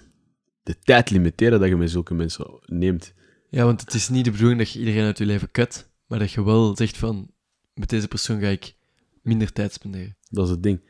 de 0.63 0.79
tijd 0.79 1.09
limiteren 1.09 1.59
dat 1.59 1.69
je 1.69 1.75
met 1.75 1.91
zulke 1.91 2.13
mensen 2.13 2.59
neemt. 2.65 3.13
Ja, 3.49 3.63
want 3.63 3.81
het 3.81 3.93
is 3.93 4.09
niet 4.09 4.25
de 4.25 4.31
bedoeling 4.31 4.59
dat 4.59 4.71
je 4.71 4.79
iedereen 4.79 5.03
uit 5.03 5.17
je 5.17 5.25
leven 5.25 5.51
kut, 5.51 5.89
maar 6.07 6.19
dat 6.19 6.31
je 6.31 6.43
wel 6.43 6.75
zegt 6.75 6.97
van, 6.97 7.31
met 7.73 7.89
deze 7.89 8.07
persoon 8.07 8.39
ga 8.39 8.47
ik 8.47 8.75
minder 9.21 9.53
tijd 9.53 9.73
spenderen. 9.73 10.17
Dat 10.29 10.45
is 10.45 10.51
het 10.51 10.63
ding. 10.63 10.81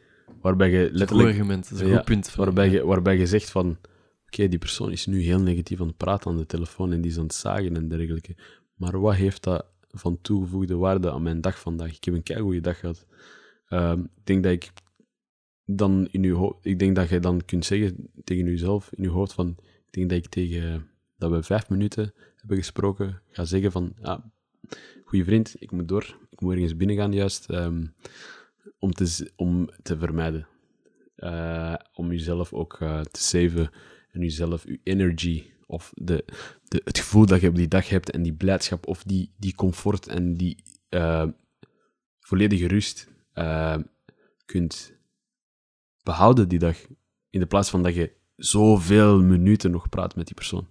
Waarbij 0.41 0.69
je 0.71 0.77
Dat 0.77 0.83
is 0.83 0.91
een 0.91 0.91
goed 0.91 0.99
letterlijk 0.99 1.29
argument, 1.29 1.69
dat 1.69 1.79
is 1.79 1.83
een 1.83 1.91
Ja, 1.91 1.95
goed 1.95 2.05
punt. 2.05 2.29
Van, 2.29 2.45
Waarbij 2.45 2.69
je, 2.69 2.85
waarbij 2.85 3.17
je 3.17 3.27
zegt 3.27 3.49
van, 3.49 3.77
oké, 4.25 4.47
die 4.47 4.59
persoon 4.59 4.91
is 4.91 5.05
nu 5.05 5.21
heel 5.21 5.41
negatief 5.41 5.81
aan 5.81 5.87
het 5.87 5.97
praten 5.97 6.31
aan 6.31 6.37
de 6.37 6.45
telefoon 6.45 6.91
en 6.91 7.01
die 7.01 7.11
is 7.11 7.17
aan 7.17 7.23
het 7.23 7.33
zagen 7.33 7.75
en 7.75 7.87
dergelijke. 7.87 8.35
Maar 8.75 8.99
wat 8.99 9.15
heeft 9.15 9.43
dat 9.43 9.65
van 9.99 10.21
toegevoegde 10.21 10.75
waarde 10.75 11.11
aan 11.11 11.21
mijn 11.23 11.41
dag 11.41 11.59
vandaag? 11.59 11.95
Ik 11.95 12.03
heb 12.03 12.13
een 12.13 12.23
keigoede 12.23 12.61
dag 12.61 12.79
gehad. 12.79 13.05
Ehm, 13.67 13.99
ik 13.99 14.25
denk 14.25 14.43
dat 14.43 14.51
ik 14.51 14.71
dan 15.65 16.07
in 16.11 16.29
ho- 16.29 16.59
ik 16.61 16.79
denk 16.79 16.95
dat 16.95 17.09
je 17.09 17.19
dan 17.19 17.45
kunt 17.45 17.65
zeggen 17.65 18.09
tegen 18.23 18.45
jezelf 18.45 18.91
in 18.93 19.03
je 19.03 19.09
hoofd 19.09 19.33
van, 19.33 19.55
ik 19.59 19.91
denk 19.91 20.09
dat 20.09 20.17
ik 20.17 20.27
tegen, 20.27 20.87
dat 21.17 21.31
we 21.31 21.43
vijf 21.43 21.69
minuten 21.69 22.13
hebben 22.35 22.57
gesproken, 22.57 23.21
ga 23.29 23.45
zeggen 23.45 23.71
van, 23.71 23.93
ja, 24.01 24.31
goede 25.05 25.25
vriend, 25.25 25.55
ik 25.59 25.71
moet 25.71 25.87
door, 25.87 26.17
ik 26.29 26.41
moet 26.41 26.53
ergens 26.53 26.75
binnen 26.77 26.95
gaan 26.95 27.13
juist, 27.13 27.49
ehm, 27.49 27.85
om, 28.79 28.91
te, 28.91 29.31
om 29.35 29.69
te 29.81 29.97
vermijden. 29.97 30.47
Eh, 31.15 31.75
om 31.93 32.11
jezelf 32.11 32.53
ook 32.53 32.77
eh, 32.79 33.01
te 33.01 33.21
saven 33.21 33.69
en 34.11 34.21
jezelf, 34.21 34.63
je 34.67 34.79
energy 34.83 35.43
of 35.65 35.91
de, 35.95 36.25
de, 36.67 36.81
het 36.83 36.97
gevoel 36.97 37.25
dat 37.25 37.41
je 37.41 37.47
op 37.47 37.55
die 37.55 37.67
dag 37.67 37.89
hebt 37.89 38.11
en 38.11 38.21
die 38.23 38.33
blijdschap 38.33 38.87
of 38.87 39.03
die, 39.03 39.31
die 39.37 39.55
comfort 39.55 40.07
en 40.07 40.33
die 40.33 40.57
eh, 40.89 41.27
volledige 42.19 42.67
rust 42.67 43.07
eh, 43.33 43.77
kunt 44.45 44.93
behouden 46.03 46.47
die 46.49 46.59
dag. 46.59 46.77
In 47.29 47.39
de 47.39 47.45
plaats 47.45 47.69
van 47.69 47.83
dat 47.83 47.95
je 47.95 48.11
zoveel 48.35 49.21
minuten 49.23 49.71
nog 49.71 49.89
praat 49.89 50.15
met 50.15 50.25
die 50.25 50.35
persoon. 50.35 50.67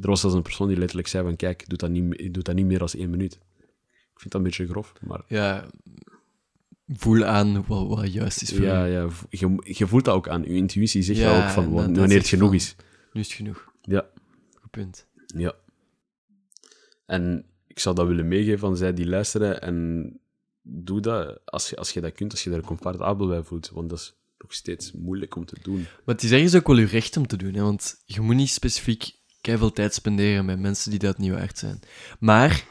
Er 0.00 0.08
was 0.08 0.20
zelfs 0.20 0.36
een 0.36 0.42
persoon 0.42 0.68
die 0.68 0.76
letterlijk 0.76 1.08
zei 1.08 1.24
van 1.24 1.36
kijk, 1.36 1.68
doe 1.68 1.78
dat 1.78 1.90
niet, 1.90 2.34
doe 2.34 2.42
dat 2.42 2.54
niet 2.54 2.66
meer 2.66 2.78
dan 2.78 2.88
één 2.88 3.10
minuut. 3.10 3.32
Ik 3.92 4.22
vind 4.22 4.32
dat 4.32 4.34
een 4.34 4.42
beetje 4.42 4.66
grof, 4.66 4.92
maar 5.00 5.22
Ja, 5.28 5.66
voel 6.86 7.24
aan 7.24 7.66
wat, 7.66 7.86
wat 7.88 8.12
juist 8.12 8.42
is 8.42 8.52
voor 8.52 8.64
ja, 8.64 8.84
je. 8.84 8.92
ja, 8.92 9.08
je, 9.30 9.56
je 9.76 9.86
voelt 9.86 10.04
dat 10.04 10.14
ook 10.14 10.28
aan. 10.28 10.42
Je 10.42 10.48
intuïtie 10.48 11.02
zegt 11.02 11.18
Ja, 11.18 11.34
dat 11.34 11.42
ook 11.44 11.50
van 11.50 11.70
wanneer 11.70 12.18
het 12.18 12.28
genoeg 12.28 12.46
van- 12.48 12.56
is. 12.56 12.76
Nu 13.12 13.20
is 13.20 13.26
het 13.26 13.36
genoeg. 13.36 13.72
Ja. 13.82 14.06
Punt. 14.76 15.06
Ja. 15.26 15.54
En 17.06 17.44
ik 17.66 17.78
zou 17.78 17.94
dat 17.94 18.06
willen 18.06 18.28
meegeven 18.28 18.68
aan 18.68 18.76
zij 18.76 18.92
die 18.92 19.06
luisteren. 19.06 19.60
En 19.62 20.20
doe 20.62 21.00
dat 21.00 21.40
als 21.44 21.70
je, 21.70 21.76
als 21.76 21.90
je 21.92 22.00
dat 22.00 22.12
kunt, 22.12 22.32
als 22.32 22.44
je 22.44 22.50
daar 22.50 22.60
comfortabel 22.60 23.26
bij 23.26 23.42
voelt. 23.42 23.70
Want 23.70 23.90
dat 23.90 23.98
is 23.98 24.14
nog 24.38 24.52
steeds 24.54 24.92
moeilijk 24.92 25.36
om 25.36 25.44
te 25.44 25.56
doen. 25.62 25.78
Maar 25.80 26.14
het 26.14 26.22
is 26.22 26.32
ergens 26.32 26.54
ook 26.54 26.66
wel 26.66 26.78
je 26.78 26.86
recht 26.86 27.16
om 27.16 27.26
te 27.26 27.36
doen, 27.36 27.54
hè? 27.54 27.62
want 27.62 28.02
je 28.04 28.20
moet 28.20 28.34
niet 28.34 28.50
specifiek 28.50 29.14
veel 29.42 29.72
tijd 29.72 29.94
spenderen 29.94 30.44
met 30.44 30.58
mensen 30.58 30.90
die 30.90 30.98
dat 30.98 31.18
niet 31.18 31.32
waard 31.32 31.58
zijn. 31.58 31.80
Maar 32.18 32.50
er 32.50 32.62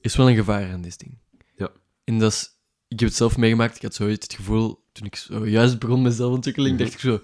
is 0.00 0.16
wel 0.16 0.28
een 0.28 0.36
gevaar 0.36 0.72
aan 0.72 0.82
dit 0.82 0.98
ding. 0.98 1.18
Ja. 1.56 1.72
En 2.04 2.18
dat 2.18 2.32
is, 2.32 2.50
ik 2.88 3.00
heb 3.00 3.08
het 3.08 3.18
zelf 3.18 3.36
meegemaakt, 3.36 3.76
ik 3.76 3.82
had 3.82 3.94
zo 3.94 4.08
het 4.08 4.34
gevoel, 4.34 4.84
toen 4.92 5.06
ik 5.06 5.16
zo 5.16 5.46
juist 5.48 5.78
begon 5.78 6.02
met 6.02 6.14
zelfontwikkeling, 6.14 6.74
Mhm. 6.74 6.82
dacht 6.84 6.94
ik 6.94 7.00
zo, 7.00 7.20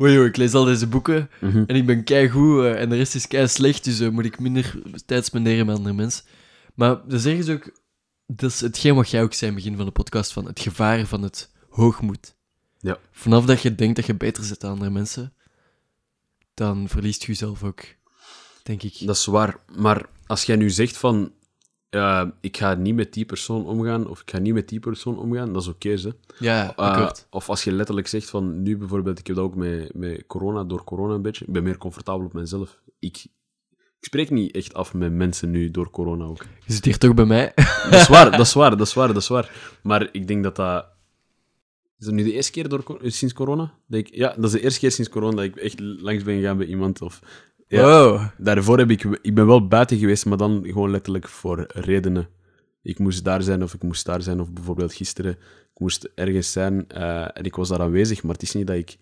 oei, 0.00 0.18
oei, 0.18 0.28
ik 0.28 0.36
lees 0.36 0.54
al 0.54 0.64
deze 0.64 0.86
boeken 0.86 1.30
en 1.40 1.76
ik 1.76 1.86
ben 1.86 2.04
keigoed 2.04 2.62
uh, 2.62 2.80
en 2.80 2.88
de 2.88 2.96
rest 2.96 3.14
is 3.14 3.26
kei 3.26 3.48
slecht, 3.48 3.84
dus 3.84 4.00
uh, 4.00 4.08
moet 4.08 4.24
ik 4.24 4.38
minder 4.38 4.82
tijd 5.06 5.24
spenderen 5.24 5.66
met 5.66 5.76
andere 5.76 5.94
mensen. 5.94 6.24
Maar 6.74 6.88
dat 6.88 7.12
is 7.12 7.26
ergens 7.26 7.48
ook, 7.48 7.80
dat 8.26 8.50
is 8.50 8.60
hetgeen 8.60 8.94
wat 8.94 9.10
jij 9.10 9.22
ook 9.22 9.34
zei 9.34 9.50
in 9.50 9.56
het 9.56 9.64
begin 9.64 9.78
van 9.78 9.86
de 9.86 9.92
podcast, 9.92 10.32
van 10.32 10.46
het 10.46 10.60
gevaar 10.60 11.06
van 11.06 11.22
het 11.22 11.50
hoogmoed. 11.68 12.34
Ja. 12.78 12.98
Vanaf 13.12 13.44
dat 13.44 13.62
je 13.62 13.74
denkt 13.74 13.96
dat 13.96 14.06
je 14.06 14.14
beter 14.14 14.44
zit 14.44 14.60
dan 14.60 14.70
andere 14.70 14.90
mensen, 14.90 15.34
dan 16.54 16.88
verliest 16.88 17.20
je 17.20 17.26
jezelf 17.26 17.62
ook, 17.62 17.82
denk 18.62 18.82
ik. 18.82 19.06
Dat 19.06 19.16
is 19.16 19.26
waar. 19.26 19.56
Maar 19.76 20.06
als 20.26 20.44
jij 20.44 20.56
nu 20.56 20.70
zegt 20.70 20.96
van... 20.96 21.32
Uh, 21.90 22.24
ik 22.40 22.56
ga 22.56 22.74
niet 22.74 22.94
met 22.94 23.12
die 23.12 23.24
persoon 23.24 23.66
omgaan, 23.66 24.08
of 24.08 24.20
ik 24.20 24.30
ga 24.30 24.38
niet 24.38 24.54
met 24.54 24.68
die 24.68 24.80
persoon 24.80 25.18
omgaan, 25.18 25.52
dat 25.52 25.62
is 25.62 25.68
oké, 25.68 25.88
okay, 25.92 26.12
Ja, 26.38 26.64
uh, 26.64 26.70
akkoord. 26.74 27.26
Of 27.30 27.48
als 27.48 27.64
je 27.64 27.72
letterlijk 27.72 28.06
zegt 28.06 28.30
van... 28.30 28.62
Nu 28.62 28.76
bijvoorbeeld, 28.76 29.18
ik 29.18 29.26
heb 29.26 29.36
dat 29.36 29.44
ook 29.44 29.54
met, 29.54 29.94
met 29.94 30.24
corona, 30.26 30.64
door 30.64 30.84
corona 30.84 31.14
een 31.14 31.22
beetje. 31.22 31.44
Ik 31.44 31.52
ben 31.52 31.62
meer 31.62 31.78
comfortabel 31.78 32.26
op 32.26 32.32
mezelf. 32.32 32.80
Ik, 32.98 33.16
ik 33.70 34.06
spreek 34.06 34.30
niet 34.30 34.54
echt 34.54 34.74
af 34.74 34.94
met 34.94 35.12
mensen 35.12 35.50
nu, 35.50 35.70
door 35.70 35.90
corona 35.90 36.24
ook. 36.24 36.44
Je 36.66 36.72
zit 36.72 36.84
hier 36.84 36.98
toch 36.98 37.14
bij 37.14 37.24
mij? 37.24 37.52
Dat 37.90 38.00
is 38.00 38.08
waar, 38.08 38.30
dat 38.30 38.46
is 38.46 38.52
waar, 38.52 38.76
dat 38.76 38.86
is 38.86 38.94
waar, 38.94 39.08
dat 39.08 39.22
is 39.22 39.28
waar. 39.28 39.78
Maar 39.82 40.08
ik 40.12 40.28
denk 40.28 40.42
dat 40.42 40.56
dat... 40.56 40.86
Is 41.98 42.06
dat 42.06 42.14
nu 42.14 42.24
de 42.24 42.32
eerste 42.32 42.52
keer 42.52 42.68
door, 42.68 42.98
sinds 43.02 43.34
corona? 43.34 43.74
Ik, 43.88 44.14
ja, 44.14 44.34
dat 44.36 44.44
is 44.44 44.50
de 44.50 44.60
eerste 44.60 44.80
keer 44.80 44.90
sinds 44.90 45.10
corona 45.10 45.36
dat 45.36 45.44
ik 45.44 45.56
echt 45.56 45.80
langs 45.80 46.22
ben 46.24 46.36
gegaan 46.36 46.56
bij 46.56 46.66
iemand. 46.66 47.02
Of, 47.02 47.20
ja, 47.70 47.82
wow. 47.82 48.20
Daarvoor 48.38 48.78
heb 48.78 48.90
ik... 48.90 49.18
Ik 49.22 49.34
ben 49.34 49.46
wel 49.46 49.66
buiten 49.68 49.98
geweest, 49.98 50.26
maar 50.26 50.38
dan 50.38 50.62
gewoon 50.64 50.90
letterlijk 50.90 51.28
voor 51.28 51.64
redenen. 51.68 52.28
Ik 52.82 52.98
moest 52.98 53.24
daar 53.24 53.42
zijn 53.42 53.62
of 53.62 53.74
ik 53.74 53.82
moest 53.82 54.06
daar 54.06 54.22
zijn. 54.22 54.40
Of 54.40 54.52
bijvoorbeeld 54.52 54.94
gisteren, 54.94 55.32
ik 55.74 55.78
moest 55.80 56.10
ergens 56.14 56.52
zijn 56.52 56.86
uh, 56.94 57.36
en 57.36 57.44
ik 57.44 57.56
was 57.56 57.68
daar 57.68 57.80
aanwezig. 57.80 58.22
Maar 58.22 58.32
het 58.32 58.42
is 58.42 58.54
niet 58.54 58.66
dat 58.66 58.76
ik... 58.76 58.96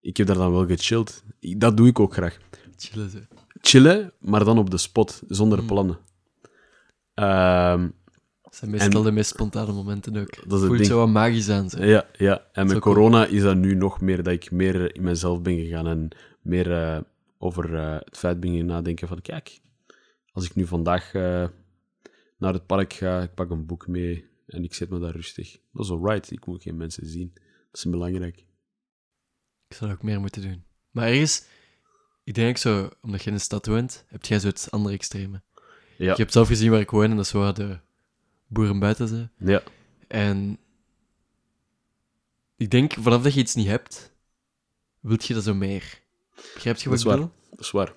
Ik 0.00 0.16
heb 0.16 0.26
daar 0.26 0.36
dan 0.36 0.52
wel 0.52 0.66
gechilled. 0.66 1.24
Ik, 1.40 1.60
dat 1.60 1.76
doe 1.76 1.88
ik 1.88 2.00
ook 2.00 2.12
graag. 2.12 2.38
Chillen, 2.76 3.10
zo. 3.10 3.18
Chillen, 3.60 4.12
maar 4.18 4.44
dan 4.44 4.58
op 4.58 4.70
de 4.70 4.78
spot, 4.78 5.22
zonder 5.28 5.60
mm. 5.60 5.66
plannen. 5.66 5.98
Uh, 7.14 7.84
dat 8.42 8.56
zijn 8.56 8.70
meestal 8.70 9.00
en, 9.00 9.06
de 9.06 9.12
meest 9.12 9.30
spontane 9.30 9.72
momenten 9.72 10.16
ook. 10.16 10.48
Dat 10.48 10.64
Voelt 10.64 10.86
zo 10.86 10.98
wat 10.98 11.08
magisch 11.08 11.48
aan. 11.48 11.70
Zo. 11.70 11.84
Ja, 11.84 12.06
ja. 12.12 12.42
en 12.52 12.66
met 12.66 12.78
corona 12.78 13.26
is 13.26 13.42
dat 13.42 13.56
nu 13.56 13.74
nog 13.74 14.00
meer 14.00 14.22
dat 14.22 14.32
ik 14.32 14.50
meer 14.50 14.94
in 14.94 15.02
mezelf 15.02 15.42
ben 15.42 15.58
gegaan 15.58 15.86
en 15.86 16.08
meer 16.40 16.70
uh, 16.70 16.98
over 17.42 17.70
uh, 17.70 17.94
het 17.98 18.18
feit 18.18 18.40
ben 18.40 18.56
gaan 18.56 18.66
nadenken 18.66 19.08
van 19.08 19.20
kijk, 19.22 19.60
als 20.32 20.44
ik 20.44 20.54
nu 20.54 20.66
vandaag 20.66 21.14
uh, 21.14 21.48
naar 22.38 22.52
het 22.52 22.66
park 22.66 22.92
ga, 22.92 23.22
ik 23.22 23.34
pak 23.34 23.50
een 23.50 23.66
boek 23.66 23.86
mee 23.86 24.26
en 24.46 24.64
ik 24.64 24.74
zet 24.74 24.88
me 24.88 24.98
daar 24.98 25.14
rustig. 25.14 25.60
Dat 25.72 25.84
is 25.84 25.90
alright, 25.90 26.30
ik 26.30 26.46
moet 26.46 26.62
geen 26.62 26.76
mensen 26.76 27.06
zien. 27.06 27.30
Dat 27.34 27.84
is 27.84 27.84
belangrijk. 27.84 28.36
Ik 29.68 29.76
zou 29.76 29.92
ook 29.92 30.02
meer 30.02 30.20
moeten 30.20 30.42
doen. 30.42 30.64
Maar 30.90 31.08
ergens, 31.08 31.44
ik 32.24 32.34
denk 32.34 32.56
zo, 32.56 32.90
omdat 33.00 33.22
je 33.22 33.28
in 33.28 33.34
een 33.34 33.40
stad 33.40 33.66
woont, 33.66 34.04
heb 34.08 34.24
jij 34.24 34.38
zo 34.38 34.46
het 34.46 34.68
andere 34.70 34.94
extreme. 34.94 35.42
Ja. 35.98 36.10
Je 36.10 36.22
hebt 36.22 36.32
zelf 36.32 36.48
gezien 36.48 36.70
waar 36.70 36.80
ik 36.80 36.90
woon 36.90 37.10
en 37.10 37.16
dat 37.16 37.24
is 37.24 37.32
waar 37.32 37.54
de 37.54 37.78
boeren 38.46 38.78
buiten 38.78 39.08
zijn. 39.08 39.32
Ja. 39.38 39.62
En 40.08 40.58
ik 42.56 42.70
denk, 42.70 42.92
vanaf 42.92 43.22
dat 43.22 43.34
je 43.34 43.40
iets 43.40 43.54
niet 43.54 43.66
hebt, 43.66 44.12
wilt 45.00 45.24
je 45.24 45.34
dat 45.34 45.44
zo 45.44 45.54
meer. 45.54 46.01
Begrijp 46.54 46.76
je 46.76 46.88
wat 46.88 46.98
ik 46.98 47.04
bedoel? 47.04 47.30
Dat 47.50 47.60
is 47.60 47.70
waar. 47.70 47.92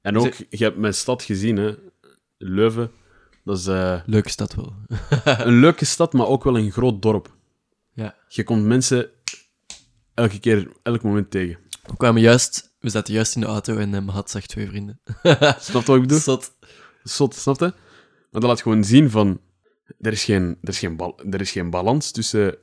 En 0.00 0.18
ook, 0.18 0.34
je 0.50 0.64
hebt 0.64 0.76
mijn 0.76 0.94
stad 0.94 1.22
gezien, 1.22 1.56
hè. 1.56 1.74
Leuven. 2.38 2.90
Dat 3.44 3.58
is... 3.58 3.66
Uh, 3.66 4.00
leuke 4.06 4.28
stad 4.28 4.54
wel. 4.54 4.74
een 5.24 5.60
leuke 5.60 5.84
stad, 5.84 6.12
maar 6.12 6.26
ook 6.26 6.44
wel 6.44 6.58
een 6.58 6.72
groot 6.72 7.02
dorp. 7.02 7.36
Ja. 7.92 8.14
Je 8.28 8.42
komt 8.42 8.64
mensen 8.64 9.10
elke 10.14 10.40
keer, 10.40 10.72
elk 10.82 11.02
moment 11.02 11.30
tegen. 11.30 11.58
We 11.82 11.96
kwamen 11.96 12.20
juist... 12.20 12.72
We 12.78 12.90
zaten 12.90 13.14
juist 13.14 13.34
in 13.34 13.40
de 13.40 13.46
auto 13.46 13.76
en 13.76 13.94
um, 13.94 14.08
had 14.08 14.30
zag 14.30 14.46
twee 14.46 14.68
vrienden. 14.68 15.00
snap 15.58 15.82
je 15.82 15.86
wat 15.86 15.96
ik 15.96 16.00
bedoel? 16.00 16.18
Zot. 16.18 16.52
Zot, 17.02 17.34
snap 17.34 17.58
je? 17.58 17.72
Maar 18.30 18.40
dat 18.40 18.42
laat 18.42 18.62
gewoon 18.62 18.84
zien 18.84 19.10
van... 19.10 19.40
Er 20.00 20.12
is 20.12 20.24
geen, 20.24 20.58
er 20.62 20.68
is 20.68 20.78
geen, 20.78 20.96
bal, 20.96 21.20
er 21.30 21.40
is 21.40 21.50
geen 21.50 21.70
balans 21.70 22.10
tussen 22.10 22.58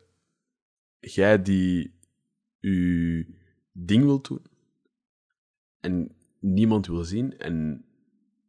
jij 0.99 1.41
die 1.41 1.99
je 2.59 3.25
ding 3.71 4.03
wilt 4.03 4.27
doen 4.27 4.50
en 5.81 6.11
niemand 6.39 6.87
wil 6.87 7.03
zien 7.03 7.37
en 7.37 7.83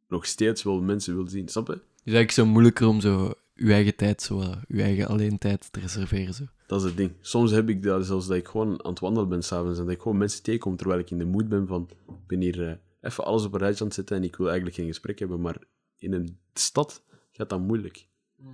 nog 0.08 0.26
steeds 0.26 0.62
wel 0.62 0.80
mensen 0.80 1.14
wil 1.14 1.28
zien, 1.28 1.48
snap 1.48 1.66
je? 1.66 1.72
Het 1.72 1.82
is 2.04 2.12
eigenlijk 2.12 2.30
zo 2.30 2.46
moeilijker 2.46 2.86
om 2.86 3.00
zo 3.00 3.34
je 3.54 3.72
eigen 3.72 3.96
tijd, 3.96 4.22
zo, 4.22 4.42
je 4.68 4.82
eigen 4.82 5.08
alleen 5.08 5.38
tijd 5.38 5.72
te 5.72 5.80
reserveren. 5.80 6.34
Zo. 6.34 6.44
Dat 6.66 6.80
is 6.80 6.86
het 6.86 6.96
ding. 6.96 7.12
Soms 7.20 7.50
heb 7.50 7.68
ik 7.68 7.82
dat 7.82 8.06
zelfs 8.06 8.26
dat 8.26 8.36
ik 8.36 8.48
gewoon 8.48 8.84
aan 8.84 8.90
het 8.90 9.00
wandelen 9.00 9.28
ben 9.28 9.42
s'avonds 9.42 9.78
en 9.78 9.84
dat 9.84 9.94
ik 9.94 10.00
gewoon 10.00 10.18
mensen 10.18 10.42
tegenkom 10.42 10.76
terwijl 10.76 11.00
ik 11.00 11.10
in 11.10 11.18
de 11.18 11.24
moed 11.24 11.48
ben 11.48 11.66
van 11.66 11.88
ik 12.08 12.26
ben 12.26 12.40
hier 12.40 12.58
uh, 12.60 12.72
even 13.00 13.24
alles 13.24 13.44
op 13.44 13.52
een 13.52 13.58
rijtje 13.58 13.80
aan 13.80 13.86
het 13.86 13.94
zetten 13.94 14.16
en 14.16 14.24
ik 14.24 14.36
wil 14.36 14.46
eigenlijk 14.46 14.76
geen 14.76 14.86
gesprek 14.86 15.18
hebben, 15.18 15.40
maar 15.40 15.56
in 15.96 16.12
een 16.12 16.38
stad 16.54 17.02
gaat 17.32 17.48
dat 17.48 17.60
moeilijk. 17.60 18.06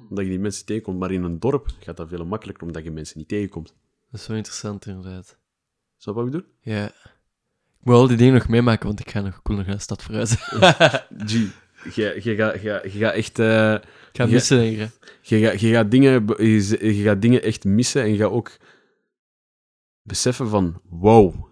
Omdat 0.08 0.24
je 0.24 0.30
die 0.30 0.40
mensen 0.40 0.66
tegenkomt, 0.66 0.98
maar 0.98 1.10
in 1.10 1.22
een 1.22 1.38
dorp 1.38 1.68
gaat 1.80 1.96
dat 1.96 2.08
veel 2.08 2.26
makkelijker 2.26 2.66
omdat 2.66 2.84
je 2.84 2.90
mensen 2.90 3.18
niet 3.18 3.28
tegenkomt. 3.28 3.74
Dat 4.10 4.20
is 4.20 4.26
wel 4.26 4.36
interessant, 4.36 4.86
inderdaad. 4.86 5.38
Snap 5.96 6.14
wat 6.14 6.26
ik 6.26 6.30
bedoel? 6.30 6.48
Ja. 6.60 6.92
Ik 7.80 7.84
moet 7.84 7.94
al 7.94 8.06
die 8.06 8.16
dingen 8.16 8.34
nog 8.34 8.48
meemaken, 8.48 8.86
want 8.86 9.00
ik 9.00 9.10
ga 9.10 9.20
nog, 9.20 9.40
nog 9.42 9.66
naar 9.66 9.74
de 9.76 9.78
stad 9.82 10.02
verhuizen. 10.02 10.38
G, 11.88 11.94
je, 11.94 12.20
je, 12.22 12.34
gaat, 12.36 12.60
je, 12.62 12.80
je 12.92 12.98
gaat 12.98 13.14
echt... 13.14 13.38
Uh, 13.38 13.72
ik 13.72 13.80
ga 14.12 14.26
missen, 14.26 14.58
denk 14.58 14.78
ik. 14.78 14.90
Je, 15.20 15.38
gaat, 15.40 15.60
je, 15.60 15.70
gaat 15.72 15.90
dingen, 15.90 16.26
je, 16.38 16.94
je 16.96 17.02
gaat 17.02 17.22
dingen 17.22 17.42
echt 17.42 17.64
missen 17.64 18.02
en 18.02 18.10
je 18.10 18.16
gaat 18.16 18.30
ook 18.30 18.56
beseffen 20.02 20.48
van, 20.48 20.80
wow, 20.88 21.46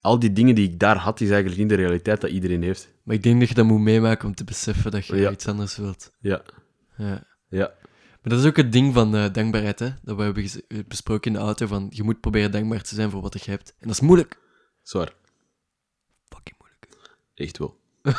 al 0.00 0.18
die 0.18 0.32
dingen 0.32 0.54
die 0.54 0.70
ik 0.70 0.78
daar 0.78 0.96
had, 0.96 1.20
is 1.20 1.30
eigenlijk 1.30 1.60
niet 1.60 1.68
de 1.68 1.74
realiteit 1.74 2.20
dat 2.20 2.30
iedereen 2.30 2.62
heeft. 2.62 2.92
Maar 3.02 3.14
ik 3.14 3.22
denk 3.22 3.40
dat 3.40 3.48
je 3.48 3.54
dat 3.54 3.64
moet 3.64 3.80
meemaken 3.80 4.28
om 4.28 4.34
te 4.34 4.44
beseffen 4.44 4.90
dat 4.90 5.06
je 5.06 5.16
Ja. 5.16 5.30
iets 5.30 5.46
anders 5.48 5.76
wilt. 5.76 6.10
Ja, 6.20 6.42
Ja. 6.96 7.24
ja. 7.48 7.74
Maar 8.22 8.32
dat 8.32 8.38
is 8.38 8.46
ook 8.46 8.56
het 8.56 8.72
ding 8.72 8.94
van 8.94 9.16
eh, 9.16 9.32
dankbaarheid, 9.32 9.78
hè? 9.78 9.88
Dat 10.02 10.16
we 10.16 10.22
hebben 10.22 10.44
eh, 10.44 10.78
besproken 10.88 11.32
in 11.32 11.38
de 11.38 11.44
auto, 11.44 11.66
van 11.66 11.86
je 11.90 12.02
moet 12.02 12.20
proberen 12.20 12.50
dankbaar 12.50 12.82
te 12.82 12.94
zijn 12.94 13.10
voor 13.10 13.20
wat 13.22 13.44
je 13.44 13.50
hebt. 13.50 13.70
En 13.78 13.86
dat 13.86 13.96
is 13.96 14.00
moeilijk. 14.00 14.38
Zwaar. 14.82 15.12
Echt 17.34 17.58
wel. 17.58 17.80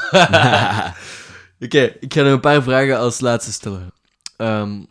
Oké, 1.66 1.82
ik 2.00 2.14
ga 2.14 2.22
nog 2.22 2.32
een 2.34 2.40
paar 2.40 2.64
vragen 2.64 2.98
als 2.98 3.20
laatste 3.20 3.52
stellen. 3.52 3.94
Ehm, 4.38 4.84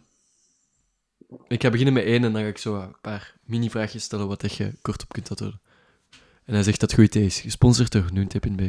ik 1.48 1.62
ga 1.62 1.70
beginnen 1.70 1.94
met 1.94 2.04
één 2.04 2.24
en 2.24 2.32
dan 2.32 2.42
ga 2.42 2.48
ik 2.48 2.58
zo 2.58 2.80
een 2.80 3.00
paar 3.00 3.34
mini-vraagjes 3.44 4.02
stellen 4.02 4.28
wat 4.28 4.54
je 4.56 4.72
kort 4.82 5.02
op 5.02 5.12
kunt 5.12 5.30
antwoorden. 5.30 5.60
En 6.44 6.54
hij 6.54 6.62
zegt 6.62 6.80
dat 6.80 6.90
het 6.90 7.00
goed 7.00 7.14
is. 7.14 7.40
Gesponsord 7.40 7.92
door 7.92 8.12
Noontip 8.12 8.46
in 8.46 8.56
B. 8.56 8.60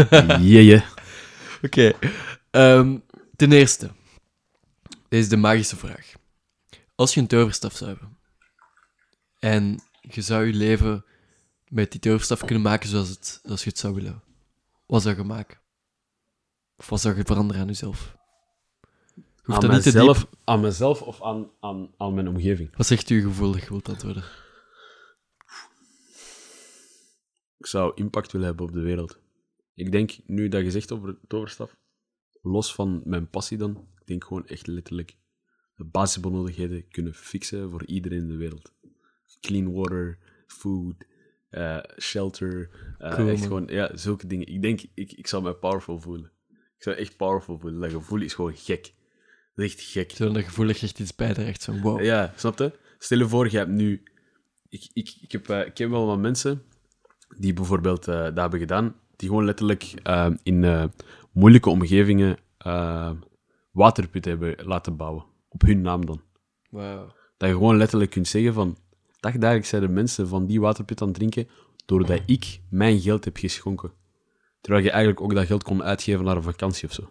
Jeje. 0.40 0.84
Oké. 1.64 1.92
ehm, 2.50 2.98
ten 3.36 3.52
eerste. 3.52 3.90
Deze 5.08 5.22
is 5.22 5.28
de 5.28 5.36
magische 5.36 5.76
vraag. 5.76 6.12
Als 6.94 7.14
je 7.14 7.20
een 7.20 7.26
toverstaf 7.26 7.76
zou 7.76 7.90
hebben 7.90 8.18
en 9.38 9.80
je 10.00 10.22
zou 10.22 10.46
je 10.46 10.52
leven 10.52 11.04
met 11.68 11.90
die 11.90 12.00
toverstaf 12.00 12.40
kunnen 12.40 12.62
maken 12.62 12.88
zoals, 12.88 13.08
het, 13.08 13.40
zoals 13.42 13.62
je 13.62 13.68
het 13.68 13.78
zou 13.78 13.94
willen, 13.94 14.22
wat 14.90 15.02
zou 15.02 15.16
je 15.16 15.22
maken? 15.22 15.60
Of 16.76 16.88
wat 16.88 17.00
zou 17.00 17.16
je 17.16 17.24
veranderen 17.24 17.62
aan 17.62 17.68
jezelf? 17.68 18.16
Je 19.14 19.52
Aan 19.52 19.60
dat 19.60 19.70
niet 19.70 19.82
te 19.82 19.92
mezelf, 19.92 20.18
diep. 20.18 20.34
aan 20.44 20.60
mezelf 20.60 21.02
of 21.02 21.22
aan, 21.22 21.50
aan, 21.60 21.94
aan 21.96 22.14
mijn 22.14 22.28
omgeving? 22.28 22.76
Wat 22.76 22.86
zegt 22.86 23.08
uw 23.08 23.20
gevoel 23.20 23.52
dat 23.52 23.60
je 23.60 23.68
wilt 23.68 23.88
antwoorden? 23.88 24.24
Ik 27.58 27.66
zou 27.66 27.92
impact 27.94 28.32
willen 28.32 28.46
hebben 28.46 28.66
op 28.66 28.72
de 28.72 28.80
wereld. 28.80 29.18
Ik 29.74 29.92
denk, 29.92 30.18
nu 30.26 30.48
dat 30.48 30.62
je 30.62 30.70
zegt 30.70 30.92
over 30.92 31.18
toverstaf, 31.28 31.76
los 32.42 32.74
van 32.74 33.00
mijn 33.04 33.28
passie 33.30 33.58
dan, 33.58 33.88
ik 33.98 34.06
denk 34.06 34.24
gewoon 34.24 34.46
echt 34.46 34.66
letterlijk 34.66 35.16
de 35.74 35.84
basisbenodigdheden 35.84 36.88
kunnen 36.88 37.14
fixen 37.14 37.70
voor 37.70 37.84
iedereen 37.84 38.18
in 38.18 38.28
de 38.28 38.36
wereld. 38.36 38.72
Clean 39.40 39.72
water, 39.72 40.18
food, 40.46 40.94
eh, 41.50 41.78
shelter, 41.98 42.70
eh, 42.98 43.14
Cool, 43.14 43.28
echt 43.28 43.38
man. 43.38 43.48
gewoon, 43.48 43.66
ja, 43.66 43.96
zulke 43.96 44.26
dingen. 44.26 44.46
Ik 44.46 44.62
denk, 44.62 44.80
ik, 44.94 45.12
ik 45.12 45.26
zou 45.26 45.42
mij 45.42 45.52
powerful 45.52 46.00
voelen. 46.00 46.30
Ik 46.48 46.82
zou 46.82 46.96
echt 46.96 47.16
powerful 47.16 47.58
voelen. 47.58 47.80
Dat 47.80 47.90
gevoel 47.90 48.20
is 48.20 48.34
gewoon 48.34 48.56
gek. 48.56 48.94
Dat 49.54 49.64
is 49.64 49.72
echt 49.74 49.80
gek. 49.90 50.10
Zo 50.10 50.32
dat 50.32 50.44
gevoel 50.44 50.66
dat 50.66 50.78
je 50.78 50.86
echt 50.86 50.98
iets 50.98 51.14
bijdraagt, 51.14 51.64
van 51.64 51.80
wow. 51.80 52.02
Ja, 52.04 52.32
snap 52.36 52.58
je? 52.58 52.72
Stel 52.98 53.18
je 53.18 53.28
voor, 53.28 53.50
je 53.50 53.56
hebt 53.56 53.70
nu... 53.70 54.02
Ik, 54.68 54.90
ik, 54.92 55.16
ik, 55.20 55.32
heb, 55.32 55.48
eh, 55.48 55.66
ik 55.66 55.74
ken 55.74 55.90
wel 55.90 56.06
wat 56.06 56.18
mensen 56.18 56.62
die 57.38 57.52
bijvoorbeeld 57.52 58.08
eh, 58.08 58.14
dat 58.22 58.36
hebben 58.36 58.58
gedaan, 58.60 58.94
die 59.16 59.28
gewoon 59.28 59.44
letterlijk 59.44 59.94
eh, 60.02 60.30
in 60.42 60.64
eh, 60.64 60.84
moeilijke 61.32 61.70
omgevingen 61.70 62.36
eh, 62.58 63.10
waterputten 63.70 64.30
hebben 64.30 64.66
laten 64.66 64.96
bouwen. 64.96 65.24
Op 65.48 65.60
hun 65.62 65.80
naam 65.80 66.06
dan. 66.06 66.22
Wauw. 66.70 67.14
Dat 67.36 67.48
je 67.48 67.54
gewoon 67.54 67.76
letterlijk 67.76 68.10
kunt 68.10 68.28
zeggen 68.28 68.54
van... 68.54 68.76
dagdagelijks 69.20 69.68
zijn 69.68 69.82
er 69.82 69.90
mensen 69.90 70.28
van 70.28 70.46
die 70.46 70.60
waterput 70.60 71.00
aan 71.00 71.08
het 71.08 71.16
drinken, 71.16 71.48
doordat 71.86 72.20
ik 72.26 72.60
mijn 72.68 73.00
geld 73.00 73.24
heb 73.24 73.36
geschonken. 73.36 73.92
Terwijl 74.60 74.84
je 74.84 74.90
eigenlijk 74.90 75.20
ook 75.20 75.34
dat 75.34 75.46
geld 75.46 75.62
kon 75.62 75.82
uitgeven 75.82 76.24
naar 76.24 76.36
een 76.36 76.42
vakantie 76.42 76.88
of 76.88 76.94
zo. 76.94 77.10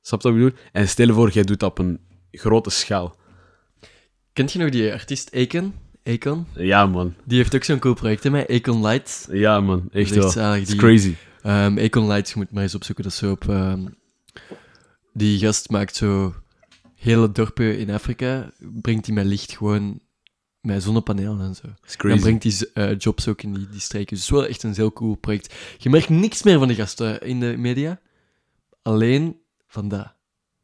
Snap 0.00 0.22
je 0.22 0.28
wat 0.28 0.38
ik 0.38 0.44
bedoel? 0.44 0.58
En 0.72 0.88
stel 0.88 1.06
je 1.06 1.12
voor, 1.12 1.30
jij 1.30 1.42
doet 1.42 1.60
dat 1.60 1.70
op 1.70 1.78
een 1.78 2.00
grote 2.30 2.70
schaal. 2.70 3.16
Kent 4.32 4.52
je 4.52 4.58
nog 4.58 4.70
die 4.70 4.92
artiest 4.92 5.34
Akon? 5.34 5.74
Akon? 6.04 6.46
Ja, 6.54 6.86
man. 6.86 7.14
Die 7.24 7.36
heeft 7.36 7.54
ook 7.54 7.64
zo'n 7.64 7.78
cool 7.78 7.94
project, 7.94 8.22
hè, 8.22 8.30
met 8.30 8.50
Akon 8.50 8.80
Lights. 8.86 9.26
Ja, 9.30 9.60
man. 9.60 9.88
Echt 9.92 10.14
Dat 10.14 10.24
is 10.28 10.34
wel. 10.34 10.52
Het 10.52 10.68
is 10.68 10.76
crazy. 10.76 11.14
Ehm 11.42 11.78
Akon 11.78 12.06
Lights, 12.06 12.32
je 12.32 12.38
moet 12.38 12.50
maar 12.50 12.62
eens 12.62 12.74
opzoeken, 12.74 13.04
dat 13.04 13.12
is 13.12 13.18
zo 13.18 13.30
op... 13.30 13.48
ehm, 13.48 13.86
die 15.12 15.38
gast 15.38 15.70
maakt 15.70 15.96
zo 15.96 16.34
hele 16.94 17.32
dorpen 17.32 17.78
in 17.78 17.90
Afrika, 17.90 18.52
brengt 18.58 19.04
die 19.04 19.14
met 19.14 19.24
licht 19.24 19.52
gewoon 19.52 20.00
met 20.60 20.82
zonnepanelen 20.82 21.40
en 21.40 21.54
zo. 21.54 21.68
Dan 22.08 22.20
brengt 22.20 22.42
die 22.42 22.72
eh, 22.72 22.98
jobs 22.98 23.28
ook 23.28 23.42
in 23.42 23.54
die, 23.54 23.68
die 23.68 23.80
streken. 23.80 24.16
Dus 24.16 24.26
het 24.26 24.34
is 24.34 24.40
wel 24.40 24.48
echt 24.48 24.62
een 24.62 24.74
heel 24.74 24.92
cool 24.92 25.14
project. 25.14 25.54
Je 25.78 25.90
merkt 25.90 26.08
niks 26.08 26.42
meer 26.42 26.58
van 26.58 26.68
de 26.68 26.74
gasten 26.74 27.20
in 27.20 27.40
de 27.40 27.54
media. 27.58 28.00
Alleen 28.82 29.40
van 29.66 29.88
dat. 29.88 30.14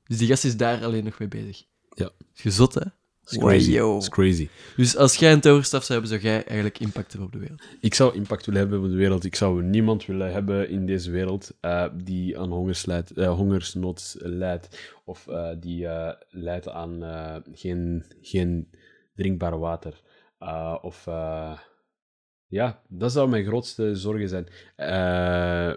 Dus 0.04 0.18
die 0.18 0.28
gast 0.28 0.44
is 0.44 0.56
daar 0.56 0.84
alleen 0.84 1.04
nog 1.04 1.18
mee 1.18 1.28
bezig. 1.28 1.64
Ja. 1.94 2.10
Is 2.34 2.40
gezot, 2.40 2.74
hè? 2.74 2.82
Is 3.24 3.38
crazy. 3.38 3.78
Wow. 3.78 4.00
Is 4.00 4.08
crazy. 4.08 4.48
Dus 4.76 4.96
als 4.96 5.14
jij 5.16 5.32
een 5.32 5.40
toverstaf 5.40 5.84
zou 5.84 6.00
hebben, 6.00 6.20
zou 6.20 6.32
jij 6.32 6.44
eigenlijk 6.44 6.78
impact 6.78 7.12
hebben 7.12 7.26
op 7.26 7.32
de 7.32 7.38
wereld. 7.38 7.62
Ik 7.80 7.94
zou 7.94 8.14
impact 8.14 8.46
willen 8.46 8.60
hebben 8.60 8.82
op 8.82 8.88
de 8.88 8.96
wereld. 8.96 9.24
Ik 9.24 9.34
zou 9.34 9.62
niemand 9.62 10.06
willen 10.06 10.32
hebben 10.32 10.68
in 10.68 10.86
deze 10.86 11.10
wereld 11.10 11.52
eh, 11.60 11.86
die 11.94 12.38
aan 12.38 12.72
eh, 13.14 13.34
hongersnood 13.34 14.16
leidt. 14.18 14.94
Of 15.04 15.28
eh, 15.28 15.48
die 15.60 15.86
eh, 15.86 16.12
leidt 16.30 16.68
aan 16.68 17.04
eh, 17.04 17.36
geen, 17.52 18.04
geen 18.20 18.70
drinkbaar 19.16 19.58
water. 19.58 20.00
Eh, 20.38 20.76
of 20.82 21.06
eh, 21.06 21.58
ja, 22.46 22.82
dat 22.88 23.12
zou 23.12 23.28
mijn 23.28 23.44
grootste 23.44 23.94
zorgen 23.94 24.28
zijn. 24.28 24.48
Eh, 24.76 25.72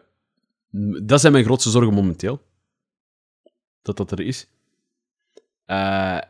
dat 1.03 1.19
zijn 1.19 1.33
mijn 1.33 1.45
grootste 1.45 1.69
zorgen 1.69 1.93
momenteel. 1.93 2.41
Dat 3.81 3.97
dat 3.97 4.11
er 4.11 4.19
is. 4.19 4.47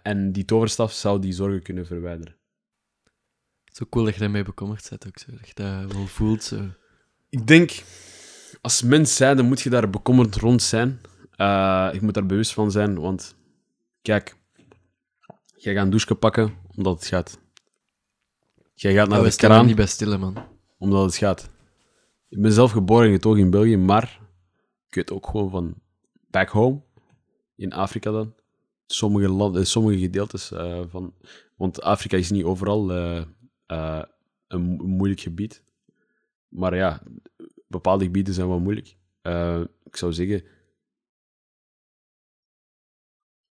En 0.03 0.31
die 0.31 0.45
toverstaf 0.45 0.91
zou 0.91 1.19
die 1.19 1.33
zorgen 1.33 1.61
kunnen 1.61 1.85
verwijderen. 1.85 2.35
Zo 3.65 3.85
cool 3.89 4.05
dat 4.05 4.13
je 4.13 4.19
daarmee 4.19 4.43
bekommerd 4.43 4.89
bent 4.89 5.07
ook 5.07 5.17
zo. 5.17 5.31
Dat 5.31 5.47
je 5.47 5.53
dat 5.53 5.93
wel 5.93 6.07
voelt 6.07 6.43
zo. 6.43 6.67
Ik 7.29 7.47
denk, 7.47 7.83
als 8.61 8.83
mens 8.83 9.15
zijnde 9.15 9.43
moet 9.43 9.61
je 9.61 9.69
daar 9.69 9.89
bekommerd 9.89 10.35
rond 10.35 10.61
zijn. 10.61 11.01
Je 11.93 11.99
moet 12.01 12.13
daar 12.13 12.25
bewust 12.25 12.53
van 12.53 12.71
zijn, 12.71 12.99
want 12.99 13.35
kijk, 14.01 14.35
jij 15.55 15.73
gaat 15.73 15.83
een 15.83 15.89
douche 15.89 16.15
pakken 16.15 16.53
omdat 16.79 16.99
het 16.99 17.07
gaat. 17.07 17.39
Jij 18.73 18.93
gaat 18.93 19.07
naar 19.09 19.23
Ja, 19.23 19.29
de 19.29 19.35
kraan 19.35 19.65
niet 19.65 19.75
bij 19.75 19.85
stillen, 19.85 20.19
man. 20.19 20.35
omdat 20.77 21.03
het 21.05 21.15
gaat. 21.15 21.49
Ik 22.29 22.41
ben 22.41 22.51
zelf 22.51 22.71
geboren 22.71 23.07
en 23.07 23.13
getogen 23.13 23.39
in 23.39 23.49
België, 23.49 23.77
maar 23.77 24.19
ik 24.87 24.95
weet 24.95 25.11
ook 25.11 25.25
gewoon 25.27 25.49
van 25.49 25.73
back 26.29 26.49
home, 26.49 26.81
in 27.55 27.73
Afrika 27.73 28.11
dan, 28.11 28.33
sommige, 28.85 29.29
landen, 29.29 29.67
sommige 29.67 29.99
gedeeltes 29.99 30.51
eh, 30.51 30.81
van... 30.89 31.13
Want 31.55 31.81
Afrika 31.81 32.17
is 32.17 32.31
niet 32.31 32.43
overal 32.43 32.91
eh, 32.91 33.23
eh, 33.65 34.03
een, 34.47 34.61
mo- 34.61 34.83
een 34.83 34.89
moeilijk 34.89 35.21
gebied. 35.21 35.63
Maar 36.47 36.75
ja, 36.75 37.01
bepaalde 37.67 38.03
gebieden 38.03 38.33
zijn 38.33 38.47
wel 38.47 38.59
moeilijk. 38.59 38.95
Eh, 39.21 39.61
ik 39.83 39.95
zou 39.95 40.13
zeggen, 40.13 40.43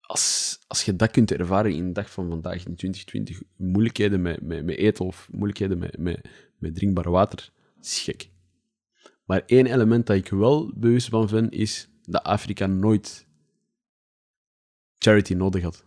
als, 0.00 0.47
als 0.68 0.84
je 0.84 0.96
dat 0.96 1.10
kunt 1.10 1.32
ervaren 1.32 1.72
in 1.72 1.86
de 1.86 1.92
dag 1.92 2.10
van 2.10 2.28
vandaag, 2.28 2.56
in 2.56 2.74
2020, 2.76 3.42
moeilijkheden 3.56 4.22
met, 4.22 4.42
met, 4.42 4.64
met 4.64 4.76
eten 4.76 5.04
of 5.04 5.28
moeilijkheden 5.30 5.78
met, 5.78 5.98
met, 5.98 6.28
met 6.58 6.74
drinkbaar 6.74 7.10
water, 7.10 7.52
dat 7.76 7.84
is 7.84 8.00
gek. 8.00 8.30
Maar 9.24 9.42
één 9.46 9.66
element 9.66 10.06
dat 10.06 10.16
ik 10.16 10.28
wel 10.28 10.72
bewust 10.74 11.08
van 11.08 11.26
ben, 11.30 11.50
is 11.50 11.88
dat 12.02 12.22
Afrika 12.22 12.66
nooit 12.66 13.26
charity 14.98 15.34
nodig 15.34 15.62
had. 15.62 15.84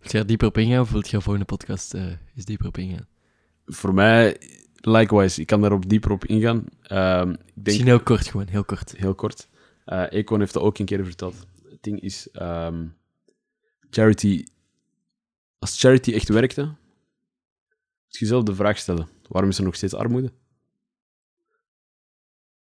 Wil 0.00 0.12
je 0.12 0.18
er 0.18 0.26
dieper 0.26 0.48
op 0.48 0.58
ingaan 0.58 0.80
of 0.80 0.90
wil 0.90 1.02
je 1.06 1.20
volgende 1.20 1.44
podcast 1.44 1.94
eh 1.94 2.06
eens 2.34 2.44
dieper 2.44 2.66
op 2.66 2.78
ingaan? 2.78 3.06
Voor 3.66 3.94
mij, 3.94 4.36
likewise, 4.74 5.40
ik 5.40 5.46
kan 5.46 5.60
daarop 5.60 5.88
dieper 5.88 6.10
op 6.10 6.24
ingaan. 6.24 6.64
Ehm, 6.82 7.30
ik 7.30 7.36
denk, 7.36 7.54
Misschien 7.64 7.86
heel 7.86 8.00
kort 8.00 8.26
gewoon, 8.26 8.46
heel 8.48 8.64
kort. 8.64 8.96
heel 8.96 9.14
kort. 9.14 9.48
Eh 9.84 10.12
Econ 10.12 10.40
heeft 10.40 10.52
dat 10.52 10.62
ook 10.62 10.78
een 10.78 10.84
keer 10.84 11.04
verteld. 11.04 11.46
Ding 11.84 12.00
is, 12.00 12.30
ehm, 12.30 12.86
charity... 13.90 14.44
Als 15.58 15.80
charity 15.80 16.12
echt 16.12 16.28
werkte, 16.28 16.62
moet 16.62 16.76
je 18.08 18.18
jezelf 18.18 18.42
de 18.42 18.54
vraag 18.54 18.78
stellen, 18.78 19.08
waarom 19.28 19.50
is 19.50 19.58
er 19.58 19.64
nog 19.64 19.74
steeds 19.74 19.94
armoede? 19.94 20.32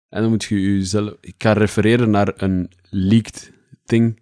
En 0.09 0.21
dan 0.21 0.31
moet 0.31 0.45
je 0.45 0.61
jezelf... 0.61 1.17
Ik 1.21 1.35
ga 1.39 1.53
refereren 1.53 2.11
naar 2.11 2.43
een 2.43 2.71
leaked 2.91 3.53
ding. 3.85 4.21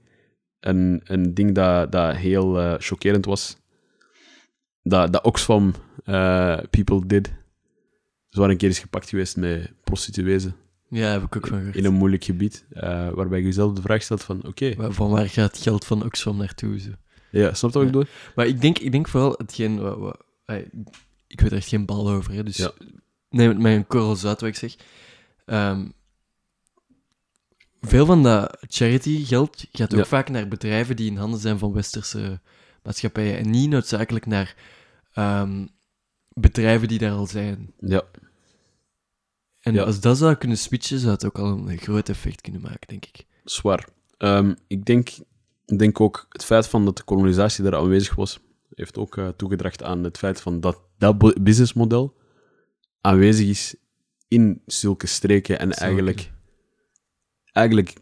Een, 0.61 1.01
een 1.05 1.34
ding 1.34 1.55
dat, 1.55 1.92
dat 1.92 2.16
heel 2.16 2.61
eh, 2.61 2.74
chockerend 2.78 3.24
was. 3.24 3.57
Dat, 4.82 5.12
dat 5.12 5.24
Oxfam 5.24 5.74
eh, 6.05 6.59
people 6.70 7.07
did. 7.07 7.26
Ze 8.28 8.38
waren 8.38 8.51
een 8.51 8.59
keer 8.59 8.68
eens 8.68 8.78
gepakt 8.78 9.09
geweest 9.09 9.36
met 9.36 9.72
prostituezen 9.84 10.57
Ja, 10.91 11.11
heb 11.11 11.22
ik 11.22 11.36
ook 11.36 11.47
van 11.47 11.59
gehoord. 11.59 11.76
in 11.76 11.84
een 11.84 11.95
moeilijk 11.95 12.24
gebied, 12.24 12.64
eh, 12.70 13.09
waarbij 13.11 13.39
je 13.39 13.45
jezelf 13.45 13.72
de 13.72 13.80
vraag 13.82 14.03
stelt 14.03 14.22
van, 14.22 14.47
oké, 14.47 14.74
Van 14.93 15.11
waar 15.11 15.28
gaat 15.28 15.53
het 15.53 15.62
geld 15.62 15.84
van 15.84 16.05
Oxfam 16.05 16.36
naartoe? 16.36 16.78
Zo. 16.80 16.91
ja, 17.30 17.55
snap 17.55 17.72
wat 17.72 17.82
ik 17.82 17.89
Ja. 17.89 17.99
bedoel? 17.99 18.12
Maar 18.36 18.47
ik 18.47 18.61
denk, 18.61 18.78
ik 18.78 18.93
denk 18.93 19.09
vooral 19.09 19.34
hetgeen... 19.36 19.80
Wat, 19.80 19.99
wat, 19.99 20.24
ik 21.26 21.41
weet 21.41 21.51
er 21.51 21.57
echt 21.57 21.68
geen 21.68 21.86
bal 21.86 22.11
over, 22.11 22.32
hè, 22.32 22.43
dus 22.43 22.57
Ja. 22.57 22.70
neem 23.30 23.49
het 23.49 23.59
met 23.59 23.76
een 23.76 23.86
korrel 23.86 24.16
zout 24.16 24.41
wat 24.41 24.49
ik 24.49 24.57
zeg. 24.57 24.76
Ehm, 25.47 25.86
veel 27.80 28.07
van 28.07 28.22
dat 28.22 28.57
charity-geld 28.68 29.64
gaat 29.72 29.93
ook 29.93 29.99
Ja. 29.99 30.05
vaak 30.07 30.28
naar 30.28 30.49
bedrijven 30.49 30.97
die 30.97 31.11
in 31.11 31.16
handen 31.16 31.41
zijn 31.41 31.59
van 31.59 31.72
westerse 31.72 32.41
maatschappijen 32.82 33.39
en 33.39 33.51
niet 33.51 33.70
noodzakelijk 33.70 34.26
naar 34.26 34.55
ehm, 35.12 35.66
bedrijven 36.28 36.89
die 36.89 36.99
daar 36.99 37.12
al 37.12 37.26
zijn. 37.26 37.72
Ja, 37.80 38.03
En 39.69 39.75
Ja. 39.75 39.83
als 39.83 40.01
dat 40.01 40.19
zou 40.19 40.35
kunnen 40.35 40.59
switchen, 40.59 40.99
zou 40.99 41.12
het 41.12 41.25
ook 41.25 41.39
al 41.39 41.47
een 41.69 41.79
groot 41.79 42.09
effect 42.09 42.41
kunnen 42.41 42.61
maken, 42.61 42.89
denk 42.89 43.05
ik. 43.07 43.27
zwaar. 43.45 43.89
Ehm, 44.19 44.55
ik, 44.66 44.85
denk, 44.85 45.09
denk 45.77 46.01
ook 46.01 46.27
het 46.29 46.45
feit 46.45 46.66
van 46.69 46.85
dat 46.85 46.97
de 46.97 47.03
kolonisatie 47.03 47.64
daar 47.64 47.77
aanwezig 47.77 48.14
was, 48.14 48.39
heeft 48.75 48.99
ook 48.99 49.21
toegedracht 49.37 49.83
aan 49.83 50.05
het 50.05 50.19
feit 50.19 50.41
van 50.41 50.61
dat 50.61 50.81
dat 50.99 51.19
bu- 51.19 51.40
businessmodel 51.40 52.16
aanwezig 53.01 53.47
is 53.49 53.74
in 54.28 54.62
zulke 54.66 55.07
streken 55.07 55.59
en 55.59 55.73
eigenlijk... 55.73 56.31
Eigenlijk, 57.53 57.95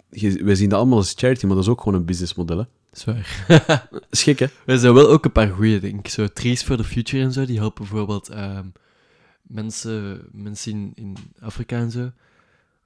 wij 0.45 0.55
zien 0.55 0.69
dat 0.69 0.79
allemaal 0.79 0.99
als 0.99 1.13
charity, 1.17 1.47
maar 1.47 1.55
dat 1.55 1.65
is 1.65 1.71
ook 1.71 1.81
gewoon 1.83 1.99
een 1.99 2.05
businessmodel. 2.05 2.59
Hè? 2.59 2.65
Dat 2.91 2.99
is 2.99 3.05
waar. 3.05 3.87
Dat 3.91 4.07
is 4.11 4.23
gek, 4.23 4.39
hè? 4.39 4.47
Er 4.67 4.79
zijn 4.79 4.95
wel 4.95 5.11
ook 5.11 5.25
een 5.25 5.33
paar 5.33 5.49
goeie, 5.49 5.81
denk 5.81 5.99
ik. 5.99 6.09
Zo 6.09 6.27
Trees 6.27 6.63
for 6.63 6.77
the 6.77 6.85
Future 6.85 7.23
en 7.23 7.33
zo, 7.33 7.45
die 7.45 7.59
helpen 7.59 7.83
bijvoorbeeld 7.89 8.29
ehm, 8.29 8.67
mensen, 9.49 10.21
mensen 10.33 10.73
in, 10.73 10.93
in 10.95 11.17
Afrika 11.41 11.77
en 11.79 11.91
zo. 11.91 12.11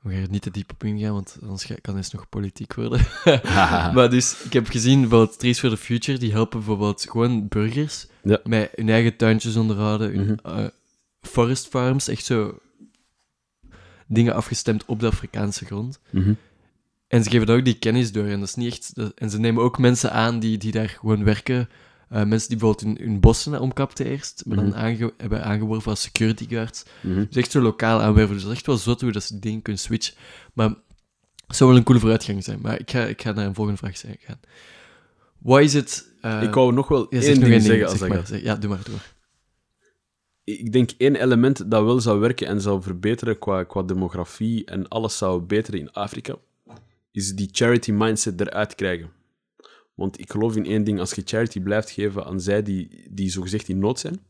We 0.00 0.12
gaan 0.12 0.22
er 0.22 0.30
niet 0.30 0.42
te 0.42 0.50
diep 0.50 0.70
op 0.72 0.84
ingaan, 0.84 1.12
want 1.12 1.38
anders 1.42 1.66
kan 1.80 1.96
het 1.96 2.12
nog 2.12 2.28
politiek 2.28 2.74
worden. 2.74 3.00
maar 3.94 4.10
dus, 4.10 4.42
ik 4.44 4.52
heb 4.52 4.66
gezien, 4.68 5.00
bijvoorbeeld 5.00 5.38
Trees 5.38 5.60
for 5.60 5.70
the 5.70 5.76
Future, 5.76 6.18
die 6.18 6.32
helpen 6.32 6.58
bijvoorbeeld 6.58 7.06
gewoon 7.10 7.48
burgers 7.48 8.06
Ja. 8.22 8.40
met 8.44 8.70
hun 8.74 8.88
eigen 8.88 9.16
tuintjes 9.16 9.56
onderhouden, 9.56 10.14
hun 10.14 10.38
Mhm. 10.42 10.58
eh, 10.58 10.66
forest 11.20 11.66
farms, 11.68 12.08
echt 12.08 12.24
zo 12.24 12.58
dingen 14.06 14.34
afgestemd 14.34 14.84
op 14.84 15.00
de 15.00 15.06
Afrikaanse 15.06 15.64
grond. 15.64 16.00
Mhm. 16.10 16.32
En 17.08 17.22
ze 17.24 17.30
geven 17.30 17.46
daar 17.46 17.56
ook 17.56 17.64
die 17.64 17.78
kennis 17.78 18.12
door. 18.12 18.24
En, 18.26 18.38
dat 18.40 18.48
is 18.48 18.54
niet 18.54 18.72
echt, 18.72 18.94
dat- 18.94 19.12
en 19.14 19.30
ze 19.30 19.38
nemen 19.38 19.62
ook 19.62 19.78
mensen 19.78 20.12
aan 20.12 20.38
die, 20.40 20.58
die 20.58 20.72
daar 20.72 20.88
gewoon 20.88 21.24
werken. 21.24 21.68
Eh, 22.10 22.24
mensen 22.24 22.48
die 22.48 22.58
bijvoorbeeld 22.58 22.98
hun, 22.98 23.06
hun 23.08 23.20
bossen 23.20 23.60
omkapten 23.60 24.06
eerst, 24.06 24.42
maar 24.46 24.56
Mhm. 24.56 24.70
dan 24.70 24.76
aange, 24.78 25.12
hebben 25.16 25.44
aangeworven 25.44 25.90
als 25.90 26.00
security 26.02 26.48
guards. 26.48 26.82
Mhm. 27.02 27.24
Dus 27.24 27.36
echt 27.36 27.50
zo 27.50 27.60
lokaal 27.60 28.00
aanwerven. 28.00 28.34
Dus 28.36 28.50
echt 28.50 28.66
wel 28.66 28.76
zot 28.76 29.00
hoe 29.00 29.12
dat 29.12 29.22
ze 29.24 29.38
dingen 29.38 29.62
kunnen 29.62 29.82
switchen. 29.82 30.14
Maar 30.54 30.68
het 31.46 31.56
zou 31.56 31.70
wel 31.70 31.78
een 31.78 31.84
coole 31.84 32.00
vooruitgang 32.00 32.44
zijn. 32.44 32.58
Maar 32.62 32.80
ik 32.80 32.90
ga, 32.90 33.04
ik 33.04 33.22
ga 33.22 33.32
naar 33.32 33.46
een 33.46 33.54
volgende 33.54 33.78
vraag 33.78 33.96
zijn- 33.96 34.16
gaan. 34.20 34.40
Wat 35.38 35.60
is 35.60 35.72
het... 35.74 36.12
eh, 36.20 36.42
Ik 36.42 36.54
wou 36.54 36.72
nog 36.72 36.88
wel 36.88 37.06
ja, 37.14 37.20
één 37.20 37.40
ding 37.40 37.62
zeggen 37.62 37.82
als 37.88 37.98
zeg 37.98 38.08
dat 38.08 38.16
maar. 38.16 38.26
Zeg- 38.26 38.42
Ja, 38.42 38.56
doe 38.56 38.70
maar, 38.70 38.80
maar. 38.90 39.12
ik 40.44 40.72
denk 40.72 40.90
één 40.98 41.16
element 41.16 41.70
dat 41.70 41.84
wel 41.84 42.00
zou 42.00 42.20
werken 42.20 42.46
en 42.46 42.60
zou 42.60 42.82
verbeteren 42.82 43.38
qua, 43.38 43.64
qua 43.64 43.82
demografie 43.82 44.64
en 44.64 44.88
alles 44.88 45.18
zou 45.18 45.40
beteren 45.42 45.80
in 45.80 45.92
Afrika, 45.92 46.34
is 47.12 47.34
die 47.34 47.48
charity 47.52 47.90
mindset 47.92 48.40
eruit 48.40 48.74
krijgen. 48.74 49.10
Want 50.00 50.20
ik 50.20 50.30
geloof 50.30 50.56
in 50.56 50.66
één 50.66 50.84
ding, 50.84 51.00
als 51.00 51.12
je 51.12 51.22
charity 51.24 51.60
blijft 51.60 51.90
geven 51.90 52.24
aan 52.24 52.40
zij 52.40 52.62
die, 52.62 53.06
die 53.10 53.30
zogezegd 53.30 53.68
in 53.68 53.78
nood 53.78 53.98
zijn, 53.98 54.20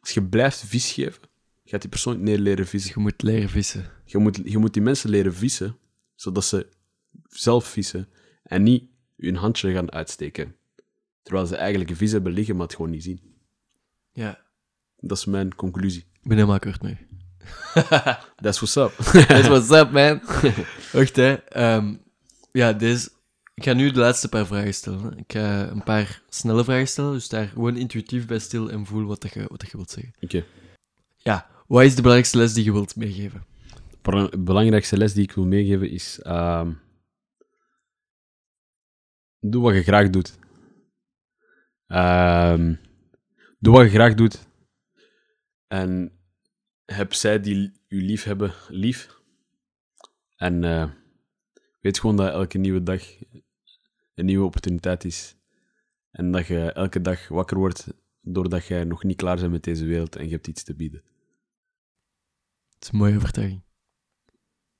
als 0.00 0.10
je 0.10 0.22
blijft 0.22 0.64
vis 0.66 0.92
geven, 0.92 1.22
gaat 1.64 1.80
die 1.80 1.90
persoon 1.90 2.14
niet 2.14 2.22
meer 2.22 2.38
leren 2.38 2.66
vissen. 2.66 2.92
je 2.94 3.00
moet 3.00 3.22
leren 3.22 3.48
vissen. 3.48 3.90
Je 4.04 4.18
moet, 4.18 4.40
je 4.44 4.58
moet 4.58 4.72
die 4.72 4.82
mensen 4.82 5.10
leren 5.10 5.34
vissen, 5.34 5.76
zodat 6.14 6.44
ze 6.44 6.66
zelf 7.28 7.66
vissen 7.66 8.08
en 8.42 8.62
niet 8.62 8.84
hun 9.16 9.36
handje 9.36 9.72
gaan 9.72 9.92
uitsteken 9.92 10.56
Terwijl 11.22 11.46
ze 11.46 11.56
eigenlijk 11.56 11.90
een 11.90 11.96
vis 11.96 12.12
hebben 12.12 12.32
liggen, 12.32 12.56
maar 12.56 12.66
het 12.66 12.74
gewoon 12.76 12.90
niet 12.90 13.02
zien. 13.02 13.20
Ja, 14.12 14.40
Dat 14.98 15.18
is 15.18 15.24
mijn 15.24 15.54
conclusie. 15.54 16.00
ik 16.00 16.28
ben 16.28 16.32
helemaal 16.32 16.56
akkoord 16.56 16.82
mee. 16.82 16.98
That's 18.42 18.60
what's 18.60 18.76
up. 18.76 18.92
That's 19.28 19.48
what's 19.48 19.70
up, 19.70 19.90
man. 19.90 20.20
Wacht, 20.92 21.16
hè. 21.16 21.32
Ehm, 21.32 21.94
ja, 22.52 22.72
deze... 22.72 23.10
Ik 23.62 23.68
ga 23.68 23.74
nu 23.74 23.90
de 23.90 24.00
laatste 24.00 24.28
paar 24.28 24.46
vragen 24.46 24.74
stellen. 24.74 25.18
Ik 25.18 25.32
ga 25.32 25.68
een 25.68 25.82
paar 25.82 26.22
snelle 26.28 26.64
vragen 26.64 26.88
stellen, 26.88 27.12
dus 27.12 27.28
daar 27.28 27.48
gewoon 27.48 27.76
intuïtief 27.76 28.26
bij 28.26 28.38
stil 28.38 28.70
en 28.70 28.86
voel 28.86 29.04
wat, 29.04 29.20
dat 29.20 29.32
je, 29.32 29.46
wat 29.48 29.60
dat 29.60 29.70
je 29.70 29.76
wilt 29.76 29.90
zeggen. 29.90 30.14
Oké. 30.20 30.44
Ja, 31.16 31.50
wat 31.66 31.82
is 31.82 31.94
de 31.94 32.02
belangrijkste 32.02 32.38
les 32.38 32.54
die 32.54 32.64
je 32.64 32.72
wilt 32.72 32.96
meegeven? 32.96 33.44
De 34.02 34.38
belangrijkste 34.38 34.96
les 34.96 35.12
die 35.12 35.22
ik 35.22 35.32
wil 35.32 35.46
meegeven 35.46 35.90
is... 35.90 36.20
ehm, 36.22 36.72
doe 39.40 39.62
wat 39.62 39.74
je 39.74 39.82
graag 39.82 40.10
doet. 40.10 40.38
Ehm, 41.86 42.74
doe 43.58 43.74
wat 43.74 43.84
je 43.84 43.90
graag 43.90 44.14
doet. 44.14 44.46
En 45.66 46.12
heb 46.84 47.12
zij 47.12 47.40
die 47.40 47.72
u 47.88 48.02
lief 48.02 48.24
hebben, 48.24 48.54
lief. 48.68 49.20
En 50.36 50.64
eh, 50.64 50.90
weet 51.80 52.00
gewoon 52.00 52.16
dat 52.16 52.32
elke 52.32 52.58
nieuwe 52.58 52.82
dag 52.82 53.02
een 54.14 54.24
nieuwe 54.24 54.44
opportuniteit 54.44 55.04
is. 55.04 55.36
En 56.10 56.32
dat 56.32 56.46
je 56.46 56.72
elke 56.72 57.00
dag 57.00 57.28
wakker 57.28 57.56
wordt 57.56 57.86
doordat 58.20 58.66
jij 58.66 58.84
nog 58.84 59.04
niet 59.04 59.16
klaar 59.16 59.36
bent 59.36 59.52
met 59.52 59.64
deze 59.64 59.84
wereld 59.84 60.16
en 60.16 60.24
je 60.24 60.30
hebt 60.30 60.46
iets 60.46 60.62
te 60.62 60.74
bieden. 60.74 61.02
Het 62.74 62.82
is 62.82 62.88
een 62.92 62.98
mooie 62.98 63.16
overtuiging. 63.16 63.62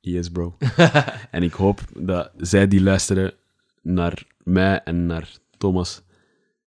Yes, 0.01 0.31
bro. 0.31 0.57
en 1.31 1.43
ik 1.43 1.53
hoop 1.53 1.81
dat 1.97 2.33
zij 2.37 2.69
die 2.69 2.83
luisteren 2.83 3.35
naar 3.83 4.27
mij 4.43 4.83
en 4.83 5.07
naar 5.07 5.37
Thomas 5.59 6.03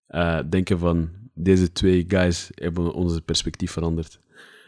eh, 0.08 0.40
denken 0.50 0.80
van 0.80 1.10
deze 1.34 1.72
twee 1.72 2.06
guys 2.08 2.50
hebben 2.54 2.94
onze 2.94 3.22
perspectief 3.22 3.72
veranderd. 3.72 4.20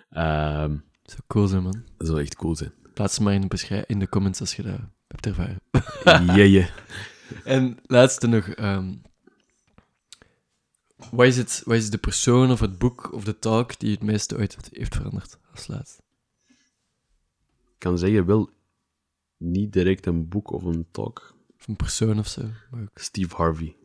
Ehm, 0.10 0.78
Zou 1.04 1.22
cool 1.28 1.48
zijn, 1.48 1.64
man. 1.64 1.84
dat 1.98 2.08
zou 2.08 2.22
echt 2.22 2.36
cool 2.36 2.56
zijn. 2.56 2.74
Plaats 2.94 3.16
het 3.16 3.24
maar 3.24 3.34
in 3.34 3.48
de, 3.48 3.84
in 3.88 4.00
de 4.00 4.10
comments 4.10 4.40
als 4.40 4.56
je 4.56 4.64
dat 4.64 4.80
hebt 5.08 5.26
ervaren. 5.26 5.60
Jeje. 6.38 6.70
En 7.44 7.78
laatste 7.86 8.28
nog. 8.28 8.48
ehm, 8.48 8.94
wat, 11.10 11.26
is 11.28 11.38
het, 11.38 11.62
wat 11.66 11.76
is 11.76 11.90
de 11.90 11.98
persoon 11.98 12.52
of 12.52 12.60
het 12.60 12.78
boek 12.78 13.14
of 13.14 13.24
de 13.24 13.40
talk 13.40 13.80
die 13.80 13.92
het 13.92 14.04
meeste 14.04 14.38
ooit 14.38 14.56
heeft- 14.72 14.96
veranderd 14.96 15.38
als 15.52 15.68
laatste? 15.68 16.02
Ik 17.74 17.84
kan 17.84 17.98
zeggen, 17.98 18.26
wel 18.26 18.50
niet 19.38 19.74
direct 19.74 20.06
een 20.06 20.28
boek 20.28 20.52
of 20.52 20.64
een 20.64 20.88
talk. 20.92 21.36
Of 21.60 21.68
een 21.68 21.76
persoon 21.76 22.20
of 22.20 22.28
zo. 22.28 22.42
Steve 22.94 23.36
Harvey. 23.36 23.76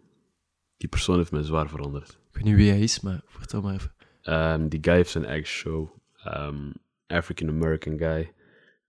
Die 0.76 0.88
persoon 0.88 1.16
heeft 1.16 1.32
mij 1.32 1.42
zwaar 1.42 1.68
veranderd. 1.68 2.10
ik 2.10 2.16
weet 2.32 2.44
niet 2.44 2.54
wie 2.54 2.70
hij 2.70 2.80
is, 2.80 3.00
maar 3.00 3.20
vertel 3.26 3.62
maar 3.62 3.74
even. 3.74 3.92
Um, 4.24 4.68
die 4.68 4.78
guy 4.82 4.94
heeft 4.94 5.10
zijn 5.10 5.24
eigen 5.24 5.48
show. 5.48 5.88
Um, 6.26 6.72
African 7.06 7.48
American 7.48 7.98
guy. 7.98 8.32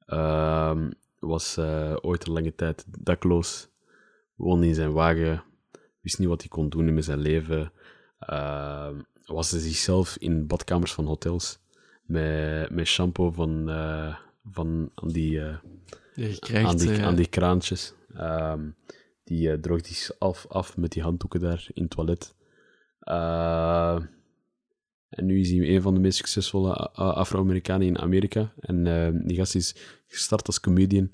Um, 0.07 0.91
was 1.19 1.57
eh, 1.57 1.95
ooit 2.01 2.27
een 2.27 2.33
lange 2.33 2.55
tijd 2.55 2.85
dakloos. 2.87 3.67
Woonde 4.35 4.67
in 4.67 4.75
zijn 4.75 4.91
wagen. 4.91 5.43
Wist 6.01 6.19
niet 6.19 6.27
wat 6.27 6.39
hij 6.41 6.49
kon 6.49 6.69
doen 6.69 6.93
met 6.93 7.05
zijn 7.05 7.19
leven. 7.19 7.71
Um, 8.29 9.05
was 9.25 9.51
hij 9.51 9.59
zichzelf 9.59 10.17
in 10.17 10.47
badkamers 10.47 10.93
van 10.93 11.05
hotels. 11.05 11.59
Met, 12.03 12.69
met 12.69 12.87
shampoo 12.87 13.31
van, 13.31 13.69
eh, 13.69 14.15
van 14.51 14.91
aan, 14.95 15.09
die, 15.09 15.41
eh, 15.41 15.57
krijgt... 16.39 16.69
aan, 16.69 16.77
die, 16.77 16.91
eh, 16.91 17.05
aan 17.05 17.15
die 17.15 17.27
kraantjes. 17.27 17.93
Um, 18.17 18.75
die 19.23 19.59
droogt 19.59 19.85
zich 19.85 20.19
af, 20.19 20.47
af 20.47 20.77
met 20.77 20.91
die 20.91 21.03
handdoeken 21.03 21.39
daar 21.39 21.67
in 21.73 21.83
het 21.83 21.91
toilet. 21.91 22.35
Uh, 23.01 24.01
en 25.09 25.25
nu 25.25 25.39
is 25.39 25.49
hij 25.49 25.75
een 25.75 25.81
van 25.81 25.93
de 25.93 25.99
meest 25.99 26.17
succesvolle 26.17 26.73
Afro-Amerikanen 26.93 27.87
in 27.87 27.99
Amerika. 27.99 28.53
En 28.59 28.83
die 29.25 29.37
gast 29.37 29.55
is 29.55 29.75
gestart 30.07 30.47
als 30.47 30.59
comedian 30.59 31.11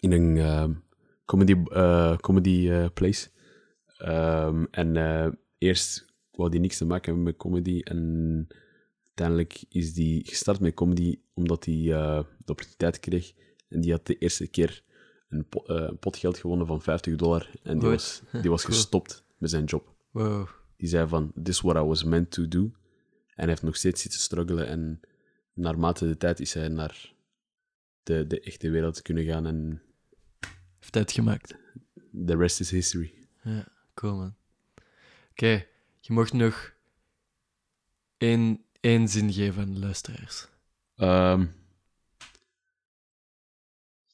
in 0.00 0.12
een 0.12 0.82
comedy, 1.24 1.54
eh, 1.70 2.16
comedy 2.16 2.70
eh, 2.70 2.86
place. 2.94 3.28
Ehm, 3.96 4.64
en 4.70 4.96
eh, 4.96 5.28
eerst 5.58 6.06
wou 6.30 6.50
hij 6.50 6.58
niks 6.58 6.76
te 6.78 6.84
maken 6.84 7.04
hebben 7.04 7.22
met 7.22 7.36
comedy. 7.36 7.80
En 7.80 8.46
uiteindelijk 9.04 9.64
is 9.68 9.96
hij 9.96 10.20
gestart 10.24 10.60
met 10.60 10.74
comedy 10.74 11.20
omdat 11.34 11.64
hij 11.64 11.74
de 11.74 12.26
opportuniteit 12.46 13.00
kreeg. 13.00 13.32
En 13.68 13.80
die 13.80 13.92
had 13.92 14.06
de 14.06 14.18
eerste 14.18 14.46
keer 14.46 14.82
een, 15.28 15.48
po- 15.48 15.62
een 15.64 15.98
pot 15.98 16.16
geld 16.16 16.38
gewonnen 16.38 16.66
van 16.66 16.82
50 16.82 17.16
dollar. 17.16 17.50
En 17.62 17.78
die 17.78 17.88
was, 17.88 18.22
die 18.42 18.50
was 18.50 18.62
Cool. 18.64 18.76
gestopt 18.76 19.24
met 19.38 19.50
zijn 19.50 19.64
job. 19.64 19.94
Wow. 20.10 20.48
Die 20.76 20.88
zei 20.88 21.08
van, 21.08 21.32
this 21.42 21.54
is 21.54 21.60
what 21.60 21.76
I 21.76 21.86
was 21.86 22.04
meant 22.04 22.30
to 22.30 22.48
do. 22.48 22.60
En 22.60 22.72
hij 23.34 23.48
heeft 23.48 23.62
nog 23.62 23.76
steeds 23.76 24.02
zitten 24.02 24.20
struggelen. 24.20 24.66
En 24.66 25.00
naarmate 25.52 26.06
de 26.06 26.16
tijd 26.16 26.40
is 26.40 26.54
hij 26.54 26.68
naar 26.68 27.12
de, 28.02 28.26
de 28.26 28.40
echte 28.40 28.70
wereld 28.70 29.02
kunnen 29.02 29.24
gaan. 29.24 29.46
En 29.46 29.82
Heeft 30.84 30.96
uitgemaakt. 30.96 31.54
the 32.26 32.36
rest 32.36 32.60
is 32.60 32.70
history. 32.70 33.14
Ja, 33.42 33.68
cool, 33.94 34.16
man. 34.16 34.34
Oké, 35.30 35.66
je 36.00 36.12
mocht 36.12 36.32
nog 36.32 36.72
één, 38.16 38.64
één 38.80 39.08
zin 39.08 39.32
geven 39.32 39.62
aan 39.62 39.74
de 39.74 39.80
luisteraars. 39.80 40.48
Ehm 40.96 41.38
dat 41.38 41.48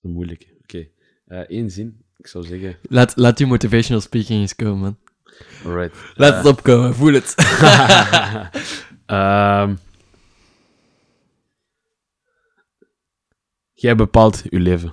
is 0.03 0.11
moeilijk. 0.11 0.55
Oké. 0.63 0.89
Eén 1.27 1.71
zin. 1.71 2.05
Ik 2.17 2.27
zou 2.27 2.45
zeggen... 2.45 2.79
Laat, 2.83 3.17
laat 3.17 3.37
die 3.37 3.47
motivational 3.47 4.01
speaking 4.01 4.41
eens 4.41 4.55
komen, 4.57 4.79
man. 4.79 4.99
Alright. 5.65 5.97
Laat 6.15 6.35
het 6.35 6.47
opkomen, 6.47 6.95
voel 6.95 7.13
het. 7.13 7.35
Ehm 9.07 9.75
jij 13.73 13.97
bepaalt 13.97 14.43
je 14.51 14.61
leven. 14.61 14.93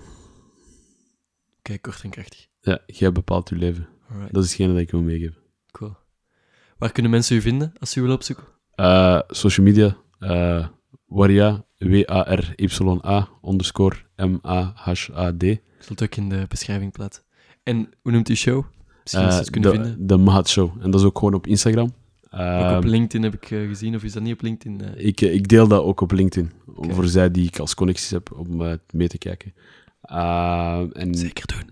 Oké, 1.70 1.78
kort 1.78 2.02
en 2.04 2.10
krachtig. 2.10 2.48
Ja, 2.62 2.80
jij 2.86 3.12
bepaalt 3.12 3.50
je 3.50 3.56
leven. 3.56 3.88
Alright, 4.12 4.34
Dat 4.34 4.44
is 4.44 4.50
hetgene 4.50 4.74
dat 4.74 4.82
ik 4.82 4.92
wil 4.92 5.02
meegeven. 5.02 5.38
cool. 5.72 5.96
Waar 6.78 6.92
kunnen 6.92 7.12
mensen 7.12 7.36
u 7.36 7.42
vinden 7.42 7.74
als 7.80 7.92
ze 7.92 7.98
u 8.00 8.02
willen 8.02 8.16
opzoeken? 8.18 8.46
Eh, 8.76 9.20
social 9.28 9.66
media. 9.66 9.98
eh 10.20 10.68
Waria, 11.06 11.66
W-A-R-Y-A, 11.78 13.30
underscore 13.44 13.96
M-A-H-A-D. 14.16 15.44
Ik 15.44 15.62
zal 15.80 15.90
het 15.96 16.04
ook 16.04 16.16
in 16.16 16.30
de 16.30 16.46
beschrijving 16.48 16.92
plaatsen. 16.92 17.24
En 17.64 17.90
hoe 18.02 18.12
noemt 18.12 18.28
uw 18.28 18.36
show? 18.36 18.64
Misschien 19.04 19.24
ze 19.32 19.38
Eh, 19.38 19.38
het 19.44 19.50
kunnen 19.50 19.72
de, 19.72 19.78
vinden. 19.78 20.08
De 20.08 20.18
Mahat 20.18 20.50
Show. 20.50 20.72
En 20.82 20.92
dat 20.92 21.00
is 21.00 21.06
ook 21.06 21.18
gewoon 21.18 21.34
op 21.34 21.48
Instagram. 21.48 21.94
Ook 22.24 22.40
Ehm, 22.40 22.78
op 22.78 22.84
LinkedIn 22.84 23.24
heb 23.24 23.34
ik 23.34 23.46
gezien, 23.48 23.96
of 23.96 24.04
is 24.04 24.14
dat 24.14 24.24
niet 24.24 24.34
op 24.34 24.42
LinkedIn? 24.42 24.98
ik, 25.06 25.22
ik 25.22 25.48
deel 25.48 25.68
dat 25.68 25.84
ook 25.84 26.02
op 26.02 26.12
LinkedIn. 26.12 26.52
Oké. 26.76 26.94
Voor 26.94 27.08
zij 27.08 27.32
die 27.32 27.48
ik 27.48 27.60
als 27.60 27.74
connecties 27.76 28.10
heb 28.10 28.32
om 28.36 28.80
mee 28.94 29.08
te 29.08 29.18
kijken. 29.18 29.54
Eh, 30.08 30.84
en 30.92 31.16
Zeker 31.16 31.48
doen. 31.48 31.70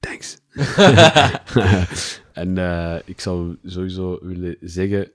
Thanks. 0.00 0.38
en 2.32 2.58
eh, 2.58 2.96
ik 3.04 3.20
zou 3.20 3.56
sowieso 3.64 4.18
willen 4.22 4.56
zeggen, 4.60 5.10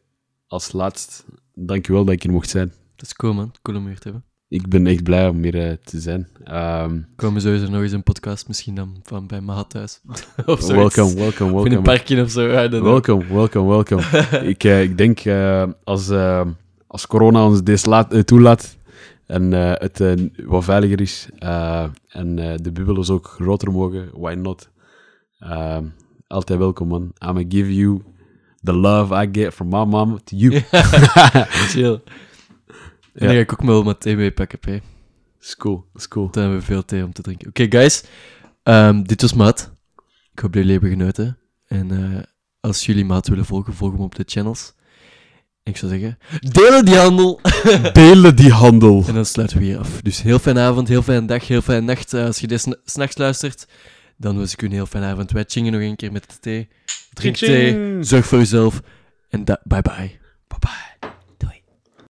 als 0.48 0.72
laatst, 0.72 1.26
dankjewel 1.54 2.06
dat 2.06 2.14
ik 2.14 2.24
hier 2.24 2.32
mocht 2.32 2.50
zijn. 2.50 2.74
Dat 2.96 3.06
is 3.06 3.14
cool, 3.14 3.34
man. 3.34 3.52
Cool 3.62 3.78
om 3.78 3.86
hier 3.88 4.00
te 4.00 4.04
hebben. 4.04 4.24
Ik 4.52 4.68
ben 4.68 4.88
echt 4.88 5.04
blij 5.04 5.28
om 5.28 5.44
hier 5.44 5.68
eh, 5.70 5.78
te 5.84 6.00
zijn. 6.00 6.28
Ehm, 6.44 6.94
We 6.94 7.04
komen 7.16 7.42
sowieso 7.42 7.70
nog 7.70 7.82
eens 7.82 7.92
een 7.92 8.04
podcast, 8.04 8.48
misschien 8.48 8.76
dan 8.76 9.00
van 9.04 9.28
bij 9.28 9.42
Mahat 9.42 9.70
thuis. 9.70 10.02
of 10.46 10.62
zoiets. 10.62 10.96
welcome, 10.96 11.14
welcome, 11.16 11.54
Of 11.54 11.66
in 11.66 11.72
een 11.72 11.82
parkje 11.82 12.22
of 12.22 12.32
zo. 12.32 12.48
Welkom, 12.48 13.28
welkom, 13.28 13.68
welkom. 13.68 14.00
ik, 14.42 14.64
eh, 14.64 14.82
ik 14.82 14.98
denk, 14.98 15.20
eh, 15.20 15.64
als, 15.84 16.12
als 16.88 17.08
corona 17.08 17.46
ons 17.46 17.64
deze 17.64 17.90
laat, 17.90 18.28
toelaat 18.28 18.78
en 19.32 19.54
eh, 19.54 19.72
het 19.74 20.00
eh, 20.00 20.14
wat 20.46 20.64
veiliger 20.64 21.02
is 21.02 21.30
eh, 21.38 21.86
en 22.08 22.36
de 22.36 22.72
bubbels 22.72 23.10
ook 23.10 23.28
groter 23.28 23.72
mogen, 23.72 24.10
why 24.14 24.34
not? 24.34 24.70
Ehm, 25.40 25.86
altijd 26.28 26.60
welkom, 26.60 26.88
man. 26.88 27.14
I'ma 27.18 27.44
give 27.50 27.76
you 27.76 28.02
the 28.64 28.74
love 28.74 29.24
I 29.24 29.30
get 29.32 29.54
from 29.54 29.68
my 29.70 29.84
mom 29.84 30.24
to 30.24 30.36
you. 30.36 30.62
Chill. 31.72 32.02
En 33.14 33.28
dan 33.28 33.30
ga 33.30 33.40
ik 33.40 33.52
ook 33.54 33.62
wel 33.62 33.84
wat 33.84 34.02
thee 34.02 34.16
meepakken, 34.16 34.60
hè. 34.62 34.80
is 35.40 35.56
cool, 35.56 35.86
is 35.94 36.08
cool. 36.08 36.30
Dan 36.32 36.42
hebben 36.42 36.60
we 36.60 36.66
veel 36.66 36.86
thee 36.86 37.04
om 37.04 37.14
te 37.14 37.22
drinken. 37.22 37.48
Oké, 37.48 37.66
guys. 37.70 38.04
Ehm, 38.64 39.04
dit 39.04 39.22
was 39.22 39.34
Maat. 39.34 39.72
Ik 40.32 40.40
hoop 40.40 40.54
dat 40.54 40.64
jullie 40.64 40.72
hebben 40.72 40.90
genoten. 40.90 41.38
En 41.68 41.90
als 42.60 42.86
jullie 42.86 43.06
Maat 43.06 43.28
willen 43.28 43.46
volgen, 43.46 43.74
volg 43.74 43.92
hem 43.92 44.02
op 44.02 44.16
de 44.16 44.24
channels. 44.26 44.74
En 45.64 45.72
ik 45.72 45.78
zou 45.78 45.92
zeggen, 45.92 46.18
delen 46.40 46.86
die 46.86 46.96
handel! 46.96 47.40
Delen 47.94 48.36
die 48.36 48.52
handel. 48.52 49.04
En 49.08 49.14
dan 49.14 49.26
sluiten 49.26 49.58
we 49.58 49.64
hier 49.64 49.78
af. 49.80 50.02
Dus 50.02 50.22
heel 50.22 50.40
fijne 50.40 50.60
avond, 50.60 50.88
heel 50.88 51.02
fijne 51.02 51.26
dag, 51.28 51.48
heel 51.48 51.62
fijne 51.62 51.82
nacht. 51.86 52.14
Eh, 52.14 52.26
als 52.26 52.40
je 52.40 52.48
dit 52.48 52.62
sn- 52.62 52.80
s'nachts 52.86 53.18
luistert, 53.18 53.66
dan 54.18 54.38
wens 54.38 54.54
ik 54.54 54.62
u 54.62 54.66
een 54.66 54.72
heel 54.72 54.86
fijne 54.86 55.08
avond. 55.08 55.32
Wij 55.32 55.44
chingen 55.48 55.72
nog 55.72 55.82
een 55.82 55.96
keer 55.96 56.12
met 56.12 56.24
de 56.30 56.40
thee. 56.40 56.68
Drink 57.14 57.36
thee, 57.38 58.04
zorg 58.04 58.26
voor 58.26 58.38
jezelf. 58.38 58.82
En 59.30 59.44
bye 59.44 59.58
bye. 59.64 60.20
Bye 60.48 60.60
bye. 60.60 61.10